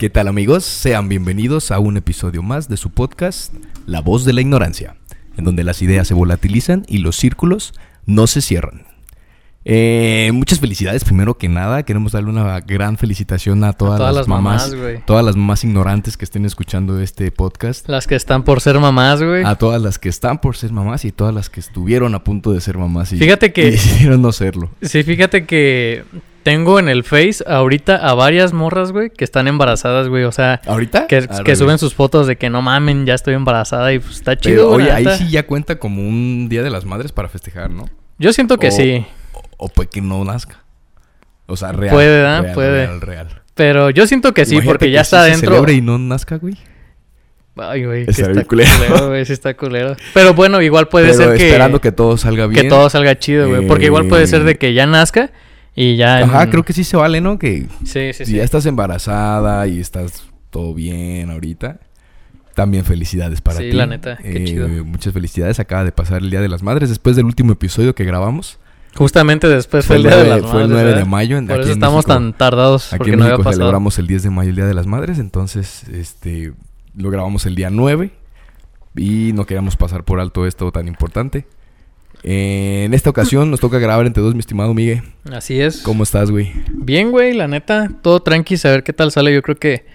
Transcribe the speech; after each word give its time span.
¿Qué 0.00 0.08
tal 0.08 0.28
amigos? 0.28 0.64
Sean 0.64 1.10
bienvenidos 1.10 1.70
a 1.70 1.78
un 1.78 1.98
episodio 1.98 2.42
más 2.42 2.70
de 2.70 2.78
su 2.78 2.88
podcast 2.88 3.52
La 3.84 4.00
voz 4.00 4.24
de 4.24 4.32
la 4.32 4.40
ignorancia, 4.40 4.96
en 5.36 5.44
donde 5.44 5.62
las 5.62 5.82
ideas 5.82 6.08
se 6.08 6.14
volatilizan 6.14 6.86
y 6.88 6.98
los 6.98 7.16
círculos 7.16 7.74
no 8.06 8.26
se 8.26 8.40
cierran. 8.40 8.84
Eh, 9.66 10.30
muchas 10.32 10.58
felicidades, 10.58 11.04
primero 11.04 11.36
que 11.36 11.50
nada, 11.50 11.82
queremos 11.82 12.12
darle 12.12 12.30
una 12.30 12.60
gran 12.60 12.96
felicitación 12.96 13.62
a 13.62 13.74
todas, 13.74 13.98
todas 13.98 14.14
las, 14.14 14.20
las 14.22 14.28
mamás, 14.28 14.74
todas 15.04 15.22
las 15.22 15.36
mamás 15.36 15.64
ignorantes 15.64 16.16
que 16.16 16.24
estén 16.24 16.46
escuchando 16.46 16.98
este 16.98 17.30
podcast, 17.30 17.86
Las 17.86 18.06
que 18.06 18.14
están 18.14 18.42
por 18.42 18.62
ser 18.62 18.80
mamás, 18.80 19.22
güey. 19.22 19.44
a 19.44 19.56
todas 19.56 19.82
las 19.82 19.98
que 19.98 20.08
están 20.08 20.40
por 20.40 20.56
ser 20.56 20.72
mamás 20.72 21.04
y 21.04 21.12
todas 21.12 21.34
las 21.34 21.50
que 21.50 21.60
estuvieron 21.60 22.14
a 22.14 22.24
punto 22.24 22.52
de 22.52 22.62
ser 22.62 22.78
mamás 22.78 23.12
y, 23.12 23.18
Fíjate 23.18 23.52
que- 23.52 23.68
y 23.68 23.70
decidieron 23.72 24.22
no 24.22 24.32
serlo. 24.32 24.70
Sí, 24.80 25.02
fíjate 25.02 25.44
que 25.44 26.04
tengo 26.50 26.78
en 26.80 26.88
el 26.88 27.04
Face 27.04 27.44
ahorita 27.46 27.94
a 27.96 28.12
varias 28.14 28.52
morras, 28.52 28.90
güey, 28.90 29.10
que 29.10 29.22
están 29.24 29.46
embarazadas, 29.46 30.08
güey. 30.08 30.24
O 30.24 30.32
sea, 30.32 30.60
¿Ahorita? 30.66 31.06
que, 31.06 31.20
güey. 31.20 31.56
suben 31.56 31.78
sus 31.78 31.94
fotos 31.94 32.26
de 32.26 32.36
que 32.36 32.50
no 32.50 32.60
mamen, 32.60 33.06
ya 33.06 33.14
estoy 33.14 33.34
embarazada 33.34 33.92
y 33.92 34.00
pues 34.00 34.16
está 34.16 34.36
chido. 34.36 34.76
Pero 34.76 34.84
oye, 34.84 34.90
ahí 34.90 35.06
sí 35.16 35.30
ya 35.30 35.46
cuenta 35.46 35.76
como 35.78 36.02
un 36.02 36.48
Día 36.48 36.62
de 36.62 36.70
las 36.70 36.84
Madres 36.84 37.12
para 37.12 37.28
festejar, 37.28 37.70
¿no? 37.70 37.84
Yo 38.18 38.32
siento 38.32 38.58
que 38.58 38.68
o- 38.68 38.72
sí. 38.72 39.06
O, 39.32 39.66
o 39.66 39.68
puede 39.68 39.88
que 39.90 40.00
no 40.00 40.24
nazca. 40.24 40.64
O 41.46 41.56
sea, 41.56 41.70
real. 41.72 41.94
Puede, 41.94 42.08
¿verdad? 42.08 42.42
real, 42.42 42.54
Puede. 42.54 42.86
Real, 42.86 43.00
real. 43.00 43.28
Pero 43.54 43.90
yo 43.90 44.06
siento 44.08 44.34
que 44.34 44.44
sí, 44.44 44.54
Imagínate 44.54 44.72
porque 44.72 44.86
que 44.86 44.92
ya 44.92 45.00
está 45.02 45.24
se 45.24 45.30
dentro. 45.30 45.50
celebre 45.50 45.74
y 45.74 45.80
no 45.82 45.98
nazca, 45.98 46.36
güey. 46.38 46.56
Ay, 47.56 47.84
güey, 47.84 48.06
que 48.06 48.10
está 48.12 48.44
culero. 48.44 48.70
culero, 48.78 49.08
güey, 49.08 49.24
sí 49.24 49.32
está 49.34 49.54
culero. 49.54 49.94
Pero 50.14 50.32
bueno, 50.34 50.62
igual 50.62 50.88
puede 50.88 51.10
Pero 51.12 51.18
ser 51.18 51.36
que, 51.36 51.46
esperando 51.46 51.80
que 51.80 51.92
todo 51.92 52.16
salga 52.16 52.46
bien. 52.46 52.62
que 52.62 52.68
todo 52.68 52.88
salga 52.90 53.18
chido, 53.18 53.48
güey. 53.48 53.66
Porque 53.66 53.84
igual 53.86 54.06
puede 54.06 54.26
ser 54.26 54.40
Eh, 54.42 54.44
de 54.44 54.58
que 54.58 54.72
ya 54.72 54.86
nazca 54.86 55.30
y 55.74 55.96
ya. 55.96 56.18
Ajá, 56.18 56.42
en- 56.44 56.50
creo 56.50 56.64
que 56.64 56.72
sí 56.72 56.84
se 56.84 56.96
vale, 56.96 57.20
¿no? 57.20 57.38
Que 57.38 57.66
Sí, 57.84 58.12
sí, 58.12 58.24
si 58.24 58.24
sí. 58.26 58.36
ya 58.36 58.44
estás 58.44 58.66
embarazada 58.66 59.66
y 59.66 59.80
estás 59.80 60.24
todo 60.50 60.74
bien 60.74 61.30
ahorita, 61.30 61.78
también 62.54 62.84
felicidades 62.84 63.40
para 63.40 63.58
Sí, 63.58 63.70
ti. 63.70 63.72
la 63.76 63.86
neta, 63.86 64.16
qué 64.18 64.42
Eh, 64.42 64.44
chido. 64.44 64.68
Muchas 64.84 65.12
felicidades. 65.12 65.60
Acaba 65.60 65.84
de 65.84 65.92
pasar 65.92 66.22
el 66.22 66.30
Día 66.30 66.40
de 66.40 66.48
las 66.48 66.62
Madres 66.62 66.88
después 66.88 67.16
del 67.16 67.24
último 67.26 67.52
episodio 67.52 67.94
que 67.94 68.04
grabamos. 68.04 68.58
Justamente 68.96 69.46
después 69.48 69.86
fue, 69.86 69.96
el 69.96 70.02
día 70.02 70.16
de 70.16 70.24
9 70.24 70.40
las 70.42 70.50
fue 70.50 70.62
el 70.62 70.68
madres, 70.68 70.84
9 70.86 70.98
de 70.98 71.04
mayo 71.04 71.38
en- 71.38 71.46
Por 71.46 71.54
aquí 71.54 71.62
eso 71.62 71.70
en 71.72 71.78
estamos 71.78 71.96
México. 72.06 72.12
tan 72.12 72.32
tardados. 72.36 72.92
Aquí 72.92 73.10
en 73.10 73.18
no 73.18 73.24
había 73.24 73.34
México 73.34 73.44
pasado. 73.44 73.60
celebramos 73.60 73.98
el 74.00 74.06
10 74.08 74.22
de 74.24 74.30
mayo, 74.30 74.50
el 74.50 74.56
Día 74.56 74.66
de 74.66 74.74
las 74.74 74.86
Madres, 74.88 75.18
entonces 75.20 75.84
este 75.88 76.52
lo 76.96 77.08
grabamos 77.10 77.46
el 77.46 77.54
día 77.54 77.70
9 77.70 78.10
y 78.96 79.32
no 79.32 79.46
queríamos 79.46 79.76
pasar 79.76 80.02
por 80.02 80.18
alto 80.18 80.44
esto 80.44 80.72
tan 80.72 80.88
importante. 80.88 81.46
Eh, 82.22 82.82
en 82.84 82.94
esta 82.94 83.10
ocasión 83.10 83.50
nos 83.50 83.60
toca 83.60 83.78
grabar 83.78 84.06
entre 84.06 84.22
dos, 84.22 84.34
mi 84.34 84.40
estimado 84.40 84.74
Miguel. 84.74 85.02
Así 85.32 85.60
es. 85.60 85.78
¿Cómo 85.82 86.02
estás, 86.02 86.30
güey? 86.30 86.52
Bien, 86.72 87.10
güey, 87.10 87.32
la 87.32 87.48
neta. 87.48 87.90
Todo 88.02 88.20
tranqui, 88.20 88.56
a 88.62 88.68
ver 88.68 88.82
qué 88.82 88.92
tal 88.92 89.10
sale. 89.10 89.32
Yo 89.32 89.42
creo 89.42 89.56
que, 89.56 89.86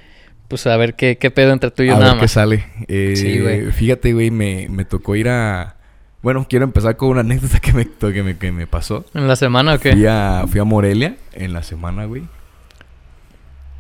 pues, 0.47 0.65
a 0.67 0.75
ver 0.77 0.95
qué, 0.95 1.17
qué 1.17 1.31
pedo 1.31 1.53
entre 1.53 1.71
tú 1.71 1.83
y 1.83 1.87
yo 1.87 1.95
A 1.95 1.99
nada 1.99 2.13
ver 2.13 2.21
qué 2.21 2.27
sale. 2.27 2.65
Eh, 2.87 3.13
Sí, 3.15 3.39
güey. 3.39 3.71
Fíjate, 3.71 4.13
güey, 4.13 4.31
me, 4.31 4.67
me 4.69 4.85
tocó 4.85 5.15
ir 5.15 5.29
a... 5.29 5.75
Bueno, 6.21 6.47
quiero 6.49 6.65
empezar 6.65 6.97
con 6.97 7.09
una 7.09 7.19
anécdota 7.21 7.59
que 7.61 7.73
me, 7.73 7.85
que 7.87 8.23
me, 8.23 8.37
que 8.37 8.51
me 8.51 8.65
pasó. 8.65 9.05
¿En 9.13 9.27
la 9.27 9.35
semana 9.35 9.75
o 9.75 9.79
qué? 9.79 9.91
Fui 9.91 10.05
a, 10.07 10.45
fui 10.47 10.59
a 10.59 10.63
Morelia 10.63 11.17
en 11.33 11.53
la 11.53 11.61
semana, 11.61 12.05
güey. 12.05 12.23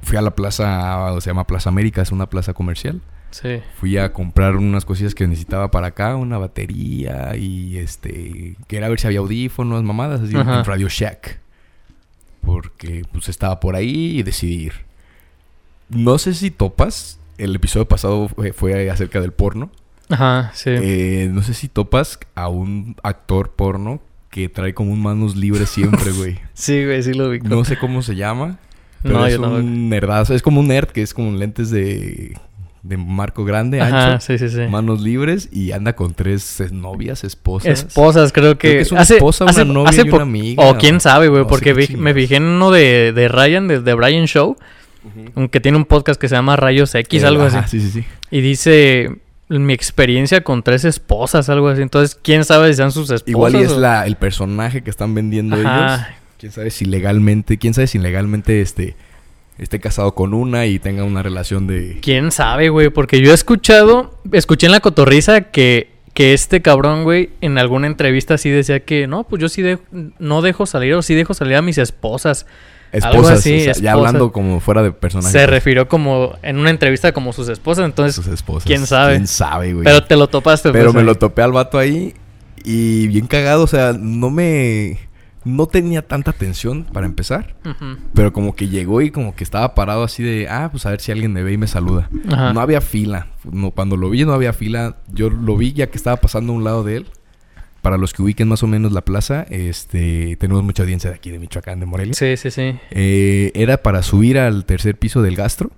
Fui 0.03 0.17
a 0.17 0.21
la 0.21 0.35
plaza, 0.35 1.19
se 1.19 1.31
llama 1.31 1.47
Plaza 1.47 1.69
América, 1.69 2.03
es 2.03 2.11
una 2.11 2.27
plaza 2.27 2.53
comercial. 2.53 3.01
Sí. 3.41 3.59
Fui 3.79 3.97
a 3.97 4.13
comprar 4.13 4.55
unas 4.55 4.85
cosillas 4.85 5.13
que 5.13 5.27
necesitaba 5.27 5.69
para 5.69 5.87
acá, 5.87 6.15
una 6.15 6.37
batería 6.37 7.35
y 7.35 7.77
este, 7.77 8.55
quería 8.67 8.87
ver 8.87 8.97
si 8.99 9.07
había 9.07 9.19
audífonos, 9.19 9.83
mamadas 9.83 10.21
así 10.21 10.35
Ajá. 10.37 10.59
en 10.59 10.63
Radio 10.65 10.87
Shack. 10.89 11.39
Porque 12.41 13.03
pues 13.11 13.27
estaba 13.27 13.59
por 13.59 13.75
ahí 13.75 14.19
y 14.19 14.23
decidí 14.23 14.65
ir. 14.67 14.73
No 15.89 16.17
sé 16.17 16.33
si 16.33 16.49
topas, 16.49 17.19
el 17.37 17.55
episodio 17.55 17.87
pasado 17.87 18.29
fue, 18.29 18.53
fue 18.53 18.89
acerca 18.89 19.19
del 19.19 19.33
porno. 19.33 19.69
Ajá, 20.09 20.51
sí. 20.53 20.69
Eh, 20.71 21.29
no 21.31 21.41
sé 21.41 21.53
si 21.53 21.67
topas 21.67 22.19
a 22.35 22.47
un 22.47 22.95
actor 23.03 23.51
porno 23.55 23.99
que 24.29 24.47
trae 24.47 24.73
como 24.73 24.91
un 24.93 25.01
manos 25.01 25.35
libres 25.35 25.69
siempre, 25.69 26.11
güey. 26.17 26.39
sí, 26.53 26.85
güey, 26.85 27.03
sí 27.03 27.13
lo 27.13 27.29
vi. 27.31 27.39
No 27.41 27.65
sé 27.65 27.77
cómo 27.77 28.01
se 28.01 28.15
llama. 28.15 28.59
Pero 29.01 29.15
No, 29.19 29.25
es 29.25 29.33
yo 29.35 29.41
no. 29.41 29.55
un 29.55 29.89
nerdazo. 29.89 30.33
Es 30.33 30.41
como 30.41 30.61
un 30.61 30.67
nerd 30.69 30.87
que 30.89 31.01
es 31.01 31.13
como 31.13 31.31
lentes 31.37 31.69
de, 31.69 32.37
de 32.87 32.97
marco 32.97 33.43
grande, 33.45 33.81
Ajá, 33.81 34.13
ancho 34.13 34.25
sí, 34.27 34.37
sí, 34.37 34.49
sí. 34.49 34.61
manos 34.69 35.01
libres 35.01 35.49
y 35.51 35.71
anda 35.71 35.93
con 35.95 36.13
tres 36.13 36.59
eh, 36.61 36.69
novias, 36.71 37.23
esposas. 37.23 37.83
Esposas, 37.85 38.31
creo 38.31 38.57
que. 38.57 38.67
Creo 38.69 38.73
que 38.77 38.81
es 38.81 38.91
una 38.91 39.01
esposa, 39.01 39.45
una 39.45 39.63
novia 39.65 40.01
y 40.01 40.09
po- 40.09 40.17
una 40.17 40.23
amiga, 40.23 40.63
O 40.69 40.77
quién 40.77 40.99
sabe, 40.99 41.27
güey, 41.27 41.45
porque 41.47 41.73
vi- 41.73 41.95
me 41.97 42.13
fijé 42.13 42.35
en 42.35 42.43
uno 42.43 42.69
de, 42.71 43.11
de 43.13 43.27
Ryan, 43.27 43.67
de, 43.67 43.79
de 43.81 43.93
Brian 43.95 44.25
Show, 44.27 44.55
Ujú. 45.35 45.49
que 45.49 45.59
tiene 45.59 45.77
un 45.77 45.85
podcast 45.85 46.19
que 46.21 46.29
se 46.29 46.35
llama 46.35 46.55
Rayos 46.55 46.93
X, 46.93 47.23
Eh, 47.23 47.25
algo 47.25 47.43
ajá, 47.43 47.59
así. 47.59 47.79
Sí, 47.79 47.87
sí, 47.89 48.01
sí. 48.01 48.07
Y 48.31 48.41
dice 48.41 49.09
mi 49.49 49.73
experiencia 49.73 50.41
con 50.43 50.63
tres 50.63 50.85
esposas, 50.85 51.49
algo 51.49 51.69
así. 51.69 51.81
Entonces, 51.81 52.19
quién 52.21 52.43
sabe 52.45 52.67
si 52.69 52.75
sean 52.77 52.91
sus 52.91 53.09
esposas. 53.11 53.27
Igual 53.29 53.55
y 53.55 53.59
es 53.59 53.71
o- 53.71 53.79
la, 53.79 54.05
el 54.05 54.15
personaje 54.15 54.83
que 54.83 54.89
están 54.89 55.13
vendiendo 55.15 55.55
ellos. 55.55 55.67
Ajá. 55.71 56.15
Quién 56.39 56.51
sabe 56.51 56.69
si 56.69 56.85
legalmente, 56.85 57.57
quién 57.57 57.73
sabe 57.73 57.87
si 57.87 57.97
legalmente 57.97 58.61
este 58.61 58.95
esté 59.57 59.79
casado 59.79 60.13
con 60.15 60.33
una 60.33 60.65
y 60.65 60.79
tenga 60.79 61.03
una 61.03 61.23
relación 61.23 61.67
de 61.67 61.99
¿Quién 62.01 62.31
sabe, 62.31 62.69
güey? 62.69 62.89
Porque 62.89 63.21
yo 63.21 63.31
he 63.31 63.33
escuchado, 63.33 64.17
escuché 64.31 64.65
en 64.65 64.71
la 64.73 64.79
cotorriza 64.81 65.41
que, 65.41 65.91
que 66.13 66.33
este 66.33 66.61
cabrón, 66.61 67.03
güey, 67.03 67.29
en 67.41 67.57
alguna 67.57 67.87
entrevista 67.87 68.37
sí 68.37 68.49
decía 68.49 68.81
que 68.81 69.07
no, 69.07 69.23
pues 69.23 69.41
yo 69.41 69.49
sí 69.49 69.61
de- 69.61 69.79
no 70.19 70.41
dejo 70.41 70.65
salir 70.65 70.93
o 70.93 71.01
sí 71.01 71.15
dejo 71.15 71.33
salir 71.33 71.55
a 71.55 71.61
mis 71.61 71.77
esposas. 71.77 72.45
Algo 72.93 73.07
esposas, 73.23 73.39
así, 73.39 73.67
o 73.67 73.73
sea, 73.73 73.83
ya 73.83 73.91
hablando 73.93 74.31
como 74.31 74.61
fuera 74.61 74.81
de 74.81 74.91
personaje. 74.91 75.31
Se 75.31 75.45
refirió 75.47 75.89
como 75.89 76.37
en 76.41 76.57
una 76.57 76.69
entrevista 76.69 77.11
como 77.11 77.33
sus 77.33 77.49
esposas, 77.49 77.83
entonces, 77.85 78.15
sus 78.15 78.27
esposas. 78.27 78.65
¿quién 78.65 78.85
sabe? 78.87 79.15
¿Quién 79.15 79.27
sabe, 79.27 79.73
güey? 79.73 79.83
pero 79.83 80.03
te 80.03 80.15
lo 80.15 80.27
topaste. 80.27 80.71
Pero 80.71 80.85
pues, 80.85 80.95
me 80.95 80.99
ahí. 81.01 81.05
lo 81.05 81.15
topé 81.15 81.41
al 81.41 81.51
vato 81.51 81.77
ahí 81.77 82.13
y 82.63 83.07
bien 83.07 83.27
cagado, 83.27 83.63
o 83.63 83.67
sea, 83.67 83.93
no 83.99 84.29
me 84.29 84.97
no 85.45 85.67
tenía 85.67 86.01
tanta 86.05 86.31
atención 86.31 86.83
para 86.91 87.05
empezar. 87.05 87.55
Pero 88.13 88.33
como 88.33 88.55
que 88.55 88.67
llegó 88.67 89.01
y 89.01 89.11
como 89.11 89.35
que 89.35 89.43
estaba 89.43 89.73
parado 89.75 90.03
así 90.03 90.23
de, 90.23 90.47
ah, 90.49 90.67
pues 90.71 90.85
a 90.85 90.89
ver 90.89 90.99
si 90.99 91.11
alguien 91.11 91.31
me 91.31 91.43
ve 91.43 91.53
y 91.53 91.57
me 91.57 91.67
saluda. 91.67 92.09
Ajá. 92.29 92.51
No 92.51 92.59
había 92.61 92.81
fila. 92.81 93.27
No, 93.49 93.71
cuando 93.71 93.95
lo 93.95 94.09
vi 94.09 94.25
no 94.25 94.33
había 94.33 94.51
fila. 94.53 94.97
Yo 95.07 95.29
lo 95.29 95.55
vi 95.55 95.71
ya 95.73 95.87
que 95.87 95.97
estaba 95.97 96.17
pasando 96.17 96.51
a 96.51 96.55
un 96.55 96.63
lado 96.63 96.83
de 96.83 96.97
él. 96.97 97.05
Para 97.81 97.97
los 97.99 98.13
que 98.13 98.23
ubiquen 98.23 98.47
más 98.47 98.63
o 98.63 98.67
menos 98.67 98.91
la 98.93 99.01
plaza, 99.01 99.45
este, 99.51 100.35
tenemos 100.37 100.63
mucha 100.63 100.81
audiencia 100.81 101.11
de 101.11 101.17
aquí 101.17 101.29
de 101.29 101.37
Michoacán, 101.37 101.79
de 101.79 101.85
Morelia. 101.85 102.15
Sí, 102.15 102.35
sí, 102.35 102.49
sí. 102.49 102.75
Eh, 102.89 103.51
era 103.53 103.77
para 103.83 104.01
subir 104.01 104.39
al 104.39 104.65
tercer 104.65 104.97
piso 104.97 105.21
del 105.21 105.35
gastro, 105.35 105.69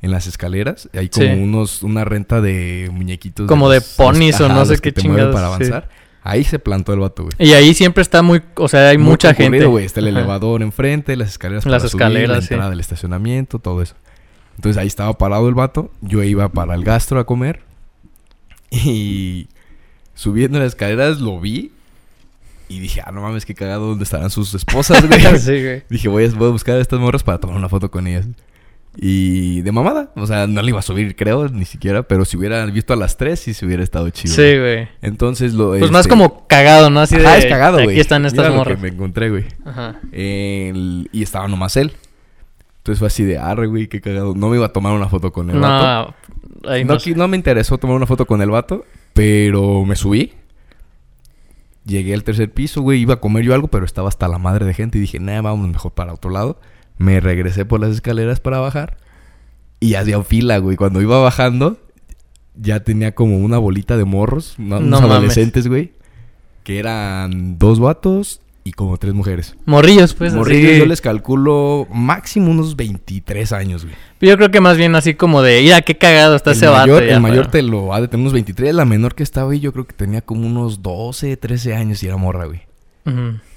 en 0.00 0.10
las 0.10 0.26
escaleras. 0.26 0.88
Hay 0.94 1.10
como 1.10 1.26
Sí. 1.26 1.32
unos, 1.40 1.82
una 1.82 2.06
renta 2.06 2.40
de 2.40 2.88
muñequitos. 2.90 3.46
Como 3.48 3.68
de 3.68 3.80
los- 3.80 3.88
ponis 3.90 4.40
o 4.40 4.48
no 4.48 4.64
sé 4.64 4.78
qué 4.78 4.92
chingados, 4.92 5.34
para 5.34 5.54
sí. 5.58 5.70
Ahí 6.24 6.44
se 6.44 6.58
plantó 6.58 6.92
el 6.92 7.00
vato, 7.00 7.24
güey. 7.24 7.34
Y 7.38 7.52
ahí 7.54 7.74
siempre 7.74 8.00
está 8.02 8.22
muy, 8.22 8.42
o 8.54 8.68
sea, 8.68 8.88
hay 8.90 8.98
Muy 8.98 9.08
mucha 9.10 9.34
gente. 9.34 9.64
güey. 9.66 9.84
Está 9.84 10.00
el 10.00 10.08
Ajá. 10.08 10.18
elevador 10.20 10.62
enfrente, 10.62 11.16
las 11.16 11.30
escaleras 11.30 11.66
Las 11.66 11.82
para 11.82 11.88
subir, 12.10 12.28
la 12.28 12.40
sí. 12.40 12.48
entrada 12.54 12.70
del 12.70 12.78
estacionamiento, 12.80 13.58
todo 13.58 13.82
eso. 13.82 13.94
Entonces 14.56 14.80
ahí 14.80 14.86
estaba 14.86 15.12
parado 15.18 15.48
el 15.48 15.54
vato. 15.54 15.90
Yo 16.00 16.22
iba 16.22 16.48
para 16.50 16.74
el 16.74 16.84
gastro 16.84 17.18
a 17.18 17.24
comer. 17.26 17.60
Y 18.70 19.48
subiendo 20.14 20.58
las 20.58 20.68
escaleras 20.68 21.20
lo 21.20 21.40
vi. 21.40 21.72
Y 22.68 22.78
dije, 22.78 23.02
ah, 23.04 23.10
no 23.12 23.20
mames, 23.20 23.44
qué 23.44 23.54
cagado, 23.54 23.88
¿dónde 23.88 24.04
estarán 24.04 24.30
sus 24.30 24.54
esposas, 24.54 25.06
güey? 25.08 25.20
sí, 25.38 25.62
güey. 25.62 25.82
dije, 25.90 26.08
voy 26.08 26.24
a, 26.24 26.30
voy 26.30 26.48
a 26.48 26.52
buscar 26.52 26.76
a 26.76 26.80
estas 26.80 26.98
morras 27.00 27.22
para 27.22 27.38
tomar 27.38 27.56
una 27.56 27.68
foto 27.68 27.90
con 27.90 28.06
ellas. 28.06 28.26
Y 28.96 29.62
de 29.62 29.72
mamada. 29.72 30.12
O 30.16 30.26
sea, 30.26 30.46
no 30.46 30.60
le 30.60 30.68
iba 30.68 30.78
a 30.78 30.82
subir, 30.82 31.16
creo, 31.16 31.48
ni 31.48 31.64
siquiera. 31.64 32.02
Pero 32.02 32.24
si 32.26 32.36
hubiera 32.36 32.64
visto 32.66 32.92
a 32.92 32.96
las 32.96 33.16
tres, 33.16 33.40
sí 33.40 33.54
se 33.54 33.64
hubiera 33.64 33.82
estado 33.82 34.10
chido. 34.10 34.34
Sí, 34.34 34.58
güey. 34.58 34.88
Entonces 35.00 35.54
lo. 35.54 35.70
Pues 35.70 35.90
más 35.90 36.00
este, 36.02 36.10
como 36.10 36.46
cagado, 36.46 36.90
¿no? 36.90 37.00
Así 37.00 37.16
de. 37.16 37.26
ajá, 37.26 37.38
es 37.38 37.46
cagado, 37.46 37.78
güey. 37.78 37.90
Aquí 37.90 38.00
están 38.00 38.26
estas 38.26 38.38
Mira 38.44 38.50
lo 38.50 38.56
morras. 38.56 38.76
que 38.76 38.82
me 38.82 38.88
encontré, 38.88 39.30
güey. 39.30 39.44
Ajá. 39.64 39.98
El- 40.12 41.08
y 41.10 41.22
estaba 41.22 41.48
nomás 41.48 41.76
él. 41.78 41.92
Entonces 42.78 42.98
fue 42.98 43.06
así 43.08 43.24
de 43.24 43.38
arre, 43.38 43.66
güey, 43.66 43.86
qué 43.88 44.00
cagado. 44.00 44.34
No 44.34 44.48
me 44.50 44.56
iba 44.56 44.66
a 44.66 44.72
tomar 44.72 44.92
una 44.92 45.08
foto 45.08 45.32
con 45.32 45.48
el 45.50 45.58
vato. 45.58 46.14
No, 46.64 46.70
ahí 46.70 46.84
No, 46.84 46.94
no. 46.94 47.00
no 47.16 47.28
me 47.28 47.36
interesó 47.36 47.78
tomar 47.78 47.96
una 47.96 48.06
foto 48.06 48.26
con 48.26 48.42
el 48.42 48.50
vato, 48.50 48.84
pero 49.14 49.84
me 49.86 49.96
subí. 49.96 50.32
Llegué 51.84 52.14
al 52.14 52.22
tercer 52.24 52.50
piso, 52.52 52.82
güey, 52.82 53.00
iba 53.00 53.14
a 53.14 53.20
comer 53.20 53.44
yo 53.44 53.54
algo, 53.54 53.68
pero 53.68 53.84
estaba 53.84 54.08
hasta 54.08 54.28
la 54.28 54.38
madre 54.38 54.66
de 54.66 54.74
gente 54.74 54.98
y 54.98 55.00
dije, 55.00 55.18
nah, 55.18 55.40
vamos 55.40 55.68
mejor 55.68 55.92
para 55.92 56.12
otro 56.12 56.30
lado. 56.30 56.60
Me 57.02 57.20
regresé 57.20 57.64
por 57.64 57.80
las 57.80 57.90
escaleras 57.90 58.38
para 58.40 58.58
bajar 58.60 58.96
y 59.80 59.94
hacía 59.94 60.22
fila, 60.22 60.58
güey. 60.58 60.76
Cuando 60.76 61.00
iba 61.02 61.18
bajando, 61.20 61.78
ya 62.54 62.80
tenía 62.80 63.14
como 63.14 63.38
una 63.38 63.58
bolita 63.58 63.96
de 63.96 64.04
morros, 64.04 64.54
no- 64.58 64.78
No 64.80 64.86
unos 64.98 65.02
adolescentes, 65.02 65.66
güey, 65.66 65.92
que 66.64 66.78
eran 66.78 67.58
dos 67.58 67.80
vatos 67.80 68.40
y 68.64 68.70
como 68.72 68.96
tres 68.98 69.12
mujeres. 69.14 69.56
Morrillos, 69.66 70.14
pues. 70.14 70.32
Morrillos, 70.34 70.70
así. 70.70 70.78
yo 70.78 70.86
les 70.86 71.00
calculo 71.00 71.88
máximo 71.92 72.52
unos 72.52 72.76
23 72.76 73.50
años, 73.52 73.82
güey. 73.84 73.96
Yo 74.20 74.36
creo 74.36 74.52
que 74.52 74.60
más 74.60 74.76
bien 74.76 74.94
así 74.94 75.14
como 75.14 75.42
de, 75.42 75.60
mira, 75.62 75.82
qué 75.82 75.98
cagado 75.98 76.36
está 76.36 76.50
el 76.52 76.56
ese 76.58 76.66
mayor, 76.68 77.00
vato. 77.00 77.06
ya, 77.06 77.14
el 77.16 77.20
mayor 77.20 77.48
pero- 77.50 77.50
te 77.50 77.62
lo 77.62 77.92
ha 77.92 78.00
de 78.00 78.06
tener 78.06 78.20
unos 78.22 78.32
23. 78.32 78.72
La 78.72 78.84
menor 78.84 79.16
que 79.16 79.24
estaba 79.24 79.50
ahí, 79.50 79.58
yo 79.58 79.72
creo 79.72 79.84
que 79.88 79.94
tenía 79.94 80.20
como 80.20 80.46
unos 80.46 80.82
12, 80.82 81.36
13 81.36 81.74
años 81.74 82.00
y 82.04 82.06
era 82.06 82.16
morra, 82.16 82.44
güey. 82.44 82.60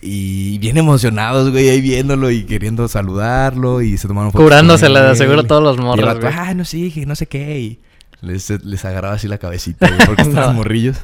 Y 0.01 0.57
bien 0.59 0.77
emocionados, 0.77 1.51
güey, 1.51 1.69
ahí 1.69 1.81
viéndolo 1.81 2.31
y 2.31 2.43
queriendo 2.45 2.87
saludarlo 2.87 3.81
y 3.81 3.97
se 3.97 4.07
tomaron 4.07 4.31
fotos. 4.31 4.45
Curándosela, 4.45 5.01
de 5.03 5.15
seguro 5.15 5.43
todos 5.43 5.61
los 5.63 5.75
Y 5.75 5.79
el 5.79 5.85
morros, 5.85 6.05
vato, 6.05 6.21
güey. 6.21 6.33
ah, 6.35 6.53
no, 6.53 6.65
sí, 6.65 7.03
no 7.05 7.15
sé 7.15 7.27
qué. 7.27 7.59
Y 7.59 7.79
les, 8.21 8.49
les 8.65 8.85
agarraba 8.85 9.15
así 9.15 9.27
la 9.27 9.37
cabecita, 9.37 9.87
güey, 9.87 10.05
porque 10.07 10.21
estaban 10.23 10.49
No. 10.51 10.53
morrillos. 10.55 10.97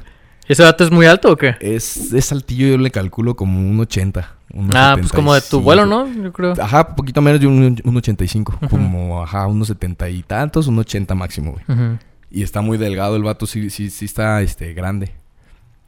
¿Y 0.47 0.53
ese 0.53 0.63
vato 0.63 0.83
es 0.83 0.91
muy 0.91 1.05
alto 1.05 1.31
o 1.31 1.38
qué? 1.38 1.55
Es, 1.61 2.13
es 2.13 2.31
altillo, 2.31 2.67
yo 2.67 2.77
le 2.77 2.89
calculo 2.91 3.35
como 3.35 3.59
un 3.59 3.79
80. 3.79 4.35
un 4.53 4.69
Ah, 4.75 4.95
pues 4.99 5.11
como 5.11 5.33
de 5.33 5.39
tu 5.41 5.61
75. 5.61 5.63
vuelo, 5.63 5.85
¿no? 5.85 6.11
Yo 6.23 6.33
creo. 6.33 6.53
Ajá, 6.59 6.95
poquito 6.95 7.21
menos 7.21 7.39
de 7.39 7.47
un, 7.47 7.79
un 7.83 7.97
85. 7.97 8.57
Ujú. 8.61 8.69
Como, 8.69 9.23
ajá, 9.23 9.45
unos 9.47 9.67
70 9.67 10.09
y 10.09 10.23
tantos, 10.23 10.67
un 10.67 10.79
80 10.79 11.13
máximo, 11.15 11.51
güey. 11.53 11.97
Y 12.31 12.43
está 12.43 12.61
muy 12.61 12.77
delgado 12.77 13.15
el 13.17 13.23
vato, 13.23 13.45
sí, 13.45 13.69
sí, 13.69 13.89
sí 13.89 14.05
está, 14.05 14.41
este, 14.41 14.73
grande. 14.73 15.11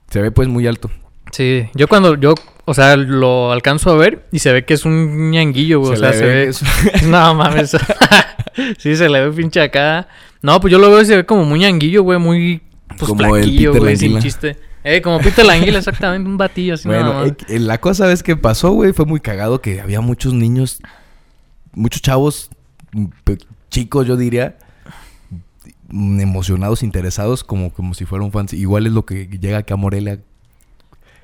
Se 0.09 0.21
ve, 0.21 0.29
pues, 0.31 0.47
muy 0.47 0.67
alto. 0.67 0.91
Sí, 1.33 1.68
yo 1.74 1.88
cuando 1.88 2.15
yo, 2.15 2.35
o 2.65 2.74
sea, 2.74 2.95
lo 2.95 3.51
alcanzo 3.51 3.89
a 3.91 3.95
ver 3.97 4.25
y 4.31 4.39
se 4.39 4.53
ve 4.53 4.63
que 4.65 4.75
es 4.75 4.85
un 4.85 5.31
ñanguillo, 5.31 5.80
güey. 5.80 5.94
O 5.94 5.97
sea, 5.97 6.13
se 6.13 6.25
ve. 6.25 6.44
eso. 6.50 6.65
No 7.07 7.33
mames. 7.33 7.75
sí, 8.77 8.95
se 8.95 9.09
le 9.09 9.27
ve 9.27 9.31
pinche 9.35 9.59
acá. 9.62 10.07
No, 10.41 10.59
pues 10.62 10.71
yo 10.71 10.77
lo 10.77 10.89
veo 10.91 11.01
y 11.01 11.06
se 11.06 11.15
ve 11.18 11.25
como 11.25 11.44
muy 11.44 11.59
ñanguillo, 11.59 12.03
güey. 12.03 12.19
Muy. 12.19 12.62
Pues 13.00 13.09
Como 13.09 13.24
el 13.35 13.44
flaquillo, 13.44 13.71
Peter 13.71 13.81
güey, 13.81 13.97
sin 13.97 14.19
chiste. 14.19 14.57
Eh, 14.83 15.01
como 15.01 15.19
Peter 15.19 15.44
Languila, 15.45 15.80
exactamente. 15.80 16.30
Un 16.30 16.38
batillo 16.38 16.75
así, 16.75 16.88
nada 16.88 17.01
Bueno, 17.03 17.19
más. 17.39 17.50
eh, 17.50 17.59
la 17.59 17.79
cosa, 17.79 18.06
¿ves 18.06 18.21
que 18.21 18.36
pasó, 18.36 18.71
güey? 18.71 18.94
Fue 18.94 19.06
muy 19.06 19.19
cagado 19.19 19.59
que 19.62 19.81
había 19.81 20.01
muchos 20.01 20.33
niños, 20.33 20.79
muchos 21.74 22.01
chavos, 22.01 22.50
chicos, 23.71 24.06
yo 24.06 24.18
diría, 24.18 24.57
emocionados, 25.89 26.83
interesados, 26.83 27.44
como, 27.44 27.71
como 27.74 27.94
si 27.94 28.06
fueran 28.06 28.31
fans. 28.31 28.53
Igual 28.53 28.86
es 28.88 28.94
lo 28.94 29.06
que 29.06 29.27
llega 29.27 29.59
acá 29.59 29.75
a 29.75 29.77
Morelia, 29.77 30.19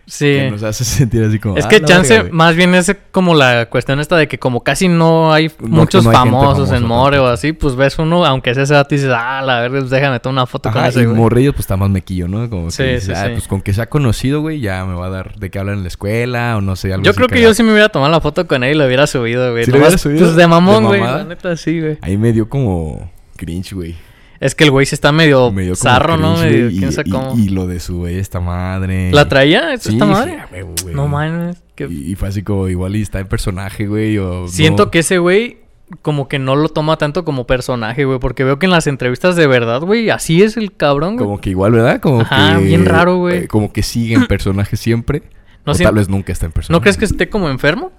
Sí. 0.10 0.26
que 0.26 0.52
nos 0.52 0.64
hace 0.64 0.84
sentir 0.86 1.24
así 1.24 1.40
como... 1.40 1.58
Es 1.58 1.66
"Ah, 1.66 1.70
que 1.70 1.82
chance, 1.82 2.10
verga, 2.14 2.24
güey". 2.30 2.34
más 2.34 2.56
bien 2.56 2.74
es 2.76 2.96
como 3.12 3.36
la 3.36 3.68
cuestión 3.70 4.00
esta 4.00 4.18
de 4.18 4.28
que 4.28 4.40
como 4.40 4.62
casi 4.64 4.88
no 4.88 5.32
hay 5.32 5.52
No, 5.60 5.68
muchos 5.68 6.04
no 6.04 6.10
hay 6.10 6.16
famosos 6.18 6.72
en 6.72 6.84
More 6.86 7.20
o 7.20 7.28
así, 7.28 7.54
pues 7.54 7.76
ves 7.76 7.98
uno, 8.00 8.26
aunque 8.26 8.54
sea 8.54 8.64
ese 8.64 8.74
dato 8.74 8.96
y 8.96 8.98
dices, 8.98 9.14
ah, 9.16 9.42
la 9.46 9.62
verdad, 9.62 9.80
pues 9.80 9.90
déjame 9.92 10.20
tomar 10.20 10.34
una 10.34 10.46
foto 10.48 10.72
con 10.72 10.84
ese, 10.84 11.02
y 11.02 11.06
güey. 11.06 11.16
Morrillos, 11.18 11.54
pues 11.54 11.62
está 11.66 11.78
más 11.78 11.90
mequillo, 11.90 12.28
¿no? 12.28 12.50
Como 12.50 12.66
que 12.66 12.72
Sí, 12.72 12.84
dices, 12.84 13.04
sí, 13.06 13.12
"Ah, 13.16 13.26
sí. 13.28 13.32
pues 13.34 13.48
con 13.48 13.62
que 13.62 13.74
sea 13.74 13.88
conocido, 13.88 14.42
güey, 14.42 14.60
ya 14.60 14.84
me 14.86 14.96
va 14.96 15.06
a 15.06 15.10
dar 15.10 15.36
de 15.36 15.50
qué 15.50 15.60
hablar 15.60 15.76
en 15.76 15.84
la 15.84 15.88
escuela 15.90 16.58
o 16.58 16.62
no 16.62 16.76
sé, 16.76 16.92
algo 16.94 17.04
Yo 17.06 17.12
así 17.12 17.18
creo 17.18 17.28
que 17.30 17.42
yo 17.42 17.54
sí 17.54 17.64
me 17.64 17.72
hubiera 17.72 17.90
tomado 17.90 18.12
la 18.12 18.20
foto 18.22 18.48
con 18.48 18.64
él 18.64 18.76
y 18.76 18.78
lo 18.78 18.86
hubiera 18.86 19.06
subido, 19.08 19.52
güey. 19.52 19.66
¿Sí 19.66 19.72
lo 19.72 19.78
Nomás, 19.78 19.90
hubieras 19.90 20.02
subido? 20.02 20.26
Pues 20.26 20.36
de 20.36 20.48
mamón, 20.48 20.84
¿De 20.84 20.88
güey. 20.90 21.02
La 21.02 21.24
neta, 21.24 21.56
sí, 21.56 21.80
güey. 21.80 21.98
Ahí 22.02 22.18
me 22.18 22.34
dio 22.34 22.50
como 22.50 23.12
cringe, 23.38 23.74
güey. 23.74 23.96
Es 24.40 24.56
que 24.56 24.64
el 24.64 24.72
güey 24.72 24.86
sí 24.86 24.96
está 24.96 25.12
medio 25.12 25.52
Me 25.52 25.64
dio 25.64 25.74
como 25.74 25.84
zarro, 25.92 26.18
¿no? 26.18 26.38
Medio, 26.38 26.66
güey, 26.68 26.78
quién 26.78 26.90
y- 26.90 26.94
sabe 26.94 27.10
y- 27.10 27.12
cómo. 27.12 27.38
Y, 27.38 27.50
lo 27.50 27.68
de 27.68 27.80
su 27.80 27.98
güey, 27.98 28.18
esta 28.20 28.40
madre. 28.40 29.12
¿La 29.12 29.28
traía 29.28 29.74
esta 29.74 29.90
Sí, 29.92 29.98
madre? 29.98 30.40
güey. 30.84 30.96
no 30.96 31.08
mames. 31.08 31.58
que- 31.76 31.88
Y, 31.90 32.12
y 32.12 32.16
fue 32.16 32.28
así 32.30 32.42
como 32.44 32.68
igual 32.68 32.96
y 32.96 33.02
está 33.02 33.20
en 33.20 33.28
personaje, 33.28 33.88
güey, 33.88 34.18
o... 34.18 34.48
Siento 34.48 34.86
no. 34.86 34.92
que 34.92 35.00
ese 35.00 35.18
güey 35.18 35.58
como 36.04 36.28
que 36.28 36.38
no 36.38 36.56
lo 36.56 36.70
toma 36.70 36.98
tanto 36.98 37.26
como 37.26 37.48
personaje, 37.48 38.06
güey. 38.06 38.20
Porque 38.20 38.44
veo 38.44 38.60
que 38.60 38.68
en 38.68 38.72
las 38.72 38.86
entrevistas 38.88 39.36
de 39.36 39.48
verdad, 39.48 39.82
güey, 39.82 40.10
así 40.12 40.44
es 40.44 40.56
el 40.56 40.72
cabrón, 40.74 41.16
güey. 41.16 41.26
Como 41.26 41.42
que 41.42 41.50
igual, 41.50 41.72
¿verdad? 41.72 42.00
Como 42.00 42.22
Ajá, 42.22 42.58
que... 42.60 42.64
bien 42.66 42.86
raro, 42.86 43.18
güey. 43.18 43.40
eh, 43.40 43.48
como 43.48 43.74
que 43.74 43.82
sigue 43.84 44.14
en 44.16 44.26
personaje 44.28 44.78
siempre. 44.78 45.24
No 45.66 45.74
o 45.74 45.76
tal 45.76 45.96
vez 45.96 46.08
nunca 46.08 46.32
está 46.32 46.46
en 46.46 46.52
personaje. 46.54 46.78
¿No 46.78 46.82
crees 46.82 46.98
que 46.98 47.04
esté 47.06 47.28
como 47.30 47.50
enfermo? 47.50 47.92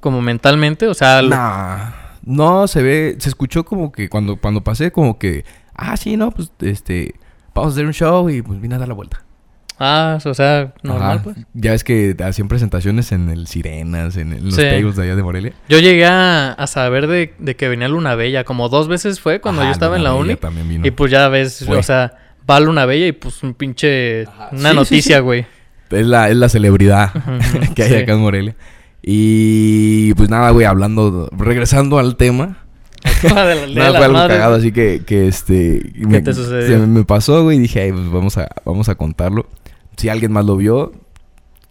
Como 0.00 0.20
mentalmente, 0.20 0.86
o 0.88 0.94
sea... 0.94 1.22
lo- 1.22 1.30
Nah. 1.30 1.90
No, 2.28 2.66
se 2.68 2.82
ve... 2.82 3.16
Se 3.18 3.28
escuchó 3.28 3.64
como 3.64 3.90
que 3.92 4.08
cuando, 4.08 4.36
cuando 4.36 4.62
pasé 4.62 4.92
como 4.92 5.18
que... 5.18 5.44
Ah, 5.74 5.96
sí, 5.96 6.16
no, 6.16 6.30
pues, 6.30 6.52
este... 6.60 7.14
Vamos 7.54 7.72
a 7.72 7.74
hacer 7.74 7.86
un 7.86 7.92
show 7.94 8.28
y 8.30 8.42
pues 8.42 8.60
vine 8.60 8.74
a 8.76 8.78
dar 8.78 8.86
la 8.88 8.94
vuelta. 8.94 9.24
Ah, 9.80 10.18
o 10.24 10.34
sea, 10.34 10.74
normal, 10.82 11.18
Ajá. 11.18 11.22
pues. 11.22 11.36
Ya 11.54 11.72
es 11.72 11.84
que 11.84 12.16
hacían 12.24 12.48
presentaciones 12.48 13.12
en 13.12 13.28
el 13.30 13.46
Sirenas, 13.46 14.16
en, 14.16 14.32
el- 14.32 14.38
en 14.38 14.44
los 14.46 14.54
Sí. 14.56 14.62
tables 14.62 14.96
de 14.96 15.02
allá 15.04 15.16
de 15.16 15.22
Morelia. 15.22 15.52
Yo 15.68 15.78
llegué 15.78 16.04
a, 16.04 16.52
a 16.52 16.66
saber 16.66 17.06
de, 17.06 17.34
de 17.38 17.56
que 17.56 17.68
venía 17.68 17.88
Luna 17.88 18.14
Bella. 18.16 18.42
Como 18.44 18.68
dos 18.68 18.88
veces 18.88 19.20
fue 19.20 19.40
cuando 19.40 19.60
Ajá, 19.62 19.70
yo 19.70 19.72
estaba 19.72 19.96
en 19.96 20.02
la 20.04 20.14
uni. 20.14 20.34
también 20.36 20.68
vino. 20.68 20.86
Y 20.86 20.90
pues 20.90 21.10
ya 21.12 21.28
ves, 21.28 21.64
Fue. 21.64 21.76
o 21.78 21.82
sea, 21.82 22.12
va 22.48 22.58
Luna 22.60 22.86
Bella 22.86 23.06
y 23.06 23.12
pues 23.12 23.42
un 23.44 23.54
pinche... 23.54 24.22
Ajá. 24.26 24.48
Una 24.52 24.70
Sí, 24.70 24.76
noticia, 24.76 25.16
sí. 25.18 25.22
güey. 25.22 25.46
Es 25.90 26.06
la, 26.06 26.28
es 26.28 26.36
la 26.36 26.48
celebridad 26.48 27.12
que 27.76 27.82
hay 27.84 27.94
acá 28.02 28.12
en 28.14 28.20
Morelia. 28.20 28.56
Y 29.02 30.14
pues 30.14 30.28
nada, 30.28 30.50
güey, 30.50 30.66
hablando, 30.66 31.28
regresando 31.36 31.98
al 31.98 32.16
tema. 32.16 32.58
De 33.22 33.28
la- 33.30 33.44
de 33.56 33.74
Nada, 33.74 33.96
fue 33.96 34.04
algo 34.06 34.18
madre. 34.18 34.34
cagado, 34.34 34.54
así 34.56 34.72
que, 34.72 35.02
que 35.06 35.28
este... 35.28 35.92
¿Qué 36.10 36.20
te 36.20 36.34
sucedió? 36.34 36.66
Se 36.66 36.78
me 36.86 37.04
pasó, 37.04 37.42
güey, 37.44 37.56
y 37.58 37.60
dije, 37.60 37.80
ay, 37.82 37.92
pues 37.92 38.10
vamos 38.10 38.36
a, 38.38 38.48
vamos 38.64 38.88
a 38.88 38.94
contarlo. 38.96 39.46
Si 39.96 40.08
alguien 40.08 40.32
más 40.32 40.44
lo 40.44 40.56
vio, 40.56 40.92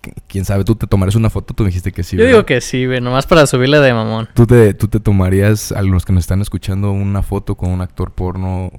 qu- 0.03 0.13
quién 0.27 0.45
sabe, 0.45 0.63
tú 0.63 0.75
te 0.75 0.87
tomarías 0.87 1.15
una 1.15 1.29
foto, 1.29 1.53
tú 1.53 1.63
me 1.63 1.69
dijiste 1.69 1.91
que 1.91 2.03
sí. 2.03 2.15
Yo 2.17 2.23
¿verdad? 2.23 2.31
digo 2.39 2.45
que 2.45 2.61
sí, 2.61 2.85
güey. 2.85 3.01
Nomás 3.01 3.25
para 3.27 3.45
subirle 3.45 3.79
de 3.79 3.93
mamón. 3.93 4.29
¿Tú 4.33 4.45
te, 4.47 4.73
tú 4.73 4.87
te 4.87 4.99
tomarías, 4.99 5.71
a 5.73 5.81
los 5.81 6.05
que 6.05 6.13
nos 6.13 6.23
están 6.23 6.41
escuchando, 6.41 6.91
una 6.91 7.21
foto 7.21 7.55
con 7.55 7.69
un 7.71 7.81
actor 7.81 8.11
porno, 8.13 8.71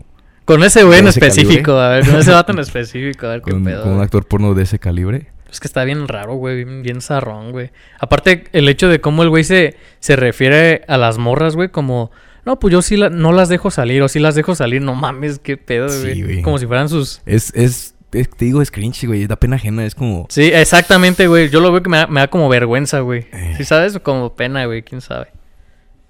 Con 0.46 0.62
ese 0.64 0.84
güey 0.84 0.98
en 0.98 1.04
¿De 1.04 1.10
ese 1.10 1.20
específico, 1.20 1.72
calibre? 1.72 1.84
a 1.86 1.88
ver, 1.90 2.06
con 2.06 2.16
ese 2.20 2.30
vato 2.32 2.52
en 2.52 2.58
específico, 2.60 3.26
a 3.26 3.30
ver 3.30 3.42
qué 3.42 3.50
con, 3.52 3.64
pedo. 3.64 3.82
con 3.82 3.92
un 3.92 4.00
actor 4.00 4.26
porno 4.26 4.54
de 4.54 4.62
ese 4.64 4.78
calibre? 4.78 5.28
Es 5.50 5.60
que 5.60 5.66
está 5.66 5.84
bien 5.84 6.08
raro, 6.08 6.34
güey, 6.34 6.56
bien, 6.64 6.82
bien 6.82 7.00
zarrón, 7.00 7.52
güey. 7.52 7.70
Aparte, 8.00 8.44
el 8.52 8.68
hecho 8.68 8.88
de 8.88 9.00
cómo 9.00 9.22
el 9.22 9.30
güey 9.30 9.44
se, 9.44 9.76
se 10.00 10.14
refiere 10.16 10.82
a 10.88 10.96
las 10.98 11.18
morras, 11.18 11.56
güey, 11.56 11.70
como... 11.70 12.10
No, 12.44 12.58
pues 12.58 12.72
yo 12.72 12.80
sí 12.82 12.96
la- 12.96 13.10
no 13.10 13.32
las 13.32 13.48
dejo 13.48 13.70
salir, 13.70 14.02
o 14.02 14.08
sí 14.08 14.18
las 14.20 14.34
dejo 14.34 14.54
salir, 14.54 14.80
no 14.82 14.94
mames, 14.94 15.38
qué 15.38 15.56
pedo, 15.56 15.88
Sí, 15.88 16.02
güey. 16.02 16.22
güey. 16.22 16.42
Como 16.42 16.58
si 16.58 16.66
fueran 16.66 16.88
sus... 16.88 17.20
Es, 17.26 17.52
es, 17.54 17.94
es- 18.12 18.30
te 18.30 18.44
digo, 18.44 18.62
es 18.62 18.70
cringe, 18.70 19.06
güey, 19.06 19.26
da 19.26 19.36
pena 19.36 19.56
ajena, 19.56 19.84
es 19.84 19.94
como... 19.94 20.26
Sí, 20.30 20.44
exactamente, 20.52 21.26
güey. 21.28 21.48
Yo 21.50 21.60
lo 21.60 21.72
veo 21.72 21.82
que 21.82 21.90
me 21.90 21.98
da, 21.98 22.06
me 22.06 22.20
da 22.20 22.28
como 22.28 22.48
vergüenza, 22.48 23.00
güey. 23.00 23.26
Eh. 23.32 23.54
¿Sí 23.56 23.64
sabes? 23.64 23.96
O 23.96 24.02
como 24.02 24.34
pena, 24.34 24.64
güey, 24.66 24.82
quién 24.82 25.00
sabe. 25.00 25.28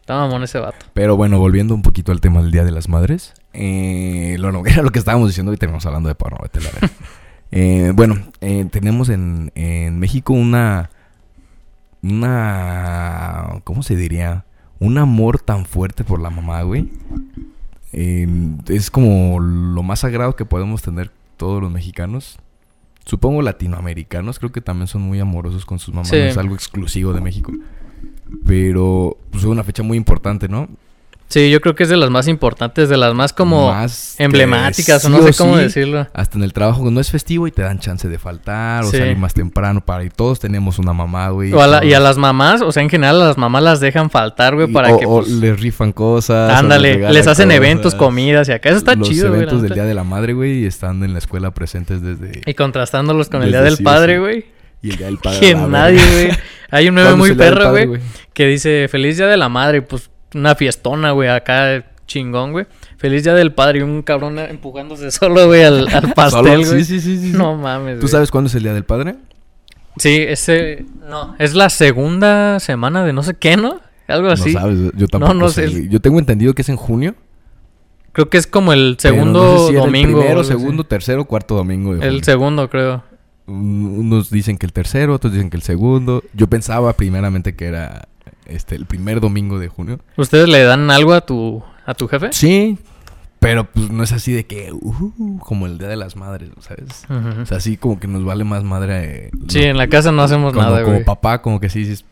Está 0.01 0.15
mamón 0.15 0.43
ese 0.45 0.59
vato. 0.59 0.87
Pero 0.95 1.17
bueno, 1.17 1.39
volviendo 1.39 1.75
un 1.75 1.83
poquito 1.83 2.13
al 2.13 2.21
tema 2.21 2.41
del 2.41 2.51
Día 2.51 2.65
de 2.65 2.71
las 2.73 2.89
Madres. 2.89 3.35
Eh, 3.53 4.37
lo, 4.39 4.53
no, 4.53 4.63
era 4.67 4.83
lo 4.83 4.91
que 4.91 4.99
estábamos 5.01 5.29
diciendo 5.29 5.53
y 5.53 5.57
terminamos 5.57 5.87
hablando 5.87 6.09
de 6.09 6.15
porno. 6.15 6.39
vete 6.43 6.61
la. 6.61 6.71
Eh, 7.51 7.93
bueno, 7.95 8.17
eh, 8.41 8.67
tenemos 8.71 9.09
en, 9.09 9.53
en 9.55 9.99
México 9.99 10.33
una... 10.33 10.91
Una... 12.03 13.61
¿Cómo 13.65 13.83
se 13.83 13.97
diría? 13.97 14.45
Un 14.79 14.99
amor 14.99 15.41
tan 15.41 15.65
fuerte 15.65 16.05
por 16.05 16.21
la 16.21 16.31
mamá, 16.31 16.63
güey. 16.63 16.91
Eh, 17.93 18.29
es 18.69 18.91
como 18.91 19.41
lo 19.41 19.83
más 19.83 20.01
sagrado 20.01 20.37
que 20.37 20.45
podemos 20.45 20.83
tener 20.83 21.11
todos 21.37 21.63
los 21.63 21.73
mexicanos. 21.73 22.39
Supongo 23.05 23.41
latinoamericanos, 23.43 24.39
creo 24.39 24.53
que 24.53 24.61
también 24.61 24.87
son 24.87 25.03
muy 25.03 25.19
amorosos 25.19 25.65
con 25.65 25.79
sus 25.79 25.95
mamás. 25.95 26.09
Sí. 26.09 26.17
No 26.17 26.25
es 26.25 26.37
algo 26.37 26.55
exclusivo 26.55 27.13
de 27.15 27.21
México. 27.23 27.53
Pero 28.45 29.17
pues, 29.31 29.43
es 29.43 29.49
una 29.49 29.65
fecha 29.65 29.83
muy 29.83 29.97
importante, 29.97 30.49
¿no? 30.49 30.69
Sí, 31.29 31.51
yo 31.51 31.61
creo 31.61 31.75
que 31.75 31.83
es 31.83 31.91
de 31.91 31.99
las 31.99 32.09
más 32.09 32.27
importantes, 32.27 32.89
de 32.89 32.97
las 32.97 33.13
más 33.13 33.35
como 33.35 33.71
Más 33.71 34.15
emblemáticas, 34.19 35.05
o 35.05 35.11
no 35.11 35.23
sé 35.23 35.35
cómo 35.37 35.57
sí, 35.59 35.65
decirlo. 35.65 36.07
Hasta 36.15 36.39
en 36.39 36.45
el 36.45 36.55
trabajo 36.55 36.91
no 36.91 37.01
es 37.01 37.11
festivo 37.11 37.47
y 37.47 37.51
te 37.53 37.61
dan 37.61 37.79
chance 37.81 38.09
de 38.09 38.19
faltar 38.19 38.85
o 38.85 38.91
Sí. 38.91 38.97
salir 38.97 39.17
más 39.19 39.35
temprano 39.35 39.85
para 39.85 40.05
ir. 40.05 40.13
Todos 40.13 40.41
tenemos 40.41 40.79
una 40.79 40.95
mamá, 40.95 41.29
güey. 41.29 41.53
O 41.53 41.61
a 41.61 41.67
la- 41.67 41.85
y 41.85 41.93
a 41.93 42.01
las 42.01 42.17
mamás, 42.17 42.63
o 42.63 42.73
sea, 42.73 42.83
en 42.83 42.89
general 42.89 43.21
a 43.21 43.27
las 43.27 43.37
mamás 43.37 43.63
las 43.63 43.81
dejan 43.81 44.09
faltar, 44.09 44.55
güey, 44.55 44.73
para 44.73 44.95
o, 44.95 44.99
que 44.99 45.05
o 45.05 45.19
pues, 45.21 45.29
les 45.29 45.61
rifan 45.61 45.93
cosas. 45.93 46.51
ándale, 46.59 46.97
les 47.13 47.27
hacen 47.27 47.49
cosas. 47.49 47.57
eventos, 47.57 47.95
comidas 47.95 48.49
y 48.49 48.53
acá. 48.53 48.71
Eso 48.71 48.79
está 48.79 48.95
Los 48.95 49.09
chido, 49.11 49.29
güey. 49.29 49.41
la 49.41 49.45
eventos 49.45 49.63
del. 49.63 49.75
Día 49.75 49.85
de 49.85 49.95
la 49.95 50.05
Madre, 50.05 50.33
güey, 50.33 50.63
y 50.63 50.65
están 50.67 51.03
en 51.05 51.13
la 51.13 51.19
escuela 51.19 51.51
presentes 51.53 52.01
desde... 52.01 52.41
Y 52.47 52.55
contrastándolos 52.55 53.29
con 53.29 53.43
el 53.43 53.51
Día 53.51 53.61
del 53.61 53.77
sí 53.77 53.83
Padre, 53.83 54.19
güey. 54.19 54.47
Y 54.81 54.91
el 54.93 54.97
Día 54.97 55.07
del 55.07 55.19
Padre. 55.23 55.41
Que 55.41 55.55
nadie, 55.55 56.01
güey. 56.11 56.39
Hay 56.71 56.89
un 56.89 56.95
meme 56.95 57.09
¿Cuándo 57.09 57.25
muy 57.27 57.35
perro, 57.35 57.71
güey, 57.71 58.01
que 58.33 58.47
dice 58.47 58.89
Feliz 58.91 59.19
Día 59.19 59.27
de 59.27 59.37
la 59.37 59.49
Madre. 59.51 59.83
Pues 59.83 60.11
una 60.35 60.55
fiestona, 60.55 61.13
güey, 61.13 61.29
acá 61.29 61.85
chingón, 62.07 62.53
güey. 62.53 62.67
Feliz 62.97 63.25
Día 63.25 63.35
del 63.35 63.53
Padre 63.53 63.81
y 63.81 63.83
un 63.83 64.03
cabrón 64.03 64.39
empujándose 64.39 65.11
solo, 65.13 65.47
güey, 65.47 65.63
al, 65.65 65.89
al 65.89 66.13
pastel, 66.15 66.65
güey. 66.67 66.85
Sí, 66.85 67.01
sí, 67.01 67.01
sí, 67.01 67.31
sí. 67.33 67.37
No 67.37 67.57
mames, 67.57 67.97
¿Tú 67.97 68.03
güey. 68.03 68.11
sabes 68.13 68.31
cuándo 68.31 68.49
es 68.49 68.55
el 68.55 68.63
Día 68.63 68.73
del 68.75 68.85
Padre? 68.85 69.17
Sí, 69.97 70.17
ese... 70.17 70.87
No, 71.09 71.35
es 71.39 71.55
la 71.55 71.71
segunda 71.71 72.61
semana 72.61 73.05
de 73.05 73.13
no 73.13 73.23
sé 73.23 73.35
qué, 73.35 73.57
¿no? 73.57 73.81
Algo 74.07 74.29
así. 74.29 74.55
No 74.55 74.61
sabes, 74.61 74.79
yo 74.95 75.07
tampoco 75.09 75.35
no 75.35 75.49
sé, 75.49 75.69
sé. 75.69 75.89
Yo 75.89 76.01
tengo 76.01 76.19
entendido 76.19 76.55
que 76.55 76.63
es 76.63 76.69
en 76.69 76.77
junio. 76.77 77.15
Creo 78.13 78.31
que 78.31 78.39
es 78.39 78.47
como 78.47 78.73
el 78.73 78.97
segundo 78.99 79.43
no 79.43 79.59
sé 79.59 79.67
si 79.67 79.73
era 79.75 79.81
domingo. 79.85 80.09
El 80.09 80.15
primero, 80.25 80.41
así. 80.41 80.49
segundo, 80.51 80.85
tercero, 80.85 81.25
cuarto 81.27 81.57
domingo. 81.57 81.95
de 81.95 82.07
El 82.07 82.25
segundo, 82.25 82.71
creo. 82.71 83.03
Un- 83.47 83.97
Unos 83.99 84.31
dicen 84.31 84.57
que 84.57 84.67
el 84.67 84.73
tercero, 84.73 85.15
otros 85.15 85.33
dicen 85.33 85.51
que 85.51 85.57
el 85.57 85.63
segundo. 85.63 86.23
Yo 86.33 86.47
pensaba 86.49 86.93
primeramente 86.95 87.55
que 87.55 87.67
era 87.67 88.09
este 88.49 88.75
el 88.75 88.87
primer 88.87 89.21
domingo 89.21 89.59
de 89.59 89.69
junio. 89.69 90.01
¿Ustedes 90.17 90.49
le 90.49 90.63
dan 90.65 90.91
algo 90.91 91.13
a 91.15 91.21
tu, 91.21 91.63
a 91.87 91.95
tu 91.95 92.09
jefe? 92.09 92.29
Sí, 92.33 92.79
pero 93.41 93.65
pues 93.71 93.91
no 93.91 94.03
es 94.03 94.13
así 94.13 94.33
de 94.33 94.45
que 94.47 94.73
uh, 94.73 95.39
como 95.41 95.67
el 95.67 95.79
Día 95.79 95.89
de 95.89 95.97
las 95.97 96.17
Madres, 96.17 96.51
¿sabes? 96.61 97.05
Ujú. 97.09 97.43
O 97.43 97.47
sea, 97.47 97.59
así 97.59 97.77
como 97.77 98.01
que 98.01 98.09
nos 98.09 98.25
vale 98.25 98.45
más 98.45 98.65
madre. 98.65 99.27
eh, 99.27 99.31
Sí, 99.49 99.63
en 99.63 99.77
la 99.77 99.87
casa 99.89 100.11
no 100.13 100.23
hacemos 100.23 100.53
como, 100.53 100.65
nada, 100.65 100.81
como 100.83 100.95
güey. 100.95 101.05
papá, 101.05 101.41
como 101.41 101.61
que 101.61 101.69
sí, 101.69 101.85
sí. 101.85 102.05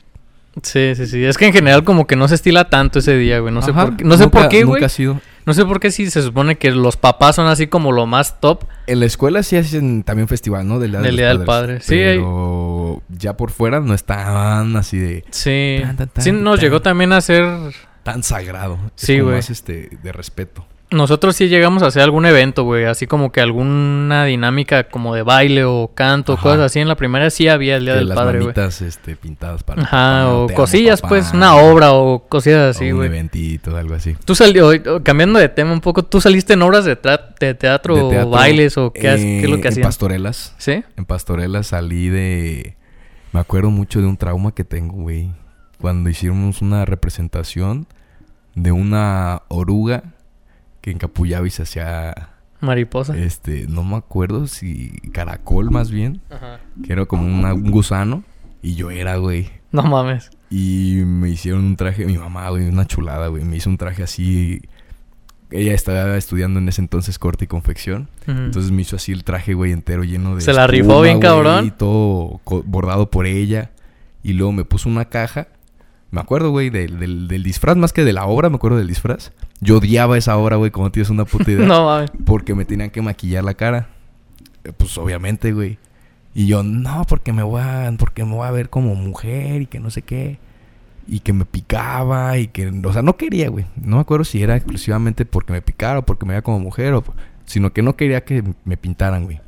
Sí, 0.62 0.94
sí, 0.94 1.06
sí. 1.06 1.24
Es 1.24 1.36
que 1.36 1.46
en 1.46 1.52
general 1.52 1.84
como 1.84 2.06
que 2.06 2.16
no 2.16 2.28
se 2.28 2.34
estila 2.36 2.70
tanto 2.70 3.00
ese 3.00 3.16
día, 3.16 3.40
güey. 3.40 3.52
No 3.52 3.60
sé 3.60 3.72
Ajá, 3.72 3.86
por 3.86 3.96
qué. 3.96 4.04
No 4.04 4.16
sé 4.16 4.28
por 4.28 4.48
qué, 4.48 4.64
güey. 4.64 4.74
Nunca 4.80 4.86
ha 4.86 4.88
sido. 4.90 5.20
No 5.46 5.54
sé 5.54 5.64
por 5.64 5.78
qué 5.78 5.92
si 5.92 6.10
se 6.10 6.22
supone 6.22 6.56
que 6.58 6.72
los 6.72 6.96
papás 6.96 7.36
son 7.36 7.46
así 7.46 7.68
como 7.68 7.92
lo 7.92 8.04
más 8.06 8.40
top. 8.40 8.64
En 8.88 8.98
la 8.98 9.06
escuela 9.06 9.44
sí 9.44 9.56
hacen 9.56 10.02
también 10.02 10.26
festival, 10.26 10.66
¿no? 10.66 10.80
Del 10.80 10.90
Día, 10.90 11.00
del, 11.00 11.16
día 11.16 11.28
del 11.28 11.44
Padre. 11.44 11.80
Sí, 11.80 11.94
pero 11.94 13.00
ya 13.08 13.36
por 13.36 13.52
fuera 13.52 13.78
no 13.78 13.94
estaban 13.94 14.76
así 14.76 14.98
de... 14.98 15.24
Sí. 15.30 15.82
sí, 16.18 16.32
nos 16.32 16.60
llegó 16.60 16.82
también 16.82 17.12
a 17.12 17.20
ser... 17.20 17.46
Tan 18.02 18.24
sagrado. 18.24 18.78
Sí, 18.96 19.20
güey. 19.20 19.36
Más 19.36 19.50
este, 19.50 19.96
de 20.02 20.12
respeto. 20.12 20.66
Nosotros 20.88 21.34
sí 21.34 21.48
llegamos 21.48 21.82
a 21.82 21.86
hacer 21.86 22.02
algún 22.02 22.26
evento, 22.26 22.62
güey. 22.62 22.84
Así 22.84 23.08
como 23.08 23.32
que 23.32 23.40
alguna 23.40 24.24
dinámica 24.24 24.84
como 24.84 25.16
de 25.16 25.22
baile 25.22 25.64
o 25.64 25.90
canto, 25.92 26.36
cosas 26.36 26.60
así. 26.60 26.78
En 26.78 26.86
la 26.86 26.94
primera 26.94 27.28
sí 27.30 27.48
había 27.48 27.76
el 27.76 27.86
Día 27.86 27.96
del 27.96 28.08
Padre, 28.08 28.40
güey. 28.40 28.54
este, 28.56 29.16
pintadas 29.16 29.64
para... 29.64 29.82
Ajá, 29.82 30.28
o 30.32 30.48
cosillas, 30.48 31.02
pues. 31.02 31.32
Una 31.32 31.56
obra 31.56 31.92
o 31.92 32.28
cosillas 32.28 32.76
así, 32.76 32.92
güey. 32.92 33.08
un 33.08 33.14
eventito, 33.14 33.76
algo 33.76 33.94
así. 33.94 34.16
Tú 34.24 34.36
salió, 34.36 34.70
cambiando 35.02 35.40
de 35.40 35.48
tema 35.48 35.72
un 35.72 35.80
poco, 35.80 36.04
¿tú 36.04 36.20
saliste 36.20 36.52
en 36.52 36.62
obras 36.62 36.84
de, 36.84 36.94
teatro, 36.94 38.08
o 38.08 38.30
bailes 38.30 38.78
o 38.78 38.92
qué, 38.92 39.00
qué 39.00 39.40
es 39.42 39.50
lo 39.50 39.60
que 39.60 39.68
hacías? 39.68 39.78
En 39.78 39.88
pastorelas. 39.88 40.54
¿Sí? 40.58 40.84
En 40.96 41.04
pastorelas 41.04 41.68
salí 41.68 42.08
de... 42.10 42.76
Me 43.32 43.40
acuerdo 43.40 43.70
mucho 43.70 44.00
de 44.00 44.06
un 44.06 44.16
trauma 44.16 44.54
que 44.54 44.62
tengo, 44.62 44.94
güey. 44.94 45.32
Cuando 45.80 46.08
hicimos 46.10 46.62
una 46.62 46.84
representación 46.84 47.86
de 48.54 48.72
una 48.72 49.42
oruga 49.48 50.15
que 50.86 50.92
encapullaba 50.92 51.44
y 51.48 51.50
se 51.50 51.64
hacía... 51.64 52.14
Mariposa. 52.60 53.18
Este, 53.18 53.66
no 53.66 53.82
me 53.82 53.96
acuerdo 53.96 54.46
si 54.46 54.90
caracol 55.12 55.72
más 55.72 55.90
bien. 55.90 56.22
Ajá. 56.30 56.60
Que 56.84 56.92
era 56.92 57.06
como 57.06 57.26
un 57.26 57.70
gusano. 57.72 58.22
Y 58.62 58.76
yo 58.76 58.92
era, 58.92 59.16
güey. 59.16 59.50
No 59.72 59.82
mames. 59.82 60.30
Y 60.48 61.02
me 61.04 61.28
hicieron 61.28 61.64
un 61.64 61.76
traje, 61.76 62.06
mi 62.06 62.16
mamá, 62.16 62.48
güey, 62.50 62.68
una 62.68 62.86
chulada, 62.86 63.26
güey. 63.26 63.44
Me 63.44 63.56
hizo 63.56 63.68
un 63.68 63.78
traje 63.78 64.04
así. 64.04 64.62
Ella 65.50 65.74
estaba 65.74 66.16
estudiando 66.16 66.60
en 66.60 66.68
ese 66.68 66.82
entonces 66.82 67.18
corte 67.18 67.46
y 67.46 67.48
confección. 67.48 68.08
Entonces 68.28 68.70
me 68.70 68.82
hizo 68.82 68.94
así 68.94 69.10
el 69.10 69.24
traje, 69.24 69.54
güey, 69.54 69.72
entero 69.72 70.04
lleno 70.04 70.36
de. 70.36 70.40
Se 70.40 70.52
la 70.52 70.68
rifó 70.68 71.02
bien, 71.02 71.18
cabrón. 71.18 71.66
Y 71.66 71.72
todo 71.72 72.40
bordado 72.64 73.10
por 73.10 73.26
ella. 73.26 73.72
Y 74.22 74.34
luego 74.34 74.52
me 74.52 74.64
puso 74.64 74.88
una 74.88 75.06
caja 75.06 75.48
me 76.10 76.20
acuerdo, 76.20 76.50
güey, 76.50 76.70
del, 76.70 77.28
del, 77.28 77.42
disfraz, 77.42 77.76
más 77.76 77.92
que 77.92 78.04
de 78.04 78.12
la 78.12 78.26
obra, 78.26 78.48
me 78.48 78.56
acuerdo 78.56 78.78
del 78.78 78.86
disfraz. 78.86 79.32
Yo 79.60 79.78
odiaba 79.78 80.18
esa 80.18 80.36
obra, 80.36 80.56
güey, 80.56 80.70
como 80.70 80.90
tienes 80.90 81.10
una 81.10 81.24
puta 81.24 81.50
idea. 81.50 81.66
no, 81.68 81.86
mames. 81.86 82.10
Porque 82.24 82.54
me 82.54 82.64
tenían 82.64 82.90
que 82.90 83.02
maquillar 83.02 83.44
la 83.44 83.54
cara. 83.54 83.88
Eh, 84.64 84.72
pues 84.76 84.96
obviamente, 84.98 85.52
güey. 85.52 85.78
Y 86.34 86.46
yo, 86.46 86.62
no, 86.62 87.04
porque 87.08 87.32
me 87.32 87.42
voy 87.42 87.62
a, 87.62 87.90
porque 87.98 88.24
me 88.24 88.32
voy 88.32 88.46
a 88.46 88.50
ver 88.50 88.68
como 88.68 88.94
mujer 88.94 89.62
y 89.62 89.66
que 89.66 89.80
no 89.80 89.90
sé 89.90 90.02
qué. 90.02 90.38
Y 91.06 91.20
que 91.20 91.32
me 91.32 91.44
picaba 91.44 92.36
y 92.36 92.48
que, 92.48 92.68
o 92.68 92.92
sea, 92.92 93.00
no 93.00 93.16
quería, 93.16 93.48
güey. 93.48 93.64
No 93.76 93.96
me 93.96 94.02
acuerdo 94.02 94.24
si 94.24 94.42
era 94.42 94.56
exclusivamente 94.56 95.24
porque 95.24 95.52
me 95.52 95.62
picara 95.62 96.00
o 96.00 96.02
porque 96.04 96.26
me 96.26 96.32
veía 96.32 96.42
como 96.42 96.58
mujer 96.58 96.92
o, 96.94 97.04
sino 97.46 97.72
que 97.72 97.82
no 97.82 97.96
quería 97.96 98.24
que 98.24 98.44
me 98.64 98.76
pintaran, 98.76 99.24
güey. 99.24 99.40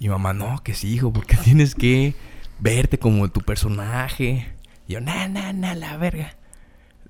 Y 0.00 0.08
mamá, 0.08 0.32
no, 0.32 0.62
que 0.62 0.74
sí, 0.74 0.92
hijo, 0.92 1.12
porque 1.12 1.36
tienes 1.44 1.74
que 1.74 2.14
verte 2.58 2.98
como 2.98 3.28
tu 3.28 3.40
personaje. 3.40 4.48
Y 4.88 4.94
yo, 4.94 5.00
na, 5.00 5.28
na, 5.28 5.52
na, 5.52 5.74
la 5.74 5.96
verga. 5.96 6.36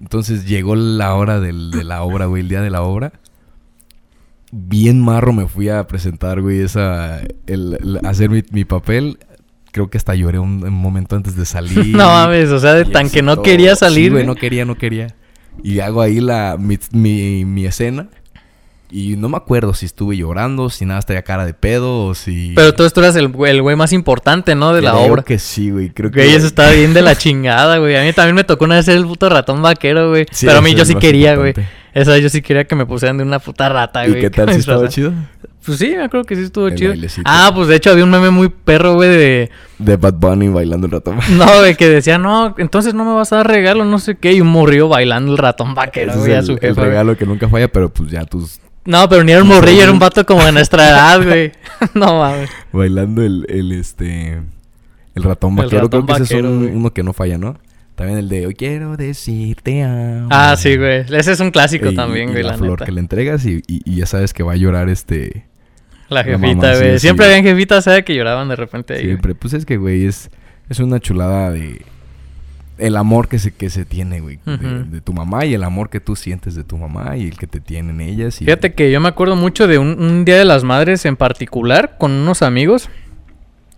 Entonces 0.01 0.47
llegó 0.47 0.75
la 0.77 1.15
hora 1.15 1.41
del, 1.41 1.71
de 1.71 1.85
la 1.85 2.03
obra, 2.03 2.27
güey, 2.27 2.43
el 2.43 2.49
día 2.49 2.63
de 2.63 2.71
la 2.71 2.83
obra. 2.83 3.13
Bien 4.53 5.01
marro 5.01 5.33
me 5.33 5.49
fui 5.49 5.69
a 5.69 5.87
presentar, 5.87 6.41
güey, 6.41 6.61
esa. 6.61 7.21
El, 7.47 8.01
hacer 8.05 8.31
mi, 8.31 8.65
papel. 8.65 9.19
Creo 9.73 9.91
que 9.91 9.99
hasta 9.99 10.15
lloré 10.15 10.39
un, 10.39 10.61
momento 10.73 11.17
antes 11.17 11.37
de 11.37 11.45
salir. 11.45 11.89
no 11.97 12.07
mames, 12.07 12.51
o 12.51 12.61
sea, 12.61 12.75
de 12.75 12.85
tan 12.85 13.11
que 13.11 13.23
no 13.23 13.43
quería 13.43 13.75
salir. 13.77 14.13
güey, 14.13 14.27
no 14.27 14.35
quería, 14.35 14.65
no 14.65 14.77
quería. 14.77 15.15
Y 15.63 15.81
hago 15.81 16.03
ahí 16.03 16.21
la, 16.21 16.57
mi, 16.59 16.79
mi, 16.93 17.45
mi 17.45 17.67
escena. 17.67 18.09
Y 18.97 19.17
no 19.17 19.29
me 19.29 19.37
acuerdo 19.37 19.75
si 19.75 19.87
estuve 19.87 20.17
llorando, 20.17 20.71
si 20.71 20.85
nada 20.87 21.01
estaría 21.01 21.23
cara 21.23 21.45
de 21.45 21.53
pedo 21.53 22.05
o 22.05 22.15
si... 22.15 22.53
Pero 22.55 22.75
tú, 22.75 22.89
tú 22.89 23.01
eras 23.01 23.17
el, 23.17 23.27
güey 23.27 23.75
más 23.75 23.93
importante, 23.93 24.55
¿no? 24.55 24.73
De 24.73 24.83
la 24.83 24.95
obra. 24.95 25.25
Creo 25.25 25.25
que 25.25 25.39
sí, 25.41 25.71
güey. 25.71 25.91
Creo 25.91 26.13
que... 26.13 26.33
eso 26.33 26.47
estaba 26.47 26.71
bien 26.71 26.95
de 26.95 27.03
la 27.03 27.17
chingada, 27.17 27.79
güey. 27.79 27.97
A 27.97 28.05
mí 28.05 28.13
también 28.13 28.37
me 28.37 28.45
tocó 28.45 28.67
una 28.67 28.77
vez 28.77 28.85
ser 28.85 28.97
el 28.97 29.05
puto 29.05 29.29
ratón 29.29 29.63
vaquero, 29.63 30.11
güey. 30.11 30.27
Pero 30.41 30.59
a 30.59 30.61
mí 30.61 30.77
yo 30.77 30.85
sí 30.85 30.95
quería, 30.95 31.35
güey. 31.35 31.55
Esa 31.93 32.19
yo 32.19 32.29
sí 32.29 32.41
quería 32.41 32.69
que 32.69 32.77
me 32.77 32.87
pusieran 32.87 33.17
de 33.19 33.25
una 33.25 33.41
puta 33.41 33.69
rata, 33.69 34.07
güey. 34.07 34.19
¿Y 34.19 34.21
qué 34.21 34.31
tal? 34.31 34.53
¿Sí 34.53 34.59
estaba 34.61 34.89
chido? 34.89 35.13
Pues 35.67 35.77
sí, 35.79 35.89
me 35.97 36.05
acuerdo 36.05 36.25
que 36.25 36.37
sí 36.37 36.43
estuvo 36.43 36.71
chido. 36.71 36.95
Ah, 37.25 37.51
pues 37.53 37.67
de 37.67 37.75
hecho 37.75 37.91
había 37.91 38.05
un 38.05 38.11
meme 38.11 38.31
muy 38.31 38.49
perro, 38.49 38.95
güey, 38.95 39.09
de... 39.09 39.51
De 39.79 39.97
Bad 39.97 40.15
Bunny 40.15 40.51
bailando 40.51 40.87
el 40.87 40.93
ratón. 40.93 41.19
No, 41.33 41.47
güey, 41.59 41.75
que 41.75 41.89
decía, 41.89 42.19
no, 42.19 42.55
entonces 42.59 42.95
no 42.95 43.05
me 43.05 43.15
vas 43.15 43.33
a 43.33 43.39
dar 43.39 43.49
regalo, 43.49 43.85
no 43.85 43.99
sé 43.99 44.15
qué. 44.15 44.35
Y 44.35 44.41
un 44.41 44.49
morrillo 44.49 44.87
bailando 44.87 45.33
el 45.33 45.39
ratón 45.39 45.75
vaquero, 45.75 46.13
güey, 46.17 46.35
a 46.35 46.43
su 46.43 46.55
jefe. 46.55 46.69
El 46.69 46.77
regalo 46.77 47.17
que 47.17 47.27
nunca 47.27 47.49
falla, 47.49 47.67
pero 47.67 47.89
pues 47.89 48.11
ya 48.11 48.25
tus 48.25 48.61
no, 48.85 49.09
pero 49.09 49.25
ni 49.25 49.33
era 49.33 49.43
un 49.43 49.49
morrillo, 49.49 49.83
era 49.83 49.93
un 49.93 49.99
vato 49.99 50.27
como 50.27 50.45
de 50.45 50.53
nuestra 50.53 50.89
edad, 50.89 51.23
güey. 51.25 51.53
no 51.95 52.19
mames. 52.19 52.51
Bailando 52.73 53.23
el, 53.23 53.47
el 53.49 53.73
este. 53.73 54.43
El 55.15 55.23
ratón 55.23 55.57
vaquero. 55.57 55.89
Creo 55.89 56.05
que 56.05 56.13
ese 56.13 56.39
es 56.39 56.43
uno 56.43 56.93
que 56.93 57.03
no 57.03 57.13
falla, 57.13 57.39
¿no? 57.39 57.57
También 57.95 58.19
el 58.19 58.29
de 58.29 58.47
hoy 58.47 58.55
quiero 58.55 58.97
decirte 58.97 59.85
amo. 59.85 60.29
Ah, 60.31 60.57
sí, 60.59 60.77
güey. 60.77 61.05
Ese 61.09 61.33
es 61.33 61.41
un 61.41 61.53
clásico 61.53 61.93
también, 61.93 62.33
güey. 62.33 62.43
la, 62.43 62.55
flor 62.55 62.85
que 62.85 62.91
le 62.91 63.01
entregas 63.01 63.47
y, 63.47 63.63
y, 63.67 63.97
ya 63.97 64.07
sabes 64.07 64.35
que 64.35 64.43
va 64.43 64.53
a 64.53 64.57
llorar 64.57 64.89
este. 64.89 65.47
La 66.09 66.25
jefita, 66.25 66.77
güey. 66.77 66.99
Siempre 66.99 67.27
habían 67.27 67.45
jefitas, 67.45 67.85
¿sabes? 67.85 68.05
Que 68.05 68.15
lloraban 68.15 68.49
de 68.49 68.57
repente 68.57 68.95
ahí. 68.95 69.05
Siempre. 69.05 69.35
Pues 69.37 69.55
es 69.55 69.65
que, 69.65 69.77
güey, 69.77 70.07
es, 70.07 70.31
es 70.69 70.81
una 70.81 70.99
chulada 70.99 71.53
de 71.53 71.83
el 72.79 72.97
amor 72.97 73.29
que 73.29 73.39
se, 73.39 73.53
que 73.53 73.71
se 73.71 73.85
tiene, 73.85 74.21
güey, 74.21 74.39
de, 74.45 75.01
tu 75.01 75.13
mamá 75.13 75.45
y 75.45 75.55
el 75.55 75.63
amor 75.63 75.91
que 75.91 76.01
tú 76.01 76.17
sientes 76.17 76.55
de 76.55 76.65
tu 76.65 76.77
mamá 76.77 77.17
y 77.17 77.29
el 77.29 77.39
que 77.39 77.47
te 77.47 77.61
tienen 77.61 78.01
ellas. 78.01 78.41
Y 78.41 78.45
Fíjate 78.45 78.75
que 78.75 78.91
yo 78.91 79.01
me 79.01 79.09
acuerdo 79.09 79.37
mucho 79.37 79.67
de 79.67 79.79
un, 79.79 80.25
Día 80.25 80.39
de 80.39 80.45
las 80.45 80.65
Madres 80.65 81.05
en 81.05 81.17
particular 81.17 81.97
con 81.99 82.11
unos 82.11 82.43
amigos. 82.43 82.89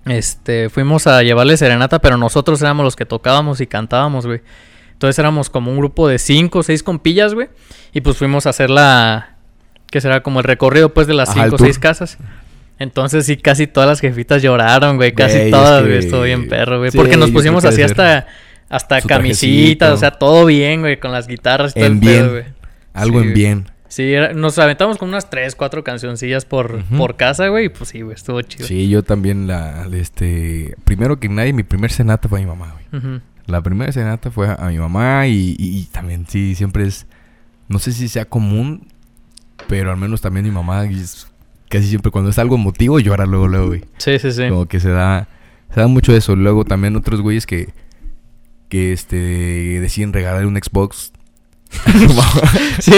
Este, 0.07 0.71
fuimos 0.71 1.07
a 1.07 1.23
llevarle 1.23 1.57
serenata, 1.57 1.99
pero 1.99 2.17
nosotros 2.17 2.63
éramos 2.63 2.85
los 2.85 2.97
que 2.97 3.05
tocábamos 3.05 3.61
y 3.61 3.67
cantábamos, 3.67 4.27
güey. 4.27 4.41
Entonces 4.93 5.19
éramos 5.19 5.51
como 5.51 5.71
un 5.71 5.77
grupo 5.77 6.09
de 6.09 6.19
cinco 6.19 6.61
o 6.61 6.63
seis 6.63 6.83
compillas, 6.83 7.35
güey. 7.35 7.49
Y 7.93 8.01
pues 8.01 8.17
fuimos 8.17 8.47
a 8.47 8.51
hacer 8.51 8.71
la... 8.71 9.37
que 9.91 10.01
será? 10.01 10.23
Como 10.23 10.41
el 10.41 10.45
recorrido, 10.45 10.95
pues, 10.95 11.07
de 11.07 11.15
las 11.15 11.35
cinco 11.35 11.57
o 11.57 11.59
seis 11.59 11.79
casas. 11.79 12.19
Entonces 12.79 13.27
sí, 13.27 13.37
casi 13.37 13.67
todas 13.67 13.89
las 13.89 14.01
jefitas 14.01 14.43
lloraron, 14.43 14.97
güey. 14.97 15.13
Casi 15.13 15.51
todas, 15.51 15.83
güey. 15.83 15.99
Estuvo 15.99 16.23
bien 16.23 16.49
perro, 16.49 16.79
güey. 16.79 16.91
porque 16.93 17.17
nos 17.17 17.31
pusimos 17.31 17.65
así 17.65 17.83
hasta 17.83 18.27
hasta 18.69 19.01
camisitas, 19.01 19.93
o 19.93 19.97
sea, 19.97 20.11
todo 20.11 20.47
bien, 20.47 20.81
güey, 20.81 20.99
con 20.99 21.13
las 21.13 21.27
guitarras 21.27 21.73
y 21.73 21.81
todo 21.81 21.87
el 21.87 21.99
bien. 21.99 22.31
güey. 22.31 22.45
Algo 22.93 23.21
en 23.21 23.35
bien. 23.35 23.67
Sí, 23.89 24.13
nos 24.35 24.59
aventamos 24.59 24.99
con 24.99 25.09
unas 25.09 25.31
tres, 25.31 25.55
cuatro 25.55 25.85
cancioncillas 25.85 26.45
por, 26.45 26.83
por 26.85 27.17
casa, 27.17 27.49
güey, 27.49 27.67
y 27.67 27.69
pues 27.69 27.91
sí, 27.91 28.03
güey, 28.03 28.15
estuvo 28.15 28.43
chido. 28.43 28.67
Sí, 28.67 28.89
yo 28.89 29.03
también 29.03 29.47
la, 29.47 29.87
este, 29.93 30.75
primero 30.85 31.21
que 31.21 31.29
nadie, 31.29 31.53
mi 31.53 31.63
primer 31.63 31.93
cenata 31.93 32.29
fue 32.29 32.41
a 32.41 32.43
mi 32.43 32.49
mamá, 32.49 32.75
güey. 32.91 33.21
La 33.47 33.63
primera 33.63 33.93
cenata 33.93 34.31
fue 34.31 34.49
a, 34.49 34.69
mi 34.69 34.79
mamá 34.79 35.29
y, 35.29 35.55
y, 35.59 35.85
también, 35.93 36.27
sí, 36.29 36.57
siempre 36.57 36.85
es, 36.85 37.07
no 37.69 37.79
sé 37.79 37.93
si 37.93 38.09
sea 38.09 38.25
común, 38.25 38.89
pero 39.69 39.93
al 39.93 39.97
menos 39.97 40.21
también 40.21 40.45
mi 40.45 40.51
mamá 40.51 40.85
casi 41.69 41.87
siempre 41.87 42.11
cuando 42.11 42.31
es 42.31 42.39
algo 42.39 42.57
emotivo 42.57 42.99
llora 42.99 43.25
luego, 43.25 43.49
luego, 43.49 43.69
güey. 43.69 43.85
Sí, 43.99 44.19
sí, 44.19 44.33
sí. 44.33 44.49
Como 44.49 44.67
que 44.67 44.81
se 44.81 44.91
da, 44.91 45.29
se 45.73 45.81
da 45.81 45.87
mucho 45.87 46.15
eso. 46.15 46.37
Luego 46.37 46.65
también 46.65 46.97
otros 46.97 47.21
güeyes 47.21 47.47
que 47.47 47.69
que 48.69 48.93
este 48.93 49.17
deciden 49.17 50.13
regalar 50.13 50.47
un 50.47 50.57
Xbox. 50.57 51.13
sí, 52.81 52.93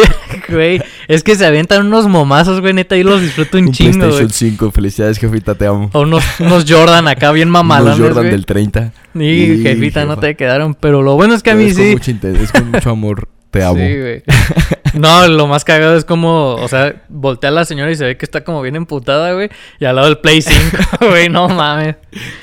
güey. 0.48 0.80
Es 1.08 1.22
que 1.22 1.34
se 1.34 1.46
avientan 1.46 1.86
unos 1.86 2.06
momazos, 2.06 2.60
güey, 2.60 2.74
neta, 2.74 2.96
y 2.96 3.02
los 3.02 3.20
disfruto 3.20 3.58
un, 3.58 3.66
un 3.66 3.72
chingo, 3.72 3.98
PlayStation 3.98 4.30
5, 4.30 4.70
felicidades, 4.70 5.18
jefita, 5.18 5.54
te 5.54 5.66
amo. 5.66 5.90
O 5.92 6.02
unos, 6.02 6.24
unos 6.38 6.64
Jordan 6.68 7.08
acá 7.08 7.32
bien 7.32 7.48
mamalones, 7.48 7.98
Unos 7.98 8.14
Jordan 8.14 8.30
del 8.30 8.46
30. 8.46 8.92
Y, 9.14 9.62
jefita, 9.62 10.04
no 10.04 10.18
te 10.18 10.36
quedaron, 10.36 10.74
pero 10.74 11.02
lo 11.02 11.14
bueno 11.14 11.34
es 11.34 11.42
que 11.42 11.50
a 11.50 11.54
mí 11.54 11.70
sí. 11.72 11.96
es 12.22 12.52
con 12.52 12.70
mucho 12.70 12.90
amor. 12.90 13.28
Te 13.50 13.64
amo. 13.64 13.78
Sí, 13.78 13.98
güey. 13.98 14.22
No, 15.02 15.28
lo 15.28 15.46
más 15.46 15.64
cagado 15.64 15.96
es 15.96 16.04
como, 16.04 16.54
o 16.54 16.68
sea, 16.68 17.02
voltea 17.08 17.50
a 17.50 17.52
la 17.52 17.64
señora 17.64 17.90
y 17.90 17.96
se 17.96 18.04
ve 18.04 18.16
que 18.16 18.24
está 18.24 18.44
como 18.44 18.60
bien 18.62 18.76
emputada, 18.76 19.32
güey. 19.32 19.48
Y 19.78 19.84
al 19.84 19.96
lado 19.96 20.08
del 20.08 20.18
Play 20.18 20.42
5, 20.42 20.56
güey, 21.08 21.28
no 21.28 21.48
mames. 21.48 21.96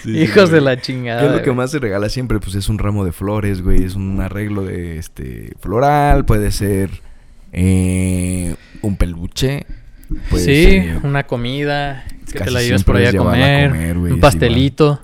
Hijos 0.05 0.49
de 0.51 0.61
la 0.61 0.79
chingada. 0.79 1.21
¿Qué 1.21 1.27
es 1.27 1.31
lo 1.33 1.41
que 1.41 1.51
más 1.51 1.71
se 1.71 1.79
regala 1.79 2.09
siempre? 2.09 2.39
Pues 2.39 2.55
es 2.55 2.69
un 2.69 2.79
ramo 2.79 3.05
de 3.05 3.11
flores, 3.11 3.61
güey. 3.61 3.83
Es 3.83 3.95
un 3.95 4.21
arreglo 4.21 4.63
de 4.63 4.97
este 4.97 5.53
floral, 5.59 6.25
puede 6.25 6.51
ser 6.51 6.89
eh, 7.51 8.55
un 8.81 8.97
peluche. 8.97 9.65
sí, 10.35 10.83
una 11.03 11.25
comida 11.25 12.05
que 12.31 12.39
te 12.39 12.51
la 12.51 12.61
llevas 12.61 12.83
por 12.83 12.97
ahí 12.97 13.05
a 13.05 13.13
comer. 13.13 13.97
un 13.97 14.19
pastelito. 14.19 15.01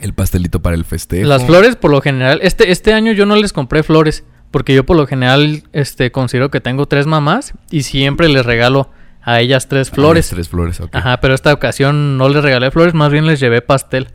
el 0.00 0.12
pastelito 0.12 0.60
para 0.60 0.76
el 0.76 0.84
festejo. 0.84 1.26
Las 1.26 1.44
flores, 1.44 1.76
por 1.76 1.90
lo 1.90 2.00
general, 2.00 2.40
este, 2.42 2.70
este 2.70 2.92
año 2.92 3.12
yo 3.12 3.26
no 3.26 3.36
les 3.36 3.52
compré 3.52 3.82
flores. 3.82 4.24
Porque 4.50 4.74
yo 4.74 4.84
por 4.86 4.96
lo 4.96 5.06
general 5.06 5.64
este, 5.72 6.10
considero 6.12 6.50
que 6.50 6.60
tengo 6.60 6.86
tres 6.86 7.06
mamás 7.06 7.52
y 7.70 7.82
siempre 7.82 8.28
les 8.28 8.46
regalo 8.46 8.90
a 9.22 9.40
ellas 9.40 9.68
tres 9.68 9.90
flores. 9.90 10.28
tres 10.30 10.48
flores, 10.48 10.80
ok. 10.80 10.94
Ajá, 10.94 11.20
pero 11.20 11.34
esta 11.34 11.52
ocasión 11.52 12.16
no 12.16 12.28
les 12.28 12.42
regalé 12.42 12.70
flores, 12.70 12.94
más 12.94 13.10
bien 13.10 13.26
les 13.26 13.40
llevé 13.40 13.60
pastel. 13.60 14.08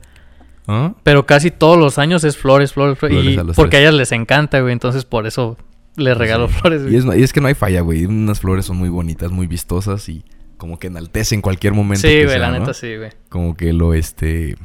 ¿Ah? 0.68 0.94
Pero 1.04 1.26
casi 1.26 1.52
todos 1.52 1.78
los 1.78 1.98
años 1.98 2.24
es 2.24 2.38
flores, 2.38 2.74
flores, 2.74 2.98
flores. 2.98 3.18
y 3.24 3.38
porque 3.56 3.78
a 3.78 3.80
ellas 3.82 3.94
les 3.94 4.12
encanta, 4.14 4.62
güey. 4.62 4.72
Entonces 4.74 5.06
por 5.06 5.28
eso 5.28 5.58
le 5.98 6.14
regalo 6.14 6.48
Sí. 6.48 6.54
flores, 6.54 6.84
güey. 6.84 6.94
Y 6.94 6.98
es, 6.98 7.06
y 7.06 7.24
es 7.24 7.34
que 7.34 7.42
no 7.42 7.48
hay 7.48 7.54
falla, 7.56 7.82
güey. 7.82 8.06
Unas 8.06 8.40
flores 8.40 8.66
son 8.66 8.78
muy 8.78 8.90
bonitas, 8.90 9.32
muy 9.32 9.48
vistosas 9.48 10.08
y 10.08 10.24
como 10.58 10.80
que 10.80 10.88
enaltecen 10.88 11.42
cualquier 11.42 11.74
momento. 11.74 12.08
Sí, 12.08 12.14
que 12.14 12.24
güey, 12.26 12.38
sea, 12.38 12.40
la 12.40 12.52
¿no? 12.52 12.60
neta 12.60 12.74
sí, 12.74 12.96
güey. 12.96 13.10
Como 13.30 13.58
que 13.58 13.74
lo, 13.74 13.94
este... 13.94 14.56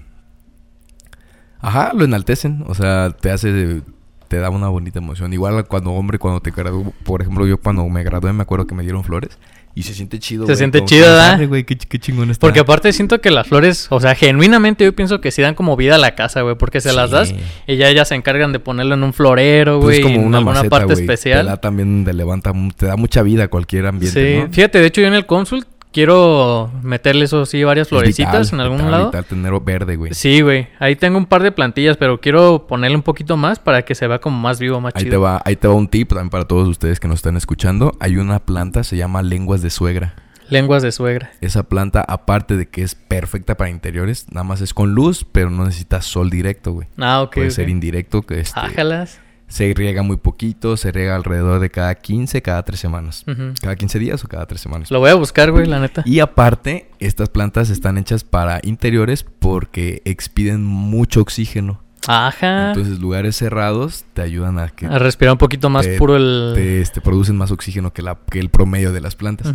Ajá, 1.61 1.92
lo 1.94 2.04
enaltecen. 2.04 2.62
O 2.68 2.75
sea, 2.75 3.11
te 3.20 3.30
hace... 3.30 3.82
Te 4.28 4.38
da 4.38 4.50
una 4.50 4.68
bonita 4.68 4.99
emoción. 4.99 5.33
Igual 5.33 5.66
cuando, 5.66 5.92
hombre, 5.92 6.18
cuando 6.18 6.40
te 6.40 6.50
graduó... 6.50 6.92
Por 7.04 7.23
ejemplo, 7.23 7.47
yo 7.47 7.59
cuando 7.59 7.88
me 7.88 8.02
gradué 8.02 8.33
me 8.33 8.42
acuerdo 8.42 8.66
que 8.66 8.75
me 8.75 8.83
dieron 8.83 9.04
flores. 9.04 9.38
Y 9.75 9.83
se 9.83 9.92
siente 9.92 10.18
chido, 10.18 10.47
Se 10.47 10.56
siente 10.56 10.83
chido, 10.87 11.02
¿verdad? 11.04 11.33
"Arre, 11.33 11.47
güey, 11.47 11.64
qué, 11.64 11.76
qué 11.76 11.99
chingón 11.99 12.30
está. 12.30 12.40
Porque 12.40 12.61
aparte 12.61 12.90
siento 12.95 13.21
que 13.21 13.30
las 13.30 13.47
flores, 13.47 13.88
o 13.90 14.00
sea, 14.00 14.14
genuinamente 14.14 14.85
yo 14.85 14.97
pienso 14.97 15.21
que 15.21 15.30
sí 15.30 15.42
dan 15.42 15.54
como 15.54 15.76
vida 15.76 15.97
a 15.97 15.99
la 15.99 16.14
casa, 16.14 16.40
güey. 16.40 16.54
Porque 16.56 16.80
se 16.80 16.95
las 16.95 17.11
das 17.11 17.35
y 17.66 17.76
ya 17.76 17.88
ellas 17.90 18.09
se 18.09 18.14
encargan 18.14 18.52
de 18.52 18.59
ponerlo 18.59 18.95
en 18.95 19.02
un 19.02 19.12
florero, 19.12 19.75
Pues 19.80 19.85
güey. 19.85 19.99
es 19.99 20.02
como 20.02 20.14
en 20.14 20.26
una 20.26 20.38
alguna 20.38 20.54
maceta, 20.61 20.71
parte 20.71 20.95
güey. 20.95 21.00
especial. 21.04 21.40
Te 21.45 21.50
da 21.50 21.56
también, 21.59 22.06
te 22.06 22.14
levanta, 22.14 22.52
te 22.75 22.87
da 22.87 22.97
mucha 22.97 23.23
vida 23.23 23.45
a 23.45 23.49
cualquier 23.49 23.85
ambiente, 23.87 24.38
Sí, 24.38 24.42
¿no? 24.47 24.50
fíjate, 24.52 24.80
de 24.80 24.87
hecho 24.87 25.02
yo 25.02 25.09
en 25.09 25.14
el 25.14 25.26
Consult 25.26 25.68
quiero 25.96 26.70
meterle 26.82 27.24
eso 27.24 27.46
sí, 27.46 27.64
varias 27.64 27.88
florecitas 27.88 28.50
vital, 28.50 28.54
en 28.54 28.60
algún 28.60 28.76
vital, 28.76 28.90
lado. 28.90 29.06
vital 29.06 29.24
tener 29.24 29.60
verde, 29.60 29.96
güey. 29.96 30.12
Sí, 30.12 30.42
güey. 30.42 30.68
Ahí 30.78 30.94
tengo 30.94 31.16
un 31.16 31.24
par 31.24 31.42
de 31.42 31.52
plantillas, 31.52 31.96
pero 31.96 32.20
quiero 32.20 32.66
ponerle 32.66 32.98
un 32.98 33.02
poquito 33.02 33.38
más 33.38 33.58
para 33.58 33.80
que 33.82 33.94
se 33.94 34.06
vea 34.06 34.18
como 34.18 34.38
más 34.38 34.60
vivo, 34.60 34.78
más 34.78 34.92
Ahí 34.94 35.06
te, 35.06 35.16
va, 35.16 35.40
ahí 35.46 35.56
te 35.56 35.66
va 35.66 35.72
un 35.72 35.88
tip 35.88 36.10
también 36.10 36.28
para 36.28 36.44
todos 36.44 36.68
ustedes 36.68 37.00
que 37.00 37.08
nos 37.08 37.20
están 37.20 37.38
escuchando. 37.38 37.96
Hay 37.98 38.18
una 38.18 38.40
planta, 38.40 38.84
se 38.84 38.98
llama 38.98 39.22
lenguas 39.22 39.62
de 39.62 39.70
suegra. 39.70 40.14
Lenguas 40.50 40.82
de 40.82 40.92
suegra. 40.92 41.32
Esa 41.40 41.62
planta, 41.62 42.04
aparte 42.06 42.58
de 42.58 42.68
que 42.68 42.82
es 42.82 42.94
perfecta 42.94 43.56
para 43.56 43.70
interiores, 43.70 44.26
nada 44.30 44.44
más 44.44 44.60
es 44.60 44.74
con 44.74 44.94
luz, 44.94 45.24
pero 45.32 45.48
no 45.48 45.64
necesita 45.64 46.02
sol 46.02 46.28
directo, 46.28 46.72
güey. 46.72 46.88
Ah, 46.98 47.22
ok. 47.22 47.36
Puede 47.36 47.50
ser 47.52 47.70
indirecto, 47.70 48.20
que 48.20 48.40
este, 48.40 48.60
Ájalas. 48.60 49.18
Se 49.48 49.72
riega 49.74 50.02
muy 50.02 50.16
poquito, 50.16 50.76
se 50.76 50.90
riega 50.92 51.14
alrededor 51.14 51.60
de 51.60 51.70
cada 51.70 51.94
15, 51.94 52.42
cada 52.42 52.62
3 52.64 52.78
semanas. 52.78 53.24
Cada 53.60 53.76
15 53.76 53.98
días 53.98 54.24
o 54.24 54.28
cada 54.28 54.46
3 54.46 54.60
semanas. 54.60 54.90
Lo 54.90 54.98
voy 55.00 55.10
a 55.10 55.14
buscar, 55.14 55.50
güey, 55.52 55.66
la 55.66 55.78
neta. 55.80 56.02
Y 56.04 56.20
aparte, 56.20 56.90
estas 56.98 57.28
plantas 57.28 57.70
están 57.70 57.98
hechas 57.98 58.24
para 58.24 58.60
interiores 58.62 59.24
porque 59.24 60.02
expiden 60.04 60.64
mucho 60.64 61.20
oxígeno. 61.20 61.80
Ajá. 62.08 62.68
Entonces, 62.68 62.98
lugares 63.00 63.36
cerrados 63.36 64.04
te 64.14 64.22
ayudan 64.22 64.58
a 64.58 64.68
que 64.68 64.86
a 64.86 64.98
respirar 64.98 65.32
un 65.32 65.38
poquito 65.38 65.70
más 65.70 65.86
te- 65.86 65.98
puro 65.98 66.16
el... 66.16 66.52
te 66.54 66.80
este, 66.80 67.00
producen 67.00 67.36
más 67.36 67.50
oxígeno 67.50 67.92
que, 67.92 68.02
la, 68.02 68.16
que 68.30 68.38
el 68.38 68.48
promedio 68.48 68.92
de 68.92 69.00
las 69.00 69.16
plantas. 69.16 69.52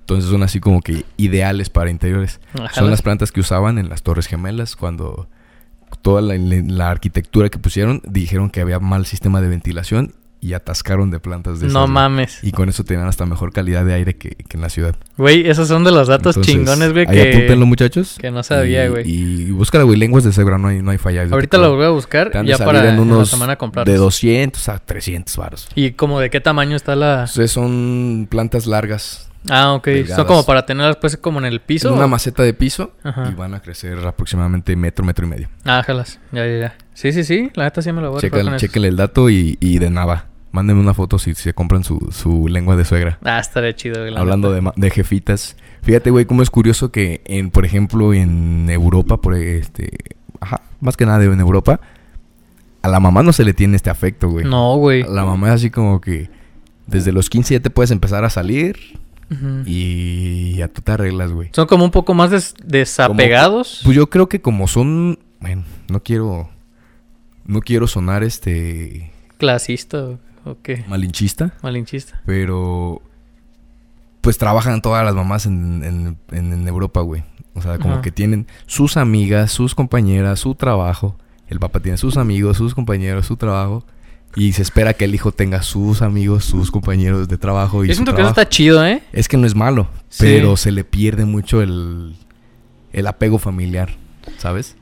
Entonces 0.00 0.30
son 0.30 0.42
así 0.42 0.60
como 0.60 0.80
que 0.80 1.04
ideales 1.18 1.70
para 1.70 1.90
interiores. 1.90 2.40
Ájalas. 2.54 2.74
Son 2.74 2.90
las 2.90 3.02
plantas 3.02 3.32
que 3.32 3.40
usaban 3.40 3.78
en 3.78 3.88
las 3.88 4.02
Torres 4.02 4.26
Gemelas 4.26 4.76
cuando 4.76 5.28
toda 6.02 6.20
la, 6.22 6.34
la 6.36 6.90
arquitectura 6.90 7.48
que 7.48 7.58
pusieron 7.58 8.00
dijeron 8.08 8.50
que 8.50 8.60
había 8.60 8.78
mal 8.78 9.06
sistema 9.06 9.40
de 9.40 9.48
ventilación 9.48 10.14
y 10.42 10.54
atascaron 10.54 11.10
de 11.10 11.20
plantas 11.20 11.60
de 11.60 11.66
esas. 11.66 11.74
No 11.74 11.86
mames. 11.86 12.38
Y 12.42 12.52
con 12.52 12.70
eso 12.70 12.82
tenían 12.82 13.06
hasta 13.06 13.26
mejor 13.26 13.52
calidad 13.52 13.84
de 13.84 13.92
aire 13.92 14.16
que, 14.16 14.30
que 14.30 14.56
en 14.56 14.62
la 14.62 14.70
ciudad. 14.70 14.96
Güey, 15.18 15.46
esos 15.48 15.68
son 15.68 15.84
de 15.84 15.90
los 15.90 16.08
datos 16.08 16.34
Entonces, 16.36 16.54
chingones, 16.54 16.92
güey, 16.92 17.06
Ahí 17.08 17.28
apúntenlo, 17.28 17.64
que... 17.66 17.68
muchachos. 17.68 18.16
que 18.18 18.30
no 18.30 18.42
sabía, 18.42 18.86
Y- 18.86 18.88
güey. 18.88 19.04
Y, 19.06 19.50
búscala, 19.50 19.84
güey. 19.84 19.98
Lenguas 19.98 20.24
de 20.24 20.32
cebra, 20.32 20.56
no 20.56 20.68
hay, 20.68 20.80
no 20.80 20.92
hay 20.92 20.98
falla. 20.98 21.26
Ahorita 21.30 21.58
lo 21.58 21.76
voy 21.76 21.84
a 21.84 21.90
buscar 21.90 22.30
ya 22.46 22.56
para 22.56 22.80
en 22.80 22.86
en 22.88 22.96
la 22.96 23.02
unos 23.02 23.38
de 23.48 23.56
comprarlos. 23.58 23.98
200 23.98 24.66
a 24.70 24.78
300 24.78 25.36
baros. 25.36 25.68
¿Y 25.74 25.90
como 25.92 26.20
de 26.20 26.30
qué 26.30 26.40
tamaño 26.40 26.74
está 26.74 26.96
la...? 26.96 27.20
Entonces 27.28 27.50
son 27.50 28.26
plantas 28.30 28.66
largas. 28.66 29.29
Ah, 29.48 29.72
ok. 29.72 29.88
Son 30.06 30.26
como 30.26 30.44
para 30.44 30.66
tenerlas 30.66 30.96
pues 30.96 31.16
como 31.16 31.38
en 31.38 31.46
el 31.46 31.60
piso. 31.60 31.88
en 31.88 31.94
una 31.94 32.06
maceta 32.06 32.42
de 32.42 32.52
piso 32.52 32.92
Ajá. 33.02 33.30
y 33.30 33.34
van 33.34 33.54
a 33.54 33.60
crecer 33.60 33.98
aproximadamente 34.06 34.76
metro, 34.76 35.04
metro 35.04 35.26
y 35.26 35.28
medio. 35.30 35.48
Ah, 35.64 35.82
jalas. 35.84 36.18
Ya, 36.32 36.46
ya, 36.46 36.58
ya. 36.58 36.74
Sí, 36.94 37.12
sí, 37.12 37.24
sí. 37.24 37.50
La 37.54 37.64
neta 37.64 37.80
sí 37.80 37.92
me 37.92 38.02
lo 38.02 38.10
voy 38.10 38.20
a 38.22 38.26
eso. 38.26 38.56
chéquenle 38.56 38.88
el 38.88 38.96
dato 38.96 39.30
y, 39.30 39.56
y 39.60 39.78
de 39.78 39.90
nada. 39.90 40.26
Mándenme 40.52 40.80
una 40.80 40.94
foto 40.94 41.18
si 41.18 41.34
se 41.34 41.54
compran 41.54 41.84
su, 41.84 42.08
su 42.10 42.48
lengua 42.48 42.76
de 42.76 42.84
suegra. 42.84 43.18
Ah, 43.24 43.38
estaría 43.38 43.74
chido, 43.74 44.04
la 44.04 44.20
Hablando 44.20 44.52
de, 44.52 44.68
de 44.74 44.90
jefitas. 44.90 45.56
Fíjate, 45.82 46.10
güey, 46.10 46.24
cómo 46.26 46.42
es 46.42 46.50
curioso 46.50 46.90
que, 46.90 47.22
en, 47.24 47.50
por 47.50 47.64
ejemplo, 47.64 48.12
en 48.12 48.68
Europa, 48.68 49.20
por 49.20 49.34
este... 49.36 49.90
Ajá, 50.40 50.62
más 50.80 50.96
que 50.96 51.06
nada 51.06 51.22
en 51.22 51.38
Europa, 51.38 51.80
a 52.82 52.88
la 52.88 52.98
mamá 52.98 53.22
no 53.22 53.32
se 53.32 53.44
le 53.44 53.54
tiene 53.54 53.76
este 53.76 53.90
afecto, 53.90 54.28
güey. 54.28 54.44
No, 54.44 54.76
güey. 54.76 55.02
A 55.02 55.08
La 55.08 55.24
mamá 55.24 55.48
es 55.48 55.54
así 55.54 55.70
como 55.70 56.00
que 56.00 56.30
desde 56.86 57.12
los 57.12 57.30
15 57.30 57.54
ya 57.54 57.60
te 57.60 57.70
puedes 57.70 57.90
empezar 57.90 58.24
a 58.24 58.30
salir 58.30 58.98
Y 59.66 60.54
ya 60.56 60.68
tú 60.68 60.82
te 60.82 60.92
arreglas, 60.92 61.30
güey. 61.32 61.50
Son 61.52 61.66
como 61.66 61.84
un 61.84 61.90
poco 61.90 62.14
más 62.14 62.30
des- 62.30 62.54
desapegados. 62.64 63.80
Pues 63.84 63.96
yo 63.96 64.08
creo 64.10 64.28
que 64.28 64.40
como 64.40 64.66
son... 64.68 65.18
Bueno, 65.40 65.64
no 65.88 66.02
quiero... 66.02 66.50
No 67.44 67.60
quiero 67.60 67.86
sonar 67.86 68.22
este... 68.22 69.12
Clasista 69.38 70.18
o, 70.44 70.56
qué. 70.62 70.84
malinchista. 70.88 71.54
Malinchista. 71.62 72.20
Pero 72.26 73.02
pues 74.20 74.36
trabajan 74.36 74.82
todas 74.82 75.04
las 75.04 75.14
mamás 75.14 75.46
en, 75.46 75.82
en- 75.82 76.18
en- 76.36 76.52
en 76.52 76.68
Europa, 76.68 77.00
güey. 77.00 77.24
O 77.54 77.62
sea, 77.62 77.78
como 77.78 78.00
que 78.02 78.10
tienen 78.12 78.46
sus 78.66 78.96
amigas, 78.96 79.50
sus 79.50 79.74
compañeras, 79.74 80.40
su 80.40 80.54
trabajo. 80.54 81.16
El 81.48 81.58
papá 81.58 81.80
tiene 81.80 81.96
sus 81.98 82.16
amigos, 82.16 82.56
sus 82.58 82.74
compañeros, 82.74 83.26
su 83.26 83.36
trabajo. 83.36 83.84
Y 84.36 84.52
se 84.52 84.62
espera 84.62 84.94
que 84.94 85.04
el 85.06 85.14
hijo 85.14 85.32
tenga 85.32 85.62
sus 85.62 86.02
amigos, 86.02 86.44
sus 86.44 86.70
compañeros 86.70 87.26
de 87.28 87.36
trabajo 87.36 87.84
y 87.84 87.88
su 87.88 87.94
siento 87.94 88.14
que 88.14 88.20
eso 88.20 88.30
está 88.30 88.48
chido, 88.48 88.84
¿eh? 88.86 89.02
Es 89.12 89.26
que 89.28 89.36
no 89.36 89.46
es 89.46 89.54
malo, 89.56 89.88
Sí. 90.08 90.24
pero 90.24 90.56
se 90.56 90.70
le 90.70 90.84
pierde 90.84 91.24
mucho 91.24 91.62
el, 91.62 92.14
el 92.92 93.06
apego 93.08 93.38
familiar, 93.38 93.90
¿sabes? 94.38 94.76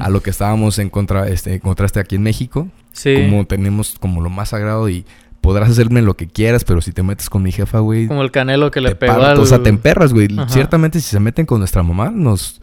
A 0.00 0.08
lo 0.08 0.22
que 0.22 0.30
estábamos 0.30 0.78
en 0.80 0.90
contra, 0.90 1.28
este, 1.28 1.52
en 1.54 1.60
contraste 1.60 2.00
aquí 2.00 2.16
en 2.16 2.22
México, 2.22 2.68
Sí. 2.92 3.14
como 3.14 3.44
tenemos 3.46 3.94
como 4.00 4.20
lo 4.20 4.28
más 4.30 4.48
sagrado 4.48 4.88
y 4.88 5.04
podrás 5.40 5.70
hacerme 5.70 6.02
lo 6.02 6.16
que 6.16 6.26
quieras, 6.26 6.64
pero 6.64 6.80
si 6.80 6.90
te 6.90 7.04
metes 7.04 7.30
con 7.30 7.42
mi 7.44 7.52
jefa, 7.52 7.78
güey, 7.78 8.08
Como 8.08 8.22
el 8.22 8.32
canelo 8.32 8.70
que 8.72 8.80
le 8.80 8.96
pegó 8.96 9.22
al... 9.22 9.38
o 9.38 9.46
sea, 9.46 9.62
te 9.62 9.68
emperras, 9.68 10.12
güey. 10.12 10.28
Ajá. 10.36 10.48
Ciertamente 10.48 11.00
si 11.00 11.08
se 11.08 11.20
meten 11.20 11.46
con 11.46 11.58
nuestra 11.60 11.82
mamá, 11.84 12.10
nos 12.12 12.60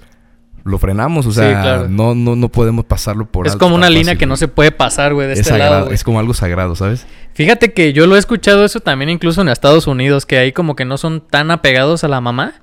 lo 0.65 0.77
frenamos, 0.79 1.25
o 1.27 1.31
Sí, 1.31 1.37
sea, 1.39 1.61
claro. 1.61 1.87
no, 1.87 2.13
no, 2.15 2.35
no 2.35 2.49
podemos 2.49 2.83
pasarlo 2.85 3.25
por 3.25 3.47
Es 3.47 3.53
alto 3.53 3.63
como 3.65 3.75
una 3.75 3.89
línea 3.89 4.05
fácil, 4.07 4.17
que 4.19 4.25
no 4.25 4.35
se 4.35 4.47
puede 4.49 4.71
pasar, 4.71 5.13
güey, 5.13 5.27
de 5.27 5.33
es 5.33 5.39
este 5.39 5.51
sagrado, 5.51 5.71
lado, 5.71 5.85
güey. 5.85 5.95
es 5.95 6.03
como 6.03 6.19
algo 6.19 6.33
sagrado, 6.33 6.75
¿sabes? 6.75 7.05
Fíjate 7.33 7.71
que 7.71 7.93
yo 7.93 8.07
lo 8.07 8.15
he 8.17 8.19
escuchado 8.19 8.65
eso 8.65 8.79
también 8.81 9.09
incluso 9.09 9.41
en 9.41 9.47
Estados 9.49 9.87
Unidos, 9.87 10.25
que 10.25 10.37
ahí 10.39 10.51
como 10.51 10.75
que 10.75 10.83
no 10.83 10.97
son 10.97 11.21
tan 11.21 11.51
apegados 11.51 12.03
a 12.03 12.07
la 12.09 12.19
mamá. 12.19 12.55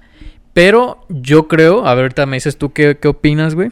Pero 0.53 1.07
yo 1.09 1.49
creo, 1.49 1.87
a 1.87 1.95
ver, 1.95 2.05
ahorita 2.05 2.27
me 2.27 2.37
dices 2.37 2.59
tú 2.59 2.73
qué, 2.75 2.99
qué 3.01 3.09
opinas, 3.09 3.55
güey. 3.55 3.71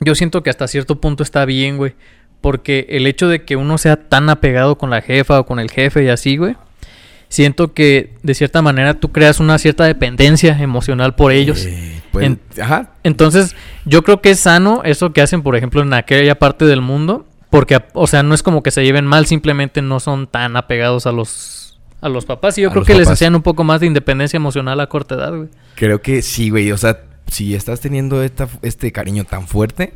Yo 0.00 0.14
siento 0.14 0.42
que 0.42 0.50
hasta 0.50 0.68
cierto 0.68 1.00
punto 1.00 1.22
está 1.24 1.44
bien, 1.46 1.78
güey. 1.78 1.94
Porque 2.40 2.86
el 2.90 3.06
hecho 3.06 3.26
de 3.28 3.44
que 3.44 3.56
uno 3.56 3.78
sea 3.78 3.96
tan 4.08 4.28
apegado 4.30 4.78
con 4.78 4.90
la 4.90 5.00
jefa 5.00 5.40
o 5.40 5.46
con 5.46 5.58
el 5.58 5.70
jefe 5.70 6.04
y 6.04 6.08
así, 6.08 6.36
güey. 6.36 6.56
Siento 7.36 7.74
que 7.74 8.14
de 8.22 8.32
cierta 8.34 8.62
manera 8.62 8.94
tú 8.94 9.12
creas 9.12 9.40
una 9.40 9.58
cierta 9.58 9.84
dependencia 9.84 10.58
emocional 10.58 11.14
por 11.14 11.32
ellos. 11.32 11.66
Eh, 11.66 12.00
pues, 12.10 12.24
En- 12.24 12.40
Ajá. 12.62 12.92
Entonces, 13.02 13.54
yo 13.84 14.02
creo 14.02 14.22
que 14.22 14.30
es 14.30 14.40
sano 14.40 14.80
eso 14.84 15.12
que 15.12 15.20
hacen, 15.20 15.42
por 15.42 15.54
ejemplo, 15.54 15.82
en 15.82 15.92
aquella 15.92 16.38
parte 16.38 16.64
del 16.64 16.80
mundo. 16.80 17.26
Porque, 17.50 17.78
o 17.92 18.06
sea, 18.06 18.22
no 18.22 18.34
es 18.34 18.42
como 18.42 18.62
que 18.62 18.70
se 18.70 18.84
lleven 18.84 19.04
mal, 19.04 19.26
simplemente 19.26 19.82
no 19.82 20.00
son 20.00 20.28
tan 20.28 20.56
apegados 20.56 21.06
a 21.06 21.12
los, 21.12 21.78
a 22.00 22.08
los 22.08 22.24
papás. 22.24 22.56
Y 22.56 22.62
yo 22.62 22.70
A 22.70 22.72
creo 22.72 22.84
que 22.86 22.94
les 22.94 23.06
hacían 23.10 23.34
un 23.34 23.42
poco 23.42 23.64
más 23.64 23.80
de 23.82 23.86
independencia 23.86 24.38
emocional 24.38 24.80
a 24.80 24.86
corta 24.86 25.16
edad, 25.16 25.36
güey. 25.36 25.48
Creo 25.74 26.00
que 26.00 26.22
sí, 26.22 26.48
güey. 26.48 26.72
O 26.72 26.78
sea, 26.78 27.02
si 27.26 27.54
estás 27.54 27.80
teniendo 27.80 28.22
esta, 28.22 28.48
este 28.62 28.92
cariño 28.92 29.24
tan 29.24 29.46
fuerte, 29.46 29.92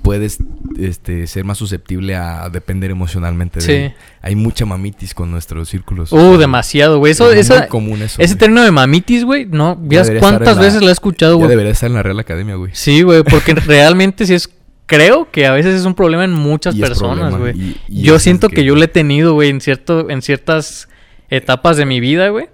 puedes 0.00 0.38
este, 0.78 1.26
ser 1.26 1.44
más 1.44 1.58
susceptible 1.58 2.16
a 2.16 2.48
depender 2.48 2.90
emocionalmente 2.90 3.60
de 3.60 3.64
Sí. 3.66 3.72
él. 3.72 3.94
Hay 4.22 4.34
mucha 4.34 4.64
mamitis 4.64 5.14
con 5.14 5.30
nuestros 5.30 5.68
círculos. 5.68 6.10
Uh, 6.12 6.38
demasiado, 6.38 6.98
güey. 6.98 7.12
Eso, 7.12 7.30
Es 7.30 7.40
esa, 7.50 7.58
muy 7.60 7.68
común 7.68 8.02
eso. 8.02 8.20
ese 8.20 8.34
término 8.36 8.62
de 8.62 8.70
mamitis, 8.70 9.24
güey, 9.24 9.44
no, 9.46 9.76
¿vías 9.76 10.06
debería 10.06 10.26
estar 10.26 10.38
cuántas 10.38 10.56
la- 10.56 10.62
veces 10.62 10.82
lo 10.82 10.88
he 10.88 10.92
escuchado, 10.92 11.36
güey? 11.36 11.48
debería 11.50 11.72
estar 11.72 11.88
en 11.88 11.94
la 11.94 12.02
Real 12.02 12.18
Academia, 12.18 12.54
güey. 12.56 12.70
Sí, 12.74 13.02
güey, 13.02 13.22
porque 13.22 13.54
realmente 13.54 14.26
sí 14.26 14.34
es, 14.34 14.48
creo 14.86 15.30
que 15.30 15.46
a 15.46 15.52
veces 15.52 15.78
es 15.78 15.84
un 15.84 15.94
problema 15.94 16.24
en 16.24 16.32
muchas 16.32 16.74
Y 16.74 16.80
personas, 16.80 17.36
güey. 17.36 17.76
Yo 17.88 18.18
siento 18.18 18.48
que... 18.48 18.64
yo 18.64 18.74
lo 18.74 18.82
he 18.82 18.88
tenido, 18.88 19.34
güey, 19.34 19.50
en 19.50 19.60
cierto, 19.60 20.08
en 20.10 20.22
ciertas 20.22 20.88
etapas 21.30 21.76
de 21.76 21.86
mi 21.86 22.00
vida, 22.00 22.28
güey. 22.28 22.46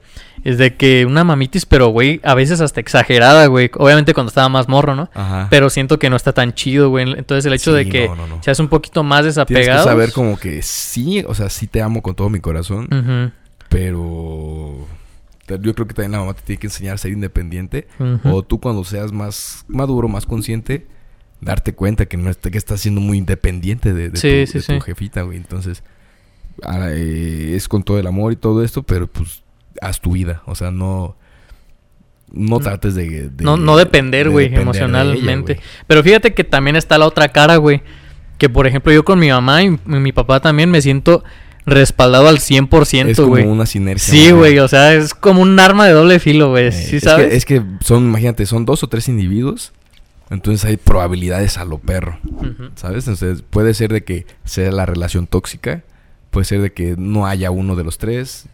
Es 0.45 0.57
de 0.59 0.77
que 0.77 1.05
una 1.05 1.25
mamitis, 1.25 1.67
pero, 1.67 1.89
güey, 1.89 2.21
a 2.25 2.35
veces 2.35 2.61
hasta 2.61 2.81
exagerada, 2.81 3.47
güey. 3.47 3.71
Obviamente 3.77 4.15
cuando 4.15 4.29
estaba 4.29 4.49
más 4.49 4.69
morro, 4.69 4.95
¿no? 4.95 5.11
Ajá. 5.15 5.49
Pero 5.51 5.69
siento 5.71 5.99
que 5.99 6.09
no 6.11 6.17
está 6.17 6.33
tan 6.33 6.55
chido, 6.55 6.91
güey. 6.91 7.11
Entonces 7.13 7.45
el 7.47 7.53
hecho 7.55 7.73
de 7.73 7.89
que 7.89 8.07
no, 8.09 8.15
no, 8.17 8.27
no. 8.27 8.43
seas 8.43 8.59
un 8.61 8.69
poquito 8.69 9.03
más 9.03 9.21
Tienes 9.21 9.35
desapegado. 9.37 9.85
que 9.85 9.91
saber 9.91 10.13
como 10.13 10.39
que 10.39 10.63
sí, 10.63 11.25
o 11.27 11.35
sea, 11.35 11.49
sí 11.51 11.67
te 11.67 11.83
amo 11.83 12.03
con 12.03 12.15
todo 12.15 12.31
mi 12.31 12.41
corazón, 12.41 12.89
pero 13.69 14.87
te- 15.47 15.59
yo 15.61 15.75
creo 15.75 15.87
que 15.87 15.95
también 15.95 16.13
la 16.13 16.19
mamá 16.21 16.35
te 16.35 16.43
tiene 16.43 16.59
que 16.61 16.67
enseñar 16.69 16.95
a 16.95 16.99
ser 16.99 17.13
independiente. 17.13 17.89
O 18.25 18.43
tú 18.43 18.61
cuando 18.61 18.85
seas 18.85 19.13
más 19.13 19.65
maduro, 19.69 20.09
más 20.09 20.27
consciente, 20.27 20.87
darte 21.41 21.75
cuenta 21.75 22.07
que 22.07 22.17
no 22.17 22.31
est- 22.31 22.47
que 22.47 22.59
estás 22.59 22.81
siendo 22.81 23.01
muy 23.01 23.19
independiente 23.19 23.93
de, 23.95 24.11
de 24.11 24.17
Sí, 24.19 24.45
tu, 24.47 24.53
sí, 24.53 24.59
de 24.59 24.63
sí. 24.65 24.75
tu 24.79 24.81
jefita, 24.85 25.23
güey. 25.23 25.37
Entonces, 25.39 25.83
ah, 26.65 26.89
eh, 26.91 27.53
es 27.55 27.69
con 27.69 27.83
todo 27.83 27.99
el 27.99 28.07
amor 28.07 28.33
y 28.33 28.37
todo 28.37 28.65
esto, 28.65 28.83
pero 28.83 29.07
pues 29.07 29.43
haz 29.83 30.01
tu 30.01 30.13
vida. 30.13 30.43
O 30.47 30.55
sea, 30.55 30.71
no... 30.71 31.17
No 32.31 32.61
trates 32.61 32.95
de... 32.95 33.31
de- 33.31 33.45
no, 33.45 33.57
no 33.57 33.77
depender, 33.79 34.27
de 34.27 34.33
güey, 34.33 34.49
depender 34.51 34.73
de 34.73 34.79
ella, 34.79 34.85
emocionalmente. 34.87 35.55
güey. 35.55 35.67
Pero 35.87 36.03
fíjate 36.03 36.35
que 36.35 36.45
también 36.45 36.77
está 36.77 36.99
la 36.99 37.07
otra 37.07 37.29
cara, 37.29 37.57
güey. 37.57 37.83
Que 38.37 38.49
por 38.51 38.67
ejemplo 38.67 38.93
yo 38.93 39.05
con 39.05 39.19
mi 39.19 39.31
mamá 39.31 39.63
y 39.63 39.71
mi 39.87 40.13
papá 40.13 40.41
también 40.41 40.71
me 40.71 40.83
siento 40.83 41.25
respaldado 41.65 42.29
al 42.29 42.39
100%, 42.39 43.09
Es 43.09 43.17
como 43.17 43.29
güey. 43.31 43.45
una 43.47 43.67
sinergia. 43.67 44.01
Sí, 44.13 44.31
güey, 44.31 44.59
o 44.59 44.69
sea, 44.69 44.95
es 44.95 45.13
como 45.15 45.41
un 45.43 45.59
arma 45.59 45.87
de 45.87 45.93
doble 45.93 46.19
filo, 46.19 46.51
güey. 46.51 46.67
Eh, 46.69 46.73
¿Sí 46.73 46.97
es 46.97 47.05
sabes? 47.05 47.29
Que, 47.31 47.37
es 47.37 47.45
que 47.45 47.63
son, 47.81 48.05
imagínate, 48.05 48.47
son 48.47 48.65
dos 48.65 48.83
o 48.83 48.89
tres 48.89 49.09
individuos. 49.09 49.73
Entonces 50.31 50.65
hay 50.67 50.77
probabilidades 50.77 51.57
a 51.57 51.65
lo 51.65 51.79
perro. 51.79 52.19
¿Sabes? 52.75 53.09
Entonces 53.09 53.43
puede 53.49 53.73
ser 53.75 53.91
de 53.93 54.05
que 54.05 54.27
sea 54.45 54.71
la 54.71 54.85
relación 54.87 55.27
tóxica. 55.27 55.83
Puede 56.31 56.45
ser 56.45 56.61
de 56.61 56.73
que 56.73 56.95
no 56.99 57.27
haya 57.27 57.51
uno 57.51 57.75
de 57.75 57.85
los 57.85 57.97
tres. 57.97 58.47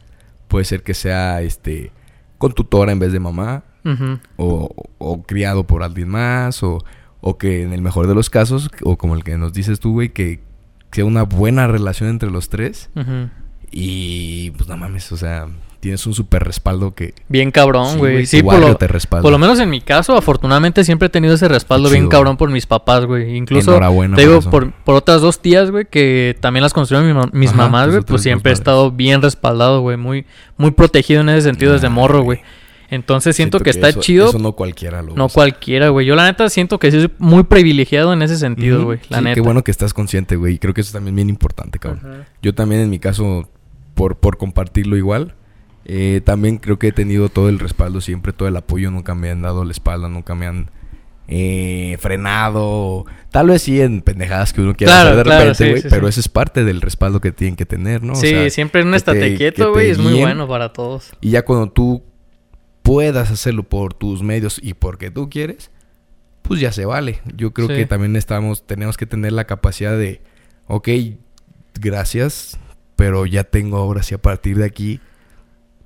Puede 0.54 0.66
ser 0.66 0.84
que 0.84 0.94
sea 0.94 1.42
este 1.42 1.90
con 2.38 2.52
tutora 2.52 2.92
en 2.92 3.00
vez 3.00 3.10
de 3.10 3.18
mamá. 3.18 3.64
Ujú. 3.84 4.20
O, 4.36 4.72
o 4.98 5.22
criado 5.24 5.66
por 5.66 5.82
alguien 5.82 6.08
más. 6.08 6.62
O, 6.62 6.78
o 7.20 7.38
que 7.38 7.64
en 7.64 7.72
el 7.72 7.82
mejor 7.82 8.06
de 8.06 8.14
los 8.14 8.30
casos, 8.30 8.70
o 8.84 8.96
como 8.96 9.16
el 9.16 9.24
que 9.24 9.36
nos 9.36 9.52
dices 9.52 9.80
tú, 9.80 9.94
güey, 9.94 10.10
que 10.10 10.44
sea 10.92 11.06
una 11.06 11.24
buena 11.24 11.66
relación 11.66 12.08
entre 12.08 12.30
los 12.30 12.50
tres. 12.50 12.88
Ujú. 12.94 13.30
Y 13.72 14.52
pues 14.52 14.68
no 14.68 14.76
mames, 14.76 15.10
o 15.10 15.16
sea, 15.16 15.48
tienes 15.84 16.06
un 16.06 16.14
súper 16.14 16.42
respaldo 16.44 16.94
que... 16.94 17.14
Bien 17.28 17.50
cabrón, 17.50 17.92
Sí, 17.92 17.98
güey. 17.98 18.26
Sí, 18.26 18.40
tu 18.40 18.46
por 18.46 18.58
lo, 18.58 18.74
te 18.76 18.88
por 18.88 19.30
lo 19.30 19.38
menos 19.38 19.60
en 19.60 19.68
mi 19.70 19.80
caso, 19.80 20.16
afortunadamente 20.16 20.82
siempre 20.82 21.06
he 21.06 21.08
tenido 21.10 21.34
ese 21.34 21.46
respaldo 21.46 21.88
bien 21.90 22.08
cabrón 22.08 22.36
por 22.36 22.50
mis 22.50 22.64
papás, 22.66 23.04
güey. 23.04 23.36
Incluso, 23.36 23.70
Enhorabuena 23.72 24.16
te 24.16 24.22
digo, 24.22 24.40
por, 24.40 24.72
por 24.72 24.94
otras 24.94 25.20
dos 25.20 25.40
tías, 25.40 25.70
güey, 25.70 25.84
que 25.84 26.36
también 26.40 26.62
las 26.62 26.72
construyeron 26.72 27.06
mi 27.06 27.14
ma- 27.14 27.28
mis 27.32 27.50
Ajá, 27.50 27.58
mamás, 27.58 27.90
güey, 27.90 28.02
pues 28.02 28.22
siempre 28.22 28.50
he 28.50 28.54
estado 28.54 28.90
bien 28.90 29.20
respaldado, 29.22 29.80
güey. 29.82 29.96
Muy, 29.96 30.24
muy 30.56 30.70
protegido 30.70 31.20
en 31.20 31.28
ese 31.28 31.42
sentido 31.42 31.72
desde 31.74 31.88
morro, 31.90 32.22
güey. 32.22 32.40
Entonces 32.90 33.34
siento, 33.36 33.60
que, 33.60 33.70
está 33.70 33.88
eso- 33.90 34.00
chido. 34.00 34.28
Eso 34.28 34.38
no 34.38 34.52
cualquiera 34.52 35.02
lo 35.02 35.14
No 35.14 35.26
usa. 35.26 35.34
cualquiera, 35.34 35.88
güey. 35.88 36.06
Yo 36.06 36.14
la 36.16 36.24
neta 36.24 36.48
siento 36.48 36.78
que 36.78 36.90
sí 36.90 36.98
soy 37.00 37.10
muy 37.18 37.42
privilegiado 37.44 38.12
en 38.12 38.22
ese 38.22 38.36
sentido, 38.36 38.84
güey. 38.84 39.00
La 39.08 39.18
Sí, 39.18 39.24
neta. 39.24 39.34
Qué 39.34 39.40
bueno 39.40 39.62
que 39.64 39.70
estás 39.70 39.92
consciente, 39.92 40.36
güey. 40.36 40.54
y 40.54 40.58
Creo 40.58 40.72
que 40.74 40.80
eso 40.82 40.92
también 40.92 41.14
es 41.14 41.16
bien 41.16 41.28
importante, 41.28 41.78
cabrón. 41.78 42.24
Yo 42.42 42.54
también 42.54 42.80
en 42.82 42.90
mi 42.90 42.98
caso, 42.98 43.48
por, 43.94 44.16
por 44.16 44.36
compartirlo 44.38 44.96
igual, 44.96 45.34
eh, 45.84 46.20
también 46.24 46.58
creo 46.58 46.78
que 46.78 46.88
he 46.88 46.92
tenido 46.92 47.28
todo 47.28 47.48
el 47.48 47.58
respaldo 47.58 48.00
siempre, 48.00 48.32
todo 48.32 48.48
el 48.48 48.56
apoyo. 48.56 48.90
Nunca 48.90 49.14
me 49.14 49.30
han 49.30 49.42
dado 49.42 49.64
la 49.64 49.72
espalda, 49.72 50.08
nunca 50.08 50.34
me 50.34 50.46
han 50.46 50.70
eh, 51.28 51.96
frenado. 52.00 53.04
Tal 53.30 53.48
vez 53.48 53.62
sí 53.62 53.80
en 53.80 54.02
pendejadas 54.02 54.52
que 54.52 54.60
uno 54.60 54.74
quiera 54.74 54.92
Claro, 54.92 55.08
hacer 55.10 55.16
de 55.18 55.22
claro, 55.24 55.40
repente, 55.50 55.70
güey. 55.70 55.82
sí, 55.82 55.88
pero 55.90 56.06
sí. 56.06 56.10
eso 56.10 56.20
es 56.20 56.28
parte 56.28 56.64
del 56.64 56.80
respaldo 56.80 57.20
que 57.20 57.32
tienen 57.32 57.56
que 57.56 57.66
tener, 57.66 58.02
¿no? 58.02 58.12
O 58.12 58.16
Sí, 58.16 58.28
sea, 58.28 58.50
siempre 58.50 58.82
un 58.82 58.90
que 58.90 58.96
estate 58.96 59.36
quieto, 59.36 59.72
güey, 59.72 59.90
es 59.90 59.98
muy 59.98 60.14
bueno 60.14 60.46
para 60.48 60.72
todos. 60.72 61.10
Y 61.20 61.30
ya 61.30 61.42
cuando 61.44 61.70
tú 61.70 62.02
puedas 62.82 63.30
hacerlo 63.30 63.62
por 63.62 63.94
tus 63.94 64.22
medios 64.22 64.60
y 64.62 64.74
porque 64.74 65.10
tú 65.10 65.30
quieres, 65.30 65.70
pues 66.42 66.60
ya 66.60 66.70
se 66.72 66.84
vale. 66.84 67.20
Yo 67.34 67.52
creo 67.52 67.68
que 67.68 67.86
también 67.86 68.16
estamos, 68.16 68.66
tenemos 68.66 68.96
que 68.98 69.06
tener 69.06 69.32
la 69.32 69.44
capacidad 69.46 69.96
de, 69.96 70.20
ok, 70.66 70.88
gracias, 71.80 72.58
pero 72.96 73.26
ya 73.26 73.44
tengo 73.44 73.78
ahora 73.78 74.02
sí 74.02 74.14
a 74.14 74.18
partir 74.18 74.58
de 74.58 74.64
aquí, 74.66 75.00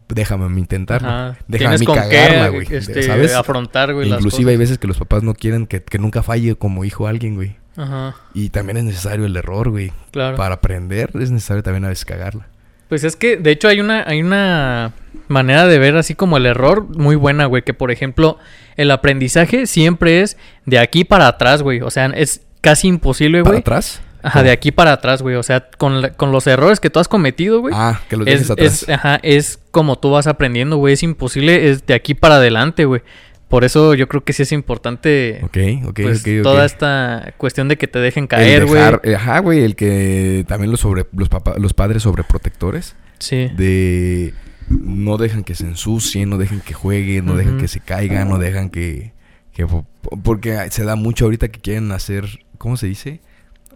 déjame 0.08 0.58
intentarlo. 0.60 1.08
Ajá. 1.08 1.36
Déjame 1.48 1.84
con 1.84 1.94
cagarla, 1.96 2.48
güey. 2.48 2.66
este, 2.70 3.02
¿Sabes? 3.02 3.34
afrontar, 3.34 3.94
güey, 3.94 4.08
las 4.08 4.18
Inclusive 4.20 4.50
hay 4.50 4.56
cosas. 4.56 4.68
veces 4.70 4.78
que 4.78 4.86
los 4.86 4.98
papás 4.98 5.22
no 5.22 5.34
quieren 5.34 5.66
que, 5.66 5.82
que 5.82 5.98
nunca 5.98 6.22
falle 6.22 6.54
como 6.56 6.84
hijo 6.84 7.06
alguien, 7.06 7.34
güey. 7.34 7.56
Ajá, 7.76 8.16
Y 8.34 8.48
también 8.50 8.76
es 8.78 8.84
necesario 8.84 9.24
el 9.26 9.36
error, 9.36 9.70
güey. 9.70 9.92
claro. 10.10 10.36
Para 10.36 10.56
aprender 10.56 11.10
es 11.14 11.30
necesario 11.30 11.62
también 11.62 11.84
a 11.84 11.88
veces 11.88 12.04
cagarla. 12.04 12.48
Pues 12.88 13.04
es 13.04 13.16
que, 13.16 13.36
de 13.36 13.50
hecho, 13.50 13.68
hay 13.68 13.80
una, 13.80 14.02
hay 14.06 14.22
una 14.22 14.92
manera 15.28 15.66
de 15.66 15.78
ver 15.78 15.96
así 15.98 16.14
como 16.14 16.38
el 16.38 16.46
error 16.46 16.86
muy 16.96 17.16
buena, 17.16 17.44
güey. 17.44 17.62
Que, 17.62 17.74
por 17.74 17.90
ejemplo, 17.90 18.38
el 18.76 18.90
aprendizaje 18.90 19.66
siempre 19.66 20.22
es 20.22 20.38
de 20.64 20.78
aquí 20.78 21.04
para 21.04 21.28
atrás, 21.28 21.62
güey. 21.62 21.82
O 21.82 21.90
sea, 21.90 22.06
es 22.06 22.40
casi 22.62 22.88
imposible, 22.88 23.42
¿Para 23.42 23.50
güey. 23.50 23.60
atrás? 23.60 24.00
Ajá, 24.22 24.42
de 24.42 24.50
aquí 24.50 24.72
para 24.72 24.92
atrás, 24.92 25.22
güey. 25.22 25.37
O 25.37 25.42
sea, 25.42 25.68
con, 25.78 26.02
la- 26.02 26.11
con 26.12 26.33
los 26.33 26.46
errores 26.46 26.81
que 26.81 26.90
tú 26.90 26.98
has 26.98 27.09
cometido, 27.09 27.61
güey. 27.61 27.74
Ah, 27.76 28.00
que 28.09 28.16
los 28.16 28.26
es, 28.26 28.35
dejes 28.35 28.50
atrás. 28.50 28.83
es- 28.83 28.88
ajá, 28.88 29.20
es 29.22 29.61
como 29.70 29.96
tú 29.98 30.11
vas 30.11 30.26
aprendiendo, 30.26 30.76
güey. 30.76 30.94
Es 30.94 31.02
imposible, 31.02 31.70
es 31.70 31.87
de 31.87 31.94
aquí 31.94 32.14
para 32.14 32.37
adelante, 32.37 32.85
güey. 32.85 33.02
Por 33.48 33.64
eso 33.64 33.94
yo 33.94 34.09
creo 34.09 34.22
que 34.24 34.35
sí 34.35 34.42
es 34.42 34.52
importante, 34.52 35.40
Ok, 35.42 35.57
ok, 35.88 36.00
pues, 36.02 36.22
toda 36.42 36.66
esta 36.66 37.33
cuestión 37.38 37.68
de 37.68 37.78
que 37.78 37.87
te 37.88 37.98
dejen 37.98 38.26
caer, 38.26 38.66
güey. 38.66 38.83
eh, 39.04 39.14
Ajá, 39.14 39.38
güey, 39.38 39.61
el 39.64 39.74
que 39.74 40.44
también 40.46 40.70
los 40.70 40.81
sobre 40.81 41.07
los 41.16 41.31
papá, 41.31 41.54
los 41.59 41.72
padres 41.72 42.02
sobreprotectores 42.02 42.94
Sí. 43.20 43.48
de 43.57 44.35
no 44.68 45.16
dejan 45.16 45.44
que 45.44 45.54
se 45.54 45.64
ensucien, 45.64 46.28
no 46.28 46.37
dejan 46.37 46.61
que 46.61 46.74
jueguen, 46.74 47.24
no 47.24 47.37
dejan 47.37 47.54
Ujú. 47.54 47.62
que 47.62 47.68
se 47.68 47.81
caigan, 47.81 48.28
no 48.28 48.37
dejan 48.38 48.68
que, 48.68 49.12
que 49.54 49.66
po- 49.66 49.87
porque 50.22 50.70
se 50.70 50.85
da 50.85 50.94
mucho 50.94 51.24
ahorita 51.24 51.48
que 51.48 51.59
quieren 51.59 51.90
hacer, 51.92 52.26
¿cómo 52.59 52.76
se 52.76 52.87
dice? 52.87 53.20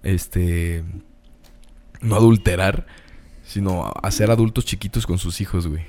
Este 0.03 0.85
no 2.01 2.17
adulterar, 2.17 2.87
sino 3.45 3.93
hacer 4.03 4.31
adultos 4.31 4.65
chiquitos 4.65 5.07
con 5.07 5.19
sus 5.19 5.41
hijos, 5.41 5.67
güey. 5.67 5.83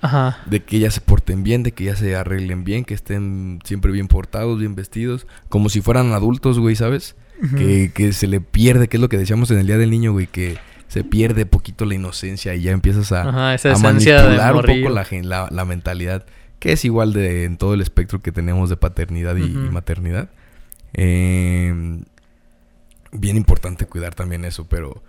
Ajá. 0.00 0.38
De 0.46 0.62
que 0.62 0.78
ya 0.78 0.90
se 0.90 1.00
porten 1.00 1.42
bien, 1.42 1.62
de 1.62 1.72
que 1.72 1.84
ya 1.84 1.96
se 1.96 2.16
arreglen 2.16 2.64
bien, 2.64 2.84
que 2.84 2.94
estén 2.94 3.60
siempre 3.64 3.92
bien 3.92 4.08
portados, 4.08 4.58
bien 4.58 4.74
vestidos, 4.74 5.26
como 5.48 5.68
si 5.68 5.82
fueran 5.82 6.12
adultos, 6.12 6.58
güey, 6.58 6.74
¿sabes? 6.74 7.16
que, 7.56 7.90
que 7.94 8.12
se 8.12 8.26
le 8.26 8.40
pierde, 8.40 8.88
que 8.88 8.98
es 8.98 9.00
lo 9.00 9.08
que 9.08 9.16
decíamos 9.16 9.50
en 9.50 9.58
el 9.58 9.66
Día 9.66 9.78
del 9.78 9.90
Niño, 9.90 10.12
güey, 10.12 10.26
que 10.26 10.58
se 10.88 11.04
pierde 11.04 11.46
poquito 11.46 11.86
la 11.86 11.94
inocencia 11.94 12.54
y 12.54 12.62
ya 12.62 12.72
empiezas 12.72 13.12
a, 13.12 13.28
Ajá, 13.28 13.54
esa 13.54 13.72
a 13.72 13.78
manipular 13.78 14.54
un 14.54 14.62
poco 14.62 14.90
la, 14.90 15.06
la, 15.22 15.48
la 15.50 15.64
mentalidad, 15.64 16.26
que 16.58 16.72
es 16.72 16.84
igual 16.84 17.12
de 17.12 17.44
en 17.44 17.56
todo 17.56 17.74
el 17.74 17.80
espectro 17.80 18.20
que 18.20 18.32
tenemos 18.32 18.68
de 18.68 18.76
paternidad 18.76 19.36
y, 19.36 19.44
y 19.44 19.70
maternidad. 19.70 20.28
Eh, 20.92 22.02
bien 23.12 23.36
importante 23.36 23.86
cuidar 23.86 24.14
también 24.14 24.44
eso, 24.44 24.66
pero 24.68 25.02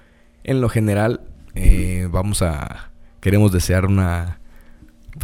en 0.44 0.62
lo 0.62 0.70
general 0.70 1.22
eh, 1.56 2.08
vamos 2.12 2.42
a... 2.42 2.92
Queremos 3.20 3.52
desear 3.52 3.86
una... 3.86 4.40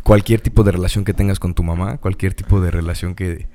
Cualquier 0.03 0.41
tipo 0.41 0.63
de 0.63 0.71
relación 0.73 1.05
que 1.05 1.13
tengas 1.13 1.39
con 1.39 1.53
tu 1.53 1.63
mamá, 1.63 1.97
cualquier 1.97 2.33
tipo 2.33 2.59
de 2.61 2.71
relación 2.71 3.15
que, 3.15 3.47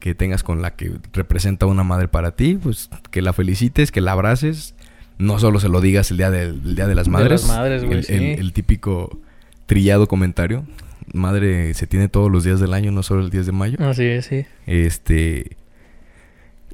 que 0.00 0.14
tengas 0.14 0.42
con 0.42 0.62
la 0.62 0.74
que 0.76 0.92
representa 1.12 1.66
una 1.66 1.84
madre 1.84 2.08
para 2.08 2.34
ti, 2.34 2.58
pues 2.60 2.88
que 3.10 3.20
la 3.22 3.32
felicites, 3.34 3.92
que 3.92 4.00
la 4.00 4.12
abraces. 4.12 4.74
No 5.18 5.38
solo 5.38 5.60
se 5.60 5.68
lo 5.68 5.80
digas 5.82 6.10
el 6.10 6.16
día, 6.16 6.30
del, 6.30 6.62
el 6.64 6.74
día 6.74 6.86
de 6.88 6.94
las 6.94 7.04
De 7.06 7.10
madres. 7.12 7.42
las 7.42 7.48
madres, 7.56 7.84
güey, 7.84 7.98
el, 7.98 8.04
sí. 8.04 8.12
el- 8.14 8.38
el 8.40 8.52
típico 8.54 9.20
trillado 9.66 10.08
comentario. 10.08 10.64
Madre 11.12 11.74
se 11.74 11.86
tiene 11.86 12.08
todos 12.08 12.32
los 12.32 12.44
días 12.44 12.60
del 12.60 12.72
año, 12.72 12.90
no 12.90 13.02
solo 13.02 13.20
el 13.22 13.28
10 13.30 13.44
de 13.46 13.52
mayo. 13.52 13.76
Así 13.80 14.04
es, 14.04 14.24
sí. 14.24 14.46
Este. 14.66 15.56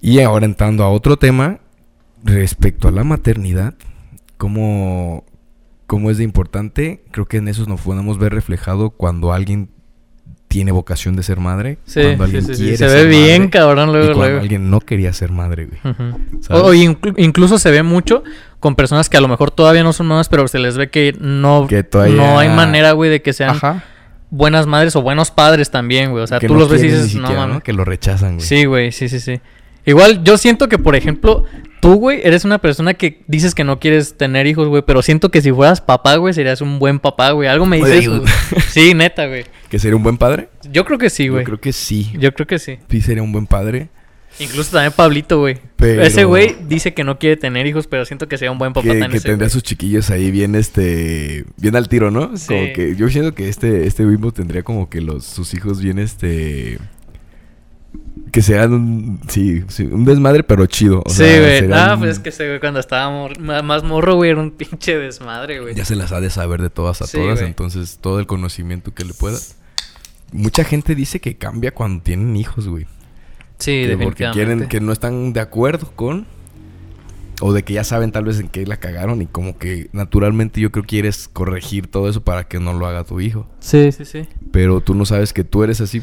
Y 0.01 0.21
ahora 0.21 0.47
entrando 0.47 0.85
a 0.85 0.89
otro 0.89 1.17
tema, 1.19 1.59
respecto 2.25 2.89
a 2.89 2.91
la 2.91 3.05
maternidad, 3.05 3.75
cómo, 4.37 5.25
cómo 5.87 6.11
es 6.11 6.19
de 6.19 6.25
importante, 6.25 7.03
creo 7.11 7.27
que 7.27 7.39
en 7.39 7.49
eso 7.49 7.67
nos 7.67 7.81
podemos 7.81 8.19
ver 8.19 8.33
reflejado 8.33 8.91
cuando 8.91 9.33
alguien 9.33 9.71
tiene 10.49 10.73
vocación 10.73 11.15
de 11.15 11.23
ser 11.23 11.39
madre, 11.39 11.79
Sí, 11.85 12.01
cuando 12.03 12.25
alguien 12.25 12.45
sí, 12.45 12.55
sí. 12.57 12.63
quiere 12.63 12.77
Se 12.77 12.89
ser 12.89 13.07
ve 13.07 13.11
bien, 13.11 13.43
madre, 13.43 13.51
cabrón, 13.51 13.89
y 13.91 13.93
luego, 13.93 14.07
cuando 14.09 14.25
luego. 14.25 14.41
alguien 14.41 14.69
no 14.71 14.81
quería 14.81 15.13
ser 15.13 15.31
madre, 15.31 15.67
güey. 15.67 15.95
O, 16.51 16.59
o 16.71 16.75
inclu- 16.75 17.15
incluso 17.19 17.57
se 17.59 17.71
ve 17.71 17.85
mucho 17.85 18.25
con 18.59 18.75
personas 18.75 19.09
que 19.09 19.17
a 19.17 19.21
lo 19.21 19.29
mejor 19.29 19.53
todavía 19.53 19.85
no 19.85 19.93
son 19.93 20.09
mamás, 20.09 20.29
pero 20.29 20.49
se 20.49 20.59
les 20.59 20.77
ve 20.77 20.91
que 20.91 21.15
no, 21.21 21.67
Que 21.69 21.85
todavía- 21.85 22.17
no 22.17 22.39
hay 22.39 22.49
manera, 22.49 22.93
güey, 22.93 23.11
de 23.11 23.23
que 23.23 23.33
sean 23.33 23.51
Ajá. 23.51 23.85
buenas 24.31 24.67
madres 24.67 24.97
o 24.97 25.03
buenos 25.03 25.31
padres 25.31 25.71
también, 25.71 26.11
güey. 26.11 26.25
O 26.25 26.27
sea, 26.27 26.41
Que 26.41 26.49
tú 26.49 26.55
no 26.55 26.61
los 26.61 26.69
ves 26.69 26.81
y 26.83 26.87
dices, 26.87 27.03
no 27.15 27.29
siquiera, 27.29 27.47
mames. 27.47 27.63
Que 27.63 27.73
lo 27.73 27.85
rechazan, 27.85 28.35
güey. 28.35 28.47
Sí, 28.47 28.65
güey, 28.65 28.91
sí, 28.91 29.09
sí, 29.09 29.21
sí. 29.21 29.41
Igual 29.87 30.25
yo 30.25 30.37
siento 30.37 30.69
que, 30.69 30.79
por 30.79 30.97
ejemplo, 30.97 31.45
tú, 31.81 31.95
güey, 31.95 32.21
eres 32.25 32.45
una 32.45 32.59
persona 32.59 32.95
que 32.95 33.23
dices 33.27 33.55
que 33.55 33.65
no 33.65 33.81
quieres 33.81 34.17
tener 34.17 34.47
hijos, 34.47 34.69
güey, 34.69 34.83
pero 34.87 35.03
siento 35.03 35.31
que 35.31 35.43
si 35.43 35.51
fueras 35.53 35.81
papá, 35.81 36.17
güey, 36.17 36.35
serías 36.35 36.61
un 36.61 36.79
buen 36.79 36.99
papá, 36.99 37.31
güey. 37.33 37.49
Algo 37.49 37.67
me 37.67 37.77
dice 37.79 38.09
Oye. 38.09 38.23
Sí, 38.69 38.95
neta, 38.95 39.27
güey. 39.27 39.45
¿Que 39.69 39.79
sería 39.79 39.97
un 39.97 40.03
buen 40.03 40.17
padre? 40.19 40.49
Yo 40.71 40.85
creo 40.85 40.99
que 40.99 41.11
sí, 41.11 41.27
Yo 41.27 41.33
güey. 41.33 41.45
creo 41.45 41.61
que 41.61 41.73
sí. 41.73 42.13
Yo 42.19 42.33
creo 42.33 42.47
que 42.47 42.59
sí. 42.59 42.79
Sí 42.91 43.01
sería 43.01 43.23
un 43.23 43.33
buen 43.33 43.47
padre. 43.47 43.89
Incluso 44.39 44.71
también 44.71 44.93
Pablito, 44.93 45.41
güey. 45.41 45.59
Pero- 45.77 46.03
Ese 46.03 46.25
güey 46.25 46.57
dice 46.69 46.95
que 46.95 47.03
no 47.05 47.19
quiere 47.19 47.37
tener 47.37 47.67
hijos, 47.67 47.87
pero 47.89 48.05
siento 48.05 48.29
que 48.29 48.39
sería 48.39 48.53
un 48.53 48.59
buen 48.59 48.73
papá 48.73 48.85
que, 48.85 48.91
también. 48.91 49.11
que 49.11 49.17
ese 49.19 49.27
tendría 49.29 49.47
güey. 49.49 49.53
sus 49.53 49.63
chiquillos 49.65 50.09
ahí 50.11 50.31
bien 50.31 50.55
este 50.55 51.45
bien 51.57 51.75
al 51.77 51.89
tiro, 51.89 52.11
¿no? 52.13 52.37
Sí. 52.37 52.47
Como 52.47 52.73
que 52.73 52.95
yo 52.97 53.09
siento 53.09 53.35
que 53.35 53.49
este 53.49 53.87
este 53.87 54.05
mismo 54.05 54.33
tendría 54.33 54.63
como 54.63 54.89
que 54.89 55.01
los 55.01 55.25
sus 55.25 55.53
hijos 55.53 55.83
bien 55.83 55.99
este 55.99 56.79
que 58.31 58.43
sean 58.43 58.73
un 58.73 59.21
sí, 59.29 59.65
sí, 59.69 59.85
un 59.85 60.05
desmadre 60.05 60.43
pero 60.43 60.67
chido, 60.67 61.03
o 61.05 61.11
sí, 61.11 61.17
sea, 61.17 61.41
güey. 61.61 61.73
Ah, 61.73 61.97
pues 61.99 62.13
es 62.13 62.19
que 62.19 62.29
ese 62.31 62.47
güey 62.47 62.61
cuando 62.61 62.81
estaba 62.81 63.11
mor- 63.11 63.39
más 63.39 63.83
morro, 63.83 64.15
güey, 64.17 64.31
era 64.31 64.41
un 64.41 64.51
pinche 64.51 64.97
desmadre, 64.99 65.61
güey. 65.61 65.75
ya 65.75 65.85
se 65.85 65.97
las 65.97 66.13
ha 66.13 66.21
de 66.21 66.31
saber 66.31 66.61
de 66.63 66.71
todas 66.71 67.03
a 67.03 67.07
Sí, 67.07 67.19
todas, 67.19 67.39
güey. 67.39 67.49
entonces 67.49 67.99
todo 68.01 68.19
el 68.21 68.27
conocimiento 68.27 68.93
que 68.95 69.05
le 69.05 69.15
pueda. 69.15 69.39
Mucha 70.33 70.65
gente 70.65 70.95
dice 70.95 71.21
que 71.21 71.37
cambia 71.37 71.73
cuando 71.73 72.03
tienen 72.03 72.37
hijos, 72.37 72.69
güey. 72.69 72.87
Sí, 73.59 73.85
que 73.87 73.99
porque 74.01 74.31
quieren 74.33 74.69
que 74.69 74.81
no 74.81 74.93
están 74.93 75.33
de 75.33 75.41
acuerdo 75.41 75.91
con 75.95 76.27
o 77.43 77.53
de 77.55 77.63
que 77.63 77.73
ya 77.73 77.85
saben 77.85 78.13
tal 78.13 78.25
vez 78.25 78.39
en 78.39 78.49
qué 78.49 78.67
la 78.67 78.77
cagaron 78.79 79.23
y 79.23 79.27
como 79.27 79.57
que 79.59 79.89
naturalmente 79.93 80.61
yo 80.61 80.71
creo 80.71 80.83
que 80.85 80.89
quieres 80.89 81.27
corregir 81.29 81.87
todo 81.87 82.09
eso 82.09 82.21
para 82.23 82.45
que 82.45 82.61
no 82.61 82.75
lo 82.75 82.87
haga 82.87 83.05
tu 83.05 83.21
hijo. 83.21 83.47
Sí, 83.61 83.93
sí, 83.93 84.05
sí. 84.05 84.29
Pero 84.53 84.81
tú 84.83 84.95
no 84.95 85.05
sabes 85.07 85.33
que 85.33 85.43
tú 85.43 85.63
eres 85.65 85.81
así 85.81 86.03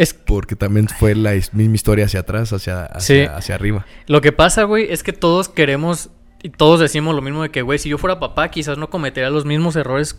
Es 0.00 0.14
porque 0.14 0.56
también 0.56 0.88
fue 0.88 1.14
la 1.14 1.34
is- 1.34 1.52
misma 1.52 1.74
historia 1.74 2.06
hacia 2.06 2.20
atrás, 2.20 2.52
hacia, 2.52 2.84
hacia, 2.86 3.00
Sí. 3.26 3.30
hacia 3.30 3.54
arriba. 3.54 3.84
Lo 4.06 4.20
que 4.20 4.32
pasa, 4.32 4.64
güey, 4.64 4.90
es 4.90 5.02
que 5.02 5.12
todos 5.12 5.48
queremos 5.48 6.10
y 6.42 6.48
todos 6.48 6.80
decimos 6.80 7.14
lo 7.14 7.20
mismo 7.20 7.42
de 7.42 7.50
que, 7.50 7.60
güey, 7.60 7.78
si 7.78 7.90
yo 7.90 7.98
fuera 7.98 8.18
papá, 8.18 8.48
quizás 8.50 8.78
no 8.78 8.88
cometería 8.88 9.28
los 9.28 9.44
mismos 9.44 9.76
errores 9.76 10.18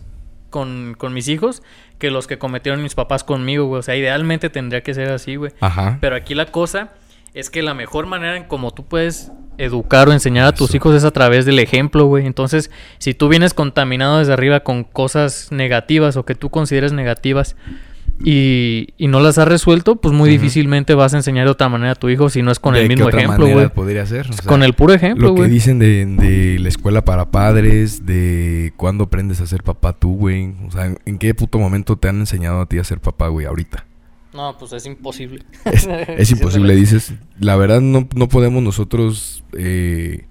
con, 0.51 0.95
con 0.97 1.13
mis 1.13 1.27
hijos 1.29 1.63
que 1.97 2.11
los 2.11 2.27
que 2.27 2.37
cometieron 2.37 2.83
mis 2.83 2.93
papás 2.93 3.23
conmigo, 3.23 3.65
güey. 3.65 3.79
O 3.79 3.81
sea, 3.81 3.95
idealmente 3.95 4.49
tendría 4.49 4.81
que 4.83 4.93
ser 4.93 5.09
así, 5.09 5.35
güey. 5.35 5.51
Ajá. 5.61 5.97
Pero 5.99 6.15
aquí 6.15 6.35
la 6.35 6.45
cosa 6.45 6.91
es 7.33 7.49
que 7.49 7.61
la 7.63 7.73
mejor 7.73 8.05
manera 8.05 8.37
en 8.37 8.43
como 8.43 8.71
tú 8.71 8.85
puedes 8.85 9.31
educar 9.57 10.09
o 10.09 10.13
enseñar 10.13 10.45
a 10.47 10.51
tus 10.53 10.69
Eso. 10.69 10.77
hijos 10.77 10.95
es 10.95 11.03
a 11.05 11.11
través 11.11 11.45
del 11.45 11.57
ejemplo, 11.59 12.05
güey. 12.05 12.25
Entonces, 12.27 12.69
si 12.99 13.13
tú 13.13 13.29
vienes 13.29 13.53
contaminado 13.55 14.19
desde 14.19 14.33
arriba 14.33 14.59
con 14.59 14.83
cosas 14.83 15.47
negativas 15.51 16.17
o 16.17 16.25
que 16.25 16.35
tú 16.35 16.49
consideres 16.51 16.91
negativas 16.93 17.55
y, 18.23 18.89
y 18.97 19.07
no 19.07 19.19
las 19.19 19.37
has 19.37 19.47
resuelto, 19.47 19.95
pues 19.97 20.13
muy 20.13 20.29
difícilmente 20.29 20.93
vas 20.93 21.13
a 21.13 21.17
enseñar 21.17 21.45
de 21.45 21.51
otra 21.51 21.69
manera 21.69 21.91
a 21.91 21.95
tu 21.95 22.09
hijo 22.09 22.29
si 22.29 22.41
no 22.41 22.51
es 22.51 22.59
con 22.59 22.73
¿De 22.73 22.81
el 22.81 22.87
mismo 22.89 23.05
otra 23.07 23.19
ejemplo, 23.19 23.45
manera 23.45 23.61
güey. 23.61 23.73
podría 23.73 24.05
ser? 24.05 24.29
O 24.29 24.33
sea, 24.33 24.45
Con 24.45 24.63
el 24.63 24.73
puro 24.73 24.93
ejemplo, 24.93 25.29
Lo 25.29 25.35
que 25.35 25.41
güey. 25.41 25.51
dicen 25.51 25.79
de, 25.79 26.05
de 26.05 26.59
la 26.59 26.69
escuela 26.69 27.03
para 27.05 27.31
padres, 27.31 28.05
de 28.05 28.73
cuándo 28.77 29.05
aprendes 29.05 29.41
a 29.41 29.47
ser 29.47 29.63
papá 29.63 29.93
tú, 29.93 30.15
güey. 30.15 30.53
O 30.67 30.71
sea, 30.71 30.93
¿en 31.05 31.17
qué 31.17 31.33
puto 31.33 31.59
momento 31.59 31.97
te 31.97 32.07
han 32.09 32.19
enseñado 32.19 32.61
a 32.61 32.65
ti 32.67 32.77
a 32.79 32.83
ser 32.83 32.99
papá, 32.99 33.27
güey, 33.29 33.45
ahorita? 33.45 33.85
No, 34.33 34.55
pues 34.57 34.71
es 34.73 34.85
imposible. 34.85 35.43
Es, 35.65 35.87
es 36.17 36.31
imposible, 36.31 36.73
dices. 36.75 37.13
La 37.39 37.55
verdad, 37.57 37.81
no, 37.81 38.07
no 38.15 38.29
podemos 38.29 38.63
nosotros. 38.63 39.43
eh, 39.57 40.25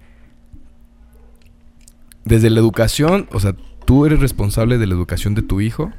desde 2.24 2.50
la 2.50 2.60
educación, 2.60 3.28
o 3.32 3.40
sea, 3.40 3.54
tú 3.86 4.06
eres 4.06 4.20
responsable 4.20 4.78
de 4.78 4.86
la 4.86 4.94
educación 4.94 5.34
de 5.34 5.42
tu 5.42 5.60
hijo. 5.60 5.90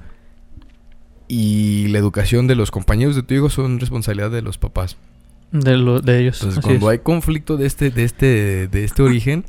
Y 1.34 1.88
la 1.88 1.98
educación 1.98 2.48
de 2.48 2.56
los 2.56 2.72
compañeros 2.72 3.16
de 3.16 3.24
tu 3.24 3.34
hijo 3.34 3.50
son 3.50 3.80
responsabilidad 3.80 4.32
de 4.32 4.42
los 4.42 4.58
papás. 4.58 4.98
De, 5.54 5.78
lo, 5.78 6.02
de 6.02 6.20
ellos. 6.20 6.36
Entonces, 6.42 6.58
así 6.58 6.68
cuando 6.68 6.92
es. 6.92 6.98
hay 6.98 7.04
conflicto 7.04 7.56
de 7.56 7.68
este, 7.68 7.90
de 7.90 8.04
este, 8.04 8.68
de 8.68 8.84
este 8.84 9.02
origen, 9.02 9.46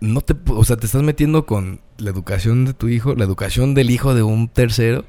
no 0.00 0.20
te, 0.20 0.36
o 0.46 0.62
sea, 0.64 0.76
te 0.76 0.86
estás 0.86 1.02
metiendo 1.02 1.46
con 1.46 1.80
la 1.96 2.10
educación 2.10 2.64
de 2.64 2.74
tu 2.74 2.86
hijo, 2.88 3.16
la 3.16 3.24
educación 3.24 3.74
del 3.74 3.90
hijo 3.90 4.14
de 4.14 4.22
un 4.22 4.46
tercero, 4.46 5.04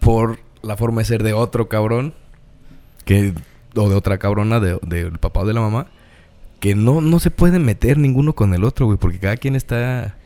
por 0.00 0.40
la 0.62 0.76
forma 0.76 1.00
de 1.00 1.06
ser 1.06 1.22
de 1.22 1.32
otro 1.32 1.70
cabrón, 1.70 2.12
que, 3.06 3.32
o 3.74 3.88
de 3.88 3.94
otra 3.94 4.18
cabrona, 4.18 4.60
de- 4.60 4.78
del 4.82 5.18
papá 5.18 5.40
o 5.40 5.46
de 5.46 5.54
la 5.54 5.62
mamá, 5.62 5.86
que 6.60 6.74
no, 6.74 7.00
no 7.00 7.18
se 7.18 7.30
pueden 7.30 7.64
meter 7.64 7.96
ninguno 7.96 8.34
con 8.34 8.52
el 8.52 8.62
otro, 8.62 8.84
güey, 8.84 8.98
porque 8.98 9.18
cada 9.18 9.38
quien 9.38 9.56
está 9.56 10.16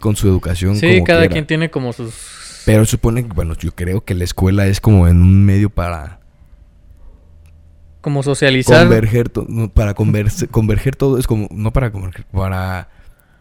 con 0.00 0.16
su 0.16 0.28
educación. 0.28 0.76
Sí, 0.76 0.86
como 0.96 1.04
cada 1.04 1.20
quiera. 1.20 1.32
quien 1.32 1.46
tiene 1.46 1.70
como 1.70 1.94
sus... 1.94 2.12
Pero 2.66 2.84
supone 2.84 3.22
que, 3.26 3.32
bueno, 3.32 3.54
yo 3.54 3.74
creo 3.74 4.04
que 4.04 4.14
la 4.14 4.24
escuela 4.24 4.66
es 4.66 4.80
como 4.80 5.08
en 5.08 5.22
un 5.22 5.44
medio 5.46 5.70
para 5.70 6.20
Como 8.02 8.22
socializar. 8.22 8.80
converger, 8.82 9.28
to- 9.30 9.46
no, 9.48 9.68
para 9.68 9.94
converse- 9.94 10.46
converger 10.50 10.94
todo, 10.96 11.18
es 11.18 11.26
como, 11.26 11.48
no 11.50 11.72
para 11.72 11.90
converger, 11.90 12.24
para, 12.26 12.88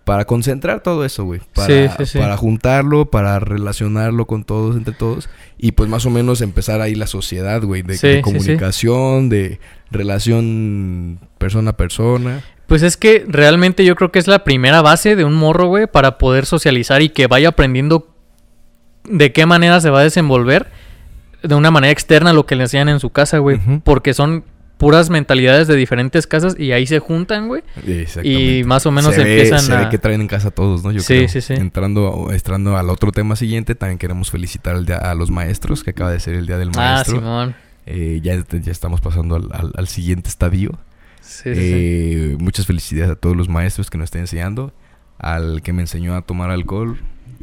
para 0.05 0.25
concentrar 0.25 0.81
todo 0.81 1.05
eso, 1.05 1.23
güey. 1.25 1.41
Para, 1.53 1.67
Sí, 1.67 1.93
sí, 1.97 2.05
sí. 2.05 2.17
para 2.19 2.35
juntarlo, 2.37 3.05
para 3.11 3.39
relacionarlo 3.39 4.25
con 4.25 4.43
todos, 4.43 4.75
entre 4.75 4.93
todos. 4.93 5.29
Y 5.57 5.73
pues 5.73 5.89
más 5.89 6.05
o 6.05 6.09
menos 6.09 6.41
empezar 6.41 6.81
ahí 6.81 6.95
la 6.95 7.07
sociedad, 7.07 7.61
güey, 7.63 7.81
de, 7.83 7.97
de 7.97 8.21
comunicación, 8.21 9.29
de 9.29 9.59
relación 9.91 11.19
persona 11.37 11.71
a 11.71 11.77
persona. 11.77 12.43
Pues 12.67 12.81
es 12.81 12.97
que 12.97 13.23
realmente 13.27 13.85
yo 13.85 13.95
creo 13.95 14.11
que 14.11 14.17
es 14.17 14.27
la 14.27 14.43
primera 14.43 14.81
base 14.81 15.15
de 15.15 15.25
un 15.25 15.35
morro, 15.35 15.67
güey, 15.67 15.85
para 15.85 16.17
poder 16.17 16.47
socializar 16.47 17.03
y 17.03 17.09
que 17.09 17.27
vaya 17.27 17.49
aprendiendo 17.49 18.14
de 19.09 19.31
qué 19.31 19.45
manera 19.45 19.79
se 19.81 19.89
va 19.89 19.99
a 19.99 20.03
desenvolver 20.03 20.67
de 21.43 21.55
una 21.55 21.71
manera 21.71 21.91
externa 21.91 22.31
a 22.31 22.33
lo 22.33 22.45
que 22.45 22.55
le 22.55 22.63
enseñan 22.63 22.89
en 22.89 22.99
su 22.99 23.09
casa, 23.11 23.37
güey. 23.39 23.59
Porque 23.83 24.13
son 24.13 24.43
puras 24.77 25.09
mentalidades 25.09 25.67
de 25.69 25.75
diferentes 25.77 26.27
casas 26.27 26.55
y 26.59 26.71
ahí 26.73 26.85
se 26.85 26.99
juntan, 26.99 27.47
güey. 27.47 27.63
Y 28.23 28.63
más 28.65 28.85
o 28.85 28.91
menos 28.91 29.15
se 29.15 29.23
ve, 29.23 29.33
empiezan 29.35 29.59
se 29.59 29.71
ve 29.75 29.83
a... 29.85 29.89
que 29.89 29.97
traen 29.97 30.21
en 30.21 30.27
casa 30.27 30.51
todos, 30.51 30.83
¿no? 30.83 30.91
Yo 30.91 30.99
Sí, 31.01 31.15
creo. 31.15 31.27
sí, 31.29 31.39
sí. 31.41 31.53
Entrando, 31.53 32.29
entrando 32.31 32.75
al 32.77 32.89
otro 32.89 33.11
tema 33.11 33.35
siguiente, 33.35 33.75
también 33.75 33.97
queremos 33.99 34.31
felicitar 34.31 34.75
al 34.75 34.85
día- 34.85 34.97
a 34.97 35.15
los 35.15 35.31
maestros, 35.31 35.83
que 35.83 35.91
acaba 35.91 36.11
de 36.11 36.19
ser 36.19 36.35
el 36.35 36.45
Día 36.47 36.57
del 36.57 36.69
Ah, 36.75 36.95
Maestro. 36.95 37.17
Simón. 37.19 37.55
Eh, 37.85 38.19
ya, 38.23 38.35
ya 38.51 38.71
estamos 38.71 38.99
pasando 38.99 39.35
al, 39.35 39.49
al- 39.53 39.71
al 39.77 39.87
siguiente 39.87 40.27
estadio. 40.29 40.71
Sí, 41.21 41.41
sí, 41.43 41.55
sí. 41.55 41.59
Eh, 41.61 42.37
Muchas 42.39 42.65
felicidades 42.65 43.11
a 43.11 43.15
todos 43.15 43.35
los 43.37 43.47
maestros 43.47 43.89
que 43.89 43.97
nos 43.97 44.05
están 44.05 44.21
enseñando. 44.21 44.73
Al 45.19 45.61
que 45.61 45.71
me 45.73 45.81
enseñó 45.83 46.15
a 46.15 46.21
tomar 46.23 46.49
alcohol. 46.49 46.97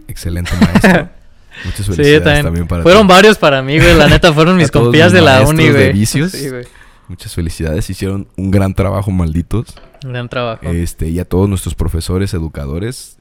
Excelente 0.09 0.51
maestro. 0.61 1.09
Muchas 1.64 1.86
Sí, 1.86 1.92
felicidades 1.92 2.22
también. 2.24 2.44
también, 2.44 2.66
para 2.68 2.82
fueron 2.82 3.06
ti. 3.06 3.12
varios 3.12 3.38
para 3.38 3.62
mí, 3.62 3.78
güey. 3.78 3.96
La 3.96 4.06
neta, 4.08 4.32
fueron 4.32 4.56
mis 4.56 4.70
mis 4.74 5.12
de 5.12 5.20
la 5.20 5.42
uni, 5.42 5.64
de 5.64 5.72
güey. 5.72 5.92
vicios. 5.92 6.32
Sí, 6.32 6.48
güey. 6.48 6.64
Muchas 7.08 7.34
felicidades. 7.34 7.88
Hicieron 7.90 8.28
un 8.36 8.50
gran 8.50 8.74
trabajo, 8.74 9.10
malditos. 9.10 9.74
Gran 10.02 10.28
trabajo. 10.28 10.66
Este, 10.70 11.08
y 11.08 11.18
a 11.18 11.24
todos 11.24 11.48
nuestros 11.48 11.74
profesores, 11.74 12.32
educadores. 12.34 13.18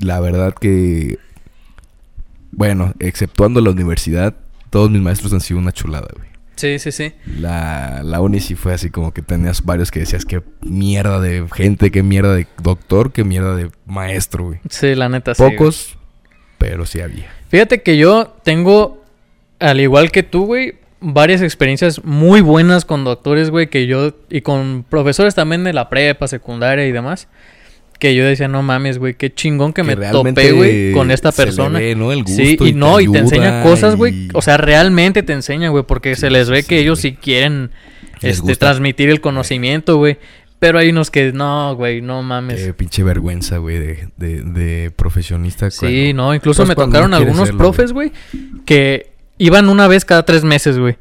La 0.00 0.18
verdad 0.20 0.54
que. 0.54 1.18
Bueno, 2.50 2.92
exceptuando 2.98 3.60
la 3.60 3.70
universidad, 3.70 4.34
todos 4.70 4.90
mis 4.90 5.00
maestros 5.00 5.32
han 5.32 5.40
sido 5.40 5.58
una 5.60 5.72
chulada, 5.72 6.08
güey. 6.16 6.28
Sí, 6.56 6.78
sí, 6.78 6.92
sí. 6.92 7.12
La, 7.38 8.02
la 8.04 8.20
uni 8.20 8.38
sí 8.40 8.54
fue 8.54 8.74
así 8.74 8.90
como 8.90 9.12
que 9.14 9.22
tenías 9.22 9.64
varios 9.64 9.90
que 9.90 10.00
decías 10.00 10.24
qué 10.26 10.42
mierda 10.60 11.18
de 11.18 11.46
gente, 11.54 11.90
qué 11.90 12.02
mierda 12.02 12.34
de 12.34 12.46
doctor, 12.62 13.10
qué 13.12 13.24
mierda 13.24 13.56
de 13.56 13.70
maestro, 13.86 14.44
güey. 14.44 14.60
Sí, 14.68 14.94
la 14.94 15.08
neta, 15.08 15.34
sí. 15.34 15.42
Pocos, 15.42 15.96
pero 16.58 16.84
sí 16.84 17.00
había. 17.00 17.30
Fíjate 17.52 17.82
que 17.82 17.96
yo 17.98 18.34
tengo, 18.42 19.04
al 19.60 19.78
igual 19.80 20.10
que 20.10 20.22
tú, 20.22 20.46
güey, 20.46 20.76
varias 21.00 21.42
experiencias 21.42 22.02
muy 22.02 22.40
buenas 22.40 22.84
con 22.86 23.04
doctores, 23.04 23.50
güey, 23.50 23.68
que 23.68 23.86
yo, 23.86 24.14
y 24.30 24.40
con 24.40 24.84
profesores 24.88 25.34
también 25.34 25.62
de 25.62 25.74
la 25.74 25.88
prepa, 25.90 26.26
secundaria 26.28 26.86
y 26.86 26.92
demás, 26.92 27.28
que 27.98 28.14
yo 28.14 28.24
decía, 28.24 28.48
no 28.48 28.62
mames, 28.62 28.98
güey, 28.98 29.12
qué 29.14 29.32
chingón 29.32 29.74
que, 29.74 29.82
me 29.82 29.96
topé, 29.96 30.52
güey, 30.52 30.92
con 30.92 31.10
esta 31.10 31.30
se 31.30 31.42
le 31.42 31.46
persona. 31.46 31.78
ve, 31.78 31.94
¿no? 31.94 32.10
El 32.10 32.26
sí, 32.26 32.56
y, 32.58 32.72
no, 32.72 33.00
y 33.00 33.12
te 33.12 33.18
enseña 33.18 33.62
cosas, 33.62 33.96
güey, 33.96 34.14
y- 34.14 34.28
o 34.32 34.40
sea, 34.40 34.56
realmente 34.56 35.22
te 35.22 35.34
enseña, 35.34 35.68
güey, 35.68 35.84
porque 35.84 36.14
Sí, 36.14 36.22
se 36.22 36.30
les 36.30 36.48
ve 36.48 36.62
sí, 36.62 36.68
que 36.68 36.78
ellos 36.78 37.00
sí 37.00 37.12
quieren, 37.12 37.70
Les 38.22 38.36
este, 38.36 38.48
gusta. 38.48 38.66
transmitir 38.66 39.10
el 39.10 39.20
conocimiento, 39.20 39.98
güey. 39.98 40.16
Pero 40.62 40.78
hay 40.78 40.90
unos 40.90 41.10
que, 41.10 41.32
no, 41.32 41.74
güey, 41.74 42.00
no 42.02 42.22
mames. 42.22 42.62
Qué 42.64 42.72
pinche 42.72 43.02
vergüenza, 43.02 43.56
güey, 43.56 43.80
de, 43.80 44.08
de, 44.16 44.42
de 44.42 44.92
profesionista. 44.92 45.72
Sí, 45.72 45.78
cuando- 46.12 46.22
no, 46.22 46.34
incluso 46.36 46.64
me 46.64 46.76
tocaron 46.76 47.12
algunos 47.14 47.46
serlo, 47.48 47.58
profes, 47.58 47.92
güey, 47.92 48.12
que 48.64 49.10
iban 49.38 49.68
una 49.68 49.88
vez 49.88 50.04
cada 50.04 50.24
tres 50.24 50.44
meses, 50.44 50.78
güey. 50.78 50.98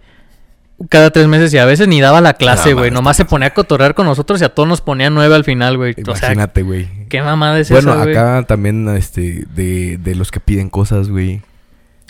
Cada 0.89 1.12
tres 1.12 1.28
meses 1.28 1.54
y 1.54 1.60
a 1.60 1.65
veces 1.65 1.88
ni 1.88 2.02
daba 2.02 2.21
la 2.21 2.34
clase, 2.34 2.74
güey. 2.74 2.89
Nomás 2.89 3.17
se 3.17 3.26
ponía 3.26 3.50
a 3.50 3.54
cotorrear 3.54 3.93
con 3.93 4.08
nosotros 4.08 4.41
y 4.41 4.45
a 4.45 4.50
todos 4.50 4.67
nos 4.67 4.82
ponía 4.82 5.12
nueve 5.12 5.36
al 5.36 5.43
final, 5.43 5.78
güey. 5.78 5.91
O 6.08 6.15
sea, 6.15 6.30
Imagínate, 6.30 6.63
güey. 6.63 6.88
qué 7.08 7.21
mamada 7.21 7.60
es 7.60 7.69
Bueno, 7.69 7.91
esa, 7.93 8.02
güey? 8.04 8.17
acá 8.17 8.43
también, 8.47 8.89
este, 8.97 9.45
de, 9.54 10.00
de 10.00 10.15
los 10.15 10.32
que 10.32 10.39
piden 10.39 10.71
cosas, 10.71 11.08
güey. 11.08 11.43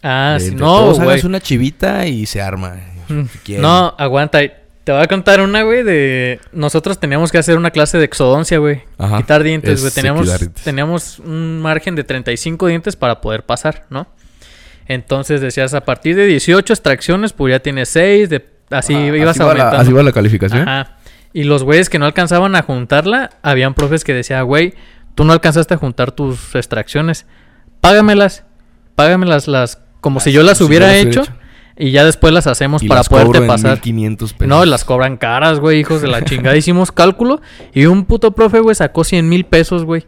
Ah, 0.03 0.37
De 0.39 0.51
sí, 0.51 0.55
no, 0.55 0.93
güey. 0.93 1.25
una 1.25 1.41
chivita 1.41 2.07
y 2.07 2.25
se 2.25 2.41
arma. 2.41 2.77
Mm, 3.09 3.23
si. 3.43 3.57
No, 3.59 3.93
aguanta. 3.97 4.39
Te 4.83 4.91
voy 4.91 5.01
a 5.03 5.07
contar 5.07 5.41
una, 5.41 5.61
güey, 5.61 5.83
de... 5.83 6.39
Nosotros 6.53 6.99
teníamos 6.99 7.31
que 7.31 7.37
hacer 7.37 7.55
una 7.57 7.69
clase 7.69 7.99
de 7.99 8.05
exodoncia, 8.05 8.57
güey. 8.57 8.81
Ajá. 8.97 9.17
Quitar 9.17 9.43
dientes, 9.43 9.73
Es 9.73 9.81
güey. 9.81 9.91
Teníamos, 9.93 10.39
teníamos 10.63 11.19
un 11.19 11.59
margen 11.61 11.95
de 11.95 12.03
35 12.03 12.65
dientes 12.67 12.95
para 12.95 13.21
poder 13.21 13.43
pasar, 13.45 13.85
¿no? 13.91 14.07
Entonces 14.87 15.39
decías, 15.39 15.73
a 15.73 15.81
partir 15.81 16.15
de 16.15 16.25
18 16.25 16.73
extracciones, 16.73 17.33
pues 17.33 17.51
ya 17.51 17.59
tienes 17.59 17.89
6, 17.89 18.29
de... 18.29 18.45
así 18.71 18.95
Ajá, 18.95 19.17
ibas 19.17 19.29
así 19.31 19.39
va 19.39 19.45
la- 19.45 19.51
aumentando. 19.51 19.77
así 19.83 19.93
va 19.93 20.03
la 20.03 20.11
calificación. 20.11 20.67
Ajá. 20.67 20.97
Y 21.33 21.43
los 21.43 21.63
güeyes 21.63 21.89
que 21.89 21.99
no 21.99 22.05
alcanzaban 22.05 22.55
a 22.55 22.63
juntarla, 22.63 23.29
habían 23.41 23.73
profes 23.73 24.03
que 24.03 24.13
decían, 24.13 24.45
güey, 24.45 24.73
tú 25.15 25.23
no 25.23 25.31
alcanzaste 25.33 25.75
a 25.75 25.77
juntar 25.77 26.11
tus 26.11 26.55
extracciones. 26.55 27.25
Págamelas. 27.79 28.43
Págamelas 28.95 29.47
las 29.47 29.79
como 30.01 30.19
si 30.19 30.31
yo 30.31 30.43
las 30.43 30.57
si 30.57 30.63
yo 30.63 30.67
hubiera 30.67 30.87
las 30.87 30.95
hubiera 30.95 31.09
hecho, 31.11 31.21
hecho. 31.21 31.33
Y 31.81 31.89
ya 31.89 32.05
después 32.05 32.31
las 32.31 32.45
hacemos 32.45 32.83
Y 32.83 32.87
para 32.87 32.99
las 32.99 33.09
poderte 33.09 33.27
cobro 33.27 33.41
en 33.41 33.47
pasar. 33.47 33.71
1500 33.71 34.33
pesos. 34.33 34.47
No, 34.47 34.63
las 34.65 34.85
cobran 34.85 35.17
caras, 35.17 35.59
güey, 35.59 35.79
hijos 35.79 36.03
de 36.03 36.09
la 36.09 36.23
chingada. 36.23 36.55
Hicimos 36.55 36.91
cálculo 36.91 37.41
y 37.73 37.87
un 37.87 38.05
puto 38.05 38.33
profe, 38.33 38.59
güey, 38.59 38.75
sacó 38.75 39.03
100 39.03 39.27
mil 39.27 39.45
pesos, 39.45 39.83
güey. 39.83 40.05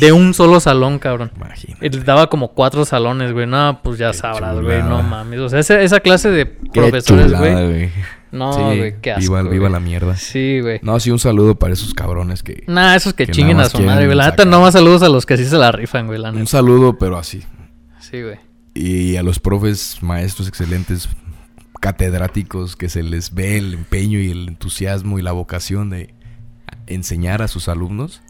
De 0.00 0.12
un 0.12 0.34
solo 0.34 0.60
salón, 0.60 0.98
cabrón. 0.98 1.30
Imagínate. 1.34 1.88
Le 1.90 2.04
daba 2.04 2.28
como 2.28 2.48
cuatro 2.48 2.84
salones, 2.84 3.32
güey. 3.32 3.46
No, 3.46 3.80
pues 3.82 3.96
ya 3.98 4.10
Qué 4.10 4.18
sabrás, 4.18 4.54
güey. 4.54 4.80
chulada. 4.82 4.88
No 4.90 5.02
mames. 5.02 5.40
O 5.40 5.48
sea, 5.48 5.60
esa, 5.60 5.80
esa 5.80 6.00
clase 6.00 6.30
de 6.30 6.44
profesores, 6.44 7.26
chulada, 7.26 7.64
güey. 7.66 7.90
No, 8.30 8.52
Sí, 8.52 8.60
güey, 8.78 8.94
qué 9.00 9.12
asco. 9.12 9.20
Viva, 9.22 9.42
viva 9.42 9.56
güey. 9.68 9.72
la 9.72 9.80
mierda. 9.80 10.16
Sí, 10.16 10.60
güey. 10.60 10.80
No, 10.82 11.00
sí, 11.00 11.10
un 11.10 11.18
saludo 11.18 11.54
para 11.58 11.72
esos 11.72 11.94
cabrones 11.94 12.42
que... 12.42 12.64
Nah, 12.66 12.96
esos 12.96 13.14
que, 13.14 13.26
Que 13.26 13.32
chinguen 13.32 13.60
a 13.60 13.68
su 13.68 13.80
madre, 13.80 14.06
güey. 14.06 14.16
La 14.16 14.30
neta, 14.30 14.44
no 14.44 14.60
más 14.60 14.74
saludos 14.74 15.02
a 15.02 15.08
los 15.08 15.24
que 15.24 15.36
sí 15.38 15.44
se 15.46 15.56
la 15.56 15.70
rifan, 15.72 16.06
güey. 16.06 16.18
La 16.18 16.30
Un 16.30 16.46
saludo, 16.46 16.98
pero 16.98 17.16
así. 17.16 17.44
Sí, 18.00 18.20
güey. 18.22 18.36
Y 18.74 19.16
a 19.16 19.22
los 19.22 19.38
profes, 19.38 20.02
maestros 20.02 20.48
excelentes, 20.48 21.08
catedráticos, 21.80 22.74
que 22.74 22.88
se 22.88 23.04
les 23.04 23.32
ve 23.32 23.56
el 23.56 23.74
empeño 23.74 24.18
y 24.18 24.30
el 24.30 24.48
entusiasmo 24.48 25.18
y 25.18 25.22
la 25.22 25.32
vocación 25.32 25.90
de 25.90 26.12
enseñar 26.86 27.40
a 27.40 27.48
sus 27.48 27.68
alumnos. 27.68 28.20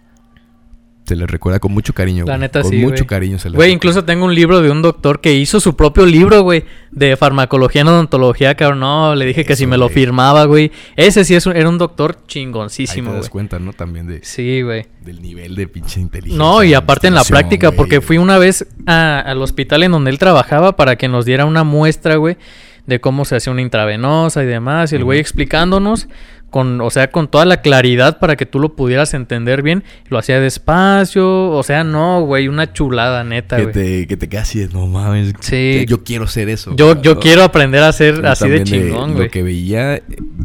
Se 1.04 1.16
les 1.16 1.28
recuerda 1.30 1.58
con 1.60 1.70
mucho 1.72 1.92
cariño. 1.92 2.24
La 2.26 2.38
neta 2.38 2.62
con 2.62 2.70
sí, 2.70 2.78
mucho 2.78 2.94
güey. 2.96 3.06
cariño 3.06 3.38
se 3.38 3.50
les 3.50 3.56
Güey, 3.56 3.72
incluso 3.72 4.04
tengo 4.04 4.24
un 4.24 4.34
libro 4.34 4.62
de 4.62 4.70
un 4.70 4.80
doctor 4.80 5.20
que 5.20 5.34
hizo 5.34 5.60
su 5.60 5.76
propio 5.76 6.06
libro, 6.06 6.40
güey, 6.42 6.64
de 6.92 7.16
farmacología 7.16 7.82
en 7.82 7.88
odontología, 7.88 8.54
cabrón. 8.54 8.80
No, 8.80 9.14
le 9.14 9.26
dije 9.26 9.44
que 9.44 9.54
si 9.54 9.66
me 9.66 9.76
lo 9.76 9.88
firmaba, 9.90 10.44
güey. 10.46 10.72
Ese 10.96 11.24
sí 11.24 11.34
es 11.34 11.44
un- 11.46 11.56
era 11.56 11.68
un 11.68 11.76
doctor 11.76 12.12
Ahí 12.16 12.22
te 12.22 12.26
chingoncísimo, 12.28 13.12
das 13.12 13.28
cuenta, 13.28 13.58
¿no? 13.58 13.72
También 13.74 14.06
de, 14.06 14.20
Sí, 14.24 14.62
güey. 14.62 14.86
del 15.02 15.20
nivel 15.20 15.54
de 15.56 15.68
pinche 15.68 16.00
inteligencia. 16.00 16.38
No, 16.42 16.64
y 16.64 16.72
aparte 16.72 17.08
en 17.08 17.14
la 17.14 17.24
práctica, 17.24 17.72
porque 17.72 18.00
fui 18.00 18.16
una 18.16 18.38
vez 18.38 18.66
a- 18.86 19.20
al 19.20 19.42
hospital 19.42 19.82
en 19.82 19.92
donde 19.92 20.10
él 20.10 20.18
trabajaba 20.18 20.76
para 20.76 20.96
que 20.96 21.08
nos 21.08 21.26
diera 21.26 21.44
una 21.44 21.64
muestra, 21.64 22.16
güey, 22.16 22.38
de 22.86 23.00
cómo 23.00 23.24
se 23.24 23.36
hacía 23.36 23.52
una 23.52 23.62
intravenosa 23.62 24.42
y 24.42 24.46
demás. 24.46 24.92
Y 24.92 24.96
el 24.96 25.04
güey 25.04 25.18
explicándonos, 25.18 26.08
con, 26.54 26.80
o 26.82 26.88
sea, 26.88 27.10
con 27.10 27.26
toda 27.26 27.44
la 27.46 27.62
claridad 27.62 28.20
para 28.20 28.36
que 28.36 28.46
tú 28.46 28.60
lo 28.60 28.76
pudieras 28.76 29.12
entender 29.12 29.60
bien. 29.60 29.82
Lo 30.08 30.18
hacía 30.18 30.38
despacio, 30.38 31.50
o 31.50 31.62
sea, 31.64 31.82
no, 31.82 32.20
güey, 32.24 32.46
una 32.46 32.72
chulada 32.72 33.24
neta, 33.24 33.56
Que 33.56 33.62
güey. 33.64 33.72
te, 33.74 34.06
que 34.06 34.16
te 34.16 34.28
quedas 34.28 34.44
así 34.48 34.60
de, 34.60 34.68
no 34.68 34.86
mames. 34.86 35.32
Sí. 35.40 35.84
Yo 35.88 36.04
quiero 36.04 36.28
ser 36.28 36.48
eso. 36.48 36.72
Yo, 36.76 36.92
güey, 36.92 37.02
yo 37.02 37.14
¿no? 37.14 37.20
quiero 37.20 37.42
aprender 37.42 37.82
a 37.82 37.92
ser 37.92 38.22
Yo 38.22 38.28
así 38.28 38.48
de 38.48 38.62
chingón, 38.62 39.10
Lo 39.10 39.16
güey. 39.16 39.30
que 39.30 39.42
veía, 39.42 40.00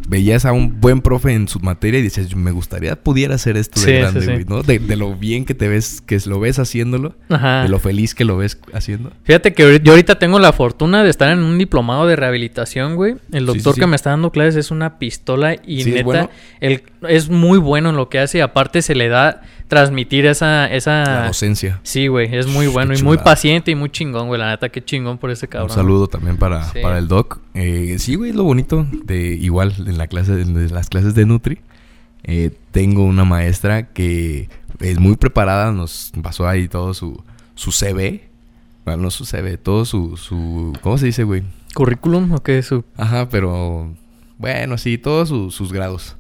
veías 0.08 0.46
a 0.46 0.52
un 0.52 0.82
buen 0.82 1.02
profe 1.02 1.32
en 1.34 1.48
su 1.48 1.60
materia 1.60 2.00
y 2.00 2.02
dices, 2.02 2.36
me 2.36 2.50
gustaría 2.50 2.96
pudiera 2.96 3.36
hacer 3.36 3.56
esto 3.56 3.80
de 3.80 3.86
Sí, 3.86 3.92
grande, 3.94 4.22
sí. 4.22 4.32
güey, 4.32 4.46
¿no? 4.46 4.64
De, 4.64 4.80
de 4.80 4.96
lo 4.96 5.14
bien 5.16 5.46
que 5.46 5.54
te 5.54 5.68
ves, 5.68 6.02
que 6.02 6.18
lo 6.26 6.40
ves 6.40 6.58
haciéndolo, 6.58 7.14
Ajá. 7.30 7.62
de 7.62 7.70
lo 7.70 7.78
feliz 7.78 8.16
que 8.16 8.26
lo 8.26 8.36
ves 8.36 8.58
haciendo. 8.74 9.12
Fíjate 9.26 9.54
que 9.54 9.80
yo 9.84 9.92
ahorita 9.92 10.18
tengo 10.18 10.40
la 10.40 10.54
fortuna 10.54 11.04
de 11.04 11.12
estar 11.12 11.30
en 11.30 11.38
un 11.44 11.60
diplomado 11.60 12.08
de 12.08 12.16
rehabilitación, 12.16 12.96
güey. 12.96 13.14
El 13.32 13.46
doctor 13.46 13.76
que 13.76 13.86
me 13.86 13.96
está 13.96 14.10
dando 14.10 14.32
clases 14.32 14.56
es 14.56 14.72
una 14.72 14.98
pistola 14.98 15.54
y 15.64 15.99
Es 16.00 16.06
bueno. 16.06 16.30
él 16.60 16.84
es 17.08 17.30
muy 17.30 17.58
bueno 17.60 17.90
en 17.90 17.96
lo 17.96 18.10
que 18.10 18.20
hace 18.20 18.40
y 18.40 18.42
aparte 18.42 18.82
se 18.82 18.96
le 18.96 19.08
da 19.08 19.42
transmitir 19.68 20.26
esa... 20.26 20.66
esa... 20.68 21.04
La 21.04 21.28
docencia. 21.28 21.80
Sí, 21.84 22.08
güey, 22.08 22.36
es 22.36 22.48
muy 22.48 22.66
Qué 22.66 22.72
bueno 22.72 22.94
y 22.98 23.02
muy 23.04 23.18
paciente 23.18 23.70
y 23.72 23.76
muy 23.76 23.90
chingón, 23.92 24.28
güey. 24.28 24.40
La 24.40 24.50
neta, 24.50 24.70
qué 24.70 24.84
chingón 24.84 25.18
por 25.20 25.30
ese 25.32 25.48
cabrón. 25.48 25.70
Un 25.70 25.76
saludo 25.76 26.08
también 26.08 26.38
para, 26.38 26.64
Sí. 26.72 26.80
para 26.82 26.98
el 26.98 27.08
doc. 27.08 27.40
Eh, 27.54 27.98
sí, 28.00 28.16
güey, 28.16 28.32
es 28.32 28.36
lo 28.36 28.44
bonito 28.44 28.88
de 29.04 29.34
igual 29.36 29.74
en 29.78 29.98
la 29.98 30.08
clase, 30.08 30.42
en 30.42 30.74
las 30.74 30.90
clases 30.90 31.14
de 31.14 31.26
Nutri. 31.26 31.60
eh, 32.24 32.52
tengo 32.72 33.04
una 33.06 33.24
maestra 33.26 33.88
que 33.88 34.50
es 34.80 35.00
muy 35.00 35.16
preparada, 35.18 35.72
nos 35.72 36.12
pasó 36.22 36.48
ahí 36.48 36.68
todo 36.68 36.94
su, 36.94 37.24
su 37.56 37.72
CV. 37.72 38.28
Bueno, 38.86 39.04
no 39.04 39.12
su 39.12 39.24
CV, 39.26 39.58
todo 39.58 39.86
su, 39.86 40.18
su 40.18 40.74
¿cómo 40.82 40.98
se 40.98 41.06
dice, 41.08 41.24
güey? 41.24 41.44
¿Currículum 41.76 42.32
o 42.32 42.42
qué? 42.42 42.62
Su... 42.64 42.84
Ajá, 42.98 43.30
pero 43.30 43.94
bueno, 44.40 44.78
sí, 44.80 44.98
todos 44.98 45.30
su- 45.30 45.52
sus 45.52 45.72
grados. 45.72 46.16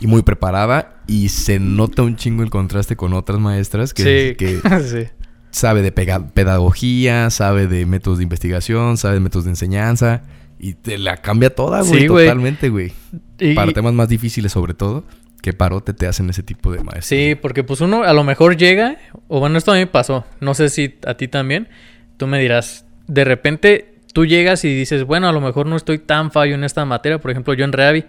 Y 0.00 0.06
muy 0.06 0.22
preparada 0.22 1.02
y 1.08 1.28
se 1.30 1.58
nota 1.58 2.02
un 2.02 2.14
chingo 2.16 2.42
el 2.44 2.50
contraste 2.50 2.94
con 2.96 3.12
otras 3.14 3.38
maestras 3.40 3.92
que, 3.94 4.02
sí. 4.30 4.36
que 4.36 4.60
sí. 4.82 5.10
sabe 5.50 5.82
de 5.82 5.90
pedagogía, 5.92 7.30
sabe 7.30 7.66
de 7.66 7.86
métodos 7.86 8.18
de 8.18 8.24
investigación, 8.24 8.96
sabe 8.96 9.14
de 9.14 9.20
métodos 9.20 9.44
de 9.44 9.50
enseñanza 9.50 10.22
y 10.58 10.74
te 10.74 10.98
la 10.98 11.18
cambia 11.18 11.54
toda, 11.54 11.82
güey, 11.82 12.02
Sí, 12.02 12.06
totalmente, 12.06 12.68
güey. 12.68 12.92
Y- 13.38 13.54
Para 13.54 13.72
temas 13.72 13.92
más 13.94 14.08
difíciles 14.08 14.52
sobre 14.52 14.74
todo, 14.74 15.04
que 15.42 15.52
parote 15.52 15.92
te 15.94 16.06
hacen 16.06 16.28
ese 16.30 16.42
tipo 16.42 16.72
de 16.72 16.78
maestros. 16.78 17.06
Sí, 17.06 17.34
porque 17.40 17.62
pues 17.62 17.80
uno 17.80 18.02
a 18.02 18.12
lo 18.12 18.24
mejor 18.24 18.56
llega, 18.56 18.96
o 19.28 19.38
bueno, 19.40 19.58
esto 19.58 19.70
a 19.72 19.74
mí 19.74 19.80
me 19.80 19.86
pasó, 19.86 20.24
no 20.40 20.54
sé 20.54 20.68
si 20.70 20.96
a 21.06 21.14
ti 21.14 21.28
también, 21.28 21.68
tú 22.16 22.26
me 22.26 22.38
dirás, 22.40 22.84
de 23.06 23.24
repente 23.24 23.95
tú 24.16 24.24
llegas 24.24 24.64
y 24.64 24.74
dices, 24.74 25.04
bueno, 25.04 25.28
a 25.28 25.32
lo 25.32 25.42
mejor 25.42 25.66
no 25.66 25.76
estoy 25.76 25.98
tan 25.98 26.30
fallo 26.30 26.54
en 26.54 26.64
esta 26.64 26.86
materia, 26.86 27.18
por 27.18 27.30
ejemplo, 27.30 27.52
yo 27.52 27.66
en 27.66 27.72
Reavi, 27.72 28.00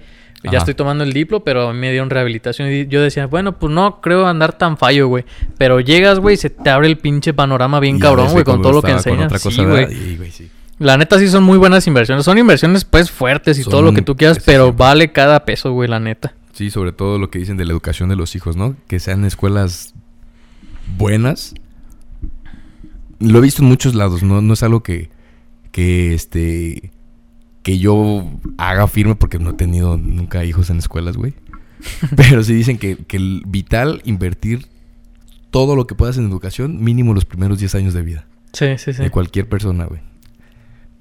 ya 0.41 0.51
Ajá. 0.51 0.57
estoy 0.59 0.73
tomando 0.73 1.03
el 1.03 1.11
diplo, 1.11 1.43
pero 1.43 1.67
a 1.67 1.73
mí 1.73 1.79
me 1.79 1.91
dieron 1.91 2.09
rehabilitación 2.09 2.71
y 2.71 2.87
yo 2.87 3.01
decía, 3.01 3.27
bueno, 3.27 3.59
pues 3.59 3.73
no 3.73 3.99
creo 3.99 4.25
andar 4.25 4.57
tan 4.57 4.77
fallo, 4.77 5.09
güey, 5.09 5.25
pero 5.57 5.81
llegas, 5.81 6.19
güey, 6.19 6.35
y 6.35 6.37
se 6.37 6.49
te 6.49 6.69
abre 6.69 6.87
el 6.87 6.97
pinche 6.97 7.33
panorama 7.33 7.81
bien 7.81 7.97
Y 7.97 7.99
cabrón, 7.99 8.31
güey, 8.31 8.45
con 8.45 8.61
todo 8.61 8.71
lo 8.71 8.81
que 8.81 8.91
enseñas. 8.91 9.33
Sí, 9.41 9.65
güey. 9.65 10.29
La 10.79 10.95
neta 10.95 11.19
sí 11.19 11.27
son 11.27 11.43
muy 11.43 11.57
buenas 11.57 11.85
inversiones, 11.87 12.23
son 12.23 12.37
inversiones 12.37 12.85
pues 12.85 13.11
fuertes 13.11 13.59
y 13.59 13.63
Son 13.63 13.71
todo 13.71 13.81
lo 13.81 13.91
que 13.91 14.01
tú 14.01 14.15
quieras, 14.15 14.39
pero 14.45 14.71
vale 14.71 15.11
cada 15.11 15.43
peso, 15.43 15.73
güey, 15.73 15.89
la 15.89 15.99
neta. 15.99 16.35
Sí, 16.53 16.71
sobre 16.71 16.93
todo 16.93 17.19
lo 17.19 17.29
que 17.29 17.39
dicen 17.39 17.57
de 17.57 17.65
la 17.65 17.73
educación 17.73 18.07
de 18.07 18.15
los 18.15 18.33
hijos, 18.33 18.55
¿no? 18.55 18.77
Que 18.87 19.01
sean 19.01 19.25
escuelas 19.25 19.93
buenas. 20.97 21.53
Lo 23.19 23.39
he 23.39 23.41
visto 23.41 23.61
en 23.61 23.67
muchos 23.67 23.93
lados, 23.93 24.23
no, 24.23 24.41
no 24.41 24.53
es 24.53 24.63
algo 24.63 24.83
que, 24.83 25.09
que 25.77 26.15
este 26.15 26.91
que 27.61 27.77
yo 27.77 28.25
haga 28.57 28.87
firme 28.87 29.13
porque 29.13 29.37
no 29.37 29.51
he 29.51 29.53
tenido 29.53 29.95
nunca 29.95 30.43
hijos 30.43 30.71
en 30.71 30.79
escuelas, 30.79 31.17
güey. 31.17 31.35
Pero 32.15 32.43
sí 32.43 32.55
dicen 32.55 32.79
que, 32.79 32.95
que 32.95 33.17
el 33.17 33.43
vital 33.45 34.01
invertir 34.03 34.65
todo 35.51 35.75
lo 35.75 35.85
que 35.85 35.93
puedas 35.93 36.17
en 36.17 36.25
educación, 36.25 36.83
mínimo 36.83 37.13
los 37.13 37.25
primeros 37.25 37.59
10 37.59 37.75
años 37.75 37.93
de 37.93 38.01
vida. 38.01 38.25
Sí, 38.53 38.75
sí, 38.79 38.91
sí. 38.91 39.03
De 39.03 39.11
cualquier 39.11 39.47
persona, 39.47 39.85
güey. 39.85 40.01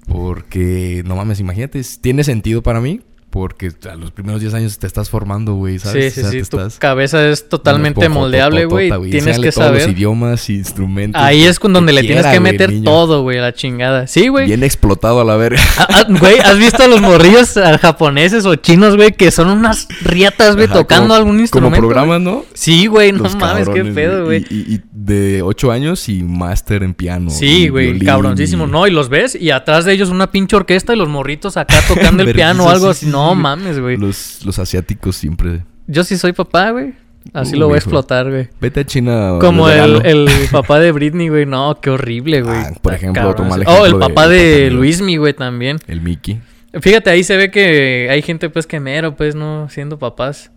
Porque, 0.05 1.01
no 1.07 1.15
mames, 1.15 1.39
imagínate, 1.39 1.81
tiene 1.99 2.23
sentido 2.23 2.61
para 2.61 2.79
mí. 2.79 3.01
Porque 3.37 3.71
a 3.89 3.95
los 3.95 4.09
primeros 4.11 4.41
10 4.41 4.53
años 4.55 4.79
te 4.79 4.87
estás 4.87 5.09
formando, 5.09 5.53
güey, 5.53 5.77
¿sabes? 5.77 6.13
Sí, 6.15 6.19
O 6.19 6.23
sea, 6.23 6.31
sí, 6.31 6.37
te 6.39 6.43
sí. 6.45 6.49
Tu 6.49 6.57
estás- 6.57 6.79
cabeza 6.79 7.27
es 7.29 7.47
totalmente 7.47 8.09
moldeable, 8.09 8.65
güey. 8.65 8.89
Tienes 9.11 9.37
que 9.39 9.51
todos 9.51 9.67
saber. 9.67 9.83
los 9.83 9.91
idiomas, 9.91 10.49
instrumentos. 10.49 11.21
Ahí 11.21 11.43
es 11.43 11.59
con 11.59 11.71
donde 11.73 11.93
le 11.93 12.01
tienes 12.01 12.25
que 12.25 12.39
meter 12.39 12.71
niño. 12.71 12.83
todo, 12.85 13.21
güey, 13.21 13.39
la 13.39 13.53
chingada. 13.53 14.07
Sí, 14.07 14.27
güey. 14.27 14.47
Bien 14.47 14.63
explotado 14.63 15.21
a 15.21 15.23
la 15.23 15.35
verga. 15.35 15.61
Ah, 15.77 15.87
ah, 15.89 16.05
Güey, 16.09 16.39
¿has 16.39 16.57
visto 16.57 16.81
a 16.83 16.87
los 16.87 16.99
morrillos 17.01 17.53
japoneses 17.81 18.45
o 18.45 18.55
chinos, 18.55 18.95
güey, 18.95 19.11
que 19.11 19.29
son 19.31 19.49
unas 19.49 19.87
riatas, 20.01 20.55
güey, 20.55 20.67
tocando 20.67 21.09
como- 21.09 21.13
algún 21.13 21.39
instrumento? 21.39 21.75
Como 21.77 21.87
programas? 21.87 22.21
¿no? 22.21 22.43
Sí, 22.53 22.87
güey, 22.87 23.11
no 23.11 23.23
mames, 23.39 23.69
qué 23.69 23.83
pedo, 23.85 24.25
güey. 24.25 24.43
Y, 24.49 24.81
de 24.91 25.41
8 25.41 25.71
años 25.71 26.09
y 26.09 26.21
máster 26.23 26.83
en 26.83 26.93
piano. 26.93 27.29
Sí, 27.29 27.69
güey, 27.69 27.97
cabroncísimo. 27.99 28.65
y- 28.67 28.71
No, 28.71 28.87
y 28.87 28.91
los 28.91 29.07
ves 29.09 29.35
y 29.39 29.51
atrás 29.51 29.85
de 29.85 29.93
ellos 29.93 30.09
una 30.09 30.31
pinche 30.31 30.55
orquesta 30.55 30.93
y 30.93 30.97
los 30.97 31.07
morritos 31.07 31.55
acá 31.55 31.75
tocando 31.87 32.23
el 32.23 32.33
piano 32.33 32.65
o 32.65 32.69
algo 32.69 32.87
sí, 32.87 32.91
así. 32.91 33.05
sí, 33.05 33.11
No 33.29 33.35
mames, 33.35 33.79
güey. 33.79 33.97
Los, 33.97 34.45
los 34.45 34.59
asiáticos 34.59 35.15
siempre. 35.15 35.63
Yo 35.87 36.03
sí 36.03 36.17
soy 36.17 36.33
papá, 36.33 36.71
güey. 36.71 36.93
Así 37.33 37.55
Uh, 37.55 37.59
lo 37.59 37.67
voy 37.67 37.75
a 37.75 37.77
explotar, 37.79 38.29
güey. 38.29 38.47
Vete 38.61 38.79
a 38.81 38.85
China. 38.85 39.37
Como 39.41 39.67
el, 39.69 40.05
el 40.05 40.29
papá 40.51 40.79
de 40.79 40.91
Britney, 40.91 41.27
güey. 41.29 41.45
No, 41.45 41.79
qué 41.81 41.89
horrible, 41.89 42.41
güey. 42.41 42.55
Ah, 42.57 42.71
por 42.81 42.93
ejemplo, 42.93 43.35
toma 43.35 43.55
el 43.55 43.63
Oh, 43.67 43.79
el 43.85 43.87
ejemplo 43.87 43.99
de- 43.99 44.13
papá 44.13 44.27
de 44.29 44.71
Luismi, 44.71 45.17
güey, 45.17 45.33
también. 45.33 45.77
El 45.87 45.99
Mickey. 46.01 46.39
Fíjate, 46.79 47.09
ahí 47.09 47.23
se 47.23 47.35
ve 47.37 47.49
que 47.51 48.07
hay 48.09 48.21
gente, 48.21 48.49
pues, 48.49 48.65
que 48.67 48.79
mero, 48.79 49.15
pues, 49.15 49.35
no 49.35 49.67
siendo 49.69 49.97
papás. 49.99 50.51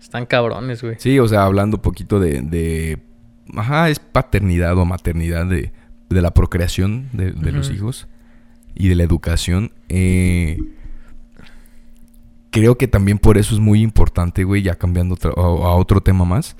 Están 0.00 0.26
cabrones, 0.26 0.82
güey. 0.82 0.96
Sí, 0.98 1.18
o 1.18 1.26
sea, 1.28 1.44
hablando 1.44 1.76
un 1.78 1.82
poquito 1.82 2.20
de, 2.20 2.40
de- 2.42 2.98
Ajá, 3.56 3.88
es 3.88 3.98
paternidad 3.98 4.76
o 4.78 4.84
maternidad 4.84 5.46
de, 5.46 5.72
de 6.08 6.22
la 6.22 6.32
procreación 6.32 7.08
de, 7.12 7.32
de 7.32 7.52
los 7.52 7.70
hijos 7.70 8.06
y 8.74 8.88
de 8.88 8.94
la 8.94 9.02
educación. 9.04 9.72
eh, 9.88 10.58
creo 12.52 12.78
que 12.78 12.86
también 12.86 13.18
por 13.18 13.36
eso 13.38 13.52
es 13.54 13.60
muy 13.60 13.82
importante, 13.82 14.44
güey, 14.44 14.62
ya 14.62 14.76
cambiando 14.76 15.18
a, 15.24 15.40
a 15.40 15.74
otro 15.74 16.00
tema 16.02 16.24
más, 16.24 16.54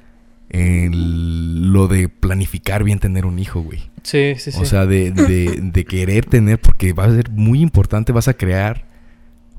el- 0.67 1.73
lo 1.73 1.89
de 1.89 2.09
planificar 2.09 2.85
bien 2.85 2.99
tener 2.99 3.25
un 3.27 3.39
hijo, 3.39 3.61
güey. 3.63 3.81
Sí, 4.03 4.35
sí, 4.39 4.51
sí. 4.53 4.59
O 4.61 4.65
sea, 4.65 4.87
de, 4.87 5.11
de- 5.13 5.59
de 5.63 5.85
querer 5.85 6.25
tener, 6.27 6.61
porque 6.61 6.93
va 6.93 7.05
a 7.05 7.11
ser 7.15 7.31
muy 7.31 7.61
importante, 7.61 8.13
vas 8.13 8.29
a 8.29 8.35
crear 8.35 8.85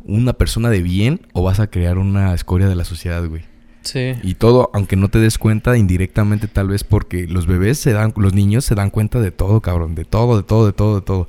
una 0.05 0.33
persona 0.33 0.69
de 0.69 0.81
bien 0.81 1.21
o 1.33 1.43
vas 1.43 1.59
a 1.59 1.67
crear 1.67 1.97
una 1.97 2.33
escoria 2.33 2.67
de 2.67 2.75
la 2.75 2.83
sociedad, 2.83 3.25
güey. 3.25 3.43
sí. 3.83 4.13
Y 4.21 4.35
todo, 4.35 4.69
aunque 4.73 4.95
no 4.97 5.07
te 5.09 5.19
des 5.19 5.37
cuenta 5.37 5.77
indirectamente, 5.77 6.47
tal 6.47 6.67
vez 6.67 6.83
porque 6.83 7.25
los 7.27 7.47
bebés 7.47 7.79
se 7.79 7.93
dan, 7.93 8.13
los 8.17 8.33
niños 8.33 8.65
se 8.65 8.75
dan 8.75 8.89
cuenta 8.89 9.21
de 9.21 9.31
todo, 9.31 9.61
cabrón, 9.61 9.95
de 9.95 10.03
todo, 10.05 10.35
de 10.37 10.43
todo, 10.43 10.65
de 10.65 10.73
todo, 10.73 10.95
de 10.95 11.01
todo. 11.05 11.27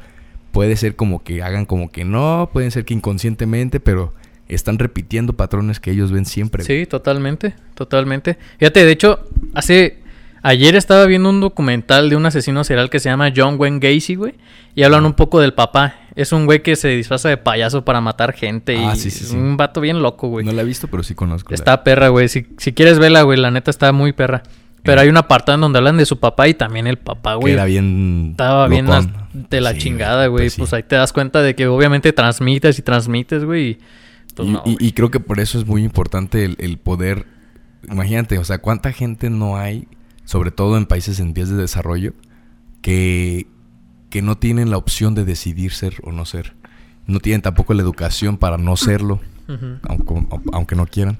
Puede 0.51 0.77
ser 0.77 0.95
como 0.97 1.23
que 1.23 1.43
hagan 1.43 1.67
como 1.67 1.91
que 1.91 2.05
no, 2.05 2.51
pueden 2.53 2.71
ser 2.71 2.85
que 2.85 2.95
inconscientemente, 2.95 3.81
pero 3.81 4.13
están 4.49 4.79
repitiendo 4.79 5.33
patrones 5.35 5.81
que 5.81 5.91
ellos 5.91 6.13
ven 6.13 6.25
siempre. 6.27 6.65
Sí, 6.65 6.87
totalmente, 6.87 7.55
totalmente. 7.75 8.39
Fíjate, 8.59 8.85
de 8.85 8.93
hecho, 8.93 9.21
hace... 9.55 10.03
Ayer 10.47 10.77
estaba 10.77 11.07
viendo 11.07 11.31
un 11.31 11.41
documental 11.41 12.11
de 12.11 12.17
un 12.17 12.27
asesino 12.27 12.65
serial 12.65 12.91
que 12.91 13.01
se 13.01 13.09
llama 13.09 13.33
John 13.35 13.57
Wayne 13.59 13.79
Gacy, 13.81 14.15
güey. 14.15 14.35
Y 14.75 14.83
hablan 14.83 15.07
un 15.07 15.15
poco 15.15 15.41
del 15.41 15.55
papá. 15.55 15.95
Es 16.17 16.33
un 16.33 16.45
güey 16.45 16.63
que 16.63 16.77
se 16.77 16.89
disfraza 16.89 17.31
de 17.31 17.39
payaso 17.39 17.83
para 17.87 18.03
matar 18.03 18.35
gente. 18.35 18.77
Ah, 18.77 18.93
y 18.95 18.99
sí, 18.99 19.11
sí, 19.11 19.35
un 19.35 19.57
vato 19.57 19.81
bien 19.81 20.03
loco, 20.03 20.29
güey. 20.29 20.45
No 20.45 20.53
la 20.53 20.61
he 20.61 20.65
visto, 20.67 20.87
pero 20.89 21.03
sí 21.03 21.15
conozco. 21.15 21.49
la- 21.51 21.55
Está 21.55 21.83
perra, 21.83 22.09
güey. 22.09 22.29
Si, 22.29 22.47
si 22.59 22.75
quieres 22.75 22.99
verla, 22.99 23.23
güey, 23.23 23.39
la 23.39 23.51
neta 23.51 23.71
está 23.71 23.91
muy 23.93 24.13
perra. 24.13 24.43
Pero 24.83 25.01
hay 25.01 25.09
una 25.09 25.21
apartado 25.21 25.55
en 25.55 25.63
donde 25.63 25.79
hablan 25.79 25.97
de 25.97 26.05
su 26.05 26.21
papá 26.21 26.47
y 26.47 26.53
también 26.53 26.87
el 26.87 26.99
papá, 26.99 27.31
que 27.33 27.37
güey. 27.41 27.55
era 27.55 27.65
bien. 27.65 28.29
Estaba 28.33 28.69
bien 28.69 28.87
de 29.33 29.61
la 29.63 29.73
Sí, 29.73 29.79
chingada, 29.79 30.27
güey. 30.27 30.51
sí. 30.51 30.59
Pues 30.59 30.75
ahí 30.75 30.83
te 30.83 30.97
das 30.97 31.15
cuenta 31.15 31.41
de 31.41 31.55
que 31.55 31.69
obviamente 31.69 32.13
transmites 32.13 32.79
y 32.79 32.83
transmites, 32.83 33.47
güey. 33.47 33.67
y, 33.71 33.79
pues, 34.35 34.49
y, 34.49 34.53
no, 34.53 34.63
y- 34.65 34.75
güey. 34.75 34.77
y 34.89 34.93
creo 34.93 35.11
que 35.11 35.21
por 35.21 35.41
eso 35.41 35.59
es 35.59 35.67
muy 35.67 35.85
importante 35.85 36.45
el, 36.45 36.57
el 36.59 36.79
poder. 36.79 37.27
Imagínate, 37.91 38.39
o 38.39 38.45
sea, 38.45 38.59
cuánta 38.59 38.93
gente 38.93 39.31
no 39.31 39.57
hay, 39.57 39.87
sobre 40.25 40.51
todo 40.51 40.77
en 40.79 40.87
países 40.87 41.21
en 41.21 41.35
vías 41.35 41.49
de 41.51 41.57
desarrollo, 41.57 42.15
que, 42.83 43.47
que 44.11 44.23
no 44.23 44.37
tienen 44.39 44.71
la 44.71 44.77
opción 44.79 45.15
de 45.15 45.25
decidir 45.25 45.73
ser 45.73 45.97
o 46.03 46.13
no 46.13 46.25
ser. 46.25 46.55
No 47.07 47.21
tienen 47.21 47.43
tampoco 47.43 47.75
la 47.75 47.83
educación 47.83 48.39
para 48.39 48.57
no 48.57 48.77
serlo, 48.77 49.21
aunque, 49.89 50.27
aunque 50.53 50.75
no 50.75 50.87
quieran. 50.87 51.19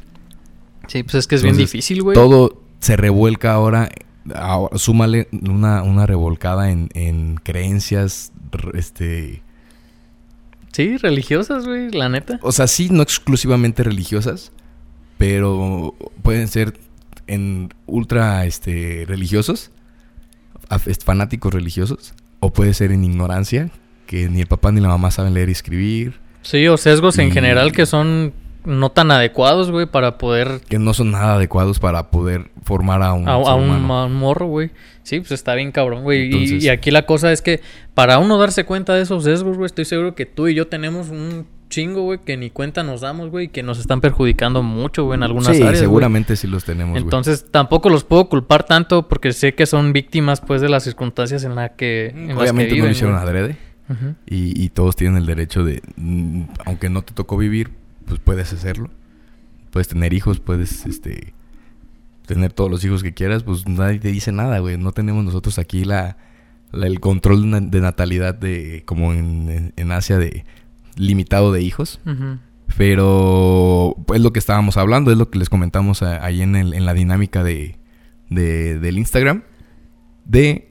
Sí, 0.89 1.03
pues 1.03 1.15
es 1.15 1.27
que 1.27 1.35
es 1.35 1.43
bien 1.43 1.57
difícil, 1.57 2.03
güey. 2.03 2.15
Todo 2.15 2.63
se 2.81 2.97
revuelca 2.97 3.53
ahora 3.53 3.91
ahora, 4.35 4.79
súmale 4.79 5.29
una, 5.33 5.83
una 5.83 6.07
revolcada 6.07 6.71
en, 6.71 6.89
en 6.95 7.37
creencias, 7.37 8.33
este... 8.73 9.43
Sí, 10.75 10.97
religiosas, 10.97 11.67
güey, 11.67 11.91
la 11.91 12.09
neta. 12.09 12.39
O 12.43 12.53
sea, 12.53 12.67
sí, 12.67 12.89
no 12.91 13.03
exclusivamente 13.03 13.83
religiosas, 13.83 14.53
pero 15.19 15.95
pueden 16.23 16.49
ser 16.49 16.75
en 17.27 17.73
ultra 17.87 18.45
este, 18.45 19.05
religiosos, 19.07 19.71
fanáticos 21.05 21.55
religiosos, 21.55 22.15
o 22.41 22.53
puede 22.53 22.75
ser 22.75 22.91
en 22.91 23.05
ignorancia, 23.05 23.71
que 24.07 24.29
ni 24.29 24.41
el 24.41 24.47
papá 24.47 24.73
ni 24.73 24.81
la 24.81 24.89
mamá 24.89 25.11
saben 25.11 25.33
leer 25.33 25.49
y 25.49 25.53
escribir, 25.53 26.25
Sí, 26.45 26.69
o 26.69 26.77
sesgos 26.77 27.19
en 27.19 27.33
general 27.33 27.73
que 27.73 27.87
son 27.87 28.35
no 28.65 28.91
tan 28.91 29.11
adecuados, 29.11 29.71
güey, 29.71 29.87
para 29.87 30.19
poder... 30.19 30.61
que 30.69 30.79
no 30.79 30.95
son 30.95 31.11
nada 31.11 31.35
adecuados 31.35 31.79
para 31.81 32.11
poder 32.11 32.51
formar 32.63 33.03
a 33.03 33.13
un, 33.13 33.29
A, 33.29 33.33
a 33.35 33.55
un, 33.55 33.65
humano. 33.71 33.99
a 33.99 34.07
un 34.07 34.15
morro, 34.15 34.47
güey. 34.47 34.71
Sí, 35.03 35.21
pues 35.21 35.33
está 35.33 35.55
bien 35.55 35.71
cabrón, 35.73 36.03
güey. 36.03 36.23
Y- 36.23 36.25
Entonces- 36.27 36.65
Y, 36.65 36.69
aquí 36.71 36.91
la 36.91 37.05
cosa 37.07 37.31
es 37.33 37.43
que 37.43 37.61
para 37.95 38.19
uno 38.19 38.39
darse 38.39 38.65
cuenta 38.65 38.95
de 38.95 39.03
esos 39.03 39.25
sesgos, 39.25 39.57
güey, 39.57 39.67
estoy 39.67 39.85
seguro 39.85 40.15
que 40.15 40.25
tú 40.27 40.49
y 40.49 40.55
yo 40.55 40.67
tenemos 40.69 41.11
un 41.11 41.47
chingo, 41.69 42.03
güey, 42.03 42.21
que 42.21 42.37
ni 42.37 42.51
cuenta 42.51 42.83
nos 42.85 43.01
damos, 43.01 43.31
güey, 43.31 43.47
y 43.47 43.49
que 43.49 43.63
nos 43.63 43.79
están 43.81 44.01
perjudicando 44.01 44.63
mucho, 44.63 45.05
güey, 45.05 45.17
en 45.17 45.25
algunas 45.25 45.49
sí, 45.49 45.57
áreas. 45.57 45.73
güey. 45.73 45.81
seguramente 45.81 46.37
sí 46.37 46.47
los 46.47 46.65
tenemos, 46.65 46.93
güey. 46.93 47.03
Entonces 47.03 47.47
tampoco 47.51 47.91
los 47.91 48.05
puedo 48.05 48.29
culpar 48.29 48.65
tanto 48.65 49.09
porque 49.09 49.33
sé 49.33 49.55
que 49.55 49.67
son 49.67 49.93
víctimas, 49.93 50.41
pues, 50.41 50.61
de 50.63 50.69
las 50.69 50.85
circunstancias 50.85 51.43
en, 51.45 51.55
la 51.57 51.71
que, 51.71 52.09
en 52.09 52.29
las 52.29 52.37
que 52.37 52.43
Obviamente 52.43 52.77
no 52.79 52.85
lo 52.85 52.91
hicieron 52.91 53.17
adrede. 53.17 53.57
Y, 54.27 54.59
y 54.65 54.71
todos 54.71 54.97
tienen 54.97 55.19
el 55.19 55.27
derecho 55.27 55.65
de, 55.65 55.83
mm, 55.97 56.45
aunque 56.65 56.89
no 56.89 57.03
te 57.03 57.13
tocó 57.13 57.37
vivir, 57.37 57.71
pues 58.07 58.21
puedes 58.21 58.53
hacerlo. 58.53 58.91
Puedes 59.71 59.89
tener 59.89 60.13
hijos, 60.13 60.39
puedes, 60.41 60.87
este, 60.87 61.35
tener 62.27 62.53
todos 62.53 62.71
los 62.71 62.85
hijos 62.85 63.03
que 63.03 63.13
quieras, 63.15 63.43
pues 63.43 63.67
nadie 63.69 63.99
te 63.99 64.09
dice 64.13 64.31
nada, 64.33 64.59
güey. 64.61 64.79
No 64.79 64.93
tenemos 64.93 65.25
nosotros 65.25 65.59
aquí 65.59 65.85
la, 65.85 66.17
la- 66.73 66.87
el 66.87 67.01
control 67.01 67.43
de, 67.43 67.47
na- 67.49 67.61
de 67.61 67.81
natalidad 67.81 68.35
de, 68.35 68.83
como 68.87 69.13
en, 69.13 69.73
en- 69.77 69.93
Asia, 69.93 70.19
de 70.19 70.45
limitado 70.97 71.53
de 71.53 71.63
hijos. 71.63 72.01
Pero 72.77 73.95
es 74.15 74.21
lo 74.21 74.33
que 74.33 74.39
estábamos 74.39 74.77
hablando, 74.77 75.11
es 75.11 75.19
lo 75.19 75.31
que 75.31 75.39
les 75.39 75.49
comentamos 75.49 76.03
a- 76.03 76.25
ahí 76.25 76.43
en, 76.43 76.57
el- 76.57 76.75
en 76.75 76.87
la 76.87 76.95
dinámica 76.95 77.43
de, 77.43 77.77
de- 78.31 78.79
del 78.79 78.99
Instagram. 78.99 79.43
De 80.25 80.71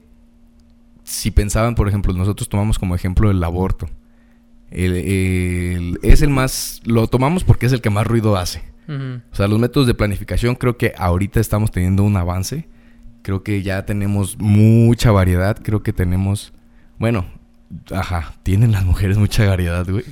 si 1.04 1.30
pensaban, 1.30 1.74
por 1.74 1.88
ejemplo, 1.88 2.12
nosotros 2.14 2.48
tomamos 2.48 2.78
como 2.78 2.94
ejemplo 2.94 3.30
el 3.30 3.42
aborto. 3.44 3.88
El- 4.74 4.96
el- 4.96 5.98
es 6.02 6.20
el 6.22 6.30
más, 6.30 6.80
lo 6.84 7.06
tomamos 7.06 7.44
porque 7.44 7.66
es 7.66 7.72
el 7.72 7.80
que 7.80 7.90
más 7.90 8.06
ruido 8.06 8.36
hace. 8.36 8.62
O 9.32 9.34
sea, 9.34 9.48
los 9.48 9.58
métodos 9.58 9.86
de 9.86 9.94
planificación 9.94 10.56
creo 10.56 10.76
que 10.76 10.92
ahorita 10.98 11.40
estamos 11.40 11.70
teniendo 11.70 12.02
un 12.02 12.16
avance. 12.16 12.68
Creo 13.22 13.42
que 13.42 13.62
ya 13.62 13.86
tenemos 13.86 14.36
mucha 14.38 15.10
variedad. 15.10 15.56
Creo 15.62 15.82
que 15.82 15.92
tenemos, 15.94 16.52
bueno, 16.98 17.24
ajá, 17.90 18.34
tienen 18.42 18.72
las 18.72 18.84
mujeres 18.84 19.16
mucha 19.16 19.46
variedad, 19.48 19.86
güey. 19.88 20.04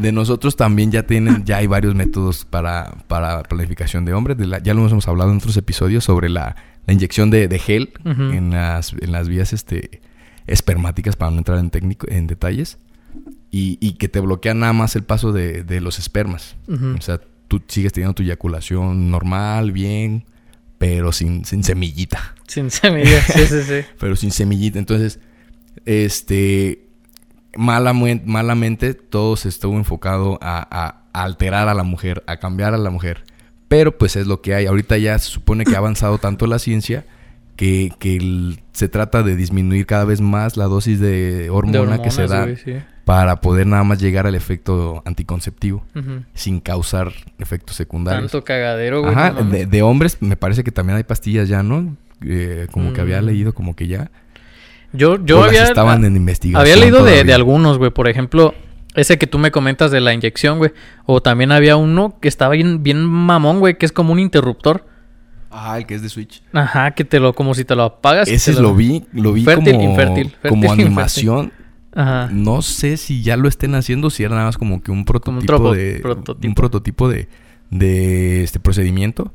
De 0.00 0.10
nosotros 0.12 0.56
también 0.56 0.90
ya 0.90 1.04
tienen, 1.04 1.44
ya 1.44 1.58
hay 1.58 1.66
varios 1.68 1.94
métodos 1.94 2.44
para, 2.44 2.92
para 3.06 3.42
planificación 3.44 4.04
de 4.04 4.12
hombres. 4.14 4.36
De 4.36 4.46
la- 4.46 4.58
ya 4.58 4.74
lo 4.74 4.86
hemos 4.88 5.06
hablado 5.06 5.30
en 5.30 5.36
otros 5.36 5.56
episodios 5.56 6.02
sobre 6.04 6.28
la, 6.28 6.56
la 6.86 6.92
inyección 6.92 7.30
de, 7.30 7.46
de 7.46 7.58
gel 7.58 7.92
en, 8.34 8.50
las, 8.50 8.92
en 9.00 9.12
las 9.12 9.28
vías 9.28 9.52
este, 9.52 10.00
espermáticas, 10.46 11.14
para 11.16 11.30
no 11.30 11.38
entrar 11.38 11.58
en, 11.58 11.70
técnico, 11.70 12.06
en 12.10 12.26
detalles. 12.26 12.78
Y, 13.50 13.78
y 13.80 13.92
que 13.94 14.08
te 14.08 14.20
bloquea 14.20 14.54
nada 14.54 14.72
más 14.72 14.96
el 14.96 15.02
paso 15.04 15.32
de, 15.32 15.62
de 15.62 15.80
los 15.80 15.98
espermas. 15.98 16.56
O 16.68 17.00
sea, 17.00 17.20
tú 17.48 17.62
sigues 17.68 17.92
teniendo 17.92 18.14
tu 18.14 18.22
eyaculación 18.22 19.10
normal, 19.10 19.72
bien, 19.72 20.24
pero 20.78 21.12
sin, 21.12 21.44
sin 21.44 21.64
semillita. 21.64 22.34
Sin 22.46 22.70
semillas, 22.70 23.24
sí, 23.32 23.46
sí, 23.46 23.62
sí. 23.62 23.80
Pero 23.98 24.14
sin 24.16 24.30
semillita. 24.30 24.78
Entonces, 24.78 25.18
este, 25.86 26.86
malamente, 27.56 28.24
malamente 28.26 28.94
todo 28.94 29.36
se 29.36 29.48
estuvo 29.48 29.76
enfocado 29.76 30.38
a, 30.42 30.58
a- 30.70 31.02
a 31.12 31.22
alterar 31.24 31.68
a 31.68 31.74
la 31.74 31.82
mujer, 31.82 32.22
a 32.26 32.36
cambiar 32.36 32.74
a 32.74 32.78
la 32.78 32.90
mujer. 32.90 33.24
Pero 33.68 33.96
pues 33.96 34.16
es 34.16 34.26
lo 34.26 34.42
que 34.42 34.54
hay. 34.54 34.66
Ahorita 34.66 34.98
ya 34.98 35.18
se 35.18 35.30
supone 35.30 35.64
que 35.64 35.74
ha 35.74 35.78
avanzado 35.78 36.18
tanto 36.18 36.46
la 36.46 36.58
ciencia 36.58 37.06
que, 37.56 37.90
que 37.98 38.16
el- 38.16 38.60
se 38.72 38.88
trata 38.88 39.22
de 39.22 39.34
disminuir 39.34 39.86
cada 39.86 40.04
vez 40.04 40.20
más 40.20 40.56
la 40.58 40.66
dosis 40.66 41.00
de 41.00 41.48
hormona 41.50 41.96
De 41.96 42.02
que 42.02 42.10
se 42.10 42.26
da 42.26 42.44
güey, 42.44 42.56
sí. 42.56 42.74
Para 43.06 43.40
poder 43.40 43.68
nada 43.68 43.84
más 43.84 44.00
llegar 44.00 44.26
al 44.26 44.34
efecto 44.34 45.00
anticonceptivo 45.06 45.84
sin 46.34 46.58
causar 46.58 47.12
efectos 47.38 47.76
secundarios. 47.76 48.32
Tanto 48.32 48.44
cagadero, 48.44 49.00
güey. 49.02 49.14
Ajá, 49.14 49.30
de, 49.32 49.64
de 49.64 49.82
hombres 49.82 50.18
me 50.20 50.36
parece 50.36 50.64
que 50.64 50.72
también 50.72 50.96
hay 50.96 51.04
pastillas 51.04 51.48
ya, 51.48 51.62
¿no? 51.62 51.96
Eh, 52.24 52.66
como 52.72 52.92
que 52.92 53.00
había 53.00 53.22
Mm. 53.22 53.26
leído 53.26 53.54
como 53.54 53.76
que 53.76 53.86
ya. 53.86 54.10
Yo, 54.92 55.24
yo 55.24 55.44
había, 55.44 55.62
estaban 55.64 56.04
en 56.04 56.16
investigación. 56.16 56.60
había 56.60 56.76
leído 56.76 57.04
de, 57.04 57.32
algunos, 57.32 57.78
güey. 57.78 57.92
Por 57.92 58.08
ejemplo, 58.08 58.54
ese 58.96 59.18
que 59.18 59.28
tú 59.28 59.38
me 59.38 59.52
comentas 59.52 59.92
de 59.92 60.00
la 60.00 60.12
inyección, 60.12 60.58
güey. 60.58 60.72
O 61.04 61.22
también 61.22 61.52
había 61.52 61.76
uno 61.76 62.16
que 62.20 62.26
estaba 62.26 62.54
bien, 62.54 62.82
bien 62.82 63.04
mamón, 63.04 63.60
güey, 63.60 63.78
que 63.78 63.86
es 63.86 63.92
como 63.92 64.12
un 64.12 64.18
interruptor. 64.18 64.84
Ajá, 65.50 65.78
el 65.78 65.86
que 65.86 65.94
es 65.94 66.02
de 66.02 66.08
Switch. 66.08 66.42
Ajá, 66.52 66.90
que 66.90 67.04
te 67.04 67.20
lo, 67.20 67.34
como 67.34 67.54
si 67.54 67.64
te 67.64 67.76
lo 67.76 67.84
apagas. 67.84 68.28
y 68.28 68.34
Ese 68.34 68.52
te 68.52 68.60
lo 68.60 68.74
vi, 68.74 69.04
lo 69.12 69.32
vi 69.32 69.44
Fértil, 69.44 69.74
como, 69.76 69.90
infértil, 69.90 70.30
fértil, 70.30 70.48
como 70.48 70.74
infértil. 70.74 71.52
Ajá. 71.96 72.28
No 72.32 72.60
sé 72.62 72.96
si 72.98 73.22
ya 73.22 73.36
lo 73.36 73.48
estén 73.48 73.74
haciendo, 73.74 74.10
si 74.10 74.22
era 74.22 74.34
nada 74.34 74.46
más 74.46 74.58
como 74.58 74.82
que 74.82 74.90
un 74.92 75.04
prototipo 75.04 75.46
tropo- 75.54 75.74
de 75.74 75.98
prototipo. 76.02 76.46
un 76.48 76.54
prototipo 76.54 77.08
de, 77.08 77.28
de 77.70 78.44
este 78.44 78.60
procedimiento. 78.60 79.32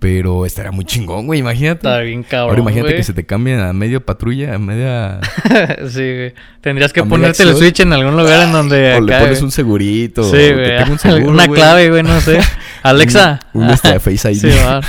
Pero 0.00 0.44
estaría 0.44 0.70
muy 0.70 0.84
chingón, 0.84 1.26
güey, 1.26 1.40
imagínate. 1.40 1.78
Está 1.88 1.98
bien 2.00 2.22
cabrón. 2.24 2.50
Ahora 2.50 2.60
imagínate 2.60 2.88
güey. 2.88 2.96
que 2.98 3.04
se 3.04 3.14
te 3.14 3.24
cambie 3.24 3.54
a 3.58 3.72
medio 3.72 4.04
patrulla, 4.04 4.54
a 4.54 4.58
media 4.58 5.18
sí, 5.88 6.00
güey. 6.02 6.34
Tendrías 6.60 6.92
que 6.92 7.00
A 7.00 7.04
ponerte 7.06 7.42
el 7.42 7.54
switch 7.56 7.80
en 7.80 7.92
algún 7.94 8.14
lugar 8.16 8.42
en 8.46 8.52
donde. 8.52 8.94
o 8.96 9.00
le 9.00 9.12
pones 9.14 9.30
güey. 9.38 9.42
un 9.44 9.50
segurito. 9.50 10.24
Sí, 10.24 10.30
güey. 10.52 10.76
tengo 10.78 10.92
un 10.92 10.98
seguro, 10.98 11.28
Una 11.32 11.46
güey. 11.46 11.58
clave, 11.58 11.88
güey, 11.90 12.02
no 12.02 12.20
sé. 12.20 12.38
Alexa. 12.82 13.40
Un- 13.54 13.64
un 13.64 13.70
este, 13.70 13.98
Face 14.00 14.30
ID. 14.32 14.36
Sí, 14.40 14.48
va. 14.66 14.82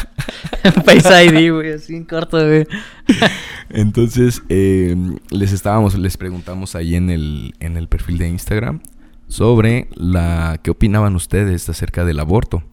Face 0.83 1.25
ID, 1.25 1.51
güey, 1.53 1.73
así 1.73 1.95
en 1.95 2.03
corto, 2.03 2.37
güey. 2.45 2.67
Entonces, 3.69 4.41
eh, 4.49 4.95
les 5.29 5.53
estábamos, 5.53 5.95
les 5.97 6.17
preguntamos 6.17 6.75
ahí 6.75 6.95
en 6.95 7.09
el, 7.09 7.53
en 7.59 7.77
el 7.77 7.87
perfil 7.87 8.17
de 8.17 8.27
Instagram 8.27 8.81
sobre 9.27 9.87
la 9.95 10.59
qué 10.61 10.71
opinaban 10.71 11.15
ustedes 11.15 11.69
acerca 11.69 12.03
del 12.05 12.19
aborto. 12.19 12.63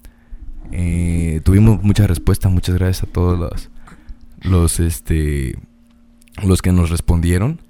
Eh, 0.72 1.40
tuvimos 1.44 1.82
mucha 1.82 2.06
respuesta, 2.06 2.48
muchas 2.48 2.76
gracias 2.76 3.04
a 3.04 3.12
todos 3.12 3.38
los, 3.38 3.70
los 4.40 4.80
este 4.80 5.56
los 6.42 6.62
que 6.62 6.72
nos 6.72 6.90
respondieron. 6.90 7.60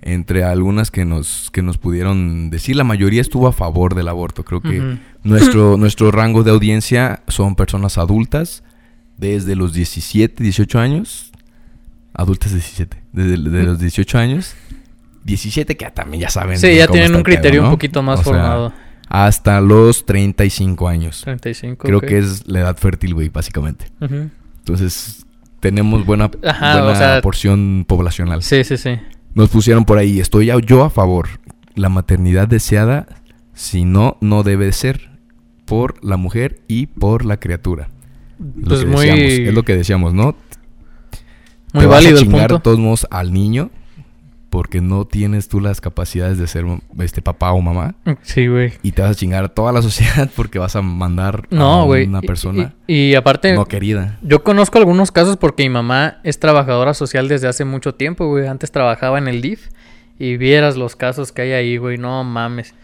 Entre 0.00 0.44
algunas 0.44 0.92
que 0.92 1.04
nos, 1.04 1.50
que 1.50 1.60
nos 1.60 1.76
pudieron 1.76 2.50
decir, 2.50 2.76
la 2.76 2.84
mayoría 2.84 3.20
estuvo 3.20 3.48
a 3.48 3.52
favor 3.52 3.96
del 3.96 4.06
aborto. 4.06 4.44
Creo 4.44 4.60
que 4.60 4.98
nuestro, 5.24 5.76
nuestro 5.78 6.12
rango 6.12 6.44
de 6.44 6.52
audiencia 6.52 7.22
son 7.26 7.56
personas 7.56 7.98
adultas 7.98 8.62
desde 9.16 9.56
los 9.56 9.72
17, 9.72 10.42
18 10.42 10.78
años. 10.78 11.32
Adultas 12.14 12.52
17. 12.52 12.96
Desde 13.12 13.50
de 13.50 13.62
los 13.64 13.80
18 13.80 14.18
años. 14.18 14.54
17 15.24 15.76
que 15.76 15.90
también 15.90 16.22
ya 16.22 16.30
saben. 16.30 16.58
Sí, 16.58 16.76
ya 16.76 16.86
tienen 16.86 17.14
un 17.14 17.22
criterio 17.22 17.64
un 17.64 17.70
poquito 17.70 18.00
más 18.02 18.20
O 18.20 18.22
sea, 18.22 18.32
formado. 18.32 18.72
Hasta 19.08 19.60
los 19.60 20.04
35 20.06 20.88
años. 20.88 21.22
35. 21.22 21.86
Creo 21.86 22.00
que 22.00 22.18
es 22.18 22.46
la 22.48 22.60
edad 22.60 22.76
fértil, 22.76 23.14
güey, 23.14 23.28
básicamente. 23.28 23.86
Entonces, 24.00 25.24
tenemos 25.60 26.04
buena, 26.06 26.30
Ajá, 26.44 26.74
buena 26.74 26.92
o 26.92 26.96
sea, 26.96 27.20
porción 27.22 27.84
poblacional. 27.88 28.42
Sí, 28.42 28.64
sí, 28.64 28.76
sí. 28.76 28.98
Nos 29.34 29.48
pusieron 29.50 29.84
por 29.84 29.98
ahí, 29.98 30.20
estoy 30.20 30.50
yo 30.66 30.84
a 30.84 30.90
favor. 30.90 31.28
La 31.74 31.88
maternidad 31.88 32.48
deseada, 32.48 33.06
si 33.54 33.84
no, 33.84 34.16
no 34.20 34.42
debe 34.42 34.72
ser 34.72 35.10
por 35.64 36.02
la 36.04 36.16
mujer 36.16 36.60
y 36.68 36.86
por 36.86 37.24
la 37.24 37.38
criatura. 37.38 37.88
Es 38.38 38.62
lo 38.62 38.68
Pues 38.68 38.80
que 38.80 38.86
muy, 38.86 39.06
decíamos, 39.06 39.32
es 39.48 39.54
lo 39.54 39.62
que 39.64 39.76
decíamos, 39.76 40.14
¿no? 40.14 40.36
muy 41.74 41.82
Te 41.82 41.86
vas 41.86 41.86
a 41.86 41.88
válido 41.88 42.18
el 42.18 42.24
chingar 42.24 42.40
punto. 42.48 42.54
de 42.56 42.60
todos 42.62 42.78
modos 42.78 43.06
al 43.10 43.32
niño 43.32 43.70
porque 44.50 44.80
no 44.80 45.06
tienes 45.06 45.48
tú 45.48 45.60
las 45.60 45.80
capacidades 45.80 46.38
de 46.38 46.46
ser 46.46 46.64
este 47.00 47.20
papá 47.22 47.52
o 47.52 47.60
mamá 47.60 47.94
Sí, 48.22 48.46
güey. 48.46 48.72
y 48.82 48.92
te 48.92 49.02
vas 49.02 49.10
a 49.10 49.14
chingar 49.14 49.44
a 49.44 49.48
toda 49.48 49.72
la 49.72 49.82
sociedad 49.88 50.30
porque 50.34 50.58
vas 50.58 50.74
a 50.76 50.82
mandar 50.82 51.46
No, 51.50 51.82
a 51.82 51.84
una 51.84 52.20
persona 52.22 52.74
Y, 52.86 53.10
y 53.10 53.14
aparte, 53.14 53.52
no 53.54 53.66
querida. 53.66 54.18
yo 54.22 54.42
conozco 54.42 54.78
algunos 54.78 55.12
casos 55.12 55.36
porque 55.36 55.62
mi 55.64 55.68
mamá 55.70 56.18
es 56.24 56.38
trabajadora 56.40 56.94
social 56.94 57.28
desde 57.28 57.48
hace 57.48 57.64
mucho 57.64 57.94
tiempo, 57.94 58.26
güey. 58.26 58.46
Antes 58.46 58.72
trabajaba 58.72 59.18
en 59.18 59.28
el 59.28 59.40
DIF 59.42 59.68
y 60.18 60.36
vieras 60.36 60.76
los 60.76 60.96
casos 60.96 61.30
que 61.32 61.42
hay 61.42 61.52
ahí, 61.52 61.76
güey. 61.76 61.98
No 61.98 62.24
mames. 62.24 62.74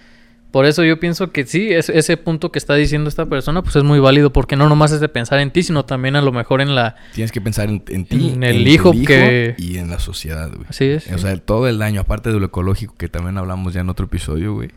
Por 0.55 0.67
eso 0.67 0.85
yo 0.85 1.01
pienso 1.01 1.33
que 1.33 1.45
sí, 1.47 1.73
es- 1.73 1.89
ese 1.89 2.17
punto 2.17 2.53
que 2.53 2.61
está 2.61 2.77
diciendo 2.77 3.09
esta 3.09 3.27
persona, 3.27 3.61
pues 3.63 3.75
es 3.75 3.83
muy 3.83 3.99
válido 3.99 4.33
porque 4.33 4.55
no 4.55 4.69
nomás 4.69 4.93
es 4.93 5.01
de 5.01 5.09
pensar 5.09 5.41
en 5.41 5.51
ti, 5.51 5.65
sino 5.65 5.85
también 5.85 6.15
a 6.15 6.23
lo 6.23 6.31
mejor 6.31 6.61
en 6.61 6.77
la... 6.77 6.95
Tienes 7.13 7.33
que 7.33 7.41
pensar 7.41 7.69
en, 7.69 7.83
en 7.89 8.05
ti, 8.07 8.31
En 8.37 8.45
el 8.45 8.69
hijo 8.69 8.93
que- 8.93 9.57
y 9.59 9.79
en 9.79 9.91
la 9.91 9.99
sociedad, 9.99 10.49
güey. 10.55 10.65
Así 10.69 10.85
es. 10.85 11.11
O 11.11 11.19
sea, 11.19 11.37
todo 11.39 11.67
el 11.67 11.81
daño, 11.81 12.03
aparte 12.03 12.31
de 12.33 12.39
lo 12.39 12.47
ecológico 12.47 12.95
que 12.97 13.09
también 13.09 13.37
hablamos 13.37 13.75
ya 13.75 13.81
en 13.81 13.89
otro 13.91 14.07
episodio, 14.07 14.55
güey. 14.55 14.71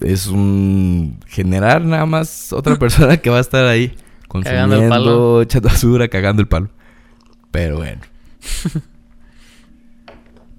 Es 0.00 0.26
un 0.26 1.20
generar 1.28 1.84
nada 1.84 2.06
más 2.06 2.50
otra 2.54 2.76
persona 2.78 3.18
que 3.18 3.28
va 3.28 3.36
a 3.36 3.42
estar 3.42 3.66
ahí 3.66 3.88
Cagando 3.88 4.76
el 4.76 4.80
consumiendo, 4.80 4.88
palo. 4.88 5.42
echando 5.42 5.68
basura, 5.68 6.08
cagando 6.08 6.40
el 6.40 6.48
palo. 6.48 6.70
Pero 7.50 7.76
bueno. 7.76 8.00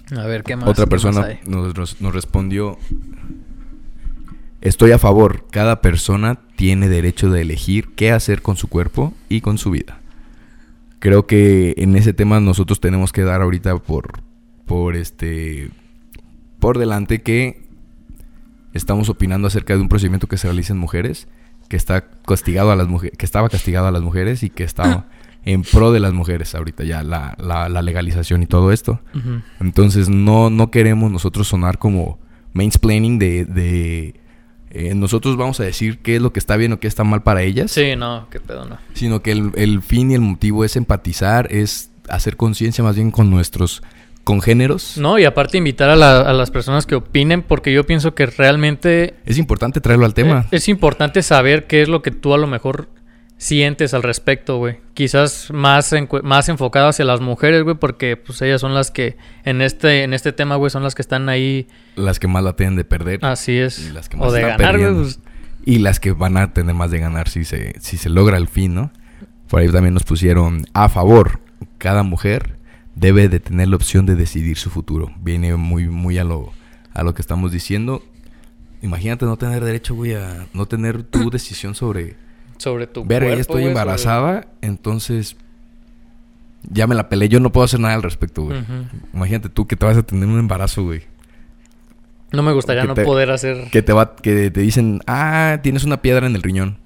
A 0.15 0.25
ver, 0.27 0.43
¿qué 0.43 0.55
más? 0.55 0.67
Otra 0.69 0.85
¿Qué 0.85 0.89
persona 0.91 1.21
más 1.21 1.47
nos, 1.47 1.75
nos- 1.75 1.99
nos 1.99 2.13
respondió, 2.13 2.77
estoy 4.65 4.91
a 4.91 4.99
favor, 4.99 5.45
cada 5.51 5.81
persona 5.81 6.39
tiene 6.55 6.89
derecho 6.89 7.29
de 7.29 7.41
elegir 7.41 7.89
qué 7.95 8.11
hacer 8.11 8.41
con 8.41 8.57
su 8.57 8.67
cuerpo 8.67 9.13
y 9.29 9.41
con 9.41 9.57
su 9.57 9.71
vida. 9.71 9.99
Creo 10.99 11.27
que 11.27 11.73
en 11.77 11.95
ese 11.95 12.13
tema 12.13 12.39
nosotros 12.39 12.79
tenemos 12.79 13.11
que 13.13 13.21
dar 13.23 13.41
ahorita 13.41 13.77
por, 13.77 14.21
por 14.65 14.95
este, 14.95 15.69
por 16.59 16.77
delante 16.79 17.21
que 17.21 17.63
estamos 18.73 19.09
opinando 19.09 19.47
acerca 19.47 19.75
de 19.75 19.81
un 19.81 19.89
procedimiento 19.89 20.27
que 20.27 20.37
se 20.37 20.47
realiza 20.47 20.73
en 20.73 20.79
mujeres, 20.79 21.27
que 21.69 21.77
está 21.77 22.05
castigado 22.27 22.71
a 22.71 22.75
las 22.75 22.87
mujeres, 22.87 23.17
que 23.17 23.25
estaba 23.25 23.49
castigado 23.49 23.87
a 23.87 23.91
las 23.91 24.01
mujeres 24.01 24.43
y 24.43 24.49
que 24.49 24.63
estaba 24.63 25.05
en 25.45 25.61
pro 25.61 25.91
de 25.91 25.99
las 25.99 26.13
mujeres 26.13 26.55
ahorita 26.55 26.83
ya 26.83 27.03
la, 27.03 27.35
la- 27.39 27.69
la 27.69 27.81
legalización 27.83 28.41
y 28.43 28.47
todo 28.47 28.71
esto. 28.71 28.99
Entonces 29.59 30.09
no, 30.09 30.49
no 30.49 30.71
queremos 30.71 31.11
nosotros 31.11 31.47
sonar 31.47 31.77
como 31.77 32.19
mansplaining 32.53 33.19
de, 33.19 33.45
de 33.45 34.15
eh, 34.75 34.93
nosotros 34.95 35.37
vamos 35.37 35.59
a 35.59 35.63
decir 35.63 35.99
qué 35.99 36.17
es 36.17 36.21
lo 36.21 36.31
que 36.33 36.39
está 36.39 36.55
bien 36.57 36.73
o 36.73 36.79
qué 36.79 36.87
está 36.87 37.03
mal 37.03 37.23
para 37.23 37.41
ellas, 37.43 37.71
Sí, 37.71 37.95
no, 37.95 38.27
qué 38.29 38.39
pedo, 38.39 38.65
no. 38.65 38.77
sino 38.93 39.21
que 39.21 39.31
el, 39.31 39.51
el 39.55 39.81
fin 39.81 40.11
y 40.11 40.15
el 40.15 40.21
motivo 40.21 40.63
es 40.65 40.75
empatizar, 40.75 41.47
es 41.51 41.89
hacer 42.09 42.35
conciencia 42.37 42.83
más 42.83 42.95
bien 42.95 43.09
con 43.11 43.29
nuestros 43.29 43.81
congéneros. 44.23 44.97
No, 44.97 45.19
y 45.19 45.25
aparte 45.25 45.57
invitar 45.57 45.89
a, 45.89 45.95
la- 45.95 46.21
a 46.21 46.33
las 46.33 46.49
personas 46.51 46.85
que 46.85 46.95
opinen, 46.95 47.41
porque 47.43 47.71
yo 47.71 47.85
pienso 47.85 48.15
que 48.15 48.25
realmente 48.25 49.13
Es 49.25 49.37
importante 49.37 49.81
traerlo 49.81 50.05
al 50.05 50.13
tema. 50.13 50.47
Eh, 50.51 50.55
Es 50.57 50.67
importante 50.67 51.21
saber 51.21 51.67
qué 51.67 51.81
es 51.83 51.87
lo 51.89 52.01
que 52.01 52.11
tú 52.11 52.33
a 52.33 52.37
lo 52.37 52.47
mejor 52.47 52.87
sientes 53.37 53.93
al 53.93 54.03
respecto, 54.03 54.57
güey. 54.57 54.79
Quizás 54.93 55.51
más, 55.51 55.91
encu- 55.93 56.21
más 56.23 56.47
enfocado 56.49 56.87
hacia 56.87 57.05
las 57.05 57.19
mujeres, 57.21 57.63
güey, 57.63 57.75
porque 57.75 58.15
pues 58.17 58.41
ellas 58.41 58.61
son 58.61 58.73
las 58.73 58.91
que 58.91 59.17
en 59.43 59.61
este, 59.61 60.03
en 60.03 60.13
este 60.13 60.31
tema, 60.31 60.55
güey, 60.55 60.69
son 60.69 60.83
las 60.83 60.95
que 60.95 61.01
están 61.01 61.27
ahí. 61.29 61.67
Las 61.95 62.19
que 62.19 62.27
más 62.27 62.43
la 62.43 62.55
tienen 62.55 62.75
de 62.75 62.85
perder. 62.85 63.23
Así 63.25 63.57
es. 63.57 63.79
Y 63.79 63.91
las 63.91 64.09
que 64.09 64.17
más 64.17 64.29
o 64.29 64.31
de 64.31 64.41
ganar, 64.41 64.77
güey. 64.79 64.93
pues, 64.93 65.19
Y 65.65 65.79
las 65.79 65.99
que 65.99 66.11
van 66.13 66.37
a 66.37 66.53
tener 66.53 66.75
más 66.75 66.91
de 66.91 66.99
ganar 66.99 67.27
si 67.29 67.43
se, 67.43 67.75
si 67.81 67.97
se 67.97 68.09
logra 68.09 68.37
el 68.37 68.47
fin, 68.47 68.73
¿no? 68.73 68.91
Por 69.49 69.59
ahí 69.61 69.69
también 69.69 69.93
nos 69.93 70.03
pusieron 70.03 70.65
a 70.73 70.89
favor. 70.89 71.39
Cada 71.77 72.03
mujer 72.03 72.57
debe 72.95 73.27
de 73.29 73.39
tener 73.39 73.67
la 73.67 73.75
opción 73.75 74.05
de 74.05 74.15
decidir 74.15 74.57
su 74.57 74.69
futuro. 74.69 75.11
Viene 75.19 75.55
muy, 75.57 75.87
muy 75.89 76.17
a 76.17 76.23
lo, 76.23 76.51
a 76.93 77.03
lo 77.03 77.13
que 77.13 77.21
estamos 77.21 77.51
diciendo. 77.51 78.01
Imagínate 78.81 79.25
no 79.25 79.37
tener 79.37 79.63
derecho, 79.63 79.93
güey, 79.95 80.13
a 80.15 80.47
no 80.53 80.65
tener 80.67 81.03
tu 81.03 81.29
decisión 81.31 81.75
sobre... 81.75 82.15
sobre 82.57 82.87
tu 82.87 83.03
Verga, 83.05 83.27
ya 83.27 83.35
cuerpo, 83.35 83.41
estoy 83.41 83.61
güey, 83.61 83.67
embarazada, 83.67 84.47
entonces... 84.61 85.35
Ya 86.67 86.87
me 86.87 86.95
la 86.95 87.09
peleé, 87.09 87.29
yo 87.29 87.39
no 87.39 87.51
puedo 87.51 87.63
hacer 87.65 87.79
nada 87.79 87.93
al 87.93 88.01
respecto, 88.01 88.41
güey. 88.43 88.57
Imagínate 89.13 89.49
tú 89.49 89.67
que 89.67 89.75
te 89.75 89.85
vas 89.85 89.97
a 89.97 90.01
tener 90.03 90.27
un 90.27 90.39
embarazo, 90.39 90.83
güey. 90.83 91.03
No 92.31 92.41
me 92.41 92.51
gustaría 92.53 92.81
Que 92.81 92.87
no 92.87 92.93
te- 92.95 93.03
poder 93.03 93.29
hacer. 93.29 93.69
Que 93.69 93.83
te 93.83 93.93
va, 93.93 94.15
que 94.15 94.49
te 94.49 94.59
dicen, 94.61 94.99
ah, 95.05 95.59
tienes 95.61 95.83
una 95.83 96.01
piedra 96.01 96.25
en 96.25 96.35
el 96.35 96.41
riñón. 96.41 96.79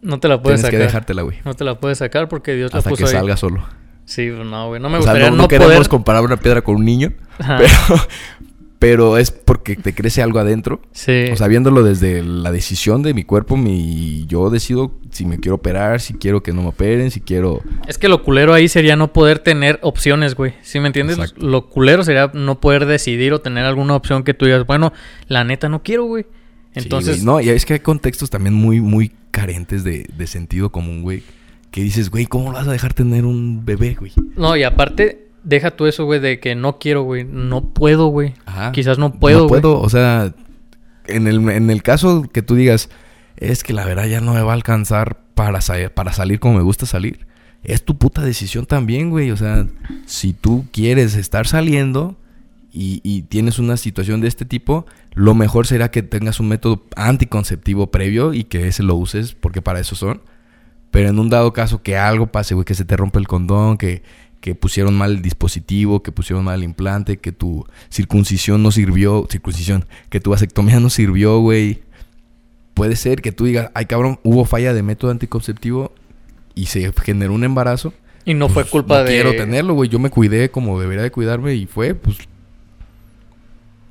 No 0.00 0.20
te 0.20 0.28
la 0.28 0.40
puedes 0.40 0.60
Tienes 0.60 0.70
que 0.70 0.76
sacar. 0.76 0.86
dejártela, 0.86 1.22
güey. 1.22 1.38
No 1.44 1.54
te 1.54 1.64
la 1.64 1.74
puedes 1.80 1.98
sacar 1.98 2.28
porque 2.28 2.54
Dios 2.54 2.72
la 2.72 2.78
Hasta 2.78 2.90
puso 2.90 3.02
que 3.02 3.10
ahí. 3.10 3.16
salga 3.16 3.36
solo. 3.36 3.64
Sí, 4.04 4.28
no, 4.28 4.68
güey. 4.68 4.80
No 4.80 4.88
me 4.88 4.98
o 4.98 5.02
sea, 5.02 5.10
gustaría 5.12 5.30
no, 5.30 5.36
no, 5.36 5.42
no 5.42 5.48
queremos 5.48 5.74
poder. 5.74 5.88
comparar 5.88 6.22
una 6.22 6.36
piedra 6.36 6.62
con 6.62 6.76
un 6.76 6.84
niño, 6.84 7.12
Ajá. 7.40 7.58
pero, 7.58 8.00
pero 8.80 9.18
es 9.18 9.30
porque 9.30 9.76
te 9.76 9.94
crece 9.94 10.22
algo 10.22 10.38
adentro. 10.40 10.80
Sí. 10.90 11.26
O 11.32 11.36
sea, 11.36 11.46
viéndolo 11.46 11.84
desde 11.84 12.22
la 12.22 12.50
decisión 12.50 13.02
de 13.02 13.14
mi 13.14 13.22
cuerpo, 13.24 13.56
mi, 13.56 14.24
yo 14.26 14.50
decido 14.50 14.92
si 15.10 15.26
me 15.26 15.38
quiero 15.38 15.56
operar, 15.56 16.00
si 16.00 16.14
quiero 16.14 16.42
que 16.42 16.52
no 16.52 16.62
me 16.62 16.68
operen, 16.70 17.10
si 17.10 17.20
quiero... 17.20 17.62
Es 17.86 17.98
que 17.98 18.08
lo 18.08 18.22
culero 18.24 18.54
ahí 18.54 18.68
sería 18.68 18.96
no 18.96 19.12
poder 19.12 19.38
tener 19.40 19.78
opciones, 19.82 20.34
güey. 20.34 20.54
¿Sí 20.62 20.80
me 20.80 20.86
entiendes? 20.86 21.18
Exacto. 21.18 21.46
Lo 21.46 21.68
culero 21.68 22.02
sería 22.04 22.30
no 22.34 22.58
poder 22.58 22.86
decidir 22.86 23.32
o 23.34 23.40
tener 23.40 23.64
alguna 23.66 23.94
opción 23.94 24.22
que 24.24 24.32
tú 24.34 24.46
digas, 24.46 24.66
bueno, 24.66 24.92
la 25.28 25.44
neta 25.44 25.68
no 25.68 25.82
quiero, 25.82 26.04
güey. 26.06 26.24
Entonces, 26.74 27.16
Sí, 27.18 27.24
güey. 27.24 27.34
no, 27.34 27.40
y 27.40 27.50
es 27.50 27.66
que 27.66 27.74
hay 27.74 27.80
contextos 27.80 28.30
también 28.30 28.54
muy, 28.54 28.80
muy 28.80 29.12
carentes 29.30 29.84
de, 29.84 30.06
de 30.16 30.26
sentido 30.26 30.70
común, 30.72 31.02
güey. 31.02 31.22
Que 31.70 31.82
dices, 31.82 32.08
güey, 32.10 32.26
¿cómo 32.26 32.52
vas 32.52 32.66
a 32.66 32.72
dejar 32.72 32.94
tener 32.94 33.26
un 33.26 33.64
bebé, 33.64 33.94
güey? 33.98 34.12
no, 34.36 34.56
y 34.56 34.62
aparte, 34.62 35.26
deja 35.42 35.70
tú 35.72 35.86
eso, 35.86 36.04
güey, 36.04 36.20
de 36.20 36.40
que 36.40 36.54
no 36.54 36.78
quiero, 36.78 37.02
güey. 37.02 37.24
No 37.24 37.62
puedo, 37.64 38.06
güey. 38.08 38.34
Ajá. 38.46 38.72
Quizás 38.72 38.98
no 38.98 39.12
puedo, 39.14 39.40
No 39.42 39.48
güey. 39.48 39.60
puedo, 39.60 39.80
o 39.80 39.88
sea, 39.88 40.34
en 41.06 41.26
el, 41.26 41.48
en 41.50 41.70
el 41.70 41.82
caso 41.82 42.28
que 42.32 42.42
tú 42.42 42.54
digas, 42.54 42.88
es 43.36 43.62
que 43.64 43.72
la 43.72 43.84
verdad 43.84 44.06
ya 44.06 44.20
no 44.20 44.34
me 44.34 44.42
va 44.42 44.52
a 44.52 44.54
alcanzar 44.54 45.18
para, 45.34 45.60
sa- 45.60 45.88
para 45.94 46.12
salir 46.12 46.40
como 46.40 46.56
me 46.58 46.62
gusta 46.62 46.86
salir. 46.86 47.26
Es 47.62 47.84
tu 47.84 47.98
puta 47.98 48.22
decisión 48.22 48.66
también, 48.66 49.10
güey. 49.10 49.30
O 49.30 49.36
sea, 49.36 49.66
si 50.06 50.32
tú 50.32 50.66
quieres 50.72 51.14
estar 51.14 51.46
saliendo 51.46 52.16
y, 52.72 53.00
y 53.02 53.22
tienes 53.22 53.58
una 53.58 53.76
situación 53.76 54.20
de 54.20 54.28
este 54.28 54.44
tipo, 54.44 54.86
lo 55.14 55.34
mejor 55.34 55.66
será 55.66 55.90
que 55.90 56.02
tengas 56.02 56.40
un 56.40 56.48
método 56.48 56.84
anticonceptivo 56.96 57.90
previo 57.90 58.32
y 58.32 58.44
que 58.44 58.68
ese 58.68 58.82
lo 58.82 58.94
uses 58.94 59.34
porque 59.34 59.60
para 59.62 59.80
eso 59.80 59.94
son. 59.94 60.22
Pero 60.90 61.08
en 61.10 61.18
un 61.18 61.28
dado 61.30 61.52
caso 61.52 61.82
que 61.82 61.96
algo 61.96 62.26
pase, 62.28 62.54
güey, 62.54 62.64
que 62.64 62.74
se 62.74 62.84
te 62.84 62.96
rompe 62.96 63.18
el 63.18 63.28
condón, 63.28 63.76
que, 63.78 64.02
que 64.40 64.54
pusieron 64.54 64.96
mal 64.96 65.10
el 65.12 65.22
dispositivo, 65.22 66.02
que 66.02 66.12
pusieron 66.12 66.44
mal 66.44 66.58
el 66.58 66.64
implante, 66.64 67.18
que 67.18 67.32
tu 67.32 67.66
circuncisión 67.90 68.62
no 68.62 68.70
sirvió, 68.70 69.26
circuncisión, 69.30 69.84
que 70.08 70.20
tu 70.20 70.30
vasectomía 70.30 70.80
no 70.80 70.88
sirvió, 70.90 71.38
güey. 71.40 71.82
Puede 72.74 72.96
ser 72.96 73.20
que 73.20 73.32
tú 73.32 73.44
digas, 73.44 73.70
ay 73.74 73.84
cabrón, 73.86 74.18
hubo 74.22 74.44
falla 74.46 74.72
de 74.72 74.82
método 74.82 75.10
anticonceptivo 75.10 75.92
y 76.54 76.66
se 76.66 76.90
generó 77.02 77.34
un 77.34 77.44
embarazo. 77.44 77.92
Y 78.24 78.34
no 78.34 78.48
fue 78.48 78.62
Pues, 78.64 78.70
culpa 78.72 78.98
no 78.98 79.04
de. 79.04 79.10
quiero 79.10 79.32
tenerlo, 79.34 79.74
güey. 79.74 79.88
Yo 79.90 79.98
me 79.98 80.08
cuidé 80.10 80.50
como 80.50 80.80
debería 80.80 81.02
de 81.02 81.10
cuidarme 81.10 81.54
y 81.54 81.66
fue, 81.66 81.94
pues 81.94 82.16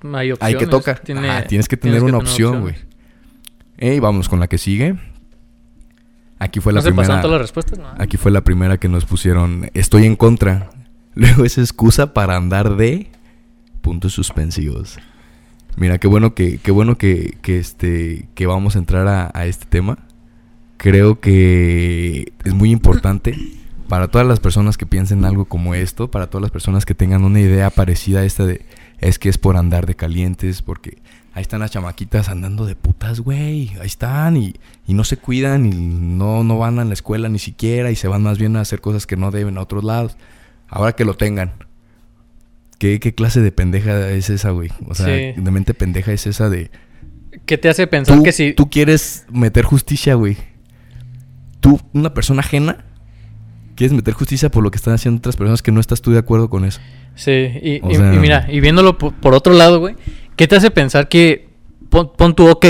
Hay 0.01 0.13
Hay 0.13 0.31
opciones. 0.31 0.57
que 0.59 0.65
toca. 0.67 0.95
Tiene- 0.95 1.29
Ajá, 1.29 1.43
tienes 1.47 1.67
que 1.67 1.77
tener 1.77 2.01
una 2.03 2.17
opción, 2.19 2.61
güey. 2.61 2.75
Y 3.77 3.99
vamos 3.99 4.29
con 4.29 4.39
la 4.39 4.47
que 4.47 4.57
sigue. 4.57 4.95
Aquí 6.39 6.59
fue 6.61 6.73
la 6.73 6.79
¿No 6.79 6.83
se 6.83 6.89
pasaron 6.91 7.05
primera. 7.05 7.21
todas 7.21 7.33
las 7.35 7.41
respuestas? 7.41 7.79
No. 7.79 7.85
Aquí 8.01 8.17
fue 8.17 8.31
la 8.31 8.41
primera 8.41 8.77
que 8.77 8.87
nos 8.87 9.05
pusieron. 9.05 9.69
Estoy 9.73 10.05
en 10.05 10.15
contra. 10.15 10.69
Luego 11.15 11.43
es 11.45 11.57
excusa 11.57 12.13
para 12.13 12.35
andar 12.37 12.75
de 12.77 13.11
puntos 13.81 14.13
suspensivos. 14.13 14.97
Mira, 15.75 15.97
qué 15.97 16.07
bueno 16.07 16.33
que, 16.33 16.57
qué 16.59 16.71
bueno 16.71 16.97
que, 16.97 17.37
que 17.41 17.59
este, 17.59 18.27
que 18.35 18.47
vamos 18.47 18.75
a 18.75 18.79
entrar 18.79 19.07
a, 19.07 19.31
a 19.33 19.45
este 19.45 19.65
tema. 19.65 19.99
Creo 20.77 21.19
que 21.19 22.31
es 22.45 22.53
muy 22.53 22.71
importante 22.71 23.37
para 23.89 24.07
todas 24.07 24.25
las 24.25 24.39
personas 24.39 24.77
que 24.77 24.85
piensen 24.85 25.25
algo 25.25 25.45
como 25.45 25.75
esto, 25.75 26.09
para 26.09 26.27
todas 26.27 26.41
las 26.43 26.51
personas 26.51 26.85
que 26.85 26.95
tengan 26.95 27.23
una 27.25 27.39
idea 27.41 27.69
parecida 27.69 28.19
a 28.21 28.23
esta 28.25 28.45
de 28.45 28.65
es 28.99 29.19
que 29.19 29.29
es 29.29 29.37
por 29.37 29.57
andar 29.57 29.85
de 29.85 29.95
calientes, 29.95 30.61
porque 30.61 30.99
ahí 31.33 31.41
están 31.41 31.59
las 31.61 31.71
chamaquitas 31.71 32.29
andando 32.29 32.65
de 32.65 32.75
putas, 32.75 33.19
güey, 33.19 33.69
ahí 33.79 33.85
están 33.87 34.35
y, 34.37 34.55
y 34.87 34.93
no 34.93 35.03
se 35.03 35.17
cuidan 35.17 35.65
y 35.65 35.69
no, 35.75 36.43
no 36.43 36.57
van 36.57 36.79
a 36.79 36.85
la 36.85 36.93
escuela 36.93 37.29
ni 37.29 37.39
siquiera 37.39 37.91
y 37.91 37.95
se 37.95 38.07
van 38.07 38.23
más 38.23 38.37
bien 38.37 38.55
a 38.55 38.61
hacer 38.61 38.81
cosas 38.81 39.05
que 39.07 39.15
no 39.15 39.31
deben 39.31 39.57
a 39.57 39.61
otros 39.61 39.83
lados. 39.83 40.17
Ahora 40.67 40.93
que 40.93 41.05
lo 41.05 41.15
tengan. 41.15 41.53
¿Qué, 42.77 42.99
qué 42.99 43.13
clase 43.13 43.41
de 43.41 43.51
pendeja 43.51 44.09
es 44.09 44.29
esa, 44.29 44.51
güey? 44.51 44.69
O 44.87 44.95
sea, 44.95 45.05
Sí. 45.07 45.41
de 45.41 45.51
mente 45.51 45.73
pendeja 45.73 46.13
es 46.13 46.25
esa 46.27 46.49
de... 46.49 46.71
¿Qué 47.45 47.57
te 47.57 47.67
hace 47.69 47.87
pensar 47.87 48.15
Tú, 48.17 48.23
que 48.23 48.31
si. 48.31 48.53
tú 48.53 48.69
quieres 48.69 49.25
meter 49.31 49.65
justicia, 49.65 50.13
güey. 50.15 50.37
Tú, 51.59 51.79
una 51.93 52.13
persona 52.13 52.39
ajena, 52.39 52.85
quieres 53.75 53.93
meter 53.93 54.13
justicia 54.13 54.49
por 54.49 54.63
lo 54.63 54.71
que 54.71 54.77
están 54.77 54.93
haciendo 54.93 55.17
otras 55.19 55.35
personas 55.35 55.61
que 55.61 55.71
no 55.71 55.79
estás 55.81 56.01
tú 56.01 56.11
de 56.11 56.19
acuerdo 56.19 56.49
con 56.49 56.63
eso. 56.63 56.79
Sí, 57.15 57.31
y, 57.31 57.79
O 57.83 57.91
y- 57.91 57.95
sea- 57.95 58.13
y 58.13 58.17
mira, 58.17 58.47
y 58.49 58.59
viéndolo 58.61 58.97
por, 58.97 59.13
por 59.13 59.33
otro 59.33 59.53
lado, 59.53 59.79
güey, 59.79 59.95
¿qué 60.39 60.47
te 60.47 60.55
hace 60.55 60.71
pensar 60.71 61.09
que 61.09 61.49
pon, 61.89 62.13
pon 62.15 62.33
tu 62.33 62.47
ok, 62.47 62.65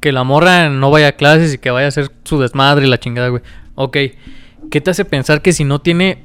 que 0.00 0.12
la 0.12 0.24
morra 0.24 0.70
no 0.70 0.90
vaya 0.90 1.08
a 1.08 1.12
clases 1.12 1.52
y 1.52 1.58
que 1.58 1.70
vaya 1.70 1.84
a 1.84 1.88
hacer 1.88 2.10
su 2.24 2.40
desmadre 2.40 2.86
y 2.86 2.88
la 2.88 2.98
chingada, 2.98 3.28
güey? 3.28 3.42
Ok, 3.74 3.98
¿qué 4.70 4.80
te 4.80 4.90
hace 4.90 5.04
pensar 5.04 5.42
que 5.42 5.52
si 5.52 5.64
no 5.64 5.82
tiene 5.82 6.22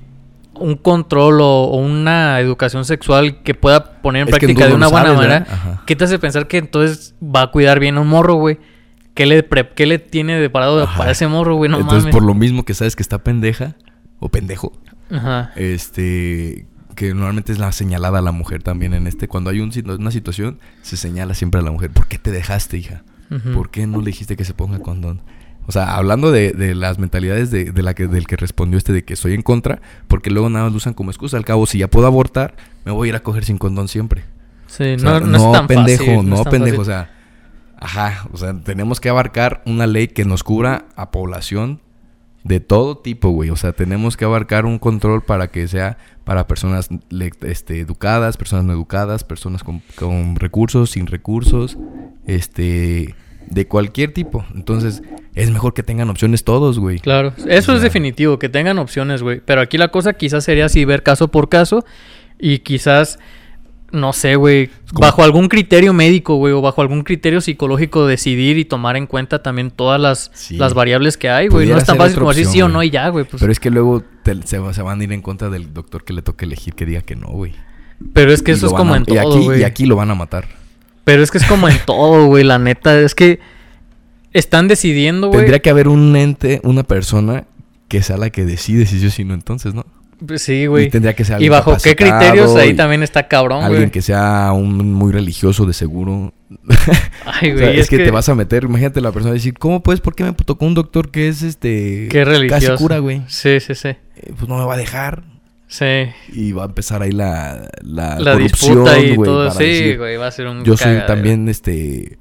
un 0.53 0.75
control 0.77 1.41
o, 1.41 1.63
o 1.65 1.75
una 1.75 2.39
educación 2.39 2.85
sexual 2.85 3.43
que 3.43 3.53
pueda 3.53 4.01
poner 4.01 4.21
en 4.21 4.27
Es 4.29 4.31
práctica 4.37 4.65
de 4.65 4.75
una 4.75 4.87
buena 4.87 5.07
sabes, 5.13 5.19
manera. 5.19 5.81
¿qué 5.85 5.97
te 5.97 6.05
hace 6.05 6.19
pensar 6.19 6.47
que 6.47 6.57
entonces 6.57 7.15
va 7.21 7.41
a 7.41 7.51
cuidar 7.51 7.81
bien 7.81 7.97
a 7.97 7.99
un 7.99 8.07
morro, 8.07 8.35
güey? 8.35 8.57
¿Qué 9.13 9.25
le, 9.25 9.43
pre- 9.43 9.67
qué 9.75 9.85
le 9.87 9.99
tiene 9.99 10.39
de 10.39 10.49
parado 10.49 10.81
Ajá. 10.83 10.97
para 10.97 11.11
ese 11.11 11.27
morro, 11.27 11.55
güey? 11.55 11.69
No 11.69 11.77
Entonces, 11.79 12.03
mames. 12.03 12.15
por 12.15 12.23
lo 12.23 12.33
mismo 12.33 12.63
que 12.63 12.73
sabes 12.73 12.95
que 12.95 13.03
está 13.03 13.17
pendeja 13.23 13.75
o 14.19 14.29
pendejo, 14.29 14.71
Ajá. 15.11 15.51
este 15.57 16.65
que 16.97 17.13
normalmente 17.13 17.53
es 17.53 17.59
la 17.59 17.71
señalada 17.71 18.19
a 18.19 18.21
la 18.21 18.31
mujer 18.33 18.63
también 18.63 18.93
en 18.93 19.07
este 19.07 19.27
cuando 19.29 19.51
hay 19.51 19.61
un 19.61 19.71
una 19.99 20.11
situación 20.11 20.59
se 20.81 20.97
señala 20.97 21.33
siempre 21.35 21.61
a 21.61 21.63
la 21.63 21.71
mujer 21.71 21.91
¿por 21.91 22.07
qué 22.07 22.17
te 22.17 22.31
dejaste 22.31 22.77
hija? 22.77 23.03
¿por 23.53 23.69
qué 23.69 23.85
no 23.87 23.99
le 23.99 24.07
dijiste 24.07 24.35
que 24.35 24.43
se 24.43 24.53
ponga 24.53 24.79
condón? 24.79 25.21
o 25.67 25.71
sea 25.71 25.95
hablando 25.95 26.31
de, 26.31 26.51
de 26.53 26.73
las 26.75 26.97
mentalidades 26.97 27.51
de, 27.51 27.65
de 27.71 27.83
la 27.83 27.93
que 27.93 28.07
del 28.07 28.25
que 28.25 28.35
respondió 28.35 28.77
este 28.77 28.93
de 28.93 29.03
que 29.05 29.13
estoy 29.13 29.33
en 29.35 29.43
contra 29.43 29.79
porque 30.07 30.31
luego 30.31 30.49
nada 30.49 30.65
más 30.65 30.73
lo 30.73 30.77
usan 30.77 30.93
como 30.95 31.11
excusa 31.11 31.37
al 31.37 31.45
cabo 31.45 31.65
si 31.67 31.77
ya 31.77 31.87
puedo 31.87 32.07
abortar 32.07 32.55
me 32.83 32.91
voy 32.91 33.07
a 33.07 33.09
ir 33.09 33.15
a 33.15 33.21
coger 33.21 33.45
sin 33.45 33.57
condón 33.57 33.87
siempre 33.87 34.23
Sí, 34.65 34.95
O 34.95 34.99
sea, 34.99 35.19
no, 35.21 35.27
no 35.27 35.37
es 35.37 35.51
tan 35.53 35.67
pendejo 35.67 36.03
fácil, 36.05 36.29
no, 36.29 36.43
pendejo 36.43 36.77
fácil. 36.77 36.79
o 36.81 36.85
sea 36.85 37.11
ajá 37.79 38.27
o 38.33 38.37
sea 38.37 38.53
tenemos 38.59 38.99
que 38.99 39.09
abarcar 39.09 39.61
una 39.65 39.85
ley 39.87 40.07
que 40.07 40.25
nos 40.25 40.43
cubra 40.43 40.85
a 40.95 41.11
población 41.11 41.79
de 42.47 42.59
todo 42.59 42.97
tipo, 42.97 43.29
güey. 43.29 43.49
O 43.49 43.55
sea, 43.55 43.73
tenemos 43.73 44.15
que 44.15 44.25
abarcar 44.25 44.65
un 44.65 44.79
control 44.79 45.23
para 45.23 45.49
que 45.49 45.67
sea 45.67 45.97
para 46.23 46.47
personas 46.47 46.89
este, 47.41 47.79
educadas, 47.79 48.37
personas 48.37 48.65
no 48.65 48.73
educadas, 48.73 49.23
personas 49.23 49.63
con, 49.63 49.81
con 49.95 50.35
recursos, 50.35 50.91
sin 50.91 51.07
recursos, 51.07 51.77
este, 52.25 53.15
de 53.49 53.67
cualquier 53.67 54.13
tipo. 54.13 54.45
Entonces, 54.53 55.03
es 55.35 55.51
mejor 55.51 55.73
que 55.73 55.83
tengan 55.83 56.09
opciones 56.09 56.43
todos, 56.43 56.79
güey. 56.79 56.99
Claro, 56.99 57.33
eso 57.47 57.73
O 57.73 57.75
es 57.75 57.81
definitivo, 57.81 58.39
que 58.39 58.49
tengan 58.49 58.77
opciones, 58.79 59.23
güey. 59.23 59.41
Pero 59.45 59.61
aquí 59.61 59.77
la 59.77 59.89
cosa 59.89 60.13
quizás 60.13 60.43
sería 60.43 60.65
así 60.65 60.83
ver 60.85 61.03
caso 61.03 61.29
por 61.29 61.49
caso 61.49 61.85
y 62.39 62.59
quizás, 62.59 63.19
no 63.91 64.11
sé, 64.13 64.35
güey, 64.35 64.69
bajo 64.93 65.23
algún 65.23 65.47
criterio 65.47 65.93
médico, 65.93 66.35
güey, 66.35 66.53
o 66.53 66.61
bajo 66.61 66.81
algún 66.81 67.03
criterio 67.03 67.39
psicológico 67.39 68.05
decidir 68.05 68.57
y 68.57 68.65
tomar 68.65 68.97
en 68.97 69.07
cuenta 69.07 69.41
también 69.41 69.71
todas 69.71 69.99
las, 70.01 70.29
Sí. 70.33 70.57
las 70.57 70.73
variables 70.73 71.15
que 71.17 71.29
hay, 71.29 71.47
güey. 71.47 71.67
No 71.69 71.77
es 71.77 71.85
tan 71.85 71.97
fácil 71.97 72.17
como 72.17 72.29
decir 72.31 72.47
sí 72.47 72.61
o 72.61 72.67
no 72.67 72.83
y 72.83 72.89
ya, 72.89 73.07
güey. 73.09 73.23
Pues. 73.25 73.39
Pero 73.39 73.51
es 73.51 73.59
que 73.59 73.69
luego 73.71 74.03
te- 74.23 74.35
se, 74.45 74.59
se 74.73 74.81
van 74.81 74.99
a 74.99 75.03
ir 75.03 75.11
en 75.13 75.21
contra 75.21 75.49
del 75.49 75.73
doctor 75.73 76.03
que 76.03 76.13
le 76.13 76.21
toque 76.21 76.45
elegir 76.45 76.73
que 76.73 76.85
diga 76.85 77.01
que 77.01 77.15
no, 77.15 77.27
güey. 77.29 77.53
Pero 78.13 78.31
es 78.33 78.43
que 78.43 78.51
Y 78.51 78.55
eso 78.55 78.67
es 78.67 78.73
como 78.73 78.93
a- 78.93 78.97
en 78.97 79.03
y 79.03 79.15
todo, 79.15 79.41
güey. 79.41 79.61
y 79.61 79.63
aquí 79.63 79.85
lo 79.85 79.95
van 79.95 80.11
a 80.11 80.15
matar. 80.15 80.47
Pero 81.05 81.23
es 81.23 81.31
que 81.31 81.37
es 81.37 81.45
como 81.45 81.69
en 81.69 81.77
todo, 81.85 82.25
güey, 82.25 82.43
la 82.43 82.59
neta. 82.59 82.99
Es 82.99 83.15
que 83.15 83.39
están 84.33 84.67
decidiendo, 84.67 85.27
güey. 85.29 85.39
Tendría 85.39 85.59
que 85.59 85.69
haber 85.69 85.87
un 85.87 86.15
ente, 86.15 86.59
una 86.63 86.83
persona 86.83 87.45
que 87.87 88.03
sea 88.03 88.17
la 88.17 88.29
que 88.29 88.45
decide 88.45 88.85
si 88.85 88.99
sí 88.99 89.07
o 89.07 89.09
si 89.11 89.23
no 89.23 89.33
entonces, 89.33 89.73
¿no? 89.73 89.85
Pues 90.25 90.41
Sí, 90.41 90.53
Y 90.53 90.65
güey. 90.67 90.89
tendría 90.89 91.13
que 91.15 91.23
ser 91.23 91.33
¿Y 91.33 91.35
alguien 91.35 91.51
bajo 91.51 91.77
qué 91.83 91.95
criterios? 91.95 92.55
Ahí 92.55 92.69
y 92.69 92.75
también 92.75 93.03
está 93.03 93.27
cabrón, 93.27 93.63
Alguien 93.63 93.83
güey. 93.83 93.91
que 93.91 94.01
sea 94.01 94.51
un 94.53 94.93
muy 94.93 95.11
religioso 95.11 95.65
de 95.65 95.73
seguro. 95.73 96.33
Ay, 97.25 97.51
O 97.51 97.53
güey. 97.53 97.57
sea, 97.57 97.71
es, 97.73 97.89
que, 97.89 97.99
te 97.99 98.09
vas 98.11 98.27
a 98.29 98.35
meter, 98.35 98.63
imagínate 98.63 98.99
la 99.01 99.11
persona 99.11 99.33
decir, 99.33 99.53
¿cómo 99.59 99.83
puedes? 99.83 100.01
¿Por 100.01 100.15
qué 100.15 100.23
me 100.23 100.33
tocó 100.33 100.65
un 100.65 100.73
doctor 100.73 101.11
que 101.11 101.27
es 101.27 101.43
este 101.43 102.07
Qué 102.09 102.25
religioso. 102.25 102.67
casi 102.71 102.81
cura, 102.83 102.99
güey? 102.99 103.21
Sí, 103.27 103.59
sí, 103.59 103.75
sí. 103.75 103.89
Eh, 103.89 104.33
pues 104.35 104.47
no 104.47 104.57
me 104.57 104.65
va 104.65 104.73
a 104.73 104.77
dejar. 104.77 105.23
Sí. 105.67 105.85
Y 106.31 106.53
va 106.53 106.63
a 106.63 106.67
empezar 106.67 107.01
ahí 107.01 107.11
la, 107.11 107.67
la, 107.81 108.17
La 108.19 108.33
corrupción, 108.33 108.73
disputa 108.85 108.99
y 108.99 109.15
güey, 109.15 109.27
todo. 109.29 109.51
Sí, 109.51 109.63
decir, 109.65 109.97
güey. 109.97 110.15
Va 110.17 110.27
a 110.27 110.31
ser 110.31 110.47
un 110.47 110.63
Yo 110.63 110.77
soy 110.77 110.97
también, 111.05 111.49
este, 111.49 112.17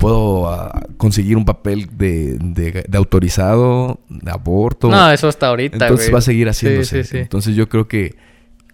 puedo 0.00 0.48
ah, 0.50 0.82
conseguir 0.96 1.36
un 1.36 1.44
papel 1.44 1.88
de, 1.96 2.36
de, 2.40 2.84
de 2.88 2.98
autorizado, 2.98 4.00
de 4.08 4.30
aborto. 4.30 4.88
No, 4.88 5.10
eso 5.12 5.28
hasta 5.28 5.46
ahorita, 5.48 5.76
Entonces 5.76 6.06
güey. 6.06 6.12
va 6.14 6.18
a 6.18 6.22
seguir 6.22 6.46
Sí, 6.46 6.50
haciéndose. 6.66 7.04
sí, 7.04 7.10
sí. 7.10 7.18
Entonces 7.18 7.54
yo 7.54 7.68
creo 7.68 7.86
que 7.86 8.16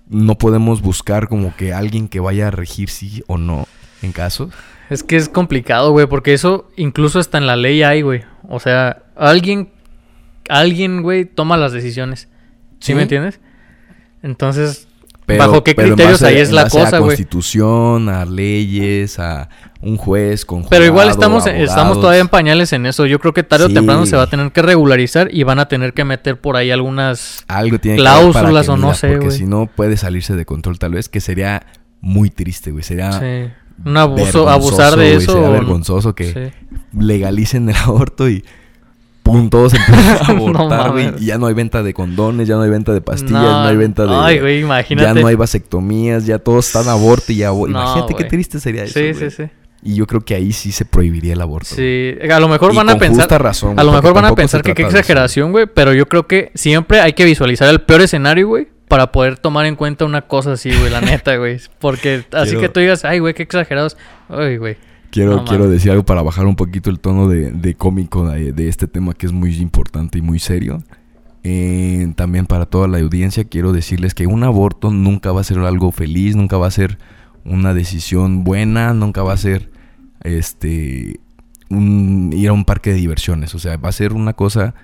no 0.09 0.39
podemos 0.39 0.81
buscar 0.83 1.29
como 1.29 1.55
que 1.57 1.75
alguien 1.75 2.09
que 2.09 2.21
vaya 2.21 2.49
a 2.49 2.51
regir 2.51 2.89
sí 2.89 3.23
o 3.27 3.37
no 3.37 3.67
en 4.03 4.13
casos. 4.13 4.55
Es 4.89 5.03
que 5.03 5.17
es 5.17 5.29
complicado, 5.29 5.91
güey, 5.91 6.07
porque 6.07 6.33
eso 6.33 6.69
incluso 6.77 7.19
hasta 7.19 7.39
en 7.39 7.47
la 7.47 7.57
ley 7.57 7.83
hay, 7.83 8.03
güey. 8.03 8.23
O 8.49 8.61
sea, 8.61 9.03
alguien, 9.17 9.69
alguien, 10.49 11.03
güey, 11.03 11.25
toma 11.25 11.57
las 11.57 11.73
decisiones. 11.73 12.29
¿Sí, 12.79 12.93
Sí. 12.93 12.95
me 12.95 13.03
entiendes? 13.03 13.41
Entonces, 14.23 14.86
Pero- 15.27 15.39
¿bajo 15.41 15.65
qué 15.65 15.75
pero 15.75 15.89
criterios 15.89 16.21
base- 16.21 16.35
ahí 16.35 16.41
es 16.41 16.53
la 16.53 16.63
A 16.63 16.69
cosa, 16.69 16.99
güey? 16.99 17.09
constitución, 17.11 18.09
a 18.09 18.25
leyes, 18.25 19.19
a 19.19 19.49
un 19.81 19.97
juez 19.97 20.45
con 20.45 20.65
Pero 20.69 20.85
igual 20.85 21.09
estamos, 21.11 21.47
estamos 21.49 22.01
todavía 22.01 22.21
en 22.21 22.29
pañales 22.29 22.73
en 22.73 22.87
eso. 22.87 23.07
Yo 23.07 23.19
creo 23.19 23.35
que 23.35 23.43
tarde 23.43 23.65
o 23.65 23.69
temprano 23.69 24.07
se 24.07 24.17
va 24.17 24.23
a 24.23 24.27
tener 24.31 24.53
que 24.53 24.63
regularizar 24.63 25.29
y 25.35 25.43
van 25.43 25.59
a 25.59 25.67
tener 25.69 25.93
que 25.95 26.05
meter 26.05 26.41
por 26.41 26.57
ahí 26.57 26.71
algunas... 26.71 27.45
Algo 27.49 27.79
tiene 27.81 27.99
cláusulas 27.99 28.67
que 28.67 28.73
o 28.73 28.77
no 28.77 28.95
sé, 28.95 29.09
Porque 29.09 29.27
güey. 29.27 29.39
si 29.39 29.47
no 29.47 29.67
puede 29.67 29.97
salirse 29.97 30.35
de 30.37 30.45
control 30.47 30.79
tal 30.79 30.93
vez, 30.93 31.09
que 31.09 31.21
sería 31.21 31.67
muy 32.01 32.31
triste, 32.31 32.71
güey. 32.71 32.85
Sería 32.85 33.13
sí, 33.13 33.51
un 33.85 33.97
abuso, 33.97 34.49
abusar 34.49 34.97
de 34.97 35.15
eso. 35.17 35.33
Sería 35.33 35.49
o- 35.49 35.53
vergonzoso 35.53 36.15
que 36.15 36.33
sí. 36.33 36.69
legalicen 36.97 37.69
el 37.69 37.77
aborto 37.85 38.29
y 38.29 38.45
pum, 39.27 39.51
todos 39.51 39.75
empiezan 39.75 40.17
a 40.23 40.27
abortar, 40.31 40.93
güey. 40.93 41.13
y 41.19 41.27
ya 41.27 41.37
no 41.39 41.47
hay 41.47 41.55
venta 41.55 41.83
de 41.83 41.93
condones, 41.93 42.47
ya 42.47 42.55
no 42.55 42.63
hay 42.63 42.71
venta 42.71 42.93
de 42.95 43.01
pastillas, 43.01 43.43
no, 43.43 43.65
hay 43.65 43.77
venta 43.77 44.05
de... 44.07 44.15
Ay, 44.15 44.39
güey, 44.39 44.61
imagínate. 44.61 45.05
Ya 45.07 45.21
no 45.21 45.27
hay 45.27 45.35
vasectomías, 45.35 46.27
ya 46.27 46.39
todos 46.39 46.69
están 46.69 46.89
aborto 46.89 47.33
y 47.33 47.37
ya... 47.37 47.49
No, 47.49 47.67
Imagínate 47.67 48.15
qué 48.15 48.25
triste 48.25 48.61
sería 48.61 48.85
eso, 48.85 48.99
Sí, 48.99 49.15
sí, 49.15 49.31
sí. 49.31 49.45
Y 49.83 49.95
yo 49.97 50.07
creo 50.07 50.21
que 50.21 50.35
ahí 50.35 50.53
sí 50.53 50.73
se 50.73 50.85
prohibiría 50.85 51.33
el 51.35 51.41
aborto. 51.41 51.75
Sí, 51.75 52.15
a 52.33 52.41
lo 52.41 52.49
mejor 52.49 52.73
Y 52.73 52.77
van 52.77 52.89
a 52.89 52.93
con 52.93 53.01
pensar... 53.01 53.25
justa 53.25 53.39
razón, 53.39 53.79
A 53.79 53.85
lo 53.85 53.93
mejor 53.93 54.15
van 54.15 54.25
a 54.27 54.35
pensar 54.35 54.63
que 54.63 54.75
qué 54.75 54.83
exageración, 54.83 55.53
güey, 55.53 55.67
pero 55.67 55.93
yo 55.93 56.07
creo 56.07 56.27
que 56.27 56.51
siempre 56.55 57.01
hay 57.01 57.13
que 57.13 57.25
visualizar 57.25 57.69
el 57.69 57.81
peor 57.81 58.03
escenario, 58.03 58.49
güey, 58.49 58.69
para 58.89 59.11
poder 59.13 59.39
tomar 59.39 59.67
en 59.67 59.75
cuenta 59.77 60.05
una 60.05 60.23
cosa 60.23 60.53
así, 60.53 60.71
güey, 60.71 60.91
la 60.91 61.01
neta, 61.01 61.37
güey. 61.37 61.59
Porque 61.81 62.25
así 62.33 62.51
Quiero- 62.51 62.61
que 62.61 62.69
tú 62.69 62.81
digas, 62.81 63.05
ay, 63.05 63.19
güey, 63.19 63.35
qué 63.35 63.43
exagerados. 63.43 63.97
Ay, 64.29 64.57
güey. 64.57 64.77
Quiero, 65.17 65.37
No 65.37 65.45
quiero 65.47 65.71
decir 65.71 65.91
algo 65.93 66.05
para 66.05 66.21
bajar 66.21 66.45
un 66.45 66.57
poquito 66.57 66.91
el 66.91 67.01
tono 67.01 67.27
de, 67.27 67.51
de 67.51 67.75
cómico 67.75 68.29
de, 68.29 68.53
de 68.53 68.69
este 68.69 68.87
tema 68.87 69.15
que 69.15 69.25
es 69.25 69.33
muy 69.33 69.57
importante 69.57 70.19
y 70.19 70.21
muy 70.21 70.39
serio. 70.39 70.83
Eh, 71.43 72.13
también 72.17 72.45
para 72.45 72.67
toda 72.67 72.87
la 72.87 72.99
audiencia 72.99 73.45
quiero 73.45 73.73
decirles 73.73 74.13
que 74.13 74.27
un 74.27 74.45
aborto 74.45 74.91
nunca 74.91 75.33
va 75.33 75.41
a 75.41 75.45
ser 75.45 75.59
algo 75.61 75.91
feliz, 75.91 76.37
nunca 76.37 76.59
va 76.59 76.67
a 76.67 76.71
ser 76.71 76.99
una 77.47 77.73
decisión 77.73 78.45
buena, 78.45 78.93
nunca 78.93 79.23
va 79.23 79.33
a 79.33 79.39
ser 79.39 79.71
este 80.23 81.19
un, 81.71 82.33
ir 82.35 82.51
a 82.51 82.53
un 82.53 82.67
parque 82.67 82.91
de 82.91 82.97
diversiones. 82.97 83.55
O 83.55 83.59
sea, 83.59 83.79
va 83.79 83.89
a 83.89 83.93
ser 83.93 84.13
una 84.13 84.35
cosa 84.35 84.75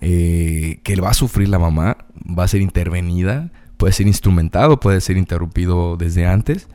eh, 0.00 0.80
que 0.82 1.00
va 1.00 1.10
a 1.10 1.14
sufrir 1.14 1.48
la 1.50 1.60
mamá, 1.60 1.98
va 2.26 2.42
a 2.42 2.48
ser 2.48 2.62
intervenida, 2.62 3.52
puede 3.76 3.92
ser 3.92 4.08
instrumentado, 4.08 4.80
puede 4.80 5.00
ser 5.00 5.16
interrumpido 5.16 5.96
desde 5.96 6.26
antes. 6.26 6.68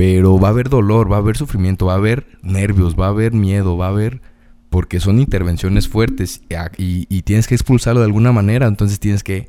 Pero 0.00 0.38
va 0.38 0.48
a 0.48 0.50
haber 0.52 0.70
dolor, 0.70 1.12
va 1.12 1.16
a 1.16 1.18
haber 1.18 1.36
sufrimiento, 1.36 1.84
va 1.84 1.92
a 1.92 1.96
haber 1.96 2.26
nervios, 2.42 2.98
va 2.98 3.04
a 3.04 3.10
haber 3.10 3.32
miedo, 3.34 3.76
va 3.76 3.86
a 3.86 3.90
haber... 3.90 4.22
Porque 4.70 4.98
son 4.98 5.18
intervenciones 5.18 5.88
fuertes 5.88 6.40
y, 6.78 7.06
y- 7.14 7.22
tienes 7.22 7.46
que 7.46 7.54
expulsarlo 7.54 8.00
de 8.00 8.06
alguna 8.06 8.32
manera, 8.32 8.66
entonces 8.66 8.98
tienes 8.98 9.22
que... 9.22 9.48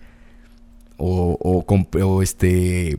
O, 0.97 1.37
o, 1.39 1.65
o 2.03 2.21
este... 2.21 2.97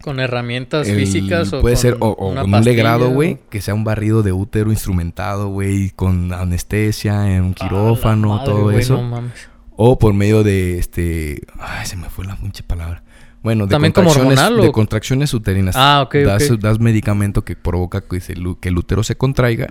Con 0.00 0.20
herramientas 0.20 0.86
el- 0.86 0.96
físicas 1.00 1.52
o 1.52 1.60
puede 1.60 1.74
ser 1.76 1.96
o, 1.98 2.10
o 2.10 2.30
una 2.30 2.42
con 2.42 2.54
un 2.54 2.64
legrado, 2.64 3.10
güey, 3.10 3.38
que 3.50 3.60
sea 3.60 3.74
un 3.74 3.82
barrido 3.82 4.22
de 4.22 4.30
útero 4.32 4.70
instrumentado, 4.70 5.48
güey, 5.48 5.90
con 5.90 6.32
anestesia, 6.32 7.34
en 7.34 7.42
un 7.42 7.54
quirófano, 7.54 8.28
madre, 8.36 8.44
todo 8.44 8.70
eso. 8.70 8.96
no 8.96 9.02
mames. 9.08 9.32
O 9.76 9.98
por 9.98 10.14
medio 10.14 10.42
de 10.44 10.78
este. 10.78 11.42
Ay, 11.58 11.84
se 11.86 11.96
me 11.96 12.08
fue 12.10 12.24
la 12.26 12.36
pinche 12.36 12.62
palabra. 12.62 13.02
Bueno, 13.42 13.66
de 13.66 13.70
¿También 13.70 13.92
como 13.92 14.08
contracciones, 14.08 14.38
hormonal 14.38 14.66
de 14.66 14.72
contracciones 14.72 15.34
uterinas. 15.34 15.74
Ah, 15.76 16.02
ok, 16.04 16.14
das, 16.16 16.60
das 16.60 16.78
medicamento 16.78 17.42
que 17.42 17.56
provoca 17.56 18.02
que, 18.02 18.20
se 18.20 18.34
que 18.60 18.68
el 18.68 18.76
útero 18.78 19.02
se 19.02 19.16
contraiga 19.16 19.68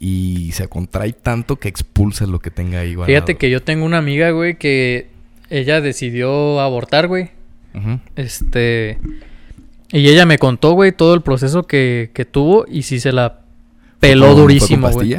y 0.00 0.52
se 0.52 0.68
contrae 0.68 1.12
tanto 1.12 1.56
que 1.56 1.68
expulsa 1.68 2.26
lo 2.26 2.38
que 2.38 2.50
tenga 2.50 2.80
ahí. 2.80 2.96
Fíjate 3.06 3.36
que 3.36 3.50
yo 3.50 3.62
tengo 3.62 3.84
una 3.84 3.98
amiga, 3.98 4.30
güey, 4.30 4.56
que 4.56 5.08
ella 5.50 5.80
decidió 5.80 6.60
abortar, 6.60 7.08
güey. 7.08 7.30
Ujú. 7.74 8.00
Este. 8.16 8.98
Y 9.92 10.08
ella 10.08 10.26
me 10.26 10.38
contó, 10.38 10.72
güey, 10.72 10.92
todo 10.92 11.14
el 11.14 11.20
proceso 11.20 11.64
que, 11.64 12.10
que 12.14 12.24
tuvo 12.24 12.64
y 12.68 12.82
sí 12.82 13.00
se 13.00 13.12
la 13.12 13.40
peló 14.00 14.26
¿Fue 14.26 14.34
con- 14.34 14.42
durísimo, 14.42 14.90
güey. 14.90 15.16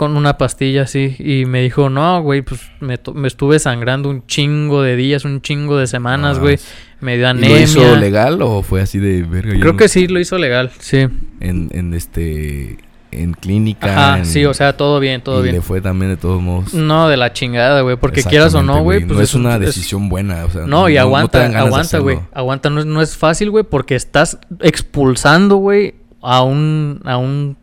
Con 0.00 0.16
una 0.16 0.38
pastilla, 0.38 0.86
sí. 0.86 1.14
Y 1.18 1.44
me 1.44 1.60
dijo, 1.60 1.90
no, 1.90 2.22
güey, 2.22 2.40
pues 2.40 2.62
me, 2.80 2.98
me 3.12 3.28
estuve 3.28 3.58
sangrando 3.58 4.08
un 4.08 4.26
chingo 4.26 4.80
de 4.80 4.96
días, 4.96 5.26
un 5.26 5.42
chingo 5.42 5.76
de 5.76 5.86
semanas, 5.86 6.38
Ah, 6.38 6.40
güey. 6.40 6.58
Me 7.00 7.16
dio 7.18 7.26
¿Y 7.26 7.28
anemia. 7.28 7.50
¿Lo 7.58 7.62
hizo 7.62 7.96
legal 7.96 8.40
o 8.40 8.62
fue 8.62 8.80
así 8.80 8.98
de 8.98 9.24
verga? 9.24 9.52
Creo 9.60 9.72
no- 9.74 9.76
que 9.78 9.88
sí, 9.88 10.08
lo 10.08 10.18
hizo 10.18 10.38
legal, 10.38 10.70
sí. 10.78 11.06
En, 11.40 11.68
en 11.72 11.92
este. 11.92 12.78
En 13.12 13.34
clínica. 13.34 13.92
Ajá, 13.92 14.18
en- 14.20 14.24
sí, 14.24 14.46
o 14.46 14.54
sea, 14.54 14.74
todo 14.74 15.00
bien, 15.00 15.20
todo 15.20 15.40
y 15.40 15.42
bien. 15.42 15.56
le 15.56 15.60
fue 15.60 15.82
también 15.82 16.12
de 16.12 16.16
todos 16.16 16.40
modos. 16.40 16.72
No, 16.72 17.08
de 17.10 17.18
la 17.18 17.34
chingada, 17.34 17.82
güey, 17.82 17.96
porque 17.96 18.22
quieras 18.22 18.54
o 18.54 18.62
no, 18.62 18.82
güey, 18.82 19.00
pues 19.04 19.18
no 19.18 19.22
es 19.22 19.34
un- 19.34 19.42
una 19.42 19.56
es- 19.56 19.60
decisión 19.60 20.08
buena. 20.08 20.46
O 20.46 20.50
sea, 20.50 20.62
No, 20.66 20.88
y 20.88 20.94
te 20.94 20.98
aguanta, 21.00 21.46
de 21.46 21.56
aguanta, 21.56 21.98
güey. 21.98 22.20
Aguanta, 22.32 22.70
no 22.70 22.80
es, 22.80 22.86
no 22.86 23.02
es 23.02 23.18
fácil, 23.18 23.50
güey, 23.50 23.64
porque 23.64 23.96
estás 23.96 24.38
expulsando, 24.60 25.56
güey, 25.56 25.94
a 26.22 26.42
un, 26.42 27.00
a 27.04 27.16
un, 27.18 27.56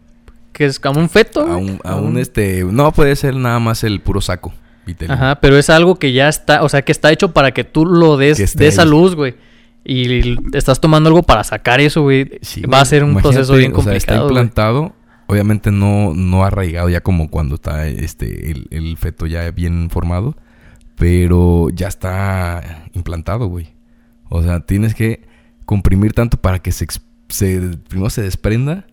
que 0.58 0.66
es 0.66 0.80
como 0.80 0.99
un 0.99 1.08
feto, 1.08 1.41
A 1.41 1.55
güey. 1.55 1.70
un, 1.70 1.80
a 1.84 1.95
un, 1.97 2.18
este. 2.18 2.64
No 2.64 2.91
puede 2.91 3.16
ser 3.16 3.36
nada 3.36 3.60
más 3.60 3.84
el 3.84 4.01
puro 4.01 4.22
saco. 4.22 4.51
Ajá, 5.08 5.39
pero 5.39 5.58
es 5.58 5.70
algo 5.70 5.95
que 5.99 6.14
ya 6.14 6.30
está, 6.30 6.64
o 6.64 6.70
sea, 6.70 6.82
que 6.82 6.91
está 6.91 7.12
hecho 7.12 7.32
para 7.32 7.51
que 7.51 7.64
tú 7.64 7.86
lo 7.86 8.18
des 8.18 8.55
de 8.55 8.68
esa 8.68 8.86
luz, 8.86 9.16
güey. 9.16 9.36
Y 9.84 10.36
estás 10.58 10.82
tomando 10.82 11.10
algo 11.10 11.22
para 11.24 11.43
sacar 11.43 11.80
eso, 11.80 12.01
güey. 12.01 12.39
Sí, 12.41 12.62
Va 12.62 12.82
a 12.82 12.86
ser 12.86 13.03
un 13.03 13.16
proceso 13.22 13.53
bien 13.55 13.72
o 13.76 13.82
sea, 13.84 13.93
está 13.95 14.14
complicado, 14.16 14.20
güey. 14.22 14.30
implantado. 14.30 14.95
Obviamente 15.28 15.72
no, 15.72 16.14
no 16.16 16.43
arraigado 16.43 16.89
ya 16.89 17.01
como 17.01 17.30
cuando 17.30 17.55
está 17.55 17.86
este 17.88 18.49
el, 18.51 18.68
el 18.72 18.97
feto 18.97 19.28
ya 19.28 19.51
bien 19.51 19.89
formado. 19.91 20.36
Pero 20.95 21.70
ya 21.70 21.88
está 21.88 22.89
implantado, 22.93 23.47
güey. 23.47 23.68
O 24.30 24.41
sea, 24.41 24.62
tienes 24.62 24.95
que 24.95 25.28
comprimir 25.66 26.14
tanto 26.14 26.38
para 26.38 26.60
que 26.60 26.72
se, 26.72 26.88
se 27.30 27.60
primero 27.88 28.10
se 28.10 28.24
desprenda 28.24 28.88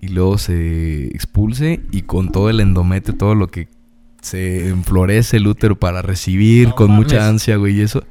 y 0.00 0.08
luego 0.08 0.38
se 0.38 1.06
expulse 1.06 1.80
y 1.90 2.02
con 2.02 2.30
todo 2.30 2.50
el 2.50 2.60
endometrio, 2.60 3.16
todo 3.16 3.34
lo 3.34 3.48
que 3.48 3.68
se 4.20 4.68
enflorece 4.68 5.38
el 5.38 5.46
útero 5.46 5.78
para 5.78 6.02
recibir 6.02 6.68
No 6.68 6.74
con 6.74 6.90
mucha 6.90 7.28
ansia, 7.28 7.56
güey, 7.56 7.78
y 7.78 7.82
eso, 7.82 8.04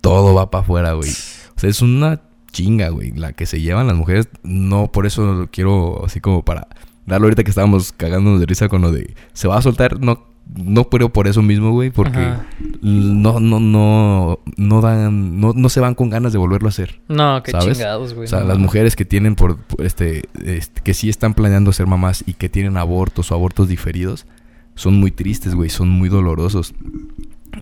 todo 0.00 0.34
va 0.34 0.50
para 0.50 0.62
afuera, 0.62 0.92
güey. 0.92 1.10
O 1.56 1.58
sea, 1.58 1.70
es 1.70 1.80
una 1.80 2.20
chinga, 2.52 2.90
güey, 2.90 3.12
la 3.12 3.32
que 3.32 3.46
se 3.46 3.62
llevan 3.62 3.86
las 3.86 3.96
mujeres. 3.96 4.28
No, 4.42 4.92
por 4.92 5.06
eso 5.06 5.48
quiero, 5.50 6.04
así 6.04 6.20
como 6.20 6.44
para 6.44 6.68
darlo 7.06 7.28
ahorita 7.28 7.44
que 7.44 7.50
estábamos 7.50 7.92
cagándonos 7.92 8.40
de 8.40 8.44
risa 8.44 8.68
con 8.68 8.82
lo 8.82 8.92
de 8.92 9.14
se 9.32 9.48
va 9.48 9.56
a 9.56 9.62
soltar, 9.62 9.98
no 10.00 10.35
no 10.54 10.88
creo 10.88 11.12
por 11.12 11.26
eso 11.26 11.42
mismo, 11.42 11.72
güey, 11.72 11.90
porque 11.90 12.18
Ajá. 12.18 12.46
no, 12.80 13.40
no, 13.40 13.60
no, 13.60 14.38
no 14.56 14.80
dan, 14.80 15.40
no, 15.40 15.52
no 15.54 15.68
se 15.68 15.80
van 15.80 15.94
con 15.94 16.08
ganas 16.08 16.32
de 16.32 16.38
volverlo 16.38 16.68
a 16.68 16.70
hacer. 16.70 17.00
No, 17.08 17.42
qué 17.42 17.50
¿Sabes? 17.50 17.76
chingados, 17.76 18.14
güey. 18.14 18.26
O 18.26 18.28
sea, 18.28 18.40
no 18.40 18.46
las 18.46 18.58
mujeres 18.58 18.96
que 18.96 19.04
tienen 19.04 19.34
por, 19.34 19.58
por 19.58 19.84
este, 19.84 20.28
este, 20.44 20.80
que 20.82 20.94
sí 20.94 21.08
están 21.08 21.34
planeando 21.34 21.72
ser 21.72 21.86
mamás 21.86 22.22
y 22.26 22.34
que 22.34 22.48
tienen 22.48 22.76
abortos 22.76 23.30
o 23.30 23.34
abortos 23.34 23.68
diferidos, 23.68 24.26
son 24.74 24.94
muy 24.94 25.10
tristes, 25.10 25.54
güey, 25.54 25.68
son 25.68 25.88
muy 25.88 26.08
dolorosos. 26.08 26.74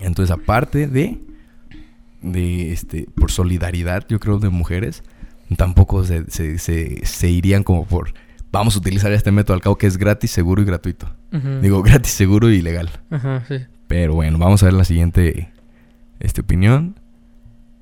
Entonces, 0.01 0.31
aparte 0.31 0.87
de, 0.87 1.19
de 2.21 2.71
este, 2.71 3.07
por 3.15 3.31
solidaridad, 3.31 4.05
yo 4.07 4.19
creo, 4.19 4.39
de 4.39 4.49
mujeres, 4.49 5.03
tampoco 5.57 6.03
se, 6.03 6.29
se, 6.29 6.59
se, 6.59 7.05
se 7.05 7.29
irían 7.29 7.63
como 7.63 7.85
por, 7.85 8.13
vamos 8.55 8.75
a 8.75 8.79
utilizar 8.79 9.11
este 9.11 9.31
método 9.31 9.53
al 9.55 9.61
cabo 9.61 9.77
que 9.77 9.85
es 9.85 9.97
gratis, 9.97 10.31
seguro 10.31 10.61
y 10.61 10.65
gratuito. 10.65 11.07
Digo, 11.61 11.83
gratis, 11.83 12.13
seguro 12.13 12.49
y 12.49 12.61
legal. 12.61 12.89
Ajá, 13.09 13.43
sí. 13.47 13.57
Pero 13.87 14.15
bueno, 14.15 14.37
vamos 14.37 14.63
a 14.63 14.67
ver 14.67 14.73
la 14.73 14.85
siguiente 14.85 15.51
este, 16.19 16.41
opinión. 16.41 16.99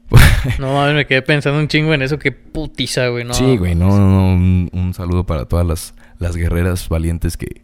No 0.59 0.73
mames, 0.73 0.95
me 0.95 1.05
quedé 1.07 1.21
pensando 1.21 1.59
un 1.59 1.67
chingo 1.67 1.93
en 1.93 2.01
eso. 2.01 2.19
Qué 2.19 2.31
putiza, 2.31 3.07
güey. 3.07 3.23
No, 3.23 3.33
sí, 3.33 3.57
güey, 3.57 3.75
no, 3.75 3.87
no, 3.87 4.09
no, 4.09 4.33
un, 4.33 4.69
un 4.73 4.93
saludo 4.93 5.25
para 5.25 5.45
todas 5.45 5.65
las, 5.65 5.93
las 6.19 6.35
guerreras 6.35 6.89
valientes 6.89 7.37
que, 7.37 7.63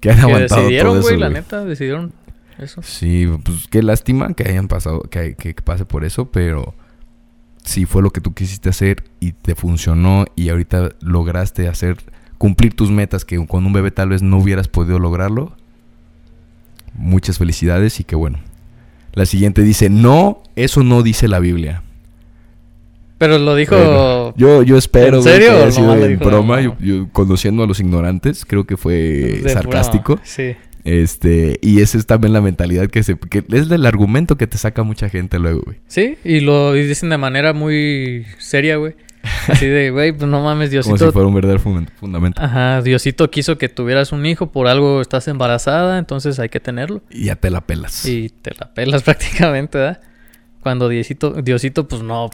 que 0.00 0.10
han 0.10 0.16
Que 0.16 0.22
aguantado 0.22 0.60
decidieron, 0.60 0.92
todo 0.92 1.00
eso, 1.00 1.08
güey, 1.08 1.20
la 1.20 1.28
neta, 1.30 1.64
decidieron 1.64 2.12
eso. 2.58 2.82
Sí, 2.82 3.26
pues 3.44 3.66
qué 3.68 3.82
lástima 3.82 4.32
que 4.34 4.48
hayan 4.48 4.68
pasado, 4.68 5.02
que, 5.02 5.34
que 5.34 5.54
pase 5.54 5.84
por 5.84 6.04
eso, 6.04 6.30
pero 6.30 6.74
si 7.64 7.84
fue 7.84 8.02
lo 8.02 8.10
que 8.10 8.20
tú 8.20 8.32
quisiste 8.32 8.68
hacer 8.68 9.04
y 9.20 9.32
te 9.32 9.54
funcionó 9.54 10.26
y 10.36 10.50
ahorita 10.50 10.90
lograste 11.00 11.68
hacer, 11.68 11.96
cumplir 12.38 12.74
tus 12.74 12.90
metas 12.90 13.24
que 13.24 13.44
con 13.46 13.66
un 13.66 13.72
bebé 13.72 13.90
tal 13.90 14.10
vez 14.10 14.22
no 14.22 14.38
hubieras 14.38 14.68
podido 14.68 14.98
lograrlo. 14.98 15.56
Muchas 16.94 17.38
felicidades 17.38 18.00
y 18.00 18.04
que 18.04 18.16
bueno. 18.16 18.38
La 19.12 19.26
siguiente 19.26 19.62
dice, 19.62 19.88
no, 19.88 20.42
eso 20.56 20.82
no 20.82 21.02
dice 21.02 21.28
la 21.28 21.38
Biblia. 21.38 21.82
Pero 23.18 23.38
lo 23.38 23.54
dijo. 23.54 23.76
Bueno, 23.76 24.34
yo, 24.36 24.62
yo 24.62 24.76
espero 24.76 25.18
¿En 25.18 25.22
güey, 25.22 25.34
serio 25.34 25.48
que 25.48 25.54
o 25.54 25.62
haya 25.62 25.72
sido 25.72 25.94
en 26.04 26.18
broma. 26.18 26.60
Yo, 26.60 26.76
no. 26.78 26.86
yo 26.86 27.08
conociendo 27.12 27.62
a 27.62 27.66
los 27.66 27.80
ignorantes, 27.80 28.44
creo 28.44 28.64
que 28.64 28.76
fue 28.76 28.94
de 29.42 29.48
sarcástico. 29.48 30.16
broma. 30.16 30.26
Sí. 30.26 30.54
Este, 30.84 31.58
y 31.62 31.80
esa 31.80 31.98
es 31.98 32.06
también 32.06 32.32
la 32.32 32.40
mentalidad 32.40 32.88
que 32.88 33.02
se 33.02 33.18
que 33.18 33.42
es 33.50 33.70
el 33.70 33.86
argumento 33.86 34.36
que 34.36 34.46
te 34.46 34.56
saca 34.56 34.84
mucha 34.84 35.08
gente 35.08 35.38
luego, 35.38 35.62
güey. 35.64 35.78
Sí, 35.88 36.16
y 36.24 36.40
lo 36.40 36.76
y 36.76 36.86
dicen 36.86 37.08
de 37.08 37.18
manera 37.18 37.52
muy 37.52 38.24
seria, 38.38 38.76
güey. 38.76 38.94
Así 39.48 39.66
de, 39.66 39.90
güey, 39.90 40.12
pues 40.12 40.28
no 40.30 40.42
mames, 40.42 40.68
Como 40.70 40.82
Diosito. 40.82 41.06
si 41.06 41.12
fuera 41.12 41.28
un 41.28 41.34
verdadero 41.34 41.60
fun- 41.60 41.88
fundamento. 41.98 42.40
Ajá, 42.42 42.82
Diosito 42.82 43.30
quiso 43.30 43.58
que 43.58 43.68
tuvieras 43.68 44.12
un 44.12 44.24
hijo, 44.26 44.50
por 44.52 44.66
algo 44.68 45.00
estás 45.00 45.28
embarazada, 45.28 45.98
entonces 45.98 46.38
hay 46.38 46.48
que 46.48 46.60
tenerlo. 46.60 47.02
Y 47.10 47.24
ya 47.26 47.36
te 47.36 47.50
la 47.50 47.60
pelas. 47.60 48.04
Y 48.06 48.28
te 48.28 48.52
la 48.58 48.72
pelas 48.74 49.02
prácticamente, 49.04 49.78
¿verdad? 49.78 50.00
Cuando 50.62 50.88
Diosito, 50.88 51.30
Diosito 51.42 51.86
pues 51.88 52.02
no, 52.02 52.30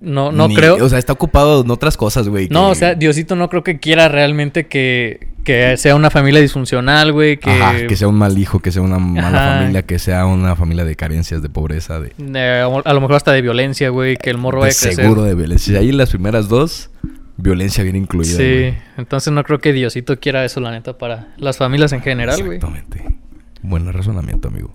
no, 0.00 0.30
no 0.32 0.48
Ni- 0.48 0.54
creo. 0.54 0.76
O 0.84 0.88
sea, 0.88 0.98
está 0.98 1.12
ocupado 1.12 1.62
en 1.62 1.70
otras 1.70 1.96
cosas, 1.96 2.28
güey. 2.28 2.48
no, 2.50 2.66
que- 2.66 2.72
o 2.72 2.74
sea, 2.74 2.94
Diosito 2.94 3.34
no 3.36 3.48
creo 3.48 3.64
que 3.64 3.78
quiera 3.78 4.08
realmente 4.08 4.66
que, 4.68 5.28
que 5.44 5.76
sea 5.76 5.94
una 5.96 6.10
familia 6.10 6.40
disfuncional, 6.40 7.12
güey, 7.12 7.38
que, 7.38 7.50
Ajá, 7.50 7.86
que 7.86 7.96
sea 7.96 8.06
un 8.08 8.14
mal 8.16 8.36
hijo, 8.38 8.60
que 8.60 8.70
sea 8.70 8.82
una 8.82 8.98
mala 8.98 9.28
Ajá. 9.28 9.58
familia, 9.58 9.82
que 9.82 9.98
sea 9.98 10.26
una 10.26 10.54
familia 10.56 10.84
de 10.84 10.94
carencias, 10.94 11.42
de 11.42 11.48
pobreza, 11.48 12.00
de, 12.00 12.12
eh, 12.18 12.62
a 12.84 12.92
lo 12.92 13.00
mejor 13.00 13.16
hasta 13.16 13.32
de 13.32 13.42
violencia, 13.42 13.88
güey, 13.88 14.16
que 14.16 14.30
el 14.30 14.38
morro 14.38 14.58
de 14.58 14.68
vaya 14.68 14.76
a 14.78 14.80
crecer. 14.82 14.94
seguro 15.04 15.22
de 15.24 15.34
violencia. 15.34 15.78
Ahí 15.80 15.90
las 15.90 16.10
primeras 16.10 16.48
dos, 16.48 16.90
violencia 17.36 17.82
bien 17.82 17.96
incluida. 17.96 18.36
Sí, 18.36 18.36
güey. 18.42 18.74
entonces 18.98 19.32
no 19.32 19.42
creo 19.44 19.58
que 19.58 19.72
Diosito 19.72 20.18
quiera 20.20 20.44
eso, 20.44 20.60
la 20.60 20.70
neta, 20.70 20.96
para 20.98 21.34
las 21.38 21.56
familias 21.56 21.92
en 21.92 22.02
general, 22.02 22.42
güey. 22.44 22.56
Exactamente. 22.58 23.16
Buen 23.62 23.92
razonamiento, 23.92 24.48
amigo. 24.48 24.74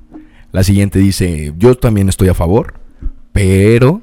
La 0.52 0.64
siguiente 0.64 1.00
dice, 1.00 1.54
yo 1.58 1.76
también 1.76 2.10
estoy 2.10 2.28
a 2.30 2.34
favor, 2.34 2.74
pero 3.32 4.02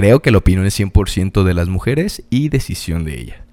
creo 0.00 0.20
que 0.20 0.30
la 0.30 0.38
opinión 0.38 0.64
es 0.64 0.80
100% 0.80 1.44
de 1.44 1.52
las 1.52 1.68
mujeres 1.68 2.22
y 2.30 2.48
decisión 2.48 3.04
de 3.04 3.20
ella. 3.20 3.44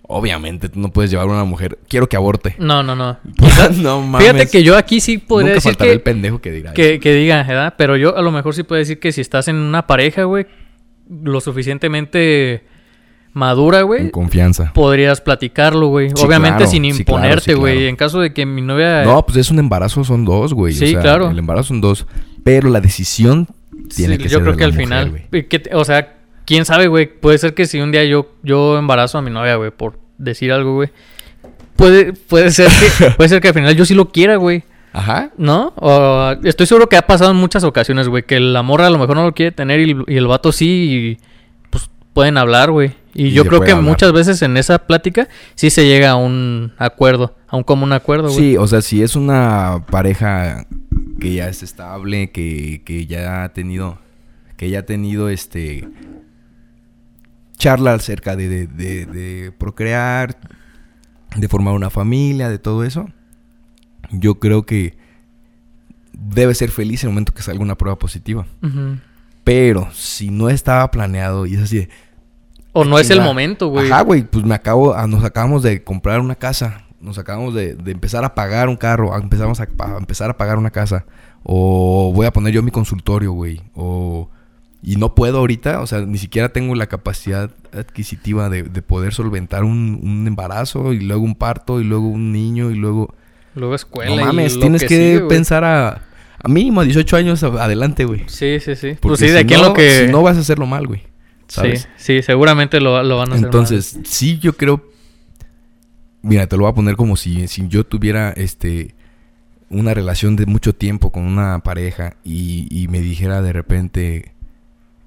Obviamente, 0.00 0.70
tú 0.70 0.80
no 0.80 0.90
puedes 0.90 1.10
llevar 1.10 1.28
a 1.28 1.32
una 1.32 1.44
mujer, 1.44 1.78
quiero 1.86 2.08
que 2.08 2.16
aborte. 2.16 2.54
No, 2.58 2.82
no, 2.82 2.96
no. 2.96 3.18
no 3.76 4.00
mames. 4.00 4.26
Fíjate 4.26 4.50
que 4.50 4.62
yo 4.62 4.76
aquí 4.78 5.00
sí 5.00 5.18
podría 5.18 5.54
Nunca 5.54 5.68
decir 5.68 5.76
que, 5.76 5.92
el 5.92 6.00
pendejo 6.00 6.40
que 6.40 6.50
dirá 6.50 6.72
que, 6.72 6.98
diga, 6.98 7.42
¿verdad? 7.42 7.74
Pero 7.76 7.98
yo 7.98 8.16
a 8.16 8.22
lo 8.22 8.30
mejor 8.30 8.54
sí 8.54 8.62
puedo 8.62 8.78
decir 8.78 9.00
que 9.00 9.12
si 9.12 9.20
estás 9.20 9.48
en 9.48 9.56
una 9.56 9.86
pareja, 9.86 10.24
güey, 10.24 10.46
lo 11.22 11.42
suficientemente 11.42 12.64
madura, 13.34 13.82
güey, 13.82 14.10
Con 14.10 14.22
confianza. 14.22 14.72
podrías 14.72 15.20
platicarlo, 15.20 15.88
güey. 15.88 16.08
Sí, 16.08 16.24
Obviamente 16.24 16.58
claro, 16.58 16.70
sin 16.70 16.84
sí, 16.84 16.88
claro, 16.88 17.00
imponerte, 17.00 17.52
sí, 17.52 17.58
güey. 17.58 17.74
claro. 17.74 17.88
En 17.88 17.96
caso 17.96 18.20
de 18.20 18.32
que 18.32 18.46
mi 18.46 18.62
novia... 18.62 19.04
No, 19.04 19.24
pues 19.26 19.36
es 19.36 19.50
un 19.50 19.58
embarazo, 19.58 20.04
son 20.04 20.24
dos, 20.24 20.54
güey. 20.54 20.72
Sí, 20.72 20.84
o 20.84 20.88
sea, 20.88 21.00
claro. 21.02 21.30
El 21.30 21.38
embarazo 21.38 21.68
son 21.68 21.82
dos. 21.82 22.06
Pero 22.44 22.70
la 22.70 22.80
decisión 22.80 23.46
tiene 23.94 24.16
Sí, 24.16 24.22
que 24.22 24.28
yo 24.28 24.38
ser 24.38 24.40
creo 24.42 24.52
de 24.52 24.58
que 24.58 24.64
al 24.64 24.72
final, 24.72 25.22
que 25.30 25.70
o 25.72 25.84
sea, 25.84 26.14
quién 26.44 26.64
sabe, 26.64 26.86
güey, 26.88 27.06
puede 27.06 27.38
ser 27.38 27.54
que 27.54 27.66
si 27.66 27.80
un 27.80 27.92
día 27.92 28.04
yo 28.04 28.32
yo 28.42 28.78
embarazo 28.78 29.18
a 29.18 29.22
mi 29.22 29.30
novia, 29.30 29.56
güey, 29.56 29.70
por 29.70 29.98
decir 30.18 30.52
algo, 30.52 30.74
güey. 30.74 30.90
Puede 31.76 32.12
puede 32.12 32.50
ser 32.50 32.68
que 32.68 33.10
puede 33.16 33.28
ser 33.28 33.40
que 33.40 33.48
al 33.48 33.54
final 33.54 33.74
yo 33.74 33.84
sí 33.84 33.94
lo 33.94 34.10
quiera, 34.10 34.36
güey. 34.36 34.62
Ajá. 34.92 35.30
¿No? 35.38 35.72
O, 35.76 36.34
estoy 36.44 36.66
seguro 36.66 36.86
que 36.88 36.96
ha 36.98 37.02
pasado 37.06 37.30
en 37.30 37.36
muchas 37.38 37.64
ocasiones, 37.64 38.08
güey, 38.08 38.24
que 38.24 38.38
la 38.40 38.62
morra 38.62 38.88
a 38.88 38.90
lo 38.90 38.98
mejor 38.98 39.16
no 39.16 39.24
lo 39.24 39.32
quiere 39.32 39.50
tener 39.50 39.80
y, 39.80 39.90
el- 39.92 40.04
y 40.06 40.16
el 40.16 40.26
vato 40.26 40.52
sí 40.52 41.18
y 41.18 41.68
pues 41.70 41.88
pueden 42.12 42.36
hablar, 42.36 42.70
güey. 42.70 42.92
Y, 43.14 43.26
Y 43.28 43.30
yo 43.32 43.44
creo 43.46 43.60
que 43.62 43.72
hablar. 43.72 43.84
muchas 43.88 44.12
veces 44.12 44.42
en 44.42 44.56
esa 44.58 44.80
plática 44.86 45.28
sí 45.54 45.70
se 45.70 45.86
llega 45.86 46.10
a 46.10 46.16
un 46.16 46.72
acuerdo, 46.78 47.34
a 47.48 47.56
un 47.56 47.62
común 47.62 47.92
acuerdo, 47.94 48.28
güey. 48.28 48.38
Sí, 48.38 48.56
o 48.58 48.66
sea, 48.66 48.82
si 48.82 49.02
es 49.02 49.16
una 49.16 49.82
pareja 49.90 50.66
que 51.22 51.34
ya 51.34 51.48
es 51.48 51.62
estable, 51.62 52.30
que, 52.30 52.82
que 52.84 53.06
ya 53.06 53.44
ha 53.44 53.52
tenido, 53.52 53.98
que 54.56 54.68
ya 54.70 54.80
ha 54.80 54.86
tenido 54.86 55.28
este 55.28 55.88
charla 57.56 57.94
acerca 57.94 58.36
de, 58.36 58.48
de, 58.48 58.66
de- 58.66 59.06
de 59.06 59.52
procrear, 59.52 60.36
de 61.36 61.48
formar 61.48 61.74
una 61.74 61.90
familia, 61.90 62.48
de 62.48 62.58
todo 62.58 62.84
eso, 62.84 63.08
yo 64.10 64.38
creo 64.40 64.66
que 64.66 64.96
debe 66.12 66.54
ser 66.54 66.70
feliz 66.70 67.02
en 67.04 67.08
el 67.10 67.14
momento 67.14 67.32
que 67.32 67.42
salga 67.42 67.62
una 67.62 67.76
prueba 67.78 67.98
positiva. 67.98 68.46
Pero 69.44 69.88
si 69.92 70.30
no 70.30 70.48
estaba 70.50 70.90
planeado 70.90 71.46
y 71.46 71.54
es 71.54 71.60
así 71.62 71.78
de, 71.78 71.88
O 72.72 72.84
no 72.84 72.98
es 72.98 73.10
el 73.10 73.20
momento, 73.20 73.68
güey. 73.68 73.90
Ajá, 73.90 74.02
güey, 74.02 74.22
pues 74.22 74.44
me 74.44 74.54
acabo, 74.54 74.94
ah, 74.94 75.06
nos 75.06 75.24
acabamos 75.24 75.62
de 75.62 75.82
comprar 75.84 76.20
una 76.20 76.34
casa, 76.34 76.84
nos 77.02 77.18
acabamos 77.18 77.52
de, 77.54 77.74
de 77.74 77.90
empezar 77.92 78.24
a 78.24 78.34
pagar 78.34 78.68
un 78.68 78.76
carro, 78.76 79.14
a- 79.14 79.18
empezamos 79.18 79.60
a, 79.60 79.64
a 79.78 79.98
empezar 79.98 80.30
a 80.30 80.36
pagar 80.38 80.56
una 80.58 80.70
casa, 80.70 81.04
o 81.42 82.12
voy 82.14 82.26
a 82.26 82.32
poner 82.32 82.52
yo 82.54 82.62
mi 82.62 82.70
consultorio, 82.70 83.32
güey, 83.32 83.60
o 83.74 84.30
y 84.84 84.96
no 84.96 85.14
puedo 85.14 85.38
ahorita, 85.38 85.80
o 85.80 85.86
sea, 85.86 86.00
ni 86.00 86.18
siquiera 86.18 86.48
tengo 86.48 86.74
la 86.74 86.86
capacidad 86.86 87.50
adquisitiva 87.72 88.48
de, 88.48 88.64
de 88.64 88.82
poder 88.82 89.14
solventar 89.14 89.62
un, 89.62 90.00
un 90.02 90.26
embarazo 90.26 90.92
y 90.92 91.00
luego 91.00 91.22
un 91.22 91.34
parto 91.36 91.80
y 91.80 91.84
luego 91.84 92.08
un 92.08 92.32
niño 92.32 92.70
y 92.70 92.74
luego 92.74 93.14
Luego 93.54 93.74
escuela. 93.74 94.16
no 94.16 94.24
mames, 94.24 94.58
tienes 94.58 94.82
que, 94.82 94.88
sigue, 94.88 95.20
pensar 95.28 95.62
a 95.64 96.02
a 96.44 96.48
mínimo 96.48 96.80
a 96.80 96.84
18 96.84 97.16
años 97.16 97.42
adelante, 97.44 98.04
güey. 98.04 98.24
Sí, 98.26 98.58
sí, 98.58 98.74
sí. 98.74 98.96
Porque 99.00 99.08
Pues 99.08 99.20
sí, 99.20 99.26
de 99.26 99.32
si 99.32 99.38
aquí 99.38 99.54
no- 99.54 99.68
lo 99.68 99.74
que. 99.74 100.06
si 100.06 100.10
no 100.10 100.22
vas 100.22 100.36
a 100.36 100.40
hacerlo 100.40 100.66
mal, 100.66 100.88
güey. 100.88 101.02
¿Sabes? 101.46 101.82
Sí, 101.96 102.16
sí, 102.16 102.22
seguramente 102.22 102.80
lo, 102.80 103.00
lo 103.04 103.18
van 103.18 103.30
a 103.30 103.34
hacer. 103.34 103.44
Entonces, 103.44 104.00
sí, 104.04 104.40
yo 104.40 104.54
creo. 104.54 104.82
Mira, 106.22 106.46
te 106.46 106.56
lo 106.56 106.62
voy 106.62 106.70
a 106.70 106.74
poner 106.74 106.96
como 106.96 107.16
si, 107.16 107.48
si 107.48 107.66
yo 107.68 107.84
tuviera 107.84 108.30
este 108.30 108.94
una 109.72 109.94
relación 109.94 110.36
de 110.36 110.46
mucho 110.46 110.74
tiempo 110.74 111.10
con 111.10 111.24
una 111.24 111.58
pareja 111.60 112.16
y, 112.24 112.86
me 112.90 113.00
dijera 113.00 113.42
de 113.42 113.52
repente, 113.52 114.34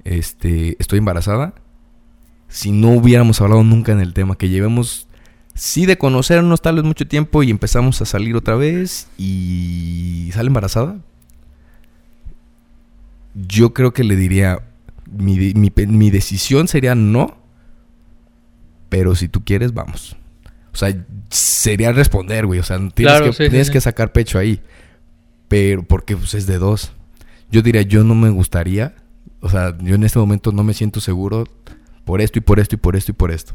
este, 0.04 0.76
estoy 0.80 1.00
embarazada. 1.00 1.54
Si 2.50 2.72
no 2.72 2.90
hubiéramos 2.90 3.40
hablado 3.42 3.64
nunca 3.64 3.92
en 3.92 4.00
el 4.00 4.14
tema, 4.14 4.38
que 4.38 4.50
llevemos, 4.50 5.08
sí, 5.54 5.86
de 5.86 5.98
conocernos 5.98 6.62
tal 6.62 6.76
vez 6.76 6.84
mucho 6.84 7.08
tiempo 7.08 7.44
y 7.44 7.52
empezamos 7.52 8.02
a 8.02 8.06
salir 8.06 8.36
otra 8.36 8.56
vez 8.56 9.08
y 9.18 10.32
sale 10.34 10.48
embarazada. 10.48 10.98
Yo 13.36 13.74
creo 13.74 13.94
que 13.94 14.04
le 14.04 14.16
diría, 14.16 14.64
mi, 15.06 15.54
mi 15.54 15.72
mi 15.76 16.10
decisión 16.10 16.68
sería 16.68 16.96
no, 16.96 17.38
pero 18.90 19.16
si 19.16 19.28
tú 19.28 19.44
quieres, 19.44 19.74
vamos. 19.74 20.18
O 20.76 20.78
sea, 20.78 20.94
sería 21.30 21.94
responder, 21.94 22.46
güey. 22.46 22.60
O 22.60 22.64
sea, 22.64 22.76
tienes, 22.78 22.94
Claro, 22.98 23.26
que, 23.28 23.32
sí, 23.32 23.50
tienes 23.50 23.68
sí. 23.68 23.74
que 23.74 23.80
sacar 23.80 24.12
pecho 24.12 24.38
ahí. 24.38 24.60
Pero 25.48 25.84
porque 25.84 26.18
pues, 26.18 26.34
es 26.34 26.48
de 26.48 26.58
dos. 26.58 26.92
Yo 27.50 27.62
diría, 27.62 27.82
yo 27.82 28.04
no 28.04 28.14
me 28.14 28.30
gustaría. 28.30 28.94
O 29.40 29.50
sea, 29.50 29.78
yo 29.80 29.96
en 29.96 30.04
este 30.04 30.20
momento 30.20 30.52
no 30.52 30.66
me 30.66 30.74
siento 30.74 31.00
seguro 31.00 31.46
por 32.04 32.20
esto 32.20 32.40
y 32.40 32.42
por 32.42 32.60
esto 32.60 32.76
y 32.76 32.78
por 32.78 32.98
esto 32.98 33.12
y 33.12 33.16
por 33.16 33.32
esto. 33.32 33.54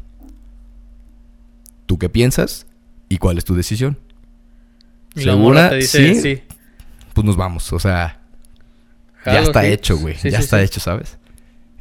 ¿Tú 1.85 1.99
qué 1.99 2.09
piensas? 2.09 2.67
¿Y 3.11 3.19
cuál 3.19 3.37
es 3.37 3.45
tu 3.45 3.55
decisión? 3.55 3.99
Y 5.15 5.25
la 5.25 5.33
¿Segura? 5.35 5.69
te 5.69 5.77
dice, 5.77 6.15
Sí. 6.15 6.21
sí. 6.23 6.43
Pues 7.13 7.27
nos 7.27 7.37
vamos. 7.37 7.71
O 7.75 7.79
sea, 7.79 8.19
ya 9.27 9.41
está 9.41 9.61
sí. 9.61 9.67
hecho, 9.67 9.99
güey. 9.99 10.17
Ya 10.23 10.39
está 10.39 10.63
hecho, 10.63 10.81
¿sabes? 10.81 11.19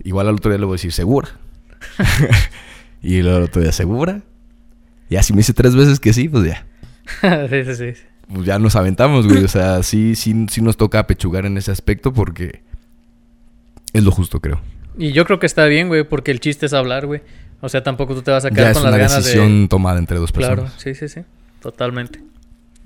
Igual 0.03 0.27
al 0.27 0.35
otro 0.35 0.51
día 0.51 0.59
le 0.59 0.65
voy 0.65 0.73
a 0.73 0.75
decir, 0.75 0.91
¿segura? 0.91 1.29
y 3.01 3.19
el 3.19 3.29
otro 3.29 3.61
día, 3.61 3.71
¿segura? 3.71 4.21
Ya 5.09 5.23
si 5.23 5.33
me 5.33 5.37
dice 5.37 5.53
tres 5.53 5.75
veces 5.75 5.99
que 5.99 6.13
sí, 6.13 6.29
pues 6.29 6.45
ya. 6.45 6.65
sí, 7.49 7.65
sí, 7.65 7.75
sí. 7.75 8.01
pues 8.31 8.45
ya 8.45 8.59
nos 8.59 8.75
aventamos, 8.75 9.27
güey. 9.27 9.43
O 9.43 9.47
sea, 9.47 9.81
sí, 9.83 10.15
sí, 10.15 10.45
sí 10.49 10.61
nos 10.61 10.77
toca 10.77 10.99
apechugar 10.99 11.45
en 11.45 11.57
ese 11.57 11.71
aspecto 11.71 12.13
porque 12.13 12.61
es 13.93 14.03
lo 14.03 14.11
justo, 14.11 14.39
creo. 14.39 14.61
Y 14.97 15.11
yo 15.13 15.25
creo 15.25 15.39
que 15.39 15.45
está 15.45 15.65
bien, 15.65 15.87
güey, 15.87 16.03
porque 16.03 16.31
el 16.31 16.39
chiste 16.39 16.65
es 16.65 16.73
hablar, 16.73 17.05
güey. 17.05 17.21
O 17.61 17.69
sea, 17.69 17.83
tampoco 17.83 18.13
tú 18.15 18.21
te 18.21 18.31
vas 18.31 18.45
a 18.45 18.51
quedar 18.51 18.71
es 18.71 18.77
con 18.77 18.87
una 18.87 18.97
las 18.97 19.09
ganas 19.09 19.23
decisión 19.23 19.63
de... 19.63 19.67
tomada 19.67 19.99
entre 19.99 20.17
dos 20.17 20.31
personas. 20.31 20.59
Claro, 20.59 20.73
sí, 20.77 20.95
sí, 20.95 21.09
sí. 21.09 21.21
Totalmente. 21.61 22.21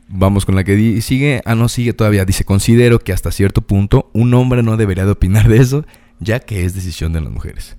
Vamos 0.07 0.45
con 0.45 0.55
la 0.55 0.63
que 0.63 1.01
sigue. 1.01 1.41
Ah, 1.45 1.55
no, 1.55 1.69
sigue 1.69 1.93
todavía. 1.93 2.25
Dice, 2.25 2.43
considero 2.43 2.99
que 2.99 3.13
hasta 3.13 3.31
cierto 3.31 3.61
punto 3.61 4.09
un 4.13 4.33
hombre 4.33 4.63
no 4.63 4.77
debería 4.77 5.05
de 5.05 5.11
opinar 5.11 5.47
de 5.47 5.57
eso, 5.57 5.85
ya 6.19 6.39
que 6.39 6.65
es 6.65 6.73
decisión 6.73 7.13
de 7.13 7.21
las 7.21 7.31
mujeres. 7.31 7.77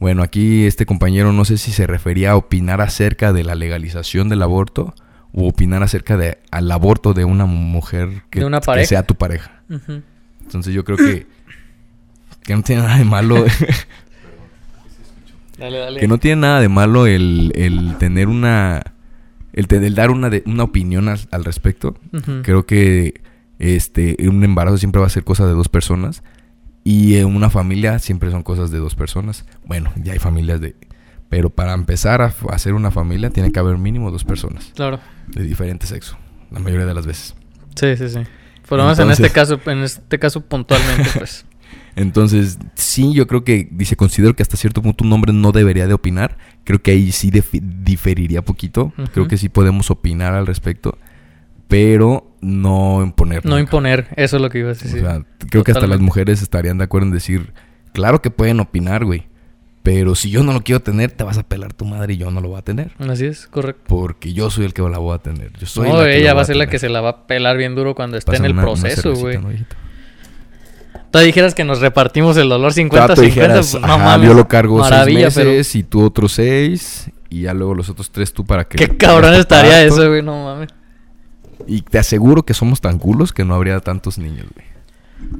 Bueno, 0.00 0.22
aquí 0.22 0.64
este 0.66 0.86
compañero 0.86 1.32
no 1.32 1.44
sé 1.44 1.58
si 1.58 1.70
se 1.72 1.86
refería 1.86 2.32
a 2.32 2.36
opinar 2.36 2.80
acerca 2.80 3.32
de 3.32 3.44
la 3.44 3.54
legalización 3.54 4.28
del 4.30 4.42
aborto 4.42 4.94
o 5.32 5.46
opinar 5.46 5.82
acerca 5.82 6.16
de 6.16 6.38
al 6.50 6.70
aborto 6.72 7.12
de 7.14 7.24
una 7.24 7.44
mujer 7.46 8.22
que, 8.30 8.40
De 8.40 8.46
una 8.46 8.60
que 8.60 8.66
pareja. 8.66 8.88
sea 8.88 9.02
tu 9.04 9.14
pareja. 9.14 9.62
Ujú. 9.70 10.02
Entonces 10.42 10.74
yo 10.74 10.84
creo 10.84 10.96
que, 10.96 11.26
que 12.42 12.56
no 12.56 12.62
tiene 12.62 12.82
nada 12.82 12.96
de 12.98 13.04
malo, 13.04 13.44
Dale, 15.58 15.78
dale. 15.78 16.00
que 16.00 16.08
no 16.08 16.18
tiene 16.18 16.40
nada 16.40 16.60
de 16.60 16.68
malo 16.68 17.06
el, 17.06 17.52
el 17.54 17.96
tener 17.98 18.28
una, 18.28 18.82
el, 19.52 19.66
el 19.70 19.94
dar 19.94 20.10
una, 20.10 20.30
de- 20.30 20.42
una 20.46 20.64
opinión 20.64 21.08
al- 21.08 21.28
al 21.30 21.44
respecto. 21.44 21.96
Creo 22.42 22.64
que 22.64 23.20
este 23.58 24.16
un 24.26 24.42
embarazo 24.42 24.78
siempre 24.78 25.00
va 25.00 25.06
a 25.06 25.10
ser 25.10 25.22
cosa 25.24 25.46
de 25.46 25.52
dos 25.52 25.68
personas 25.68 26.22
y 26.90 27.16
en 27.16 27.26
una 27.26 27.50
familia 27.50 27.98
siempre 28.00 28.30
son 28.32 28.42
cosas 28.42 28.70
de 28.72 28.78
dos 28.78 28.96
personas. 28.96 29.44
Bueno, 29.64 29.92
ya 29.96 30.12
hay 30.12 30.18
familias 30.18 30.60
de 30.60 30.74
pero 31.28 31.48
para 31.48 31.74
empezar 31.74 32.20
a 32.22 32.34
hacer 32.50 32.74
una 32.74 32.90
familia 32.90 33.30
tiene 33.30 33.52
que 33.52 33.60
haber 33.60 33.78
mínimo 33.78 34.10
dos 34.10 34.24
personas 34.24 34.72
Claro. 34.74 34.98
de 35.28 35.44
diferente 35.44 35.86
sexo, 35.86 36.18
la 36.50 36.58
mayoría 36.58 36.86
de 36.86 36.94
las 36.94 37.06
veces. 37.06 37.36
Sí, 37.76 37.96
sí, 37.96 38.08
sí. 38.08 38.18
Por 38.68 38.78
lo 38.78 38.84
menos 38.84 38.98
en 38.98 39.10
este 39.12 39.30
caso, 39.30 39.60
en 39.66 39.78
este 39.84 40.18
caso 40.18 40.40
puntualmente, 40.40 41.08
pues. 41.16 41.44
Entonces, 41.96 42.58
sí, 42.74 43.12
yo 43.14 43.26
creo 43.28 43.44
que 43.44 43.68
dice, 43.70 43.94
considero 43.94 44.34
que 44.34 44.42
hasta 44.42 44.56
cierto 44.56 44.82
punto 44.82 45.04
un 45.04 45.12
hombre 45.12 45.32
no 45.32 45.52
debería 45.52 45.86
de 45.86 45.94
opinar. 45.94 46.36
Creo 46.64 46.80
que 46.82 46.90
ahí 46.92 47.12
sí 47.12 47.30
diferiría 47.52 48.42
poquito. 48.42 48.92
Creo 49.12 49.28
que 49.28 49.36
sí 49.36 49.48
podemos 49.48 49.90
opinar 49.90 50.34
al 50.34 50.46
respecto, 50.46 50.98
pero 51.70 52.26
no 52.42 53.00
imponer. 53.02 53.44
No 53.46 53.52
nunca. 53.52 53.60
imponer, 53.62 54.08
eso 54.16 54.36
es 54.36 54.42
lo 54.42 54.50
que 54.50 54.58
ibas 54.58 54.78
a 54.78 54.80
O 54.82 54.84
decir. 54.88 55.00
sea, 55.00 55.22
creo 55.50 55.64
que 55.64 55.72
hasta 55.72 55.86
las 55.86 56.00
mujeres 56.00 56.42
estarían 56.42 56.76
de 56.78 56.84
acuerdo 56.84 57.06
en 57.06 57.12
decir, 57.14 57.54
claro 57.94 58.20
que 58.20 58.30
pueden 58.30 58.60
opinar, 58.60 59.04
güey. 59.06 59.28
Pero 59.82 60.14
si 60.14 60.30
yo 60.30 60.42
no 60.42 60.52
lo 60.52 60.60
quiero 60.62 60.80
tener, 60.82 61.10
te 61.12 61.24
vas 61.24 61.38
a 61.38 61.42
pelar 61.42 61.72
tu 61.72 61.86
madre 61.86 62.12
y 62.12 62.16
yo 62.18 62.30
no 62.30 62.42
lo 62.42 62.48
voy 62.50 62.58
a 62.58 62.62
tener. 62.62 62.90
Así 62.98 63.24
es, 63.24 63.46
correcto. 63.46 63.82
Porque 63.86 64.34
yo 64.34 64.50
soy 64.50 64.66
el 64.66 64.74
que 64.74 64.82
la 64.82 64.98
voy 64.98 65.14
a 65.14 65.18
tener. 65.18 65.52
Yo 65.58 65.66
soy 65.66 65.88
no, 65.88 66.04
ella 66.04 66.34
va 66.34 66.42
a 66.42 66.44
ser 66.44 66.56
la 66.56 66.66
que 66.66 66.78
se 66.78 66.90
la 66.90 67.00
va 67.00 67.08
a 67.08 67.26
pelar 67.26 67.56
bien 67.56 67.74
duro 67.74 67.94
cuando 67.94 68.18
esté 68.18 68.36
en 68.36 68.44
el 68.44 68.52
una- 68.52 68.62
proceso, 68.62 69.14
güey. 69.14 69.38
Tú 71.10 71.18
dijeras 71.20 71.54
que 71.54 71.64
nos 71.64 71.80
repartimos 71.80 72.36
el 72.36 72.48
dolor 72.48 72.72
50-50, 72.72 72.90
Trato 72.90 73.20
dijeras, 73.22 73.70
pues, 73.72 73.82
no 73.82 73.98
mames. 73.98 74.28
yo 74.28 74.34
lo 74.34 74.46
cargo 74.48 74.78
Maravilla, 74.78 75.30
seis 75.30 75.46
meses 75.46 75.74
y 75.76 75.82
tú 75.82 76.04
otros 76.04 76.32
seis. 76.32 77.10
Y 77.30 77.42
ya 77.42 77.54
luego 77.54 77.74
los 77.74 77.88
otros 77.88 78.10
tres 78.10 78.32
tú 78.32 78.44
para 78.44 78.64
que... 78.64 78.76
pero 78.76 78.90
qué 78.92 78.96
cabrón 78.98 79.34
estaría 79.34 79.82
eso, 79.84 80.08
güey, 80.08 80.22
no 80.22 80.44
mames. 80.44 80.68
Y 81.66 81.82
te 81.82 81.98
aseguro 81.98 82.44
que 82.44 82.54
somos 82.54 82.80
tan 82.80 82.98
culos 82.98 83.32
que 83.32 83.44
no 83.44 83.54
habría 83.54 83.78
tantos 83.80 84.18
niños, 84.18 84.46
güey. 84.54 84.66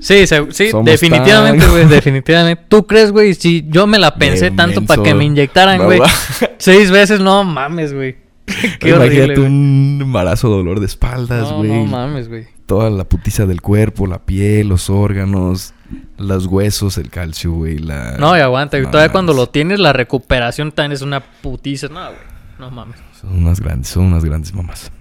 Sí, 0.01 0.27
sí, 0.27 0.71
Somos 0.71 0.85
definitivamente, 0.87 1.64
tan- 1.64 1.71
güey, 1.73 1.87
definitivamente. 1.89 2.64
¿Tú 2.68 2.87
crees, 2.87 3.12
güey? 3.12 3.35
Si 3.35 3.66
yo 3.71 3.87
me 3.87 3.99
la 3.99 4.14
pensé 4.16 4.51
tanto 4.51 4.85
para 4.85 5.03
que 5.03 5.14
me 5.14 5.25
inyectaran, 5.25 5.83
güey. 5.85 6.01
Seis 6.59 6.91
veces, 6.91 7.21
no 7.21 7.45
mames, 7.45 7.93
güey. 7.95 8.16
Qué 8.81 8.93
horrible, 8.93 9.16
Imagínate 9.16 9.35
güey. 9.41 9.47
un 9.47 9.99
embarazo, 10.03 10.49
dolor 10.49 10.81
de 10.81 10.87
espaldas, 10.87 11.51
güey. 11.53 11.71
no 11.71 11.85
mames, 11.87 12.29
güey. 12.29 12.47
Toda 12.66 12.91
la 12.91 13.05
putiza 13.05 13.47
del 13.47 13.61
cuerpo, 13.62 14.07
la 14.07 14.18
piel, 14.21 14.68
los 14.68 14.91
órganos, 14.91 15.73
los 16.18 16.47
huesos, 16.47 16.99
el 16.99 17.11
calcio, 17.11 17.53
güey. 17.53 17.79
La... 17.79 18.16
No, 18.18 18.37
y 18.37 18.41
aguanta, 18.41 18.77
güey. 18.77 18.85
No 18.85 18.91
Todavía 18.93 19.11
cuando 19.12 19.33
lo 19.33 19.49
tienes, 19.49 19.81
la 19.81 19.93
recuperación 19.93 20.71
también 20.73 20.93
es 20.93 21.03
una 21.03 21.21
putiza. 21.21 21.89
No, 21.89 22.05
güey. 22.07 22.18
No 22.59 22.71
mames. 22.71 22.97
Son 23.21 23.33
unas 23.35 23.61
grandes, 23.61 23.89
son 23.89 24.05
unas 24.05 24.25
grandes 24.25 24.55
mamás. 24.55 24.93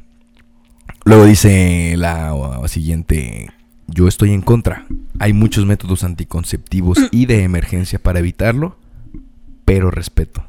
Luego 1.10 1.26
dice 1.26 1.95
la 1.97 2.62
siguiente. 2.68 3.49
Yo 3.88 4.07
estoy 4.07 4.32
en 4.32 4.41
contra. 4.43 4.86
Hay 5.18 5.34
muchos 5.34 5.66
métodos 5.66 6.03
anticonceptivos 6.03 6.99
y 7.10 7.26
de 7.26 7.41
emergencia 7.41 7.97
para 7.97 8.20
evitarlo, 8.20 8.78
pero 9.66 9.89
respeto. 9.89 10.43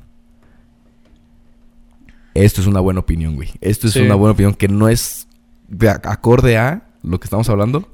Esto 2.34 2.60
es 2.60 2.66
una 2.66 2.80
buena 2.80 3.00
opinión, 3.00 3.36
güey. 3.36 3.48
Esto 3.62 3.86
es 3.86 3.94
Sí. 3.94 4.00
una 4.00 4.14
buena 4.16 4.32
opinión 4.32 4.52
que 4.54 4.68
no 4.68 4.90
es 4.90 5.28
de 5.68 5.88
ac- 5.88 6.06
acorde 6.10 6.58
a 6.58 6.82
lo 7.02 7.18
que 7.18 7.24
estamos 7.24 7.48
hablando, 7.48 7.88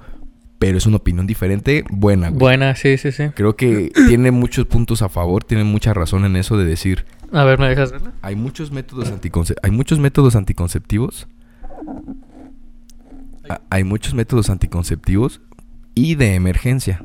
pero 0.59 0.77
es 0.77 0.87
una 0.87 0.97
opinión 0.97 1.29
diferente, 1.29 1.85
buena, 1.89 2.31
güey. 2.31 2.41
Buena, 2.41 2.75
sí, 2.75 2.99
sí, 2.99 3.13
sí. 3.13 3.29
Creo 3.37 3.55
que 3.55 3.93
tiene 4.09 4.33
muchos 4.33 4.67
puntos 4.67 5.03
a 5.03 5.09
favor, 5.09 5.45
tiene 5.45 5.63
mucha 5.63 5.95
razón 5.95 6.25
en 6.25 6.35
eso 6.35 6.59
de 6.59 6.65
decir, 6.65 7.07
A 7.33 7.45
ver, 7.45 7.61
¿me 7.61 7.69
dejas 7.69 7.93
verla? 7.93 8.13
hay 8.23 8.35
muchos 8.35 8.73
métodos 8.73 9.13
anticonce- 9.13 9.55
hay 9.63 9.71
muchos 9.71 10.01
métodos 10.01 10.35
anticonceptivos. 10.35 11.29
Hay 13.71 13.85
muchos 13.85 14.15
métodos 14.15 14.51
anticonceptivos 14.51 15.41
y 15.95 16.15
de 16.15 16.35
emergencia. 16.35 17.05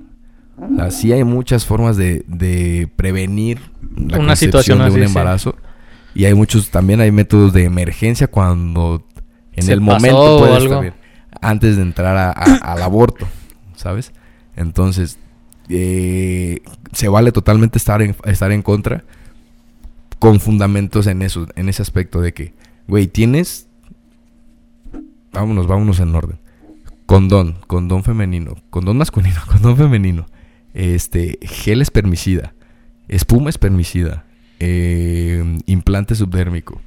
O 0.58 0.76
sea, 0.76 0.92
sí 0.92 1.12
hay 1.12 1.24
muchas 1.24 1.66
formas 1.66 1.98
de, 1.98 2.24
de 2.28 2.90
prevenir 2.96 3.60
la 3.96 4.20
Una 4.20 4.36
situación 4.36 4.80
de 4.80 4.86
un 4.86 4.94
sí. 4.94 5.02
embarazo. 5.02 5.56
Y 6.14 6.26
hay 6.26 6.34
muchos, 6.34 6.70
también 6.70 7.00
hay 7.02 7.12
métodos 7.12 7.54
de 7.54 7.64
emergencia 7.64 8.28
cuando 8.28 9.08
en 9.54 9.64
Se 9.64 9.74
el 9.74 9.82
momento 9.82 10.40
puedes 10.40 10.58
algo. 10.58 10.84
antes 11.42 11.78
de 11.78 11.82
entrar 11.84 12.16
a- 12.18 12.32
a- 12.32 12.74
al 12.74 12.82
aborto, 12.84 13.28
¿sabes? 13.76 14.12
Entonces, 14.56 15.18
eh, 15.70 16.62
se 16.92 17.08
vale 17.08 17.32
totalmente 17.32 17.78
estar 17.78 18.02
en, 18.02 18.16
estar 18.26 18.52
en 18.52 18.62
contra 18.62 19.04
con 20.20 20.40
fundamentos 20.40 21.08
en 21.08 21.22
eso, 21.22 21.48
en 21.56 21.70
ese 21.70 21.82
aspecto 21.82 22.22
de 22.22 22.34
que, 22.34 22.54
güey, 22.88 23.08
tienes, 23.08 23.68
vámonos, 25.32 25.68
vámonos 25.68 26.00
en 26.00 26.16
orden. 26.16 26.40
Condón, 27.06 27.58
condón 27.68 28.04
femenino, 28.04 28.56
condón 28.70 28.98
masculino, 28.98 29.42
condón 29.48 29.78
femenino, 29.78 30.26
este, 30.74 31.40
gel 31.42 31.82
espermicida, 31.82 32.54
espuma 33.08 33.50
espermicida, 33.50 34.26
eh, 34.60 35.58
implante 35.66 36.16
subdérmico, 36.16 36.82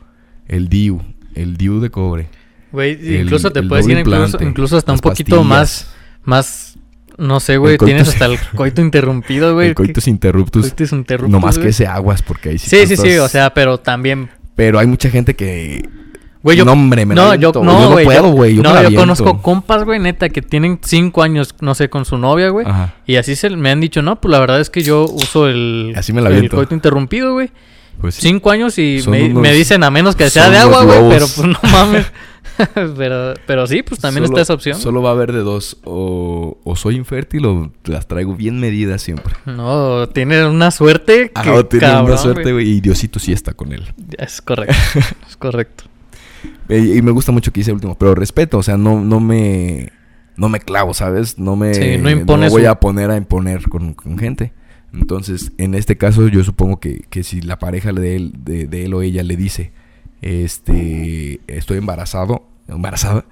el 0.47 0.68
DIU, 0.68 1.01
el 1.34 1.57
DIU 1.57 1.80
de 1.80 1.90
cobre. 1.90 2.28
Güey, 2.72 3.20
incluso 3.20 3.51
te 3.51 3.62
puedes 3.62 3.86
ir 3.86 3.99
incluso, 3.99 4.76
hasta 4.76 4.92
un 4.92 4.99
poquito 4.99 5.36
pastillas, 5.36 5.47
más, 5.47 5.95
más, 6.24 6.78
no 7.18 7.38
sé, 7.38 7.57
güey, 7.59 7.78
tienes 7.78 8.09
hasta 8.09 8.26
el 8.26 8.38
coito 8.57 8.80
interrumpido, 8.80 9.55
güey. 9.55 9.68
el 9.70 9.74
coitus 9.74 10.09
interruptus. 10.09 10.62
Coitus 10.62 10.92
interruptus, 10.92 11.30
no 11.30 11.38
más 11.38 11.59
que 11.59 11.68
ese 11.68 11.86
aguas 11.86 12.22
porque 12.22 12.49
ahí 12.49 12.59
sí 12.59 12.70
Sí, 12.70 12.86
sí, 12.86 12.97
sí, 12.97 13.18
o 13.18 13.28
sea, 13.28 13.55
pero 13.55 13.78
también, 13.78 14.30
Pero 14.57 14.78
hay 14.78 14.86
mucha 14.86 15.11
gente 15.11 15.34
que... 15.34 15.88
güey, 16.45 16.57
yo, 16.57 16.64
no, 16.64 16.72
hombre, 16.72 17.05
me 17.07 17.16
la 17.16 17.24
no, 17.24 17.34
yo, 17.34 17.51
no, 17.55 17.80
Yo 17.80 17.90
no 17.90 18.05
puedo, 18.05 18.28
güey. 18.28 18.55
Yo 18.55 18.62
no, 18.62 18.88
yo 18.88 18.97
conozco 18.97 19.42
compas, 19.42 19.82
güey, 19.84 19.99
neta, 19.99 20.28
que 20.28 20.42
tienen 20.42 20.78
cinco 20.84 21.22
años, 21.24 21.55
no 21.61 21.74
sé, 21.74 21.88
con 21.90 22.05
su 22.05 22.16
novia, 22.18 22.51
güey. 22.51 22.66
Y 23.07 23.16
así 23.16 23.34
se 23.34 23.51
me 23.51 23.70
han 23.70 23.80
dicho, 23.80 24.01
no, 24.03 24.20
pues 24.20 24.30
la 24.30 24.38
verdad 24.38 24.61
es 24.61 24.70
que 24.70 24.82
yo 24.82 25.07
uso 25.07 25.49
el, 25.49 25.92
Así 25.97 26.12
me 26.12 26.20
la 26.20 26.28
el 26.30 26.49
coito 26.49 26.74
interrumpido, 26.74 27.32
güey. 27.32 27.51
Pues 28.01 28.16
sí. 28.16 28.22
Cinco 28.22 28.51
años 28.51 28.76
y 28.78 29.01
me, 29.09 29.24
unos- 29.30 29.42
me 29.42 29.53
dicen 29.53 29.82
a 29.84 29.90
menos 29.90 30.16
que 30.16 30.28
sea 30.28 30.51
de 30.51 30.59
agua, 30.59 30.84
güey, 30.84 31.09
pero 31.09 31.26
pues 31.26 31.47
no 31.49 31.59
mames. 31.72 32.07
pero, 32.97 33.34
pero 33.47 33.66
sí, 33.66 33.82
pues 33.82 34.01
también 34.01 34.26
Solo- 34.26 34.36
está 34.36 34.42
esa 34.42 34.55
opción. 34.55 34.78
Solo 34.80 35.01
va 35.03 35.11
a 35.11 35.12
haber 35.12 35.32
de 35.32 35.40
dos. 35.40 35.78
O, 35.84 36.59
o 36.64 36.76
soy 36.76 36.97
infértil 36.97 37.47
o 37.47 37.72
las 37.84 38.07
traigo 38.07 38.34
bien 38.34 38.61
medidas 38.61 39.01
siempre. 39.03 39.34
No, 39.47 40.09
tiene 40.09 40.45
una 40.47 40.70
suerte 40.70 41.30
que 41.30 41.49
Ah, 41.49 41.55
o 41.55 41.64
tiene 41.66 41.86
cabrón, 41.86 42.07
una 42.11 42.16
suerte, 42.16 42.53
güey. 42.53 42.68
Y 42.68 42.80
Diosito 42.80 43.18
sí 43.18 43.32
está 43.32 43.55
con 43.55 43.72
él. 43.72 43.92
Es 44.18 44.40
correcto, 44.42 44.74
es 45.28 45.36
correcto. 45.36 45.84
Eh, 46.68 46.95
Y, 46.97 47.03
me 47.03 47.11
gusta 47.11 47.32
mucho 47.32 47.53
que 47.53 47.61
dice 47.61 47.72
último. 47.72 47.97
Pero 47.97 48.14
respeto, 48.14 48.59
o 48.59 48.62
sea, 48.62 48.76
no, 48.76 49.01
no 49.03 49.20
me... 49.20 49.90
No 50.36 50.49
me 50.49 50.59
clavo, 50.61 50.95
¿sabes? 50.95 51.38
No 51.38 51.55
me... 51.57 51.74
Sí, 51.74 51.97
no 51.99 52.09
voy 52.51 52.64
a 52.66 52.74
poner 52.80 53.11
a 53.11 53.16
imponer 53.16 53.68
con, 53.68 53.95
con 53.95 54.18
gente. 54.18 54.53
Entonces, 54.92 55.53
en 55.59 55.74
este 55.74 55.97
caso, 55.97 56.28
yo 56.28 56.42
supongo 56.45 56.78
que, 56.80 57.05
que 57.11 57.22
si 57.22 57.40
la 57.40 57.59
pareja 57.59 57.92
de 57.92 58.16
él, 58.16 58.32
de, 58.45 58.66
de 58.66 58.84
él 58.84 58.95
o 58.95 59.03
ella 59.03 59.22
le 59.22 59.36
dice, 59.36 59.72
este, 60.22 61.40
estoy 61.47 61.78
embarazado, 61.78 62.47
embarazada, 62.68 63.24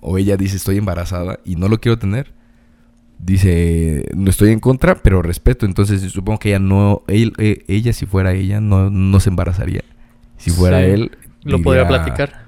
o 0.00 0.16
ella 0.18 0.36
dice 0.36 0.56
estoy 0.56 0.76
embarazada 0.78 1.40
y 1.44 1.56
no 1.56 1.68
lo 1.68 1.80
quiero 1.80 1.98
tener, 1.98 2.32
dice 3.18 4.06
no 4.14 4.30
estoy 4.30 4.52
en 4.52 4.60
contra, 4.60 4.96
pero 5.02 5.22
respeto. 5.22 5.66
Entonces, 5.66 6.00
supongo 6.12 6.38
que 6.38 6.50
ella 6.50 6.58
no, 6.58 7.02
él- 7.08 7.32
eh, 7.38 7.64
ella 7.68 7.92
si 7.92 8.06
fuera 8.06 8.32
ella 8.32 8.60
no, 8.60 8.90
no 8.90 9.20
se 9.20 9.30
embarazaría. 9.30 9.82
Si 10.36 10.50
fuera 10.50 10.78
Sí, 10.80 10.84
él, 10.86 11.10
Lo 11.44 11.52
diría, 11.58 11.64
podría 11.64 11.88
platicar. 11.88 12.46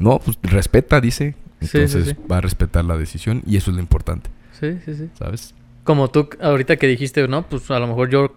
No, 0.00 0.18
pues 0.20 0.38
respeta, 0.42 1.00
dice. 1.00 1.34
Sí, 1.60 1.66
sí, 1.68 1.78
Entonces 1.78 2.08
sí. 2.16 2.16
va 2.30 2.38
a 2.38 2.40
respetar 2.40 2.84
la 2.84 2.96
decisión 2.96 3.42
y 3.44 3.56
eso 3.56 3.70
es 3.70 3.74
lo 3.76 3.82
importante, 3.82 4.30
Sí, 4.60 4.78
sí, 4.84 4.94
sí. 4.94 5.08
¿sabes? 5.18 5.54
Como 5.82 6.08
tú 6.08 6.28
ahorita 6.40 6.76
que 6.76 6.86
dijiste, 6.86 7.26
no, 7.26 7.48
pues 7.48 7.68
a 7.72 7.78
lo 7.80 7.88
mejor 7.88 8.10
yo, 8.10 8.36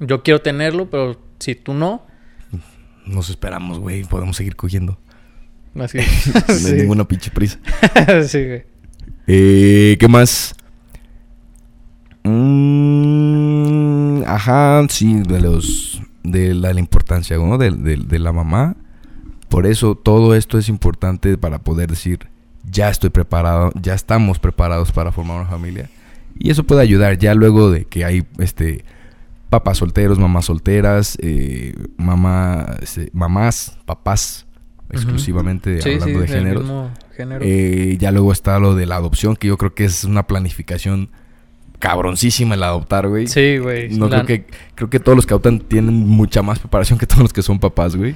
yo 0.00 0.22
quiero 0.24 0.40
tenerlo, 0.40 0.90
pero 0.90 1.20
si 1.38 1.54
tú 1.54 1.72
no, 1.74 2.04
Nos 3.06 3.30
esperamos, 3.30 3.78
güey, 3.78 4.02
podemos 4.04 4.36
seguir 4.36 4.56
cogiendo. 4.56 4.98
Así. 5.78 5.98
no 6.62 6.68
hay 6.68 6.72
ninguna 6.74 7.06
pinche 7.06 7.30
prisa. 7.30 7.58
sí, 8.26 8.44
güey. 8.44 8.64
Eh, 9.28 9.96
¿Qué 10.00 10.08
más? 10.08 10.54
Mm, 12.88 14.22
ajá, 14.26 14.86
sí, 14.88 15.22
de 15.22 15.40
los 15.40 16.02
de 16.22 16.54
la, 16.54 16.72
la 16.74 16.80
importancia, 16.80 17.36
¿no? 17.36 17.56
De, 17.58 17.70
de- 17.70 17.96
de 17.96 18.18
la 18.18 18.32
mamá. 18.32 18.76
Por 19.48 19.66
eso 19.66 19.94
todo 19.94 20.34
esto 20.34 20.58
es 20.58 20.68
importante 20.68 21.36
para 21.38 21.58
poder 21.58 21.88
decir, 21.90 22.28
ya 22.70 22.88
estoy 22.90 23.10
preparado, 23.10 23.72
ya 23.80 23.94
estamos 23.94 24.38
preparados 24.38 24.92
para 24.92 25.10
formar 25.12 25.40
una 25.40 25.48
familia. 25.50 25.88
Y 26.38 26.50
eso 26.50 26.64
puede 26.64 26.82
ayudar 26.82 27.18
ya 27.18 27.34
luego 27.34 27.70
de 27.70 27.84
que 27.84 28.04
hay 28.04 28.24
este 28.38 28.84
papás 29.50 29.78
solteros, 29.78 30.18
mamás 30.18 30.44
solteras, 30.44 31.16
eh, 31.22 31.74
mamá, 31.96 32.76
este, 32.82 33.08
mamás, 33.14 33.78
papás, 33.86 34.46
exclusivamente 34.90 35.80
Sí, 35.80 35.94
hablando 35.94 36.06
sí, 36.14 36.20
de 36.20 36.28
géneros. 36.28 36.64
género. 37.16 37.44
Eh, 37.44 37.96
ya 37.98 38.10
luego 38.12 38.30
está 38.32 38.58
lo 38.58 38.74
de 38.74 38.84
la 38.86 38.96
adopción, 38.96 39.36
que 39.36 39.48
yo 39.48 39.56
creo 39.56 39.74
que 39.74 39.84
es 39.86 40.04
una 40.04 40.26
planificación 40.26 41.08
cabroncísima 41.78 42.54
el 42.54 42.62
adoptar, 42.62 43.08
güey. 43.08 43.26
sí, 43.26 43.58
güey. 43.58 43.88
No 43.96 44.08
La- 44.08 44.24
creo 44.24 44.26
que 44.26 44.46
creo 44.74 44.90
que 44.90 45.00
todos 45.00 45.16
los 45.16 45.26
que 45.26 45.32
adoptan 45.34 45.60
tienen 45.60 45.94
mucha 45.94 46.42
más 46.42 46.58
preparación 46.58 46.98
que 46.98 47.06
todos 47.06 47.22
los 47.22 47.32
que 47.32 47.42
son 47.42 47.58
papás, 47.58 47.96
güey. 47.96 48.14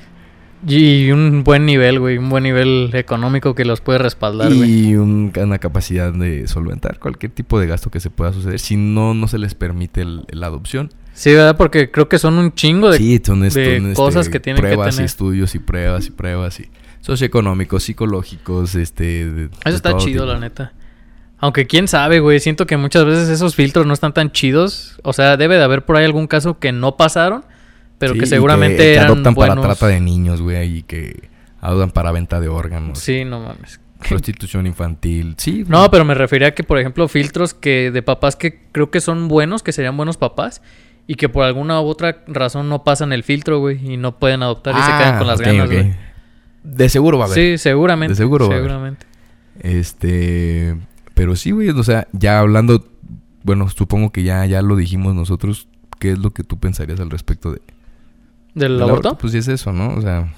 Y 0.67 1.11
un 1.11 1.43
buen 1.45 1.67
nivel, 1.67 1.99
güey. 1.99 2.19
Un 2.19 2.29
buen 2.29 2.45
nivel 2.45 2.91
económico 2.93 3.55
que 3.55 3.65
los 3.65 3.81
puede 3.81 3.99
respaldar, 3.99 4.55
güey. 4.55 4.91
Y 4.91 4.95
un- 4.97 5.33
una 5.37 5.59
capacidad 5.59 6.13
de 6.13 6.47
solventar 6.47 6.99
cualquier 7.01 7.33
tipo 7.33 7.59
de 7.59 7.67
gasto 7.67 7.91
que 7.91 7.99
se 8.01 8.11
pueda 8.11 8.33
suceder. 8.33 8.61
Si 8.61 8.77
no, 8.77 9.13
no 9.15 9.27
se 9.27 9.39
les 9.39 9.55
permite 9.55 10.03
el- 10.03 10.25
la 10.31 10.47
adopción. 10.47 10.91
Sí, 11.15 11.33
¿verdad? 11.33 11.57
Porque 11.57 11.91
creo 11.91 12.09
que 12.09 12.19
son 12.19 12.35
un 12.39 12.55
chingo 12.55 12.91
de... 12.91 12.99
sí, 12.99 13.21
son, 13.25 13.45
est- 13.45 13.57
de 13.57 13.77
este, 13.77 13.95
cosas 13.95 14.29
que 14.29 14.41
tienen 14.41 14.63
que 14.63 14.69
pruebas 14.69 14.95
y 14.95 14.97
tener. 14.99 15.05
estudios 15.07 15.55
y 15.55 15.59
pruebas 15.59 16.07
y 16.07 16.11
pruebas 16.11 16.61
y 16.61 16.69
socioeconómicos, 17.01 17.83
psicológicos, 17.83 18.75
este. 18.77 19.05
de- 19.05 19.33
de 19.33 19.45
Eso 19.65 19.77
está 19.77 19.97
chido, 19.99 20.23
tipo. 20.25 20.33
la 20.33 20.39
neta. 20.39 20.73
Aunque 21.39 21.67
quién 21.67 21.89
sabe, 21.89 22.21
güey. 22.21 22.39
Siento 22.39 22.67
que 22.67 22.77
muchas 22.77 23.05
veces 23.05 23.29
esos 23.29 23.57
filtros 23.57 23.85
no 23.85 23.93
están 23.95 24.15
tan 24.15 24.31
chidos. 24.31 25.01
O 25.03 25.13
sea, 25.13 25.37
debe 25.37 25.57
de 25.57 25.65
haber 25.65 25.85
por 25.85 25.97
ahí 25.97 26.05
algún 26.05 26.29
caso 26.29 26.59
que 26.61 26.71
no 26.71 26.97
pasaron, 26.97 27.45
pero 28.03 28.15
Sí, 28.15 28.21
que 28.21 28.27
seguramente 28.27 28.77
que 28.79 28.95
eran 28.95 29.07
adoptan 29.07 29.35
buenos. 29.35 29.57
para 29.57 29.75
trata 29.77 29.87
de 29.89 30.01
niños, 30.01 30.43
güey, 30.43 30.79
y 30.79 30.83
que 30.83 31.29
adoptan 31.61 31.91
para 31.93 32.13
venta 32.13 32.41
de 32.41 32.49
órganos. 32.49 32.99
Sí, 32.99 33.25
no 33.25 33.41
mames. 33.41 33.81
Prostitución 34.09 34.67
infantil. 34.67 35.35
Sí. 35.39 35.65
No, 35.69 35.89
pero 35.91 36.05
me 36.05 36.15
refería 36.15 36.49
a 36.49 36.51
que, 36.51 36.65
por 36.65 36.79
ejemplo, 36.79 37.07
filtros 37.07 37.55
que 37.55 37.93
de 37.93 38.03
papás 38.03 38.35
que 38.35 38.61
creo 38.73 38.91
que 38.91 39.01
son 39.01 39.29
buenos, 39.29 39.63
que 39.63 39.71
serían 39.73 39.97
buenos 39.97 40.17
papás, 40.17 40.61
y 41.07 41.15
que 41.15 41.29
por 41.29 41.45
alguna 41.45 41.81
u 41.81 41.85
otra 41.87 42.25
razón 42.27 42.69
no 42.69 42.83
pasan 42.83 43.13
el 43.13 43.23
filtro, 43.23 43.61
güey, 43.61 43.93
y 43.93 43.97
no 43.97 44.19
pueden 44.19 44.43
adoptar 44.43 44.75
y 44.77 44.81
se 44.83 44.91
quedan 44.99 45.19
con 45.19 45.27
las 45.29 45.41
Ah, 45.41 45.45
ganas, 45.45 45.71
güey. 45.71 45.95
De 46.65 46.89
seguro 46.89 47.19
va 47.19 47.25
a 47.25 47.27
haber. 47.29 47.37
Sí, 47.39 47.59
seguramente. 47.59 48.13
De 48.13 48.17
seguro 48.17 48.49
va 48.49 48.55
a 48.55 48.57
haber. 48.59 48.69
Seguramente. 48.71 49.07
Este. 49.61 50.77
Pero 51.15 51.37
sí, 51.37 51.51
güey. 51.51 51.71
O 51.71 51.83
sea, 51.83 52.09
ya 52.13 52.41
hablando. 52.41 52.87
Bueno, 53.45 53.69
supongo 53.69 54.11
que 54.13 54.23
ya, 54.23 54.45
ya 54.47 54.63
lo 54.63 54.77
dijimos 54.77 55.15
nosotros. 55.15 55.69
¿Qué 55.99 56.13
es 56.13 56.19
lo 56.19 56.31
que 56.33 56.43
tú 56.45 56.59
pensarías 56.59 56.99
al 57.01 57.11
respecto 57.11 57.53
de, 57.53 57.61
¿Del 58.55 58.81
aborto? 58.83 59.17
Pues 59.19 59.33
sí 59.33 59.39
es 59.39 59.49
eso, 59.49 59.73
¿no? 59.73 59.95
O 59.95 60.01
sea, 60.03 60.33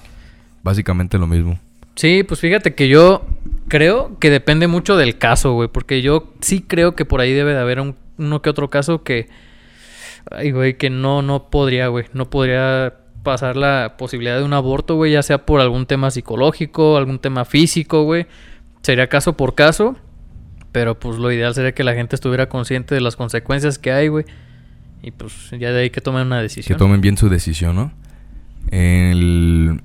básicamente 0.62 1.18
lo 1.18 1.26
mismo. 1.26 1.58
Sí, 1.96 2.22
pues 2.24 2.40
fíjate 2.40 2.74
que 2.74 2.88
yo 2.88 3.24
creo 3.68 4.18
que 4.18 4.30
depende 4.30 4.66
mucho 4.66 4.96
del 4.96 5.18
caso, 5.18 5.52
güey. 5.52 5.68
Porque 5.68 6.02
yo 6.02 6.32
sí 6.40 6.60
creo 6.62 6.94
que 6.94 7.04
por 7.04 7.20
ahí 7.20 7.32
debe 7.32 7.52
de 7.54 7.60
haber 7.60 7.80
un- 7.80 7.96
uno 8.18 8.42
que 8.42 8.50
otro 8.50 8.70
caso 8.70 9.02
que. 9.02 9.28
Ay, 10.30 10.50
güey, 10.52 10.76
que 10.78 10.90
no, 10.90 11.22
no 11.22 11.50
podría, 11.50 11.88
güey. 11.88 12.06
No 12.12 12.30
podría 12.30 12.94
pasar 13.22 13.56
la 13.56 13.94
posibilidad 13.98 14.38
de 14.38 14.44
un 14.44 14.52
aborto, 14.54 14.96
güey. 14.96 15.12
Ya 15.12 15.22
sea 15.22 15.44
por 15.46 15.60
algún 15.60 15.86
tema 15.86 16.10
psicológico, 16.10 16.96
algún 16.96 17.18
tema 17.18 17.44
físico, 17.44 18.04
güey. 18.04 18.26
Sería 18.82 19.08
caso 19.08 19.36
por 19.36 19.54
caso. 19.54 19.96
Pero 20.72 20.98
pues 20.98 21.18
lo 21.18 21.30
ideal 21.30 21.54
sería 21.54 21.72
que 21.72 21.84
la 21.84 21.94
gente 21.94 22.16
estuviera 22.16 22.48
consciente 22.48 22.94
de 22.96 23.00
las 23.00 23.14
consecuencias 23.16 23.78
que 23.78 23.92
hay, 23.92 24.08
güey. 24.08 24.24
Y 25.06 25.10
pues 25.10 25.50
ya 25.50 25.70
de 25.70 25.82
ahí 25.82 25.90
que 25.90 26.00
tomen 26.00 26.26
una 26.28 26.36
Que 26.38 26.42
decisión. 26.44 26.78
tomen 26.78 27.00
bien 27.02 27.16
su 27.18 27.28
decisión, 27.28 27.76
¿no? 27.76 27.92
El... 28.70 29.82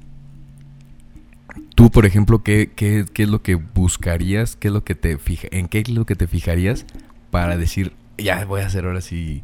Tú, 1.76 1.92
por 1.92 2.06
ejemplo, 2.06 2.42
¿qué, 2.44 2.72
qué, 2.76 3.06
qué 3.14 3.24
es 3.24 3.30
lo 3.30 3.42
que 3.42 3.56
buscarías? 3.56 4.56
¿Qué 4.56 4.68
es 4.70 4.74
lo 4.74 4.84
que 4.84 4.96
te 4.96 5.18
fija 5.18 5.48
¿En 5.52 5.68
qué 5.68 5.80
es 5.80 5.90
lo 5.90 6.06
que 6.06 6.16
te 6.16 6.28
fijarías 6.28 6.86
para 7.32 7.58
decir, 7.58 7.94
ya 8.18 8.44
voy 8.46 8.62
a 8.62 8.66
hacer 8.68 8.86
ahora 8.86 9.02
sí? 9.02 9.44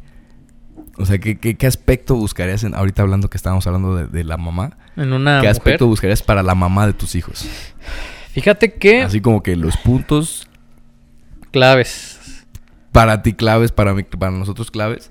O 0.98 1.04
sea, 1.06 1.18
¿qué, 1.18 1.38
qué, 1.38 1.56
qué 1.56 1.66
aspecto 1.66 2.14
buscarías 2.14 2.64
en, 2.64 2.74
ahorita 2.74 3.02
hablando 3.02 3.28
que 3.28 3.36
estábamos 3.36 3.66
hablando 3.66 3.96
de, 3.96 4.06
de 4.06 4.24
la 4.24 4.36
mamá? 4.38 4.76
En 4.96 5.12
una 5.12 5.40
¿Qué 5.40 5.46
mujer. 5.48 5.50
aspecto 5.50 5.86
buscarías 5.86 6.22
para 6.22 6.42
la 6.42 6.54
mamá 6.54 6.86
de 6.86 6.94
tus 6.94 7.14
hijos? 7.14 7.46
Fíjate 8.32 8.72
que... 8.74 9.02
Así 9.02 9.20
como 9.20 9.42
que 9.42 9.56
los 9.56 9.76
puntos 9.78 10.48
Claves. 11.52 12.44
para 12.92 13.22
ti 13.22 13.32
claves, 13.34 13.72
para, 13.72 13.94
mí, 13.94 14.02
para 14.04 14.32
nosotros 14.32 14.70
claves. 14.70 15.10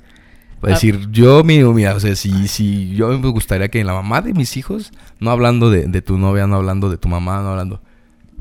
Para 0.66 0.76
decir, 0.76 1.07
yo, 1.11 1.43
mi, 1.43 1.63
mira, 1.63 1.95
o 1.95 1.99
sea, 1.99 2.16
si, 2.16 2.47
si 2.47 2.93
yo 2.95 3.09
me 3.20 3.30
gustaría 3.30 3.70
que 3.70 3.84
la 3.84 3.93
mamá 3.93 4.22
de 4.22 4.34
mis 4.34 4.57
hijos, 4.57 4.91
no 5.20 5.32
hablando 5.32 5.70
de, 5.70 5.88
de 5.88 6.01
tu 6.01 6.18
novia, 6.18 6.47
no 6.47 6.55
hablando 6.55 6.89
de 6.89 6.97
tu 6.97 7.07
mamá, 7.07 7.41
no 7.41 7.49
hablando. 7.49 7.82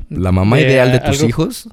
La 0.09 0.31
mamá 0.31 0.57
De 0.57 0.63
ideal 0.63 0.91
de 0.91 0.99
tus 0.99 1.17
algo- 1.19 1.27
hijos, 1.29 1.69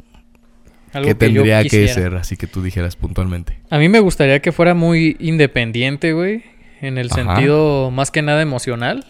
Algo 0.92 1.06
¿qué 1.08 1.14
que 1.14 1.14
tendría 1.14 1.62
que 1.64 1.88
ser? 1.88 2.14
Así 2.16 2.36
que 2.36 2.46
tú 2.46 2.62
dijeras 2.62 2.96
puntualmente. 2.96 3.58
A 3.70 3.78
mí 3.78 3.88
me 3.88 4.00
gustaría 4.00 4.40
que 4.40 4.52
fuera 4.52 4.74
muy 4.74 5.16
independiente, 5.20 6.12
güey. 6.12 6.42
En 6.80 6.98
el 6.98 7.08
Ajá. 7.12 7.34
sentido 7.36 7.90
más 7.90 8.10
que 8.10 8.22
nada 8.22 8.42
emocional. 8.42 9.04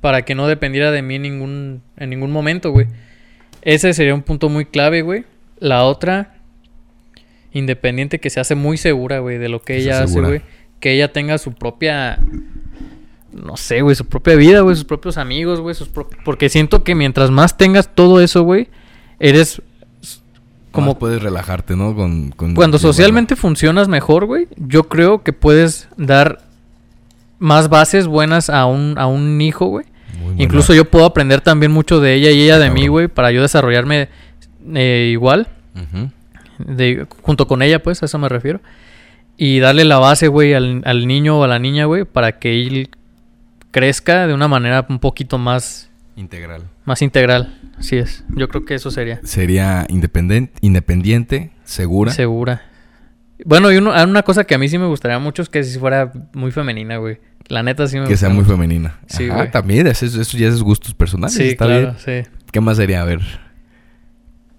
Para 0.00 0.22
que 0.24 0.34
no 0.36 0.46
dependiera 0.46 0.90
de 0.92 1.02
mí 1.02 1.16
en 1.16 1.22
ningún, 1.22 1.82
en 1.96 2.10
ningún 2.10 2.30
momento, 2.30 2.70
güey. 2.70 2.86
Ese 3.62 3.92
sería 3.94 4.14
un 4.14 4.22
punto 4.22 4.48
muy 4.48 4.64
clave, 4.66 5.02
güey. 5.02 5.24
La 5.58 5.82
otra, 5.84 6.36
independiente 7.52 8.18
que 8.18 8.30
se 8.30 8.40
hace 8.40 8.54
muy 8.54 8.76
segura, 8.76 9.20
güey, 9.20 9.38
de 9.38 9.48
lo 9.48 9.62
que 9.62 9.74
se 9.74 9.80
ella 9.80 10.02
hace, 10.02 10.20
güey. 10.20 10.42
Que 10.80 10.92
ella 10.94 11.12
tenga 11.12 11.38
su 11.38 11.52
propia. 11.52 12.18
No 13.32 13.56
sé, 13.56 13.82
güey, 13.82 13.94
su 13.94 14.06
propia 14.06 14.34
vida, 14.36 14.60
güey, 14.60 14.74
sus 14.74 14.84
propios 14.84 15.18
amigos, 15.18 15.60
güey, 15.60 15.74
sus. 15.74 15.88
Porque 16.24 16.48
siento 16.48 16.84
que 16.84 16.94
mientras 16.94 17.30
más 17.30 17.56
tengas 17.56 17.94
todo 17.94 18.20
eso, 18.20 18.42
güey, 18.42 18.68
eres. 19.18 19.62
Como 20.70 20.98
puedes 20.98 21.22
relajarte, 21.22 21.74
¿no? 21.74 21.94
Con, 21.94 22.30
con 22.30 22.54
cuando 22.54 22.78
socialmente 22.78 23.34
funcionas 23.36 23.88
mejor, 23.88 24.26
güey, 24.26 24.46
yo 24.56 24.84
creo 24.84 25.22
que 25.24 25.32
puedes 25.32 25.88
dar 25.96 26.42
más 27.38 27.68
bases 27.68 28.06
buenas 28.06 28.50
a 28.50 28.66
un, 28.66 28.94
a 28.98 29.06
un 29.06 29.40
hijo, 29.40 29.66
güey. 29.66 29.86
Incluso 30.36 30.74
yo 30.74 30.84
puedo 30.84 31.04
aprender 31.04 31.40
también 31.40 31.72
mucho 31.72 32.00
de 32.00 32.14
ella 32.14 32.30
y 32.30 32.42
ella 32.42 32.58
de 32.58 32.70
mí, 32.70 32.86
güey, 32.86 33.08
para 33.08 33.32
yo 33.32 33.42
desarrollarme 33.42 34.08
eh, 34.74 35.08
igual, 35.10 35.48
Ujú. 35.74 36.10
De, 36.58 37.06
junto 37.22 37.46
con 37.46 37.62
ella, 37.62 37.82
pues, 37.82 38.02
a 38.02 38.06
eso 38.06 38.18
me 38.18 38.28
refiero. 38.28 38.60
Y 39.36 39.60
darle 39.60 39.84
la 39.84 39.98
base, 39.98 40.28
güey, 40.28 40.54
al, 40.54 40.82
al 40.84 41.06
niño 41.06 41.38
o 41.38 41.44
a 41.44 41.48
la 41.48 41.58
niña, 41.58 41.84
güey, 41.84 42.04
para 42.04 42.38
que 42.38 42.60
él 42.66 42.90
crezca 43.70 44.26
de 44.26 44.34
una 44.34 44.48
manera 44.48 44.84
un 44.88 44.98
poquito 44.98 45.38
más, 45.38 45.90
Integral. 46.16 46.62
más 46.84 47.02
integral. 47.02 47.56
Así 47.78 47.96
es. 47.96 48.24
Yo 48.34 48.48
creo 48.48 48.64
que 48.64 48.74
eso 48.74 48.90
sería. 48.90 49.20
Sería 49.22 49.86
independente, 49.88 50.52
independiente, 50.60 51.52
segura. 51.64 52.10
Segura. 52.12 52.62
Bueno, 53.44 53.70
y 53.70 53.76
uno- 53.76 53.92
hay 53.92 54.04
una 54.04 54.24
cosa 54.24 54.42
que 54.44 54.56
a 54.56 54.58
mí 54.58 54.68
sí 54.68 54.78
me 54.78 54.86
gustaría 54.86 55.18
mucho 55.20 55.42
es 55.42 55.48
que 55.48 55.62
si 55.62 55.78
fuera 55.78 56.12
muy 56.34 56.50
femenina, 56.50 56.96
güey. 56.96 57.18
La 57.46 57.62
neta 57.62 57.86
sí 57.86 57.98
me 57.98 58.06
que 58.06 58.16
sea 58.16 58.28
muy 58.30 58.38
mucho. 58.38 58.50
femenina. 58.50 58.98
Sí, 59.06 59.26
Ajá, 59.26 59.36
güey. 59.36 59.50
también, 59.52 59.86
eso, 59.86 60.04
eso 60.04 60.36
ya 60.36 60.48
es 60.48 60.60
gustos 60.62 60.92
personales. 60.94 61.34
Sí, 61.36 61.50
está 61.50 61.66
claro, 61.66 61.94
bien. 62.04 62.24
sí. 62.24 62.30
¿Qué 62.50 62.60
más 62.60 62.76
sería? 62.78 63.00
A 63.02 63.04
ver. 63.04 63.20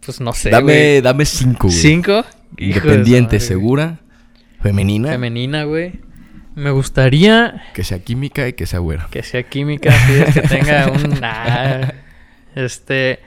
Pues 0.10 0.22
no 0.22 0.34
sé, 0.34 0.50
dame, 0.50 0.64
güey. 0.64 1.02
dame 1.02 1.24
cinco, 1.24 1.68
güey. 1.68 1.80
¿Cinco? 1.80 2.26
Independiente, 2.58 3.40
segura, 3.40 4.00
femenina. 4.60 5.10
Femenina, 5.10 5.66
güey. 5.66 6.00
Me 6.56 6.72
gustaría 6.72 7.62
que 7.76 7.84
sea 7.84 8.00
química 8.00 8.48
y 8.48 8.54
que 8.54 8.66
sea 8.66 8.80
güera. 8.80 9.08
que 9.12 9.22
sea 9.22 9.44
química, 9.44 9.92
sí, 9.92 10.34
que 10.34 10.42
tenga 10.42 10.92
un... 10.92 11.20
ah, 11.22 11.94
este... 12.56 13.20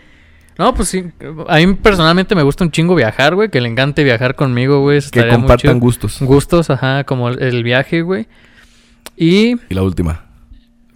No, 0.58 0.74
pues 0.74 0.88
sí. 0.88 1.04
A 1.46 1.58
mí 1.58 1.74
personalmente 1.74 2.34
me 2.34 2.42
gusta 2.42 2.64
un 2.64 2.72
chingo 2.72 2.96
viajar, 2.96 3.36
güey. 3.36 3.48
Que 3.48 3.60
le 3.60 3.68
encante 3.68 4.02
viajar 4.02 4.34
conmigo, 4.34 4.80
güey. 4.80 5.00
Que 5.08 5.28
compartan 5.28 5.78
gustos. 5.78 6.18
Gustos, 6.20 6.68
ajá, 6.68 7.04
como 7.04 7.28
el 7.28 7.62
viaje, 7.62 8.02
güey. 8.02 8.26
Y 9.16 9.52
Y 9.68 9.74
la 9.74 9.84
última. 9.84 10.24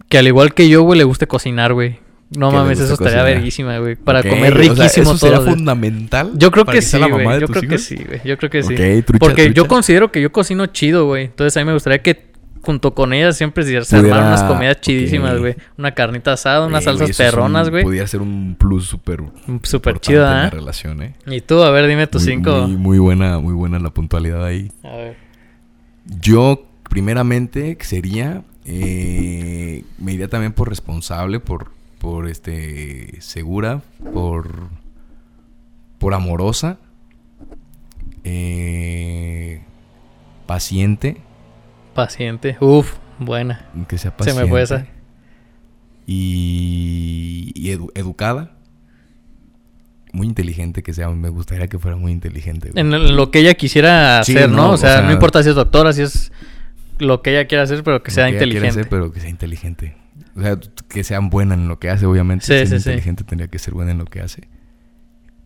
que 0.09 0.17
al 0.17 0.27
igual 0.27 0.53
que 0.53 0.67
yo, 0.67 0.81
güey, 0.81 0.97
le 0.97 1.05
guste 1.05 1.27
cocinar, 1.27 1.71
güey. 1.71 1.99
No 2.35 2.51
mames, 2.51 2.79
eso 2.79 2.93
estaría 2.93 3.23
verguísima, 3.23 3.77
güey. 3.79 3.95
Para 3.95 4.21
comer 4.21 4.53
o 4.53 4.61
sea, 4.63 4.73
riquísimo 4.73 5.11
¿Eso 5.11 5.17
será 5.17 5.35
todo. 5.37 5.45
güey. 5.45 5.55
fundamental? 5.55 6.31
Yo 6.35 6.51
creo 6.51 6.65
que 6.65 6.81
sí, 6.81 6.97
güey. 6.99 7.39
Yo 7.39 7.47
creo 7.47 7.61
que 7.69 7.77
sí, 7.77 7.95
güey. 7.95 8.21
Yo 8.25 8.37
creo 8.37 8.49
que 8.49 8.63
sí. 8.63 8.75
Trucha, 8.75 9.19
Porque 9.19 9.53
yo 9.53 9.67
considero 9.67 10.11
que 10.11 10.21
yo 10.21 10.31
cocino 10.31 10.65
chido, 10.65 11.05
güey. 11.05 11.25
Entonces 11.25 11.55
a 11.55 11.61
mí 11.61 11.65
me 11.65 11.73
gustaría 11.73 12.01
que 12.01 12.27
junto 12.61 12.93
con 12.93 13.13
ella 13.13 13.31
siempre 13.31 13.63
se 13.63 13.79
Pudiera- 13.97 14.17
unas 14.27 14.43
comidas 14.43 14.81
chidísimas, 14.81 15.39
güey. 15.39 15.55
Una 15.77 15.91
carnita 15.93 16.33
asada, 16.33 16.67
unas 16.67 16.83
salsas 16.83 17.11
eso 17.11 17.23
perronas, 17.23 17.69
güey. 17.69 17.83
Pudiera 17.83 18.05
ser 18.07 18.21
un 18.21 18.57
plus 18.59 18.85
súper 18.87 19.21
Súper 19.63 19.99
chido, 20.01 20.23
en 20.25 20.29
la 20.29 20.43
¿ah? 20.47 20.49
relación, 20.49 21.01
¿eh? 21.01 21.13
Y 21.27 21.39
tú, 21.39 21.63
a 21.63 21.71
ver, 21.71 21.87
dime 21.87 22.07
tus 22.07 22.23
Muy- 22.23 22.31
cinco. 22.33 22.67
Muy, 22.67 22.75
muy 22.75 22.99
buena, 22.99 23.39
muy 23.39 23.53
buena 23.53 23.79
la 23.79 23.91
puntualidad 23.91 24.43
ahí. 24.43 24.69
A 24.83 24.97
ver. 24.97 25.15
Yo, 26.19 26.65
primeramente, 26.89 27.77
sería... 27.81 28.41
eh, 28.65 29.83
me 29.97 30.11
iría 30.13 30.27
también 30.27 30.51
por 30.51 30.67
responsable, 30.67 31.39
por, 31.39 31.71
por 32.07 32.29
este 32.29 33.19
segura, 33.19 33.81
por 34.13 34.69
por 35.99 36.13
amorosa, 36.13 36.77
eh, 38.23 39.61
paciente, 40.45 41.17
Paciente. 41.93 42.55
Uf, 42.61 42.93
buena. 43.19 43.65
que 43.89 43.97
sea 43.97 44.11
Se 44.11 44.17
paciente. 44.17 44.43
me 44.43 44.49
fue 44.49 44.61
esa. 44.61 44.85
Y, 46.05 47.51
y 47.55 47.71
edu- 47.75 47.91
educada. 47.93 48.51
Muy 50.13 50.27
inteligente 50.27 50.83
que 50.83 50.93
sea. 50.93 51.09
Me 51.09 51.27
gustaría 51.27 51.67
que 51.67 51.77
fuera 51.77 51.97
muy 51.97 52.13
inteligente. 52.13 52.69
güey. 52.71 52.79
En 52.85 53.15
lo 53.17 53.31
que 53.31 53.39
ella 53.39 53.55
quisiera 53.55 54.23
Sí, 54.23 54.31
hacer, 54.37 54.49
¿no? 54.49 54.55
no, 54.57 54.69
O 54.71 54.77
sea, 54.77 54.89
o 54.91 54.93
sea- 54.93 55.01
no 55.01 55.11
importa 55.11 55.43
si 55.43 55.49
es 55.49 55.55
doctora, 55.55 55.91
si 55.91 56.03
es 56.03 56.31
lo 56.99 57.21
que 57.21 57.31
ella 57.31 57.47
quiera 57.47 57.63
hacer, 57.63 57.83
pero 57.83 58.01
que 58.03 58.11
Lo 58.11 58.15
sea 58.15 58.25
quiera 58.29 58.45
inteligente. 58.45 58.79
hacer, 58.79 58.89
pero 58.89 59.11
que 59.11 59.19
sea 59.19 59.29
inteligente. 59.29 59.95
O 60.35 60.41
sea, 60.41 60.57
que 60.89 61.03
sea 61.03 61.19
buena 61.19 61.55
en 61.55 61.67
lo 61.67 61.79
que 61.79 61.89
hace, 61.89 62.05
obviamente. 62.05 62.45
Sí, 62.45 62.53
Si 62.53 62.59
es 62.59 62.69
sí, 62.69 62.75
sí. 62.79 62.89
inteligente 62.89 63.23
tendría 63.23 63.47
que 63.47 63.59
ser 63.59 63.73
buena 63.73 63.91
en 63.91 63.97
lo 63.97 64.05
que 64.05 64.21
hace. 64.21 64.47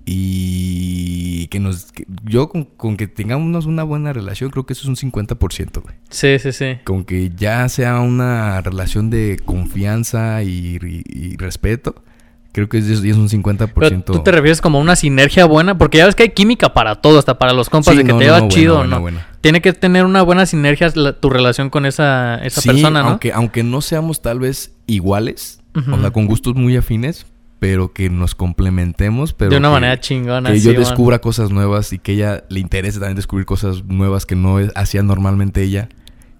Y 0.05 1.47
que 1.47 1.59
nos... 1.59 1.91
que- 1.91 2.05
yo 2.23 2.49
con, 2.49 2.63
con 2.65 2.97
que 2.97 3.07
tengamos 3.07 3.65
una 3.65 3.83
buena 3.83 4.13
relación, 4.13 4.49
creo 4.49 4.65
que 4.65 4.73
eso 4.73 4.91
es 4.91 5.01
un 5.03 5.11
50%, 5.11 5.81
güey. 5.81 5.95
Sí, 6.09 6.37
sí, 6.39 6.51
sí. 6.51 6.77
Con 6.83 7.03
que 7.05 7.31
ya 7.35 7.67
sea 7.69 7.99
una 7.99 8.61
relación 8.61 9.09
de 9.09 9.39
confianza 9.45 10.43
y, 10.43 10.77
y- 10.81 11.03
y 11.05 11.37
respeto, 11.37 12.03
creo 12.51 12.67
que 12.67 12.79
es, 12.79 12.87
es 12.89 13.15
un 13.15 13.29
50%. 13.29 13.71
Pero 13.75 14.01
tú 14.01 14.19
te 14.23 14.31
refieres 14.31 14.59
como 14.61 14.79
a 14.79 14.81
una 14.81 14.95
sinergia 14.95 15.45
buena, 15.45 15.77
porque 15.77 15.99
ya 15.99 16.05
ves 16.05 16.15
que 16.15 16.23
hay 16.23 16.29
química 16.29 16.73
para 16.73 16.95
todo, 16.95 17.19
hasta 17.19 17.37
para 17.37 17.53
los 17.53 17.69
compas, 17.69 17.93
Sí, 17.93 17.99
de 17.99 18.03
que 18.05 18.11
no, 18.13 18.17
te 18.19 18.25
no, 18.25 18.27
llevas 18.27 18.41
no, 18.41 18.47
buena, 18.47 18.55
chido, 18.61 18.77
buena, 18.77 18.95
¿no? 18.95 19.01
buena. 19.01 19.27
Tiene 19.41 19.61
que 19.61 19.73
tener 19.73 20.05
una 20.05 20.21
buena 20.21 20.45
sinergia 20.45 20.91
la- 20.95 21.13
tu 21.19 21.29
relación 21.29 21.69
con 21.69 21.85
esa, 21.85 22.35
esa 22.43 22.61
Sí, 22.61 22.69
persona, 22.69 23.01
¿no? 23.01 23.09
Aunque, 23.09 23.33
aunque 23.33 23.63
no 23.63 23.81
seamos 23.81 24.21
tal 24.21 24.39
vez 24.39 24.73
iguales, 24.87 25.59
o 25.75 25.99
sea, 25.99 26.11
con 26.11 26.27
gustos 26.27 26.55
muy 26.55 26.77
afines, 26.77 27.25
pero 27.59 27.93
que 27.93 28.09
nos 28.09 28.35
complementemos, 28.35 29.33
pero 29.33 29.51
de 29.51 29.57
una 29.57 29.69
que- 29.69 29.73
manera 29.73 29.99
chingona. 29.99 30.51
que 30.51 30.59
sí, 30.59 30.65
yo 30.73 30.79
descubra 30.79 31.19
cosas 31.19 31.49
nuevas 31.51 31.91
y 31.93 31.99
que 31.99 32.13
ella 32.13 32.43
le 32.49 32.59
interese 32.59 32.99
también 32.99 33.15
descubrir 33.15 33.45
cosas 33.45 33.83
nuevas 33.85 34.25
que 34.25 34.35
no 34.35 34.57
hacía 34.75 35.03
normalmente 35.03 35.61
ella. 35.63 35.89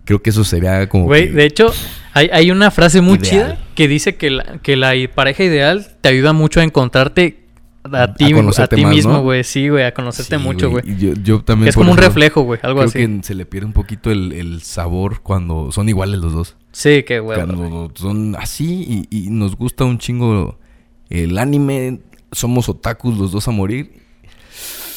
Creo 0.06 0.22
que 0.24 0.32
eso 0.32 0.44
sería 0.44 0.90
como 0.90 1.06
Güey, 1.06 1.28
que- 1.28 1.34
de 1.34 1.46
hecho, 1.46 1.72
hay, 2.14 2.30
hay 2.34 2.50
una 2.52 2.72
frase 2.72 3.02
muy 3.02 3.18
Ideal. 3.20 3.30
chida 3.30 3.58
que 3.76 3.88
dice 3.88 4.16
que 4.16 4.32
la, 4.32 4.44
que 4.64 4.76
la 4.76 4.94
pareja 5.14 5.44
ideal 5.44 5.88
te 6.02 6.10
ayuda 6.10 6.34
mucho 6.34 6.60
a 6.60 6.64
encontrarte 6.64 7.41
a 7.84 8.14
ti, 8.14 8.34
a 8.34 8.68
ti 8.68 8.82
más, 8.84 8.96
mismo, 8.96 9.14
¿no? 9.14 9.22
güey. 9.24 9.44
Sí, 9.44 9.70
güey, 9.70 9.84
a 9.84 9.94
conocerte 9.94 10.38
Sí, 10.38 10.44
mucho, 10.44 10.70
güey. 10.70 10.84
Yo, 10.98 11.14
yo 11.14 11.44
también 11.44 11.70
es 11.70 11.76
como 11.76 11.92
un 11.92 11.98
reflejo, 11.98 12.42
güey, 12.42 12.60
algo 12.64 12.80
creo 12.80 12.90
así. 12.90 13.00
que 13.00 13.24
se 13.24 13.36
le 13.36 13.46
pierde 13.46 13.68
un 13.68 13.74
poquito 13.74 14.12
el, 14.12 14.32
el 14.34 14.62
sabor 14.62 15.22
cuando 15.22 15.72
son 15.72 15.90
iguales 15.90 16.20
los 16.20 16.34
dos. 16.34 16.58
Sí, 16.72 17.04
qué 17.04 17.20
güey. 17.20 17.38
cuando 17.38 17.92
son 17.96 18.36
así 18.36 19.08
y, 19.10 19.26
y 19.26 19.30
nos 19.30 19.56
gusta 19.56 19.84
un 19.84 19.98
chingo 19.98 20.58
el 21.10 21.38
anime, 21.38 22.00
somos 22.32 22.70
otakus 22.70 23.18
los 23.18 23.32
dos 23.32 23.48
a 23.48 23.52
morir. 23.52 24.01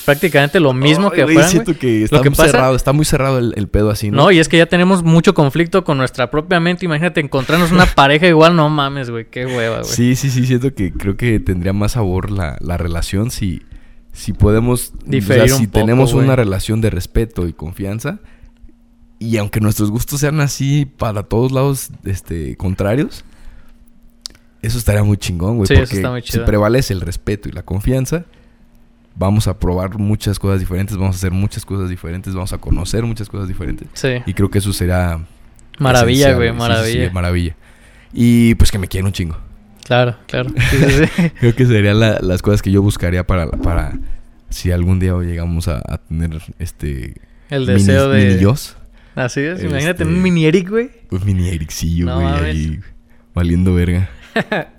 Prácticamente 0.04 0.60
lo 0.60 0.72
mismo 0.74 1.10
Ay, 1.12 1.24
que 1.34 1.42
siento 1.44 1.78
que 1.78 2.04
está 2.04 2.16
Lo 2.16 2.22
que 2.22 2.30
muy 2.30 2.36
pasa- 2.36 2.50
cerrado, 2.50 2.76
está 2.76 2.92
muy 2.92 3.04
cerrado 3.04 3.38
el, 3.38 3.54
el 3.56 3.68
pedo 3.68 3.90
así, 3.90 4.10
¿no? 4.10 4.24
No, 4.24 4.30
y 4.30 4.38
es 4.38 4.48
que 4.48 4.58
ya 4.58 4.66
tenemos 4.66 5.02
mucho 5.02 5.32
conflicto 5.32 5.82
con 5.84 5.96
nuestra 5.96 6.30
propia 6.30 6.60
mente. 6.60 6.84
Imagínate 6.84 7.20
encontrarnos 7.20 7.72
una 7.72 7.86
pareja 7.94 8.26
igual, 8.26 8.54
no 8.54 8.68
mames, 8.68 9.08
güey. 9.10 9.26
Qué 9.30 9.46
hueva, 9.46 9.80
güey. 9.80 9.90
Sí, 9.90 10.14
sí, 10.16 10.28
sí, 10.30 10.44
siento 10.46 10.74
que 10.74 10.92
creo 10.92 11.16
que 11.16 11.40
tendría 11.40 11.72
más 11.72 11.92
sabor 11.92 12.30
la, 12.30 12.56
la 12.60 12.76
relación 12.76 13.30
si, 13.30 13.62
si 14.12 14.32
podemos... 14.34 14.92
Diferir 15.06 15.44
o 15.44 15.46
sea, 15.46 15.54
un 15.56 15.60
si 15.62 15.66
poco, 15.68 15.80
tenemos 15.80 16.12
güey. 16.12 16.24
una 16.26 16.36
relación 16.36 16.80
de 16.82 16.90
respeto 16.90 17.46
y 17.48 17.52
confianza. 17.54 18.20
Y 19.18 19.38
aunque 19.38 19.60
nuestros 19.60 19.90
gustos 19.90 20.20
sean 20.20 20.40
así 20.40 20.84
para 20.84 21.22
todos 21.22 21.50
lados 21.50 21.88
este, 22.04 22.56
contrarios, 22.56 23.24
eso 24.60 24.76
estaría 24.78 25.02
muy 25.02 25.16
chingón, 25.16 25.56
güey. 25.56 25.66
Sí, 25.66 25.74
eso 25.74 25.82
porque 25.84 25.96
está 25.96 26.10
muy 26.10 26.22
si 26.22 26.38
prevalece 26.40 26.92
el 26.92 27.00
respeto 27.00 27.48
y 27.48 27.52
la 27.52 27.62
confianza, 27.62 28.24
vamos 29.16 29.46
a 29.48 29.58
probar 29.58 29.98
muchas 29.98 30.38
cosas 30.38 30.60
diferentes, 30.60 30.96
vamos 30.96 31.16
a 31.16 31.18
hacer 31.18 31.30
muchas 31.32 31.64
cosas 31.64 31.88
diferentes, 31.88 32.34
vamos 32.34 32.52
a 32.52 32.58
conocer 32.58 33.04
muchas 33.04 33.28
cosas 33.28 33.48
diferentes. 33.48 33.88
Sí. 33.94 34.08
Y 34.26 34.34
creo 34.34 34.50
que 34.50 34.58
eso 34.58 34.72
será... 34.72 35.20
Maravilla, 35.78 36.28
esencial, 36.30 36.36
güey, 36.36 36.48
Sí, 36.48 36.54
sí, 36.54 36.58
maravilla. 36.58 37.08
sí, 37.08 37.14
maravilla. 37.14 37.56
Y 38.12 38.54
pues 38.54 38.70
que 38.70 38.78
me 38.78 38.86
quiera 38.88 39.06
un 39.06 39.12
chingo. 39.12 39.36
Claro, 39.84 40.16
claro. 40.28 40.50
Creo 41.40 41.54
que 41.54 41.66
serían 41.66 42.00
la- 42.00 42.18
las 42.22 42.40
cosas 42.42 42.62
que 42.62 42.70
yo 42.70 42.80
buscaría 42.80 43.26
para, 43.26 43.50
para 43.50 43.92
si 44.48 44.70
algún 44.72 44.98
día 44.98 45.12
llegamos 45.18 45.68
a, 45.68 45.78
a 45.86 45.98
tener 45.98 46.40
este 46.58 47.14
El 47.50 47.62
mini- 47.66 47.72
deseo 47.74 48.08
de. 48.08 48.24
mini 48.28 48.40
yos. 48.40 48.76
Así 49.14 49.40
es. 49.40 49.56
Este- 49.56 49.66
Imagínate 49.66 50.04
un 50.04 50.22
mini 50.22 50.46
Eric, 50.46 50.70
güey. 50.70 50.90
Un 51.10 51.24
mini 51.26 51.48
Ericillo, 51.50 52.06
No 52.06 52.20
güey, 52.20 52.44
ahí 52.46 52.80
valiendo 53.34 53.74
verga. 53.74 54.08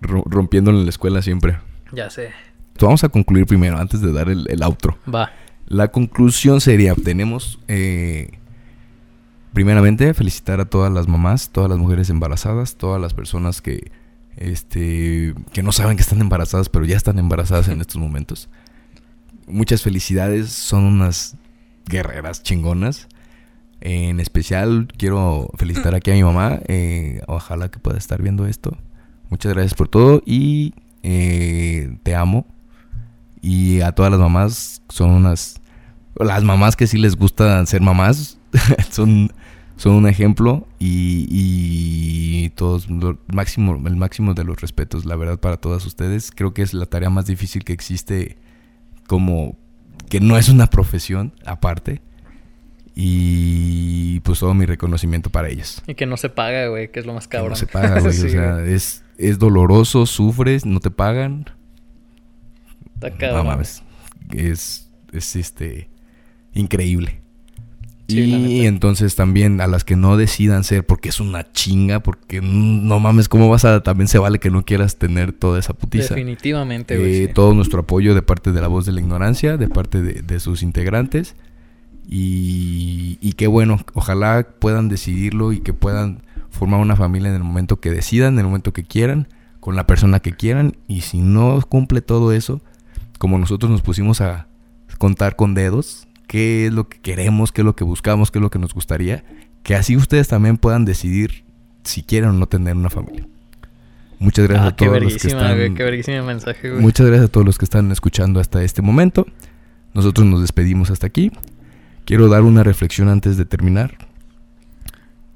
Ro- 0.00 0.24
rompiéndolo 0.26 0.78
en 0.78 0.84
la 0.86 0.90
escuela 0.90 1.20
siempre. 1.22 1.58
Ya 1.92 2.08
sé. 2.08 2.30
Vamos 2.86 3.04
a 3.04 3.08
concluir 3.08 3.46
primero, 3.46 3.78
antes 3.78 4.00
de 4.00 4.12
dar 4.12 4.28
el, 4.28 4.46
el 4.48 4.62
outro. 4.62 4.98
Va. 5.12 5.30
La 5.66 5.88
conclusión 5.88 6.60
sería, 6.60 6.94
tenemos, 6.96 7.60
eh, 7.68 8.38
primeramente, 9.52 10.12
felicitar 10.14 10.60
a 10.60 10.64
todas 10.64 10.92
las 10.92 11.06
mamás, 11.06 11.50
todas 11.50 11.70
las 11.70 11.78
mujeres 11.78 12.10
embarazadas, 12.10 12.76
todas 12.76 13.00
las 13.00 13.14
personas 13.14 13.62
que, 13.62 13.92
este, 14.36 15.32
que 15.52 15.62
no 15.62 15.70
saben 15.70 15.96
que 15.96 16.02
están 16.02 16.20
embarazadas, 16.20 16.68
pero 16.68 16.84
ya 16.84 16.96
están 16.96 17.20
embarazadas 17.20 17.68
en 17.68 17.80
estos 17.80 17.98
momentos. 17.98 18.48
Muchas 19.46 19.82
felicidades, 19.82 20.50
son 20.50 20.84
unas 20.84 21.36
guerreras 21.86 22.42
chingonas. 22.42 23.06
En 23.80 24.20
especial 24.20 24.88
quiero 24.98 25.50
felicitar 25.56 25.94
aquí 25.94 26.10
a 26.10 26.14
mi 26.14 26.22
mamá, 26.22 26.60
eh, 26.66 27.22
ojalá 27.28 27.70
que 27.70 27.78
pueda 27.78 27.96
estar 27.96 28.20
viendo 28.20 28.46
esto. 28.46 28.76
Muchas 29.28 29.54
gracias 29.54 29.74
por 29.74 29.88
todo 29.88 30.22
y 30.26 30.74
eh, 31.02 31.96
te 32.02 32.14
amo. 32.14 32.46
Y 33.42 33.80
a 33.80 33.92
todas 33.92 34.10
las 34.10 34.20
mamás 34.20 34.82
son 34.88 35.10
unas... 35.10 35.60
Las 36.16 36.42
mamás 36.42 36.76
que 36.76 36.86
sí 36.86 36.98
les 36.98 37.16
gusta 37.16 37.64
ser 37.66 37.80
mamás 37.80 38.38
son, 38.90 39.32
son 39.76 39.94
un 39.94 40.08
ejemplo 40.08 40.66
y, 40.78 41.26
y 41.30 42.50
todos 42.50 42.90
lo 42.90 43.18
máximo, 43.32 43.80
el 43.86 43.96
máximo 43.96 44.34
de 44.34 44.44
los 44.44 44.60
respetos, 44.60 45.06
la 45.06 45.16
verdad, 45.16 45.38
para 45.38 45.56
todas 45.56 45.86
ustedes. 45.86 46.30
Creo 46.30 46.52
que 46.52 46.62
es 46.62 46.74
la 46.74 46.86
tarea 46.86 47.10
más 47.10 47.26
difícil 47.26 47.64
que 47.64 47.72
existe 47.72 48.36
como 49.06 49.56
que 50.10 50.20
no 50.20 50.36
es 50.36 50.48
una 50.48 50.68
profesión 50.68 51.32
aparte. 51.46 52.02
Y 52.94 54.20
pues 54.20 54.40
todo 54.40 54.52
mi 54.52 54.66
reconocimiento 54.66 55.30
para 55.30 55.48
ellas. 55.48 55.82
Y 55.86 55.94
que 55.94 56.06
no 56.06 56.16
se 56.16 56.28
paga, 56.28 56.66
güey, 56.66 56.90
que 56.90 57.00
es 57.00 57.06
lo 57.06 57.14
más 57.14 57.28
Que 57.28 57.38
cabrón. 57.38 57.50
No 57.50 57.56
se 57.56 57.66
paga, 57.66 58.00
güey. 58.00 58.12
Sí, 58.12 58.26
o 58.26 58.30
sea, 58.30 58.64
es, 58.64 59.04
es 59.16 59.38
doloroso, 59.38 60.04
sufres, 60.06 60.66
no 60.66 60.80
te 60.80 60.90
pagan. 60.90 61.46
Está 63.00 63.10
cabrón. 63.16 63.44
No 63.44 63.44
mames. 63.44 63.82
Es, 64.32 64.90
es 65.12 65.36
este 65.36 65.88
increíble. 66.52 67.22
Sí, 68.08 68.22
y 68.24 68.66
entonces 68.66 69.14
también 69.14 69.60
a 69.60 69.68
las 69.68 69.84
que 69.84 69.94
no 69.94 70.16
decidan 70.16 70.64
ser, 70.64 70.84
porque 70.84 71.10
es 71.10 71.20
una 71.20 71.52
chinga, 71.52 72.00
porque 72.00 72.40
no 72.40 72.98
mames, 72.98 73.28
¿cómo 73.28 73.48
vas 73.48 73.64
a...? 73.64 73.84
También 73.84 74.08
se 74.08 74.18
vale 74.18 74.40
que 74.40 74.50
no 74.50 74.64
quieras 74.64 74.96
tener 74.96 75.32
toda 75.32 75.60
esa 75.60 75.74
putiza. 75.74 76.14
Definitivamente, 76.14 76.98
güey. 76.98 77.14
Eh, 77.14 77.26
sí. 77.28 77.32
Todo 77.32 77.54
nuestro 77.54 77.82
apoyo 77.82 78.16
de 78.16 78.22
parte 78.22 78.50
de 78.50 78.60
la 78.60 78.66
voz 78.66 78.84
de 78.84 78.90
la 78.90 79.00
ignorancia, 79.00 79.56
de 79.56 79.68
parte 79.68 80.02
de, 80.02 80.22
de 80.22 80.40
sus 80.40 80.64
integrantes. 80.64 81.36
Y, 82.08 83.16
y 83.20 83.34
qué 83.34 83.46
bueno, 83.46 83.78
ojalá 83.94 84.44
puedan 84.58 84.88
decidirlo 84.88 85.52
y 85.52 85.60
que 85.60 85.72
puedan 85.72 86.24
formar 86.48 86.80
una 86.80 86.96
familia 86.96 87.28
en 87.28 87.36
el 87.36 87.44
momento 87.44 87.78
que 87.78 87.92
decidan, 87.92 88.32
en 88.32 88.40
el 88.40 88.46
momento 88.46 88.72
que 88.72 88.82
quieran, 88.82 89.28
con 89.60 89.76
la 89.76 89.86
persona 89.86 90.18
que 90.18 90.32
quieran. 90.32 90.76
Y 90.88 91.02
si 91.02 91.20
no 91.20 91.62
cumple 91.68 92.00
todo 92.00 92.32
eso, 92.32 92.60
como 93.20 93.38
nosotros 93.38 93.70
nos 93.70 93.82
pusimos 93.82 94.22
a 94.22 94.48
contar 94.96 95.36
con 95.36 95.52
dedos, 95.52 96.08
qué 96.26 96.66
es 96.66 96.72
lo 96.72 96.88
que 96.88 96.98
queremos, 97.00 97.52
qué 97.52 97.60
es 97.60 97.66
lo 97.66 97.76
que 97.76 97.84
buscamos, 97.84 98.30
qué 98.30 98.38
es 98.38 98.42
lo 98.42 98.48
que 98.50 98.58
nos 98.58 98.72
gustaría, 98.72 99.24
que 99.62 99.74
así 99.74 99.94
ustedes 99.94 100.26
también 100.26 100.56
puedan 100.56 100.86
decidir 100.86 101.44
si 101.84 102.02
quieren 102.02 102.30
o 102.30 102.32
no 102.32 102.46
tener 102.46 102.74
una 102.74 102.88
familia. 102.88 103.28
Muchas 104.18 104.48
gracias 104.48 104.64
Ah, 104.64 104.68
a 104.68 104.76
todos 104.76 105.02
los 105.02 105.18
que 105.18 105.28
están 105.28 105.54
güey. 105.54 105.74
Qué 105.74 106.22
mensaje, 106.22 106.70
güey. 106.70 106.80
Muchas 106.80 107.06
gracias 107.08 107.28
a 107.28 107.32
todos 107.32 107.44
los 107.44 107.58
que 107.58 107.66
están 107.66 107.92
escuchando 107.92 108.40
hasta 108.40 108.64
este 108.64 108.80
momento. 108.80 109.26
Nosotros 109.92 110.26
nos 110.26 110.40
despedimos 110.40 110.90
hasta 110.90 111.06
aquí. 111.06 111.30
Quiero 112.06 112.28
dar 112.28 112.40
una 112.40 112.62
reflexión 112.62 113.10
antes 113.10 113.36
de 113.36 113.44
terminar. 113.44 113.98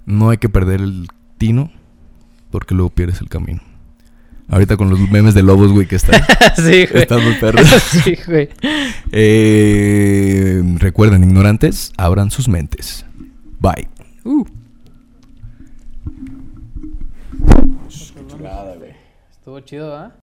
No 0.06 0.30
hay 0.30 0.38
que 0.38 0.48
perder 0.48 0.80
el 0.80 1.08
tino 1.36 1.70
porque 2.50 2.74
luego 2.74 2.88
pierdes 2.88 3.20
el 3.20 3.28
camino. 3.28 3.60
Ahorita 4.48 4.76
con 4.76 4.90
los 4.90 5.00
memes 5.10 5.34
de 5.34 5.42
lobos, 5.42 5.72
güey, 5.72 5.86
que 5.86 5.96
están, 5.96 6.20
sí, 6.56 6.86
güey. 6.86 7.02
están 7.02 7.24
muy 7.24 7.34
perros. 7.34 7.66
sí, 8.04 8.16
güey. 8.26 8.48
Eh, 9.10 10.62
recuerden, 10.78 11.24
ignorantes, 11.24 11.92
abran 11.96 12.30
sus 12.30 12.48
mentes. 12.48 13.04
Bye. 13.58 13.88
Uh. 14.24 14.44
Estuvo 19.30 19.60
chido, 19.60 19.94
¿ah? 19.94 20.14